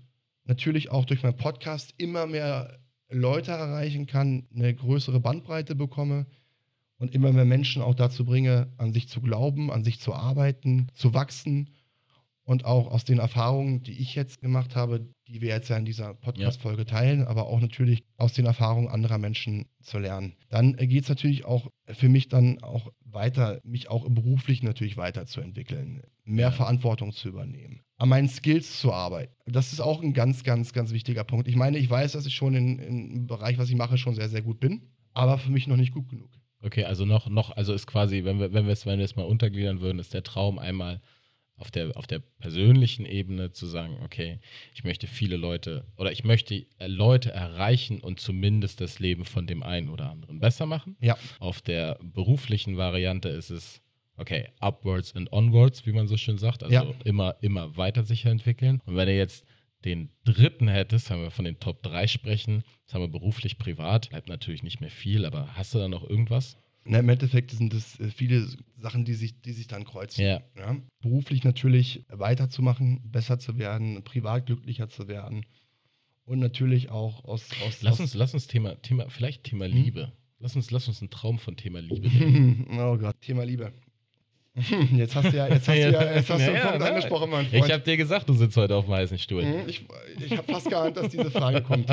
Natürlich 0.46 0.92
auch 0.92 1.06
durch 1.06 1.24
meinen 1.24 1.38
Podcast 1.38 1.94
immer 1.98 2.26
mehr 2.26 2.80
Leute 3.10 3.52
erreichen 3.52 4.08
kann, 4.08 4.48
eine 4.54 4.74
größere 4.74 5.20
Bandbreite 5.20 5.76
bekomme 5.76 6.26
und 6.98 7.14
immer 7.14 7.32
mehr 7.32 7.46
Menschen 7.46 7.82
auch 7.82 7.96
dazu 7.96 8.26
bringe, 8.26 8.74
an 8.78 8.94
sich 8.94 9.08
zu 9.08 9.22
glauben, 9.22 9.72
an 9.72 9.84
sich 9.84 10.00
zu 10.00 10.14
arbeiten, 10.14 10.88
zu 10.94 11.14
wachsen 11.14 11.70
und 12.46 12.66
auch 12.66 12.88
aus 12.92 13.06
den 13.06 13.20
Erfahrungen, 13.20 13.84
die 13.84 13.94
ich 14.02 14.16
jetzt 14.16 14.42
gemacht 14.42 14.76
habe, 14.76 15.08
die 15.28 15.42
wir 15.42 15.50
jetzt 15.50 15.70
ja 15.70 15.78
in 15.78 15.86
dieser 15.86 16.14
Podcast-Folge 16.14 16.86
teilen, 16.86 17.26
aber 17.26 17.46
auch 17.48 17.62
natürlich 17.62 18.04
aus 18.18 18.34
den 18.34 18.46
Erfahrungen 18.46 18.90
anderer 18.90 19.18
Menschen 19.18 19.68
zu 19.82 19.98
lernen. 19.98 20.34
Dann 20.50 20.76
geht 20.76 21.04
es 21.04 21.10
natürlich 21.10 21.46
auch 21.46 21.70
für 21.88 22.10
mich 22.10 22.28
dann 22.28 22.62
auch 22.62 22.92
weiter, 23.06 23.62
mich 23.64 23.90
auch 23.90 24.04
im 24.04 24.16
Beruflichen 24.16 24.66
natürlich 24.66 24.98
weiterzuentwickeln, 24.98 26.02
mehr 26.26 26.48
Ja. 26.48 26.52
Verantwortung 26.52 27.14
zu 27.14 27.30
übernehmen, 27.30 27.83
an 27.98 28.10
meinen 28.10 28.28
Skills 28.28 28.80
zu 28.80 28.92
arbeiten. 28.92 29.34
Das 29.46 29.74
ist 29.74 29.80
auch 29.80 30.02
ein 30.02 30.14
ganz, 30.14 30.44
ganz, 30.44 30.74
ganz 30.74 30.92
wichtiger 30.92 31.24
Punkt. 31.24 31.48
Ich 31.48 31.56
meine, 31.56 31.78
ich 31.78 31.90
weiß, 31.90 32.14
dass 32.14 32.26
ich 32.26 32.36
schon 32.36 32.56
in, 32.56 32.80
im 32.80 33.28
Bereich, 33.28 33.58
was 33.58 33.70
ich 33.70 33.76
mache, 33.76 33.98
schon 33.98 34.16
sehr, 34.16 34.30
sehr 34.30 34.42
gut 34.42 34.60
bin, 34.60 34.90
aber 35.14 35.38
für 35.38 35.52
mich 35.52 35.68
noch 35.68 35.78
nicht 35.78 35.94
gut 35.94 36.10
genug. 36.10 36.30
Okay, 36.62 36.86
also 36.86 37.06
noch, 37.06 37.28
noch, 37.28 37.56
also 37.56 37.74
ist 37.74 37.88
quasi, 37.88 38.24
wenn 38.24 38.40
wir, 38.40 38.54
wenn 38.54 38.66
wir 38.66 38.74
es, 38.74 38.86
wenn 38.86 38.98
wir 38.98 39.06
es 39.06 39.16
mal 39.16 39.24
untergliedern 39.24 39.82
würden, 39.82 40.00
ist 40.00 40.14
der 40.14 40.24
Traum 40.24 40.60
einmal 40.60 41.02
auf 41.58 41.72
der, 41.72 41.96
auf 41.96 42.08
der 42.08 42.20
persönlichen 42.20 43.06
Ebene 43.06 43.52
zu 43.52 43.68
sagen, 43.68 43.98
okay, 44.04 44.40
ich 44.74 44.84
möchte 44.84 45.08
viele 45.08 45.38
Leute 45.38 45.86
oder 45.98 46.12
ich 46.12 46.24
möchte 46.24 46.66
äh, 46.80 46.88
Leute 46.88 47.32
erreichen 47.32 48.00
und 48.00 48.20
zumindest 48.20 48.82
das 48.82 49.00
Leben 49.00 49.24
von 49.24 49.46
dem 49.46 49.62
einen 49.62 49.90
oder 49.90 50.10
anderen 50.10 50.40
besser 50.40 50.66
machen. 50.66 50.98
Ja. 51.00 51.18
Auf 51.40 51.62
der 51.62 52.00
beruflichen 52.02 52.78
Variante 52.78 53.30
ist 53.30 53.52
es, 53.52 53.82
okay, 54.18 54.50
upwards 54.60 55.16
and 55.16 55.32
onwards, 55.32 55.86
wie 55.86 55.92
man 55.94 56.08
so 56.08 56.18
schön 56.18 56.38
sagt, 56.38 56.64
also 56.64 56.74
Ja. 56.74 56.86
immer, 57.06 57.36
immer 57.42 57.76
weiter 57.78 58.04
sich 58.04 58.26
entwickeln. 58.26 58.82
Und 58.86 58.96
wenn 58.96 59.08
du 59.08 59.16
jetzt 59.16 59.46
den 59.86 60.10
dritten 60.24 60.68
hättest, 60.70 61.10
haben 61.10 61.22
wir 61.22 61.32
von 61.32 61.46
den 61.46 61.60
Top 61.60 61.84
3 61.84 62.08
sprechen, 62.08 62.64
das 62.86 62.94
haben 62.94 63.02
wir 63.02 63.10
beruflich, 63.10 63.58
privat, 63.58 64.10
bleibt 64.12 64.30
natürlich 64.30 64.64
nicht 64.64 64.80
mehr 64.80 64.90
viel, 64.92 65.26
aber 65.26 65.56
hast 65.58 65.74
du 65.74 65.80
da 65.80 65.88
noch 65.88 66.10
irgendwas? 66.10 66.58
Na, 66.86 67.00
Im 67.00 67.08
Endeffekt 67.10 67.52
sind 67.52 67.74
es 67.74 68.00
äh, 68.00 68.10
viele 68.10 68.46
Sachen, 68.78 69.06
die 69.06 69.14
sich, 69.14 69.40
die 69.42 69.54
sich 69.54 69.68
dann 69.68 69.86
kreuzen. 69.86 70.22
Ja. 70.26 70.42
Ja? 70.58 70.76
Beruflich 71.02 71.44
natürlich 71.44 72.04
weiterzumachen, 72.10 73.02
besser 73.10 73.40
zu 73.40 73.58
werden, 73.58 74.04
privat 74.04 74.46
glücklicher 74.46 74.90
zu 74.90 75.08
werden 75.08 75.46
und 76.26 76.40
natürlich 76.40 76.90
auch 76.90 77.24
aus. 77.26 77.48
aus 77.66 77.82
Lass 77.82 77.94
aus 77.94 78.00
uns, 78.02 78.14
lass 78.16 78.34
uns 78.34 78.48
Thema, 78.48 78.76
Thema, 78.82 79.10
vielleicht 79.10 79.44
Thema 79.46 79.66
Hm? 79.66 79.72
Liebe. 79.74 80.12
Lass 80.40 80.58
uns, 80.58 80.72
lass 80.72 80.90
uns 80.90 81.00
einen 81.02 81.10
Traum 81.10 81.40
von 81.40 81.56
Thema 81.56 81.80
Liebe 81.80 82.08
nehmen. 82.10 82.68
oh 82.80 82.98
Gott, 82.98 83.16
Thema 83.22 83.44
Liebe. 83.46 83.72
Jetzt 84.92 85.16
hast 85.16 85.34
du 85.34 85.38
ja, 85.38 85.48
jetzt 85.48 85.68
hast 85.68 85.76
du 85.76 85.80
ja, 85.92 86.14
jetzt 86.14 86.30
hast 86.30 86.40
du 86.40 86.44
einen 86.46 86.56
Ja, 86.56 86.68
Punkt 86.68 86.82
ja, 86.86 86.90
angesprochen, 86.90 87.30
mein 87.32 87.46
Freund. 87.48 87.66
Ich 87.66 87.72
habe 87.72 87.84
dir 87.84 87.98
gesagt, 87.98 88.30
du 88.30 88.34
sitzt 88.34 88.56
heute 88.56 88.76
auf 88.76 88.86
dem 88.86 88.94
heißen 88.94 89.18
Stuhl. 89.18 89.44
Mhm, 89.44 89.68
Ich, 89.68 89.84
ich 90.24 90.38
habe 90.38 90.52
fast 90.52 90.70
geahnt, 90.70 90.96
dass 90.96 91.10
diese 91.10 91.32
Frage 91.32 91.64
kommt. 91.64 91.88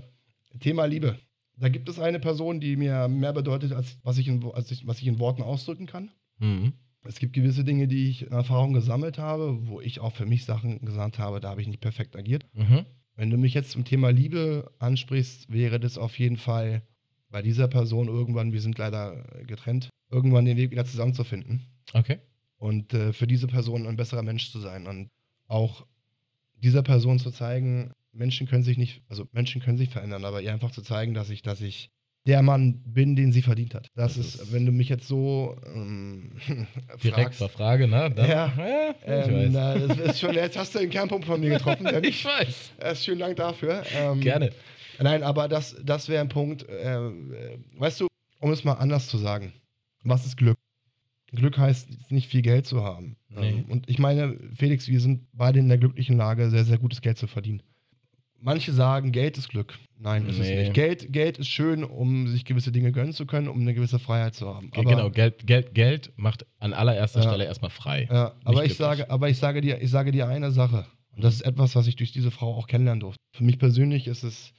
Thema 0.60 0.84
Liebe. 0.84 1.18
Da 1.56 1.70
gibt 1.70 1.88
es 1.88 1.98
eine 1.98 2.20
Person, 2.20 2.60
die 2.60 2.76
mir 2.76 3.08
mehr 3.08 3.32
bedeutet, 3.32 3.72
als 3.72 3.96
was 4.02 4.18
ich 4.18 4.28
in, 4.28 4.44
als 4.52 4.70
ich, 4.70 4.86
was 4.86 5.00
ich 5.00 5.06
in 5.06 5.18
Worten 5.18 5.42
ausdrücken 5.42 5.86
kann. 5.86 6.10
Mhm. 6.38 6.74
Es 7.04 7.18
gibt 7.18 7.32
gewisse 7.32 7.64
Dinge, 7.64 7.88
die 7.88 8.10
ich 8.10 8.22
in 8.26 8.32
Erfahrung 8.32 8.74
gesammelt 8.74 9.16
habe, 9.18 9.66
wo 9.66 9.80
ich 9.80 10.00
auch 10.00 10.12
für 10.14 10.26
mich 10.26 10.44
Sachen 10.44 10.84
gesagt 10.84 11.18
habe, 11.18 11.40
da 11.40 11.50
habe 11.50 11.62
ich 11.62 11.68
nicht 11.68 11.80
perfekt 11.80 12.16
agiert. 12.16 12.44
Mhm. 12.52 12.84
Wenn 13.16 13.30
du 13.30 13.38
mich 13.38 13.54
jetzt 13.54 13.70
zum 13.70 13.84
Thema 13.84 14.10
Liebe 14.10 14.72
ansprichst, 14.78 15.50
wäre 15.50 15.80
das 15.80 15.96
auf 15.96 16.18
jeden 16.18 16.36
Fall 16.36 16.82
bei 17.30 17.40
dieser 17.40 17.68
Person 17.68 18.08
irgendwann, 18.08 18.52
wir 18.52 18.60
sind 18.60 18.76
leider 18.76 19.24
getrennt, 19.46 19.88
irgendwann 20.10 20.44
den 20.44 20.56
Weg 20.56 20.70
wieder 20.70 20.84
zusammenzufinden 20.84 21.73
Okay. 21.94 22.18
und 22.58 22.92
äh, 22.92 23.12
für 23.12 23.26
diese 23.26 23.46
Person 23.46 23.86
ein 23.86 23.96
besserer 23.96 24.22
Mensch 24.22 24.50
zu 24.50 24.58
sein 24.60 24.86
und 24.86 25.08
auch 25.48 25.86
dieser 26.56 26.82
Person 26.82 27.18
zu 27.18 27.30
zeigen, 27.30 27.92
Menschen 28.12 28.46
können 28.46 28.62
sich 28.62 28.78
nicht, 28.78 29.02
also 29.08 29.26
Menschen 29.32 29.60
können 29.62 29.78
sich 29.78 29.90
verändern, 29.90 30.24
aber 30.24 30.40
ihr 30.42 30.52
einfach 30.52 30.70
zu 30.70 30.82
zeigen, 30.82 31.14
dass 31.14 31.30
ich, 31.30 31.42
dass 31.42 31.60
ich 31.60 31.90
der 32.26 32.40
Mann 32.42 32.80
bin, 32.86 33.16
den 33.16 33.32
sie 33.32 33.42
verdient 33.42 33.74
hat. 33.74 33.88
Das, 33.94 34.14
Das 34.14 34.26
ist, 34.26 34.34
ist- 34.36 34.52
wenn 34.52 34.64
du 34.64 34.72
mich 34.72 34.88
jetzt 34.88 35.06
so 35.06 35.56
ähm, 35.66 36.32
Direkt 37.04 37.34
zur 37.34 37.48
Frage, 37.50 37.86
ne? 37.86 38.10
Da- 38.14 38.26
Ja. 38.26 38.46
ich 39.02 39.28
ähm, 39.28 39.34
weiß. 39.34 39.50
na, 39.52 39.72
ist 39.74 40.20
schon, 40.20 40.34
jetzt 40.34 40.56
hast 40.56 40.74
du 40.74 40.78
den 40.78 40.88
Kernpunkt 40.90 41.26
von 41.26 41.38
mir 41.40 41.50
getroffen. 41.50 41.86
Ich 42.02 42.24
weiß. 42.24 42.72
Erst 42.80 43.04
vielen 43.04 43.18
Dank 43.18 43.36
dafür. 43.36 43.82
Ähm, 43.94 44.20
Gerne. 44.20 44.50
Nein, 45.00 45.22
aber 45.22 45.48
das, 45.48 45.76
das 45.84 46.08
wäre 46.08 46.22
ein 46.22 46.28
Punkt, 46.30 46.66
äh, 46.68 46.96
äh, 46.96 47.58
weißt 47.76 48.00
du, 48.00 48.06
um 48.40 48.52
es 48.52 48.64
mal 48.64 48.74
anders 48.74 49.06
zu 49.08 49.18
sagen, 49.18 49.52
was 50.02 50.24
ist 50.24 50.36
Glück? 50.36 50.56
Glück 51.34 51.58
heißt 51.58 52.10
nicht 52.10 52.28
viel 52.28 52.42
Geld 52.42 52.66
zu 52.66 52.82
haben. 52.82 53.16
Nee. 53.28 53.50
Ähm, 53.50 53.64
und 53.68 53.88
ich 53.88 53.98
meine, 53.98 54.38
Felix, 54.54 54.88
wir 54.88 55.00
sind 55.00 55.26
beide 55.32 55.58
in 55.58 55.68
der 55.68 55.78
glücklichen 55.78 56.16
Lage, 56.16 56.50
sehr, 56.50 56.64
sehr 56.64 56.78
gutes 56.78 57.00
Geld 57.00 57.18
zu 57.18 57.26
verdienen. 57.26 57.62
Manche 58.40 58.72
sagen, 58.72 59.10
Geld 59.12 59.38
ist 59.38 59.48
Glück. 59.48 59.78
Nein, 59.98 60.26
ist 60.26 60.38
es 60.38 60.46
Nee. 60.48 60.62
nicht. 60.64 60.74
Geld, 60.74 61.12
Geld 61.12 61.38
ist 61.38 61.48
schön, 61.48 61.82
um 61.82 62.28
sich 62.28 62.44
gewisse 62.44 62.72
Dinge 62.72 62.92
gönnen 62.92 63.14
zu 63.14 63.24
können, 63.24 63.48
um 63.48 63.60
eine 63.60 63.72
gewisse 63.72 63.98
Freiheit 63.98 64.34
zu 64.34 64.46
haben. 64.54 64.70
Ge- 64.70 64.84
genau, 64.84 65.10
Geld, 65.10 65.46
Geld, 65.46 65.74
Geld 65.74 66.12
macht 66.16 66.44
an 66.58 66.74
allererster 66.74 67.22
Ja. 67.22 67.28
Stelle 67.30 67.44
erstmal 67.46 67.70
frei. 67.70 68.06
Ja, 68.10 68.34
aber 68.44 68.66
ich 68.66 68.74
sage, 68.74 69.08
aber 69.08 69.30
ich 69.30 69.38
sage 69.38 69.62
dir, 69.62 69.80
ich 69.80 69.90
sage 69.90 70.12
dir 70.12 70.28
eine 70.28 70.50
Sache. 70.50 70.84
Und 71.12 71.24
das 71.24 71.34
ist 71.36 71.40
etwas, 71.42 71.74
was 71.74 71.86
ich 71.86 71.96
durch 71.96 72.12
diese 72.12 72.30
Frau 72.30 72.54
auch 72.54 72.66
kennenlernen 72.66 73.00
durfte. 73.00 73.18
Für 73.34 73.44
mich 73.44 73.58
persönlich 73.58 74.06
ist 74.08 74.24
es 74.24 74.52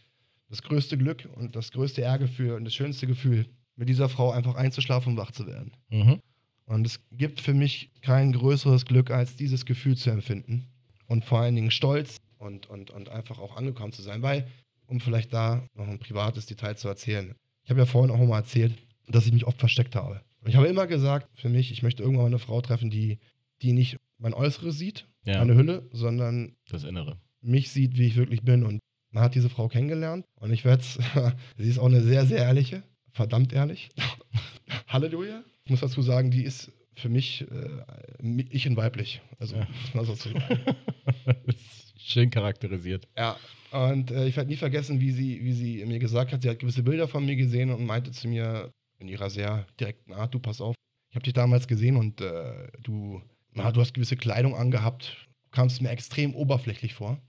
das 0.49 0.63
größte 0.63 0.97
Glück 0.97 1.29
und 1.35 1.55
das 1.55 1.71
größte 1.71 2.01
Ehrgefühl 2.01 2.53
und 2.53 2.65
das 2.65 2.73
schönste 2.73 3.05
Gefühl, 3.05 3.45
mit 3.75 3.87
dieser 3.89 4.09
Frau 4.09 4.31
einfach 4.31 4.55
einzuschlafen 4.55 5.11
und 5.13 5.17
wach 5.19 5.31
zu 5.31 5.45
werden. 5.45 5.73
Mhm. 5.89 6.21
Und 6.65 6.85
es 6.87 6.99
gibt 7.11 7.41
für 7.41 7.53
mich 7.53 7.91
kein 8.01 8.33
größeres 8.33 8.85
Glück, 8.85 9.11
als 9.11 9.35
dieses 9.35 9.65
Gefühl 9.65 9.95
zu 9.97 10.09
empfinden. 10.09 10.67
Und 11.07 11.23
vor 11.25 11.39
allen 11.39 11.55
Dingen 11.55 11.71
Stolz 11.71 12.17
und, 12.39 12.67
und, 12.67 12.89
und 12.91 13.09
einfach 13.09 13.39
auch 13.39 13.55
angekommen 13.55 13.91
zu 13.93 14.01
sein. 14.01 14.21
Weil, 14.21 14.47
um 14.87 14.99
vielleicht 14.99 15.31
da 15.33 15.67
noch 15.75 15.87
ein 15.87 15.99
privates 15.99 16.45
Detail 16.47 16.75
zu 16.75 16.87
erzählen. 16.87 17.35
Ich 17.63 17.69
habe 17.69 17.79
ja 17.79 17.85
vorhin 17.85 18.11
auch 18.11 18.19
mal 18.25 18.37
erzählt, 18.39 18.73
dass 19.07 19.25
ich 19.27 19.33
mich 19.33 19.45
oft 19.45 19.59
versteckt 19.59 19.95
habe. 19.95 20.21
Und 20.41 20.49
ich 20.49 20.55
habe 20.55 20.67
immer 20.67 20.87
gesagt, 20.87 21.27
für 21.39 21.49
mich, 21.49 21.71
ich 21.71 21.83
möchte 21.83 22.01
irgendwann 22.03 22.23
mal 22.25 22.27
eine 22.29 22.39
Frau 22.39 22.61
treffen, 22.61 22.89
die, 22.89 23.19
die 23.61 23.73
nicht 23.73 23.97
mein 24.17 24.33
Äußeres 24.33 24.77
sieht, 24.77 25.07
Ja, 25.25 25.39
meine 25.39 25.55
Hülle, 25.55 25.87
sondern 25.91 26.55
das 26.69 26.83
Innere. 26.83 27.17
mich 27.41 27.69
sieht, 27.71 27.97
wie 27.97 28.05
ich 28.07 28.15
wirklich 28.15 28.41
bin. 28.43 28.63
Und 28.63 28.79
man 29.11 29.23
hat 29.23 29.35
diese 29.35 29.49
Frau 29.49 29.67
kennengelernt 29.67 30.25
und 30.35 30.51
ich 30.51 30.65
werde 30.65 30.83
sie 31.57 31.69
ist 31.69 31.79
auch 31.79 31.85
eine 31.87 32.01
sehr, 32.01 32.25
sehr 32.25 32.39
ehrliche, 32.39 32.83
verdammt 33.11 33.53
ehrlich. 33.53 33.89
Halleluja. 34.87 35.43
Ich 35.65 35.71
muss 35.71 35.81
dazu 35.81 36.01
sagen, 36.03 36.29
die 36.29 36.43
ist 36.43 36.71
für 36.95 37.09
mich 37.09 37.45
äh, 37.51 38.45
ich 38.49 38.65
in 38.65 38.77
weiblich. 38.77 39.21
Also, 39.39 39.55
Ja. 39.55 40.03
so 40.03 40.13
zu 40.13 40.29
Schön 41.97 42.29
charakterisiert. 42.29 43.07
Ja, 43.17 43.35
und 43.71 44.11
äh, 44.11 44.27
ich 44.27 44.35
werde 44.37 44.49
nie 44.49 44.57
vergessen, 44.57 45.01
wie 45.01 45.11
sie, 45.11 45.43
wie 45.43 45.53
sie 45.53 45.83
mir 45.85 45.97
gesagt 45.97 46.31
hat, 46.31 46.43
sie 46.43 46.49
hat 46.49 46.59
gewisse 46.59 46.83
Bilder 46.83 47.07
von 47.07 47.25
mir 47.25 47.35
gesehen 47.35 47.71
und 47.71 47.83
meinte 47.83 48.11
zu 48.11 48.27
mir 48.27 48.71
in 48.99 49.07
ihrer 49.07 49.31
sehr 49.31 49.65
direkten 49.79 50.13
Art, 50.13 50.33
du 50.33 50.39
pass 50.39 50.61
auf, 50.61 50.75
ich 51.09 51.15
habe 51.15 51.23
dich 51.23 51.33
damals 51.33 51.67
gesehen 51.67 51.97
und 51.97 52.21
äh, 52.21 52.67
du, 52.83 53.21
na, 53.53 53.71
du 53.71 53.81
hast 53.81 53.95
gewisse 53.95 54.17
Kleidung 54.17 54.55
angehabt, 54.55 55.27
kamst 55.51 55.81
mir 55.81 55.89
extrem 55.89 56.35
oberflächlich 56.35 56.93
vor. 56.93 57.19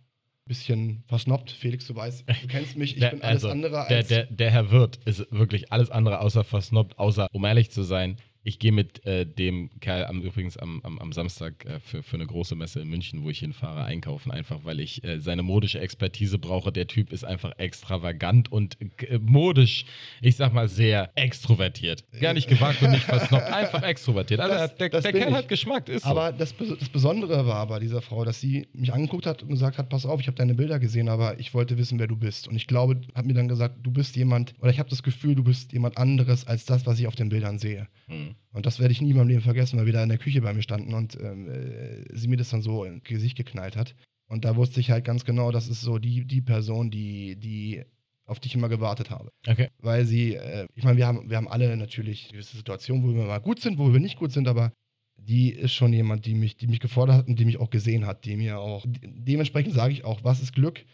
Bisschen 0.46 1.02
versnobbt, 1.08 1.50
Felix, 1.50 1.86
du 1.88 1.96
weißt, 1.96 2.24
du 2.28 2.46
kennst 2.46 2.76
mich, 2.76 2.94
ich 2.94 3.00
Der- 3.00 3.10
bin 3.10 3.22
alles 3.22 3.42
also, 3.44 3.48
andere 3.50 3.84
Der, 3.88 3.96
als... 3.98 4.08
der, 4.08 4.26
der 4.26 4.50
Herr 4.52 4.70
Wirt 4.70 5.00
ist 5.04 5.26
wirklich 5.32 5.72
alles 5.72 5.90
andere 5.90 6.20
außer 6.20 6.44
versnobbt, 6.44 6.98
außer, 6.98 7.26
um 7.32 7.44
ehrlich 7.44 7.70
zu 7.72 7.82
sein, 7.82 8.16
Ich 8.48 8.60
gehe 8.60 8.70
mit 8.70 9.04
äh, 9.04 9.26
dem 9.26 9.70
Kerl 9.80 10.04
am, 10.04 10.22
übrigens 10.22 10.56
am, 10.56 10.80
am, 10.84 11.00
am 11.00 11.12
Samstag 11.12 11.64
äh, 11.64 11.80
für, 11.80 12.04
für 12.04 12.14
eine 12.14 12.26
große 12.26 12.54
Messe 12.54 12.78
in 12.80 12.88
München, 12.88 13.24
wo 13.24 13.30
ich 13.30 13.40
hinfahre, 13.40 13.82
einkaufen, 13.84 14.30
einfach 14.30 14.60
weil 14.62 14.78
ich 14.78 15.02
äh, 15.02 15.18
seine 15.18 15.42
modische 15.42 15.80
Expertise 15.80 16.38
brauche. 16.38 16.70
Der 16.70 16.86
Typ 16.86 17.12
ist 17.12 17.24
einfach 17.24 17.58
extravagant 17.58 18.52
und 18.52 18.76
äh, 19.02 19.18
modisch, 19.18 19.84
ich 20.22 20.36
sag 20.36 20.52
mal, 20.54 20.68
sehr 20.68 21.10
extrovertiert. 21.16 22.04
Gar 22.20 22.34
nicht 22.34 22.46
gewagt 22.48 22.80
und 22.82 22.92
nicht 22.92 23.02
versnobbt, 23.02 23.42
einfach 23.52 23.82
extrovertiert. 23.82 24.38
Also 24.38 24.54
Das- 24.54 24.76
der, 24.76 24.88
das 24.90 25.02
der 25.02 25.12
Kerl 25.12 25.28
ich. 25.30 25.34
hat 25.34 25.48
Geschmack, 25.48 25.88
ist 25.88 26.04
so. 26.04 26.10
Aber 26.10 26.30
das, 26.30 26.54
das 26.56 26.88
Besondere 26.88 27.48
war 27.48 27.66
bei 27.66 27.80
dieser 27.80 28.00
Frau, 28.00 28.24
dass 28.24 28.40
sie 28.40 28.68
mich 28.72 28.92
angeguckt 28.92 29.26
hat 29.26 29.42
und 29.42 29.48
gesagt 29.48 29.76
hat, 29.76 29.88
pass 29.88 30.06
auf, 30.06 30.20
ich 30.20 30.28
habe 30.28 30.36
deine 30.36 30.54
Bilder 30.54 30.78
gesehen, 30.78 31.08
aber 31.08 31.40
ich 31.40 31.52
wollte 31.52 31.78
wissen, 31.78 31.98
wer 31.98 32.06
du 32.06 32.14
bist. 32.14 32.46
Und 32.46 32.54
ich 32.54 32.68
glaube, 32.68 33.00
hat 33.16 33.26
mir 33.26 33.34
dann 33.34 33.48
gesagt, 33.48 33.78
du 33.82 33.90
bist 33.90 34.14
jemand, 34.14 34.54
oder 34.60 34.70
ich 34.70 34.78
habe 34.78 34.88
das 34.88 35.02
Gefühl, 35.02 35.34
du 35.34 35.42
bist 35.42 35.72
jemand 35.72 35.98
anderes 35.98 36.46
als 36.46 36.64
das, 36.64 36.86
was 36.86 37.00
ich 37.00 37.08
auf 37.08 37.16
den 37.16 37.28
Bildern 37.28 37.58
sehe. 37.58 37.88
Hm. 38.06 38.35
Und 38.52 38.66
das 38.66 38.80
werde 38.80 38.92
ich 38.92 39.00
nie 39.02 39.10
in 39.10 39.16
meinem 39.16 39.28
Leben 39.28 39.42
vergessen, 39.42 39.78
weil 39.78 39.86
wir 39.86 39.92
da 39.92 40.02
in 40.02 40.08
der 40.08 40.18
Küche 40.18 40.40
bei 40.40 40.52
mir 40.54 40.62
standen 40.62 40.94
und 40.94 41.16
ähm, 41.20 41.48
äh, 41.48 42.04
sie 42.16 42.28
mir 42.28 42.36
das 42.36 42.50
dann 42.50 42.62
so 42.62 42.84
ins 42.84 43.04
Gesicht 43.04 43.36
geknallt 43.36 43.76
hat. 43.76 43.94
Und 44.28 44.44
da 44.44 44.56
wusste 44.56 44.80
ich 44.80 44.90
halt 44.90 45.04
ganz 45.04 45.24
genau, 45.24 45.52
das 45.52 45.68
ist 45.68 45.82
so 45.82 45.98
die, 45.98 46.24
die 46.24 46.40
Person, 46.42 46.90
die, 46.90 47.36
die 47.36 47.84
auf 48.24 48.40
die 48.40 48.48
ich 48.48 48.54
immer 48.56 48.68
gewartet 48.68 49.10
habe. 49.10 49.30
Okay. 49.46 49.68
Weil 49.78 50.04
sie, 50.04 50.34
äh, 50.34 50.66
ich 50.74 50.82
meine, 50.84 50.96
wir 50.96 51.06
haben, 51.06 51.30
wir 51.30 51.36
haben 51.36 51.48
alle 51.48 51.76
natürlich 51.76 52.30
gewisse 52.30 52.56
Situationen, 52.56 53.04
wo 53.04 53.14
wir 53.14 53.24
mal 53.24 53.38
gut 53.38 53.60
sind, 53.60 53.78
wo 53.78 53.92
wir 53.92 54.00
nicht 54.00 54.18
gut 54.18 54.32
sind, 54.32 54.48
aber 54.48 54.72
die 55.16 55.50
ist 55.50 55.74
schon 55.74 55.92
jemand, 55.92 56.26
die 56.26 56.34
mich, 56.34 56.56
die 56.56 56.66
mich 56.66 56.80
gefordert 56.80 57.16
hat 57.16 57.28
und 57.28 57.38
die 57.38 57.44
mich 57.44 57.58
auch 57.58 57.70
gesehen 57.70 58.04
hat, 58.04 58.24
die 58.24 58.36
mir 58.36 58.58
auch, 58.58 58.84
de- 58.86 59.10
dementsprechend 59.14 59.74
sage 59.74 59.92
ich 59.92 60.04
auch, 60.04 60.24
was 60.24 60.42
ist 60.42 60.54
Glück? 60.54 60.84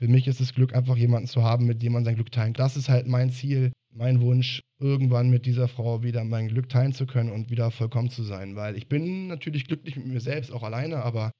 Für 0.00 0.08
mich 0.08 0.26
ist 0.26 0.40
es 0.40 0.54
Glück, 0.54 0.74
einfach 0.74 0.96
jemanden 0.96 1.28
zu 1.28 1.42
haben, 1.42 1.66
mit 1.66 1.82
dem 1.82 1.92
man 1.92 2.06
sein 2.06 2.14
Glück 2.14 2.32
kann. 2.32 2.54
Das 2.54 2.74
ist 2.74 2.88
halt 2.88 3.06
mein 3.06 3.30
Ziel, 3.30 3.70
mein 3.92 4.22
Wunsch, 4.22 4.62
irgendwann 4.78 5.28
mit 5.28 5.44
dieser 5.44 5.68
Frau 5.68 6.02
wieder 6.02 6.24
mein 6.24 6.48
Glück 6.48 6.70
teilen 6.70 6.94
zu 6.94 7.04
können 7.04 7.30
und 7.30 7.50
wieder 7.50 7.70
vollkommen 7.70 8.08
zu 8.08 8.22
sein. 8.22 8.56
Weil 8.56 8.78
ich 8.78 8.88
bin 8.88 9.26
natürlich 9.26 9.66
glücklich 9.66 9.96
mit 9.96 10.06
mir 10.06 10.20
selbst, 10.20 10.52
auch 10.52 10.62
alleine, 10.62 11.02
aber 11.04 11.32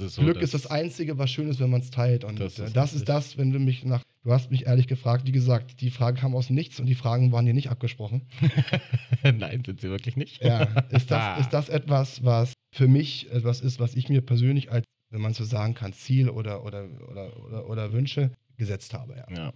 ist 0.00 0.16
so. 0.16 0.22
Glück 0.22 0.42
ist 0.42 0.52
das 0.52 0.66
Einzige, 0.66 1.16
was 1.18 1.30
schön 1.30 1.48
ist, 1.48 1.60
wenn 1.60 1.70
man 1.70 1.80
es 1.80 1.90
teilt. 1.90 2.24
Und 2.24 2.40
Das 2.40 2.56
das, 2.56 2.66
ist 2.66 2.76
das 2.76 2.94
ist 2.94 3.08
das, 3.08 3.38
wenn 3.38 3.52
du 3.52 3.60
mich 3.60 3.84
nach. 3.84 4.02
Du 4.24 4.32
hast 4.32 4.50
mich 4.50 4.66
ehrlich 4.66 4.88
gefragt, 4.88 5.26
wie 5.26 5.32
gesagt, 5.32 5.80
die 5.80 5.90
Frage 5.90 6.20
kam 6.20 6.34
aus 6.34 6.50
nichts 6.50 6.80
und 6.80 6.86
die 6.86 6.96
Fragen 6.96 7.30
waren 7.30 7.44
hier 7.44 7.54
nicht 7.54 7.70
abgesprochen. 7.70 8.22
Nein, 9.22 9.62
sind 9.64 9.80
sie 9.80 9.88
wirklich 9.88 10.16
nicht. 10.16 10.42
Ja, 10.42 10.64
ist 10.90 11.12
das, 11.12 11.38
ist 11.40 11.50
das 11.50 11.68
etwas, 11.68 12.24
was 12.24 12.52
für 12.74 12.88
mich 12.88 13.30
etwas 13.30 13.60
ist, 13.60 13.78
was 13.78 13.94
ich 13.94 14.08
mir 14.08 14.20
persönlich 14.20 14.72
als, 14.72 14.84
wenn 15.10 15.20
man 15.20 15.34
so 15.34 15.44
sagen 15.44 15.74
kann, 15.74 15.92
Ziel 15.92 16.28
oder, 16.28 16.64
oder, 16.64 16.88
oder, 17.08 17.44
oder, 17.44 17.68
oder 17.68 17.92
Wünsche 17.92 18.32
gesetzt 18.56 18.92
habe. 18.92 19.16
Ja. 19.16 19.26
Ja. 19.34 19.52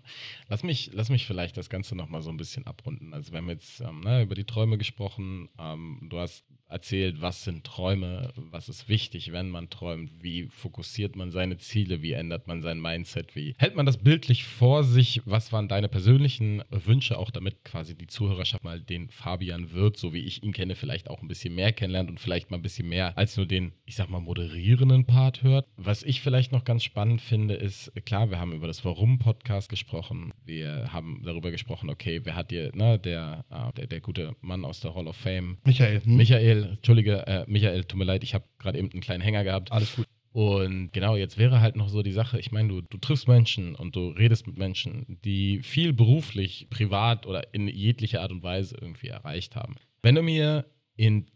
Lass 0.49 0.63
mich, 0.63 0.91
lass 0.93 1.11
mich 1.11 1.27
vielleicht 1.27 1.57
das 1.57 1.69
Ganze 1.69 1.97
nochmal 1.97 2.23
so 2.23 2.31
ein 2.31 2.37
bisschen 2.37 2.67
abrunden. 2.67 3.13
Also 3.13 3.33
wir 3.33 3.39
haben 3.39 3.51
jetzt 3.51 3.81
ähm, 3.81 4.01
ne, 4.01 4.23
über 4.23 4.35
die 4.35 4.45
Träume 4.45 4.79
gesprochen. 4.79 5.49
Ähm, 5.59 6.07
du 6.09 6.19
hast 6.19 6.45
erzählt, 6.73 7.21
was 7.21 7.45
sind 7.45 7.65
Träume, 7.65 8.33
was 8.37 8.69
ist 8.69 8.89
wichtig, 8.89 9.33
wenn 9.33 9.51
man 9.51 9.71
träumt, 9.71 10.11
wie 10.21 10.49
fokussiert 10.49 11.17
man 11.17 11.31
seine 11.31 11.59
Ziele, 11.59 12.03
wie 12.03 12.13
ändert 12.13 12.47
man 12.47 12.63
sein 12.63 12.81
Mindset, 12.81 13.37
wie 13.37 13.55
hält 13.59 13.77
man 13.77 13.87
das 13.87 13.99
bildlich 13.99 14.45
vor 14.45 14.85
sich, 14.85 15.23
was 15.25 15.53
waren 15.53 15.69
deine 15.69 15.89
persönlichen 15.89 16.63
Wünsche, 16.71 17.19
auch 17.19 17.31
damit 17.31 17.65
quasi 17.65 17.97
die 17.97 18.07
Zuhörerschaft 18.07 18.65
mal 18.65 18.81
den 18.81 19.11
Fabian 19.11 19.73
Wirth, 19.73 19.97
so 19.97 20.13
wie 20.13 20.21
ich 20.21 20.43
ihn 20.43 20.53
kenne, 20.53 20.75
vielleicht 20.75 21.09
auch 21.11 21.23
ein 21.23 21.29
bisschen 21.29 21.55
mehr 21.55 21.73
kennenlernt 21.73 22.11
und 22.11 22.21
vielleicht 22.21 22.51
mal 22.51 22.57
ein 22.57 22.63
bisschen 22.63 22.89
mehr 22.89 23.17
als 23.17 23.37
nur 23.37 23.47
den, 23.47 23.73
ich 23.85 23.97
sag 23.97 24.09
mal, 24.09 24.21
moderierenden 24.21 25.05
Part 25.07 25.43
hört. 25.43 25.67
Was 25.77 26.03
ich 26.03 26.21
vielleicht 26.21 26.53
noch 26.53 26.65
ganz 26.65 26.83
spannend 26.85 27.21
finde, 27.21 27.55
ist, 27.55 27.93
klar, 28.05 28.31
wir 28.31 28.39
haben 28.39 28.53
über 28.53 28.67
das 28.67 28.85
Warum-Podcast 28.85 29.69
gesprochen, 29.69 30.33
wir 30.45 30.93
haben 30.93 31.23
darüber 31.25 31.51
gesprochen, 31.51 31.91
okay, 31.91 32.21
wer 32.25 32.37
hat 32.37 32.51
dir, 32.51 32.71
ne, 32.75 32.99
der, 32.99 33.45
äh, 33.51 33.73
der, 33.75 33.87
der 33.87 34.01
gute 34.01 34.35
Mann 34.41 34.65
aus 34.65 34.81
der 34.81 34.95
Hall 34.95 35.07
of 35.07 35.17
Fame, 35.17 35.59
Michael, 35.65 36.03
hm? 36.05 36.17
Michael, 36.17 36.62
Entschuldige, 36.71 37.27
äh, 37.27 37.45
Michael, 37.47 37.85
tut 37.85 37.99
mir 37.99 38.05
leid, 38.05 38.25
ich 38.25 38.35
habe 38.35 38.45
gerade 38.59 38.79
eben 38.79 38.91
einen 38.91 39.01
kleinen 39.01 39.23
Hänger 39.23 39.45
gehabt. 39.45 39.73
alles 39.73 39.97
gut. 39.97 40.07
Und 40.33 40.93
genau, 40.93 41.17
jetzt 41.17 41.37
wäre 41.37 41.61
halt 41.61 41.77
noch 41.77 41.91
so 41.91 42.03
die 42.03 42.13
Sache, 42.13 42.39
ich 42.41 42.53
meine, 42.53 42.69
du, 42.69 42.81
du 42.81 42.97
triffst 42.97 43.29
Menschen 43.29 43.75
und 43.75 43.95
du 43.97 44.09
redest 44.09 44.47
mit 44.47 44.57
Menschen, 44.57 45.19
die 45.25 45.63
viel 45.63 45.93
beruflich, 45.93 46.69
privat 46.71 47.27
oder 47.27 47.53
in 47.53 47.69
jeglicher 47.69 48.23
Art 48.23 48.33
und 48.33 48.43
Weise 48.43 48.77
irgendwie 48.81 49.09
erreicht 49.09 49.57
haben. 49.57 49.77
Wenn 50.01 50.15
du 50.15 50.23
mir 50.23 50.65
in 50.97 51.27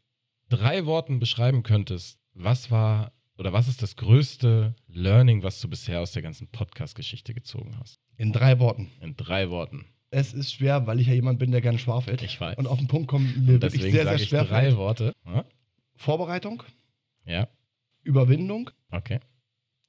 drei 0.48 0.86
Worten 0.86 1.18
beschreiben 1.18 1.62
könntest, 1.62 2.18
was 2.32 2.70
war 2.70 3.12
oder 3.36 3.52
was 3.52 3.68
ist 3.68 3.82
das 3.82 3.96
größte 3.96 4.74
Learning, 4.88 5.42
was 5.42 5.60
du 5.60 5.68
bisher 5.68 6.00
aus 6.00 6.12
der 6.12 6.22
ganzen 6.22 6.48
Podcast-Geschichte 6.48 7.34
gezogen 7.34 7.76
hast? 7.78 8.00
In 8.16 8.32
drei 8.32 8.58
Worten. 8.58 8.90
In 9.00 9.14
drei 9.14 9.50
Worten. 9.50 9.84
Es 10.10 10.32
ist 10.32 10.52
schwer, 10.52 10.86
weil 10.86 11.00
ich 11.00 11.08
ja 11.08 11.14
jemand 11.14 11.38
bin, 11.38 11.50
der 11.50 11.60
gerne 11.60 11.78
schwafelt. 11.78 12.22
Ich 12.22 12.40
weiß. 12.40 12.56
Und 12.58 12.66
auf 12.66 12.78
den 12.78 12.86
Punkt 12.86 13.08
kommen 13.08 13.44
mir 13.44 13.60
wirklich 13.60 13.82
sehr, 13.82 13.90
sehr 13.92 14.04
sage 14.04 14.22
ich 14.22 14.28
schwer. 14.28 14.44
drei 14.44 14.62
fällt. 14.62 14.76
Worte. 14.76 15.12
Ja? 15.26 15.44
Vorbereitung, 15.96 16.62
ja, 17.24 17.48
Überwindung, 18.02 18.70
okay, 18.90 19.18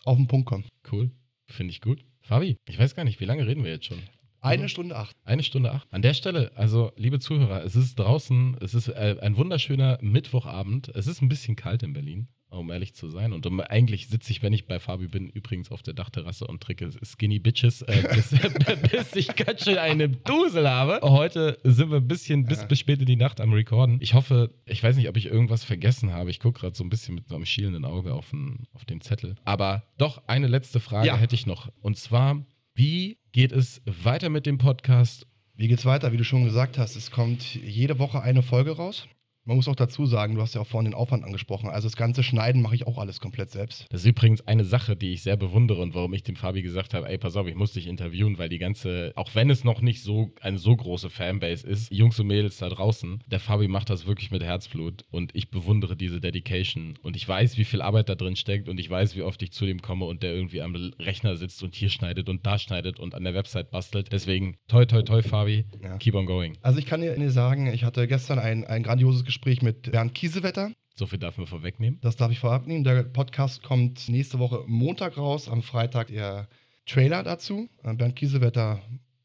auf 0.06 0.18
den 0.18 0.28
Punkt 0.28 0.48
kommen. 0.48 0.64
cool. 0.92 1.12
Finde 1.48 1.72
ich 1.72 1.82
gut. 1.82 2.04
Fabi, 2.22 2.58
ich 2.68 2.80
weiß 2.80 2.96
gar 2.96 3.04
nicht, 3.04 3.20
wie 3.20 3.26
lange 3.26 3.46
reden 3.46 3.64
wir 3.64 3.72
jetzt 3.72 3.86
schon? 3.86 4.00
Eine. 4.40 4.70
Stunde 4.70 4.96
acht. 4.96 5.16
Eine 5.26 5.44
Stunde 5.44 5.72
acht. 5.72 5.88
An 5.92 6.02
der 6.02 6.14
Stelle, 6.14 6.52
also 6.56 6.92
liebe 6.96 7.20
Zuhörer, 7.20 7.64
es 7.66 7.76
ist 7.76 7.96
draußen, 8.00 8.58
es 8.62 8.74
ist 8.74 8.88
äh, 8.88 9.18
ein 9.22 9.36
wunderschöner 9.36 9.98
Mittwochabend. 10.02 10.90
Es 10.90 11.08
ist 11.08 11.22
ein 11.22 11.28
bisschen 11.28 11.56
kalt 11.58 11.84
in 11.84 11.92
Berlin, 11.94 12.28
um 12.50 12.72
ehrlich 12.72 12.94
zu 12.94 13.10
sein. 13.10 13.34
Und 13.34 13.46
um, 13.46 13.60
eigentlich 13.60 14.08
sitze 14.08 14.32
ich, 14.32 14.42
wenn 14.42 14.54
ich 14.54 14.66
bei 14.66 14.80
Fabi 14.80 15.08
bin, 15.08 15.30
übrigens 15.30 15.72
auf 15.72 15.84
der 15.84 15.94
Dachterrasse 15.94 16.48
und 16.48 16.62
trinke 16.62 16.90
Skinny 17.04 17.40
Bitches, 17.40 17.82
äh, 17.84 18.04
bis, 18.14 18.30
bis 18.92 19.16
ich 19.16 19.36
ganz 19.36 19.64
schön 19.64 19.78
eine 19.78 20.10
Dusel 20.10 20.70
habe. 20.70 21.00
Heute 21.02 21.58
sind 21.64 21.90
wir 21.92 21.98
ein 21.98 22.08
bisschen 22.08 22.46
bis, 22.46 22.66
bis 22.68 22.80
spät 22.80 23.00
in 23.00 23.06
die 23.06 23.16
Nacht 23.16 23.42
am 23.42 23.54
Recorden. 23.54 23.98
Ich 24.02 24.14
hoffe, 24.14 24.52
ich 24.66 24.82
weiß 24.82 24.96
nicht, 24.96 25.10
ob 25.10 25.18
ich 25.18 25.26
irgendwas 25.26 25.64
vergessen 25.64 26.14
habe. 26.14 26.30
Ich 26.30 26.40
gucke 26.40 26.62
gerade 26.62 26.76
so 26.76 26.84
ein 26.84 26.90
bisschen 26.90 27.16
mit 27.16 27.32
einem 27.32 27.46
schielenden 27.46 27.86
Auge 27.86 28.14
auf 28.14 28.30
den, 28.30 28.68
auf 28.74 28.86
den 28.86 29.02
Zettel. 29.02 29.36
Aber 29.44 29.84
doch, 29.98 30.24
eine 30.28 30.48
letzte 30.48 30.80
Frage 30.80 31.08
Ja. 31.08 31.18
hätte 31.18 31.36
ich 31.36 31.46
noch. 31.46 31.72
Und 31.82 31.98
zwar, 31.98 32.46
wie 32.76 33.18
geht 33.32 33.52
es 33.52 33.82
weiter 33.86 34.30
mit 34.30 34.46
dem 34.46 34.58
Podcast 34.58 35.28
Wie 35.56 35.68
geht's 35.68 35.86
weiter? 35.86 36.12
Wie 36.14 36.18
du 36.18 36.24
schon 36.24 36.44
gesagt 36.46 36.78
hast, 36.78 36.96
es 36.96 37.12
kommt 37.12 37.56
jede 37.56 38.00
Woche 38.00 38.22
eine 38.22 38.42
Folge 38.44 38.72
raus. 38.72 39.08
Man 39.48 39.56
muss 39.56 39.70
auch 39.70 39.76
dazu 39.78 40.06
sagen, 40.06 40.36
du 40.36 40.42
hast 40.42 40.56
ja 40.56 40.62
auch 40.62 40.68
vorhin 40.68 40.92
den 40.92 40.94
Aufwand 40.94 41.24
angesprochen. 41.24 41.70
Also 41.70 41.88
das 41.88 41.96
ganze 41.96 42.22
Schneiden 42.22 42.62
mache 42.62 42.76
ich 42.76 42.86
auch 42.86 42.98
alles 42.98 43.22
komplett 43.22 43.50
selbst. 43.50 43.86
Das 43.90 44.02
ist 44.02 44.08
übrigens 44.08 44.46
eine 44.46 44.66
Sache, 44.66 44.98
die 44.98 45.14
ich 45.14 45.24
sehr 45.24 45.38
bewundere 45.38 45.82
und 45.82 45.96
warum 45.96 46.14
ich 46.14 46.22
dem 46.24 46.36
Fabi 46.36 46.62
gesagt 46.62 46.94
habe, 46.94 47.08
ey, 47.08 47.18
pass 47.18 47.38
auf, 47.38 47.48
ich 47.48 47.56
muss 47.56 47.72
dich 47.72 47.88
interviewen, 47.88 48.38
weil 48.38 48.50
die 48.50 48.58
ganze, 48.58 49.14
auch 49.16 49.36
wenn 49.36 49.50
es 49.50 49.64
noch 49.64 49.80
nicht 49.80 50.04
so 50.04 50.32
eine 50.42 50.58
so 50.58 50.76
große 50.76 51.10
Fanbase 51.10 51.66
ist, 51.66 51.94
Jungs 51.94 52.20
und 52.20 52.28
Mädels 52.28 52.58
da 52.58 52.68
draußen, 52.68 53.24
der 53.28 53.40
Fabi 53.40 53.70
macht 53.70 53.90
das 53.90 54.06
wirklich 54.06 54.32
mit 54.32 54.44
Herzblut 54.44 55.06
und 55.12 55.34
ich 55.34 55.50
bewundere 55.50 55.96
diese 55.96 56.20
Dedication 56.20 57.00
und 57.02 57.16
ich 57.16 57.26
weiß, 57.26 57.58
wie 57.58 57.64
viel 57.64 57.82
Arbeit 57.82 58.10
da 58.10 58.16
drin 58.16 58.36
steckt 58.36 58.68
und 58.68 58.78
ich 58.82 58.90
weiß, 58.90 59.16
wie 59.16 59.22
oft 59.22 59.42
ich 59.44 59.54
zu 59.54 59.66
dem 59.66 59.82
komme 59.82 60.04
und 60.04 60.24
der 60.24 60.34
irgendwie 60.34 60.62
am 60.62 60.76
Rechner 61.00 61.38
sitzt 61.38 61.64
und 61.64 61.74
hier 61.74 61.90
schneidet 61.90 62.28
und 62.28 62.46
da 62.46 62.60
schneidet 62.60 63.00
und 63.00 63.16
an 63.16 63.24
der 63.24 63.34
Website 63.34 63.72
bastelt. 63.72 64.12
Deswegen, 64.12 64.58
toi, 64.68 64.84
toi, 64.84 65.04
toi, 65.04 65.22
Fabi, 65.22 65.64
Ja. 65.82 65.96
keep 66.00 66.16
on 66.16 66.26
going. 66.26 66.58
Also 66.64 66.80
ich 66.80 66.86
kann 66.86 67.00
dir 67.00 67.32
sagen, 67.32 67.68
ich 67.68 67.86
hatte 67.86 68.08
gestern 68.10 68.40
ein, 68.40 68.66
ein 68.66 68.84
grandioses 68.84 69.24
Gespräch 69.24 69.37
mit 69.62 69.92
Bernd 69.92 70.14
Kiesewetter. 70.14 70.72
So 70.96 71.06
viel 71.06 71.20
darf 71.20 71.38
man 71.38 71.46
vorwegnehmen. 71.48 72.00
Das 72.02 72.16
darf 72.16 72.32
ich 72.32 72.40
vorab 72.40 72.66
nehmen. 72.66 72.84
Der 72.84 73.04
Podcast 73.04 73.62
kommt 73.64 74.10
nächste 74.10 74.40
Woche 74.40 74.64
Montag 74.68 75.18
raus. 75.18 75.48
Am 75.48 75.62
Freitag 75.62 76.08
der 76.08 76.48
Trailer 76.88 77.22
dazu. 77.24 77.70
Äh, 77.84 77.94
Bernd 77.94 78.16
Kiesewetter, 78.16 78.82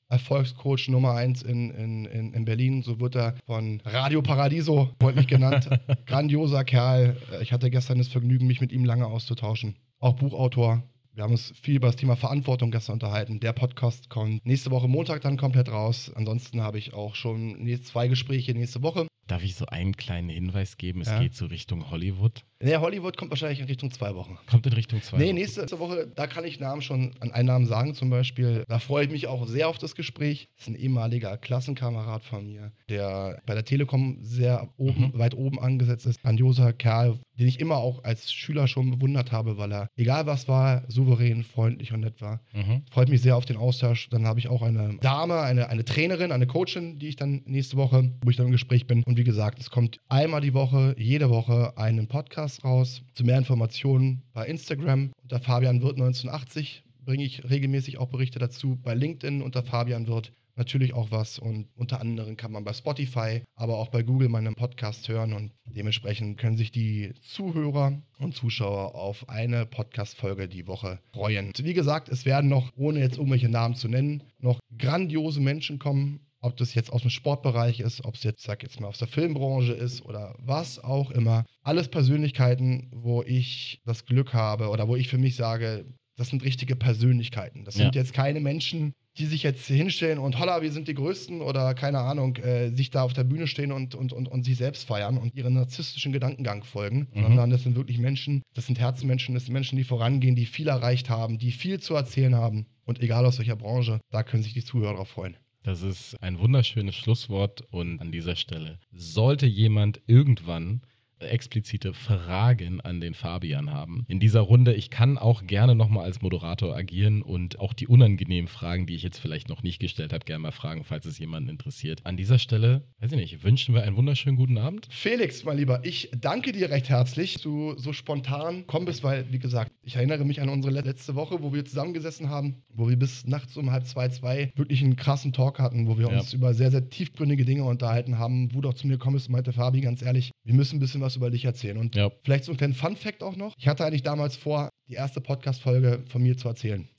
Erfolgscoach 0.09 0.89
Nummer 0.89 1.15
1 1.15 1.43
in, 1.43 1.71
in, 1.71 2.05
in, 2.05 2.35
in 2.35 2.45
Berlin. 2.45 2.83
So 2.83 3.01
wird 3.01 3.17
er 3.17 3.35
von 3.47 3.81
Radio 3.87 4.21
Paradiso 4.21 4.91
freundlich 5.01 5.27
genannt. 5.27 5.69
Grandioser 6.07 6.65
Kerl. 6.65 7.17
Äh, 7.33 7.43
Ich 7.43 7.53
hatte 7.53 7.71
gestern 7.71 7.99
das 7.99 8.09
Vergnügen, 8.09 8.47
mich 8.47 8.61
mit 8.61 8.73
ihm 8.73 8.85
lange 8.85 9.07
auszutauschen. 9.07 9.77
Auch 9.99 10.15
Buchautor. 10.15 10.83
Wir 11.15 11.25
haben 11.25 11.33
uns 11.33 11.53
viel 11.61 11.77
über 11.77 11.89
das 11.89 11.97
Thema 11.97 12.17
Verantwortung 12.17 12.71
gestern 12.71 12.95
unterhalten. 12.95 13.39
Der 13.41 13.53
Podcast 13.53 14.09
kommt 14.11 14.45
nächste 14.45 14.71
Woche 14.71 14.89
Montag 14.89 15.21
dann 15.23 15.37
komplett 15.37 15.71
raus. 15.71 16.11
Ansonsten 16.15 16.63
habe 16.63 16.79
ich 16.79 16.95
auch 16.95 17.15
schon 17.15 17.67
zwei 17.83 18.09
Gespräche 18.09 18.53
nächste 18.53 18.83
Woche. 18.83 19.07
Darf 19.33 19.45
ich 19.45 19.55
so 19.55 19.65
einen 19.65 19.97
kleinen 19.97 20.29
Hinweis 20.29 20.77
geben? 20.77 21.01
Es 21.01 21.09
Ja. 21.09 21.19
geht 21.19 21.35
so 21.35 21.47
Richtung 21.47 21.91
Hollywood. 21.91 22.45
Der 22.63 22.81
Hollywood 22.81 23.17
kommt 23.17 23.31
wahrscheinlich 23.31 23.61
in 23.61 23.67
Richtung 23.67 23.91
zwei 23.91 24.15
Wochen. 24.15 24.39
Kommt 24.51 24.67
in 24.67 24.73
Richtung 24.73 25.03
2. 25.03 25.19
Nee, 25.19 25.33
nächste 25.33 25.67
Woche, 25.79 26.07
da 26.15 26.27
kann 26.27 26.45
ich 26.45 26.61
Namen 26.61 26.81
schon 26.83 27.13
an 27.21 27.33
einen 27.33 27.47
Namen 27.49 27.67
sagen, 27.67 27.95
zum 27.95 28.09
Beispiel. 28.11 28.65
Da 28.69 28.79
freue 28.79 29.05
ich 29.07 29.11
mich 29.11 29.27
auch 29.27 29.47
sehr 29.47 29.69
auf 29.69 29.79
das 29.79 29.95
Gespräch. 29.95 30.49
Das 30.57 30.69
ist 30.69 30.75
ein 30.75 30.77
ehemaliger 30.81 31.37
Klassenkamerad 31.37 32.25
von 32.25 32.47
mir, 32.47 32.73
der 32.89 33.41
bei 33.47 33.55
der 33.55 33.65
Telekom 33.65 34.19
sehr 34.23 34.69
oben, 34.77 35.13
Mhm. 35.13 35.19
weit 35.19 35.35
oben 35.35 35.59
angesetzt 35.61 36.07
ist. 36.07 36.23
Grandioser 36.23 36.73
Kerl, 36.73 37.19
den 37.39 37.49
ich 37.49 37.59
immer 37.61 37.77
auch 37.79 38.05
als 38.05 38.33
Schüler 38.33 38.69
schon 38.69 38.91
bewundert 38.91 39.33
habe, 39.33 39.59
weil 39.59 39.73
er, 39.73 39.89
egal 39.97 40.27
was 40.27 40.47
war, 40.49 40.85
souverän, 40.89 41.43
freundlich 41.45 41.93
und 41.93 42.01
nett 42.01 42.21
war. 42.21 42.41
Mhm. 42.53 42.83
Freut 42.91 43.09
mich 43.09 43.23
sehr 43.23 43.37
auf 43.37 43.45
den 43.45 43.57
Austausch. 43.57 44.09
Dann 44.11 44.27
habe 44.27 44.39
ich 44.39 44.49
auch 44.49 44.63
eine 44.63 44.97
Dame, 45.01 45.41
eine, 45.41 45.69
eine 45.69 45.85
Trainerin, 45.85 46.31
eine 46.33 46.47
Coachin, 46.47 46.99
die 46.99 47.09
ich 47.09 47.17
dann 47.17 47.43
nächste 47.47 47.77
Woche, 47.77 48.13
wo 48.23 48.31
ich 48.31 48.37
dann 48.37 48.47
im 48.47 48.53
Gespräch 48.53 48.87
bin. 48.87 49.03
Und 49.05 49.17
wie 49.19 49.25
gesagt, 49.25 49.59
es 49.61 49.71
kommt 49.71 49.99
einmal 50.09 50.41
die 50.41 50.55
Woche, 50.55 50.95
jede 50.99 51.31
Woche 51.31 51.73
einen 51.77 52.07
Podcast 52.07 52.52
raus. 52.65 53.03
Zu 53.15 53.25
mehr 53.25 53.39
Informationen 53.39 54.23
bei 54.33 54.47
Instagram 54.47 55.13
unter 55.23 55.41
Fabian 55.41 55.83
Wirt 55.83 55.97
1980 55.97 56.85
bringe 57.05 57.25
ich 57.25 57.49
regelmäßig 57.49 57.99
auch 57.99 58.09
Berichte 58.09 58.39
dazu. 58.39 58.79
Bei 58.83 58.95
LinkedIn 58.95 59.43
unter 59.43 59.63
Fabian 59.63 60.07
Wirt. 60.07 60.33
natürlich 60.55 60.93
auch 60.93 61.11
was 61.11 61.39
und 61.39 61.67
unter 61.75 62.01
anderem 62.01 62.37
kann 62.37 62.53
man 62.53 62.63
bei 62.63 62.75
Spotify, 62.75 63.41
aber 63.55 63.79
auch 63.79 63.89
bei 63.89 64.03
Google 64.03 64.29
meinen 64.29 64.55
Podcast 64.55 65.09
hören 65.09 65.33
und 65.33 65.53
dementsprechend 65.65 66.39
können 66.39 66.59
sich 66.59 66.71
die 66.71 67.15
Zuhörer 67.23 68.03
und 68.19 68.35
Zuschauer 68.35 68.95
auf 68.95 69.29
eine 69.31 69.65
Podcast-Folge 69.65 70.49
die 70.49 70.67
Woche 70.67 70.99
freuen. 71.15 71.53
Wie 71.57 71.73
gesagt, 71.73 72.11
es 72.11 72.27
werden 72.27 72.51
noch, 72.51 72.71
ohne 72.77 73.01
jetzt 73.01 73.17
irgendwelche 73.17 73.49
Namen 73.49 73.77
zu 73.77 73.89
nennen, 73.89 74.23
noch 74.41 74.61
grandiose 74.77 75.41
Menschen 75.41 75.79
kommen 75.79 76.21
ob 76.43 76.57
das 76.57 76.75
jetzt 76.75 76.93
aus 76.93 77.03
dem 77.03 77.11
Sportbereich 77.11 77.81
ist, 77.81 78.05
ob 78.05 78.17
es 78.17 78.25
jetzt, 78.25 78.43
sag 78.43 78.63
jetzt 78.63 78.81
mal, 78.81 78.89
aus 78.89 78.99
der 78.99 79.09
Filmbranche 79.09 79.73
ist 79.73 80.05
oder 80.05 80.35
was 80.39 80.83
auch 80.83 81.11
immer. 81.11 81.45
Alles 81.63 81.89
Persönlichkeiten, 81.89 82.91
wo 82.93 83.23
ich 83.23 83.81
das 83.87 84.05
Glück 84.05 84.35
habe 84.35 84.69
oder 84.69 84.89
wo 84.89 84.97
ich 84.97 85.09
für 85.09 85.19
mich 85.19 85.37
sage, 85.37 85.87
das 86.17 86.29
sind 86.29 86.45
richtige 86.45 86.77
Persönlichkeiten. 86.77 87.65
Das 87.65 87.77
ja. 87.77 87.85
sind 87.85 87.95
jetzt 87.95 88.13
keine 88.13 88.41
Menschen, 88.41 88.93
die 89.19 89.27
sich 89.27 89.43
jetzt 89.43 89.67
hinstellen 89.67 90.19
und 90.19 90.39
holla, 90.39 90.63
wir 90.63 90.73
sind 90.73 90.89
die 90.89 90.95
Größten 90.95 91.43
oder 91.43 91.75
keine 91.75 91.99
Ahnung, 91.99 92.37
äh, 92.37 92.71
sich 92.71 92.91
da 92.91 93.03
auf 93.03 93.13
der 93.13 93.25
Bühne 93.25 93.47
stehen 93.47 93.71
und, 93.71 93.95
und, 93.95 94.13
und, 94.13 94.27
und 94.27 94.45
sich 94.45 94.57
selbst 94.57 94.85
feiern 94.85 95.19
und 95.19 95.35
ihren 95.35 95.55
narzisstischen 95.55 96.13
Gedankengang 96.13 96.65
folgen, 96.65 97.09
mhm. 97.13 97.23
sondern 97.23 97.51
das 97.51 97.63
sind 97.63 97.77
wirklich 97.77 97.99
Menschen, 97.99 98.43
das 98.55 98.67
sind 98.67 98.79
Herzmenschen, 98.79 99.35
das 99.35 99.45
sind 99.45 99.53
Menschen, 99.53 99.77
die 99.77 99.85
vorangehen, 99.85 100.35
die 100.35 100.47
viel 100.47 100.69
erreicht 100.69 101.11
haben, 101.11 101.39
die 101.39 101.53
viel 101.53 101.79
zu 101.81 101.95
erzählen 101.95 102.35
haben. 102.35 102.67
Und 102.85 103.01
egal 103.01 103.25
aus 103.27 103.39
welcher 103.39 103.57
Branche, 103.57 104.01
da 104.11 104.23
können 104.23 104.43
sich 104.43 104.55
die 104.55 104.65
Zuhörer 104.65 105.05
freuen. 105.05 105.37
Das 105.63 105.83
ist 105.83 106.21
ein 106.21 106.41
wunderschönes 106.41 106.97
Schlusswort 106.97 107.63
und 107.71 108.01
an 108.01 108.11
dieser 108.11 108.35
Stelle 108.35 108.81
sollte 108.93 109.47
jemand 109.47 110.01
irgendwann 110.07 110.83
explizite 111.23 111.95
Fragen 111.95 112.81
an 112.81 113.01
den 113.01 113.15
Fabian 113.15 113.71
haben. 113.71 114.05
In 114.09 114.21
dieser 114.21 114.41
Runde, 114.41 114.75
ich 114.75 114.91
kann 114.91 115.19
auch 115.19 115.47
gerne 115.47 115.75
nochmal 115.75 116.05
als 116.05 116.23
Moderator 116.23 116.75
agieren 116.77 117.23
und 117.23 117.61
auch 117.61 117.73
die 117.73 117.87
unangenehmen 117.87 118.49
Fragen, 118.49 118.87
die 118.87 118.95
ich 118.95 119.03
jetzt 119.03 119.19
vielleicht 119.19 119.49
noch 119.49 119.63
nicht 119.63 119.79
gestellt 119.79 120.13
habe, 120.13 120.25
gerne 120.25 120.43
mal 120.43 120.53
fragen, 120.53 120.85
falls 120.85 121.07
es 121.07 121.19
jemanden 121.19 121.49
interessiert. 121.49 122.05
An 122.05 122.17
dieser 122.17 122.39
Stelle, 122.39 122.85
weiß 123.01 123.13
ich 123.13 123.19
nicht, 123.19 123.45
wünschen 123.45 123.75
wir 123.75 123.83
einen 123.83 123.97
wunderschönen 123.97 124.37
guten 124.37 124.59
Abend. 124.59 124.89
Felix, 124.91 125.45
mein 125.45 125.57
Lieber, 125.57 125.81
ich 125.85 126.11
danke 126.19 126.53
dir 126.53 126.71
recht 126.71 126.89
herzlich, 126.89 127.35
dass 127.35 127.43
du 127.43 127.75
so 127.79 127.93
spontan 127.93 128.65
komm 128.67 128.85
bist, 128.85 129.03
weil, 129.03 129.31
wie 129.33 129.39
gesagt, 129.39 129.73
ich 129.83 129.97
erinnere 129.97 130.25
mich 130.25 130.41
an 130.41 130.49
unsere 130.49 130.73
letzte 130.73 131.15
Woche, 131.15 131.43
wo 131.43 131.53
wir 131.53 131.65
zusammengesessen 131.65 132.29
haben, 132.29 132.63
wo 132.69 132.89
wir 132.89 132.97
bis 132.97 133.27
nachts 133.27 133.57
um 133.57 133.71
halb 133.71 133.87
zwei, 133.87 134.09
zwei 134.09 134.53
wirklich 134.57 134.83
einen 134.83 134.97
krassen 134.97 135.33
Talk 135.33 135.59
hatten, 135.59 135.87
wo 135.87 135.99
wir 135.99 136.11
ja. 136.11 136.19
uns 136.19 136.33
über 136.33 136.55
sehr, 136.55 136.71
sehr 136.71 136.89
tiefgründige 136.89 137.45
Dinge 137.45 137.65
unterhalten 137.65 138.19
haben, 138.19 138.55
wo 138.55 138.61
du 138.61 138.69
auch 138.69 138.75
zu 138.75 138.87
mir 138.87 138.99
kommst 138.99 139.29
und 139.29 139.33
meinte, 139.33 139.53
Fabi, 139.53 139.81
ganz 139.81 140.03
ehrlich, 140.03 140.33
wir 140.45 140.55
müssen 140.55 140.77
ein 140.77 140.81
bisschen 140.81 141.01
was 141.01 141.12
was 141.13 141.17
über 141.17 141.31
dich 141.31 141.45
erzählen. 141.45 141.77
Und 141.77 141.95
ja. 141.95 142.11
vielleicht 142.25 142.45
so 142.45 142.53
ein 142.53 142.57
kleinen 142.57 142.75
Fun-Fact 142.75 143.23
auch 143.23 143.37
noch. 143.37 143.55
Ich 143.59 143.69
hatte 143.69 143.85
eigentlich 143.85 144.03
damals 144.03 144.37
vor, 144.37 144.71
die 144.89 144.95
erste 144.95 145.21
Podcast-Folge 145.21 146.05
von 146.09 146.23
mir 146.23 146.37
zu 146.37 146.49
erzählen. 146.49 146.89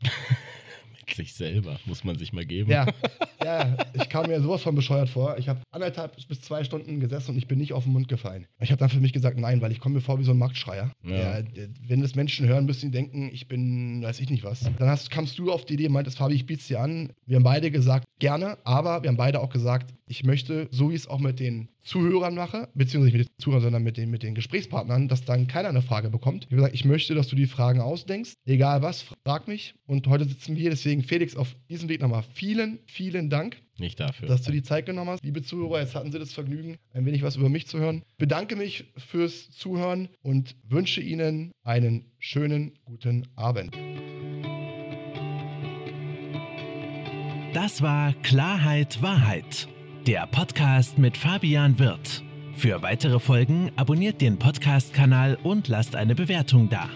Mit 1.06 1.16
sich 1.16 1.34
selber 1.34 1.80
muss 1.86 2.06
man 2.06 2.18
sich 2.18 2.32
mal 2.32 2.46
geben. 2.46 2.72
Ja, 2.72 2.88
ja 3.44 3.76
ich 3.94 4.08
kam 4.08 4.28
mir 4.28 4.40
sowas 4.40 4.62
von 4.62 4.74
bescheuert 4.74 5.10
vor. 5.10 5.38
Ich 5.38 5.50
habe 5.50 5.60
anderthalb 5.72 6.16
bis 6.28 6.40
zwei 6.40 6.64
Stunden 6.64 7.02
gesessen 7.02 7.32
und 7.32 7.38
ich 7.38 7.48
bin 7.48 7.60
nicht 7.60 7.74
auf 7.74 7.84
den 7.84 7.92
Mund 7.92 8.08
gefallen. 8.08 8.48
Ich 8.62 8.72
habe 8.72 8.80
dann 8.80 8.90
für 8.90 9.02
mich 9.02 9.12
gesagt, 9.12 9.38
nein, 9.38 9.62
weil 9.62 9.74
ich 9.74 9.82
komme 9.82 9.96
mir 9.96 10.02
vor 10.02 10.18
wie 10.20 10.24
so 10.24 10.32
ein 10.32 10.38
Marktschreier. 10.38 10.92
Ja. 11.04 11.40
Ja, 11.40 11.44
wenn 11.88 12.02
das 12.02 12.16
Menschen 12.16 12.48
hören, 12.48 12.66
müssen 12.66 12.92
die 12.92 12.98
denken, 12.98 13.30
ich 13.34 13.50
bin, 13.50 14.02
weiß 14.02 14.22
ich 14.22 14.30
nicht 14.30 14.46
was. 14.46 14.62
Dann 14.62 14.88
hast, 14.88 15.12
kamst 15.12 15.38
du 15.40 15.52
auf 15.52 15.66
die 15.66 15.74
Idee, 15.74 15.90
meintest, 15.90 16.20
Fabi, 16.20 16.36
ich 16.36 16.46
biete 16.46 16.66
dir 16.66 16.80
an. 16.80 17.12
Wir 17.26 17.36
haben 17.36 17.44
beide 17.44 17.70
gesagt, 17.70 18.06
gerne, 18.20 18.58
aber 18.64 19.04
wir 19.04 19.10
haben 19.10 19.18
beide 19.18 19.42
auch 19.42 19.50
gesagt, 19.50 19.94
ich 20.08 20.24
möchte, 20.24 20.70
so 20.72 20.90
wie 20.90 20.96
es 20.96 21.08
auch 21.08 21.20
mit 21.20 21.42
den 21.42 21.68
Zuhörern 21.84 22.34
mache, 22.34 22.70
beziehungsweise 22.74 23.18
nicht 23.18 23.28
mit 23.28 23.28
den 23.28 23.44
Zuhörern, 23.44 23.64
sondern 23.64 23.84
mit 23.84 23.98
den, 23.98 24.10
mit 24.10 24.24
den 24.24 24.36
Gesprächspartnern, 24.36 25.10
dass 25.10 25.26
dann 25.26 25.48
keiner 25.48 25.70
eine 25.70 25.82
Frage 25.82 26.10
bekommt. 26.10 26.46
Ich 26.46 26.48
habe 26.48 26.56
gesagt, 26.56 26.76
ich 26.76 26.86
möchte, 26.86 27.14
dass 27.14 27.28
du 27.28 27.36
die 27.36 27.46
Fragen 27.46 27.82
ausdenkst. 27.82 28.34
Egal 28.46 28.82
was, 28.82 29.04
frag 29.24 29.48
mich. 29.48 29.76
Und 29.86 30.08
heute 30.08 30.26
sitzen 30.26 30.56
wir 30.56 30.62
hier. 30.62 30.70
Deswegen, 30.70 31.04
Felix, 31.04 31.36
auf 31.36 31.56
diesem 31.70 31.90
Weg 31.90 32.02
nochmal 32.02 32.24
vielen, 32.34 32.80
vielen 32.86 33.30
Dank. 33.30 33.58
Nicht 33.78 34.00
dafür. 34.00 34.28
Dass 34.28 34.44
du 34.44 34.52
die 34.52 34.64
Zeit 34.64 34.86
genommen 34.86 35.10
hast. 35.12 35.24
Liebe 35.24 35.42
Zuhörer, 35.42 35.82
jetzt 35.82 35.96
hatten 35.96 36.12
Sie 36.12 36.20
das 36.20 36.32
Vergnügen, 36.32 36.78
ein 36.94 37.06
wenig 37.06 37.22
was 37.22 37.36
über 37.36 37.50
mich 37.50 37.68
zu 37.68 37.80
hören. 37.80 38.04
Bedanke 38.18 38.56
mich 38.56 38.86
fürs 38.98 39.52
Zuhören 39.52 40.10
und 40.22 40.56
wünsche 40.64 41.02
Ihnen 41.02 41.52
einen 41.64 42.06
schönen, 42.20 42.80
guten 42.86 43.28
Abend. 43.36 43.76
Das 47.54 47.82
war 47.82 48.14
Klarheit 48.24 49.02
Wahrheit 49.02 49.68
der 50.08 50.28
Podcast 50.28 50.98
mit 50.98 51.16
Fabian 51.16 51.80
Wirth. 51.80 52.24
Für 52.58 52.82
weitere 52.82 53.20
Folgen 53.20 53.72
abonniert 53.78 54.20
den 54.20 54.38
Podcast-Kanal 54.38 55.38
und 55.44 55.70
lasst 55.70 55.96
eine 55.96 56.14
Bewertung 56.14 56.68
da. 56.70 56.90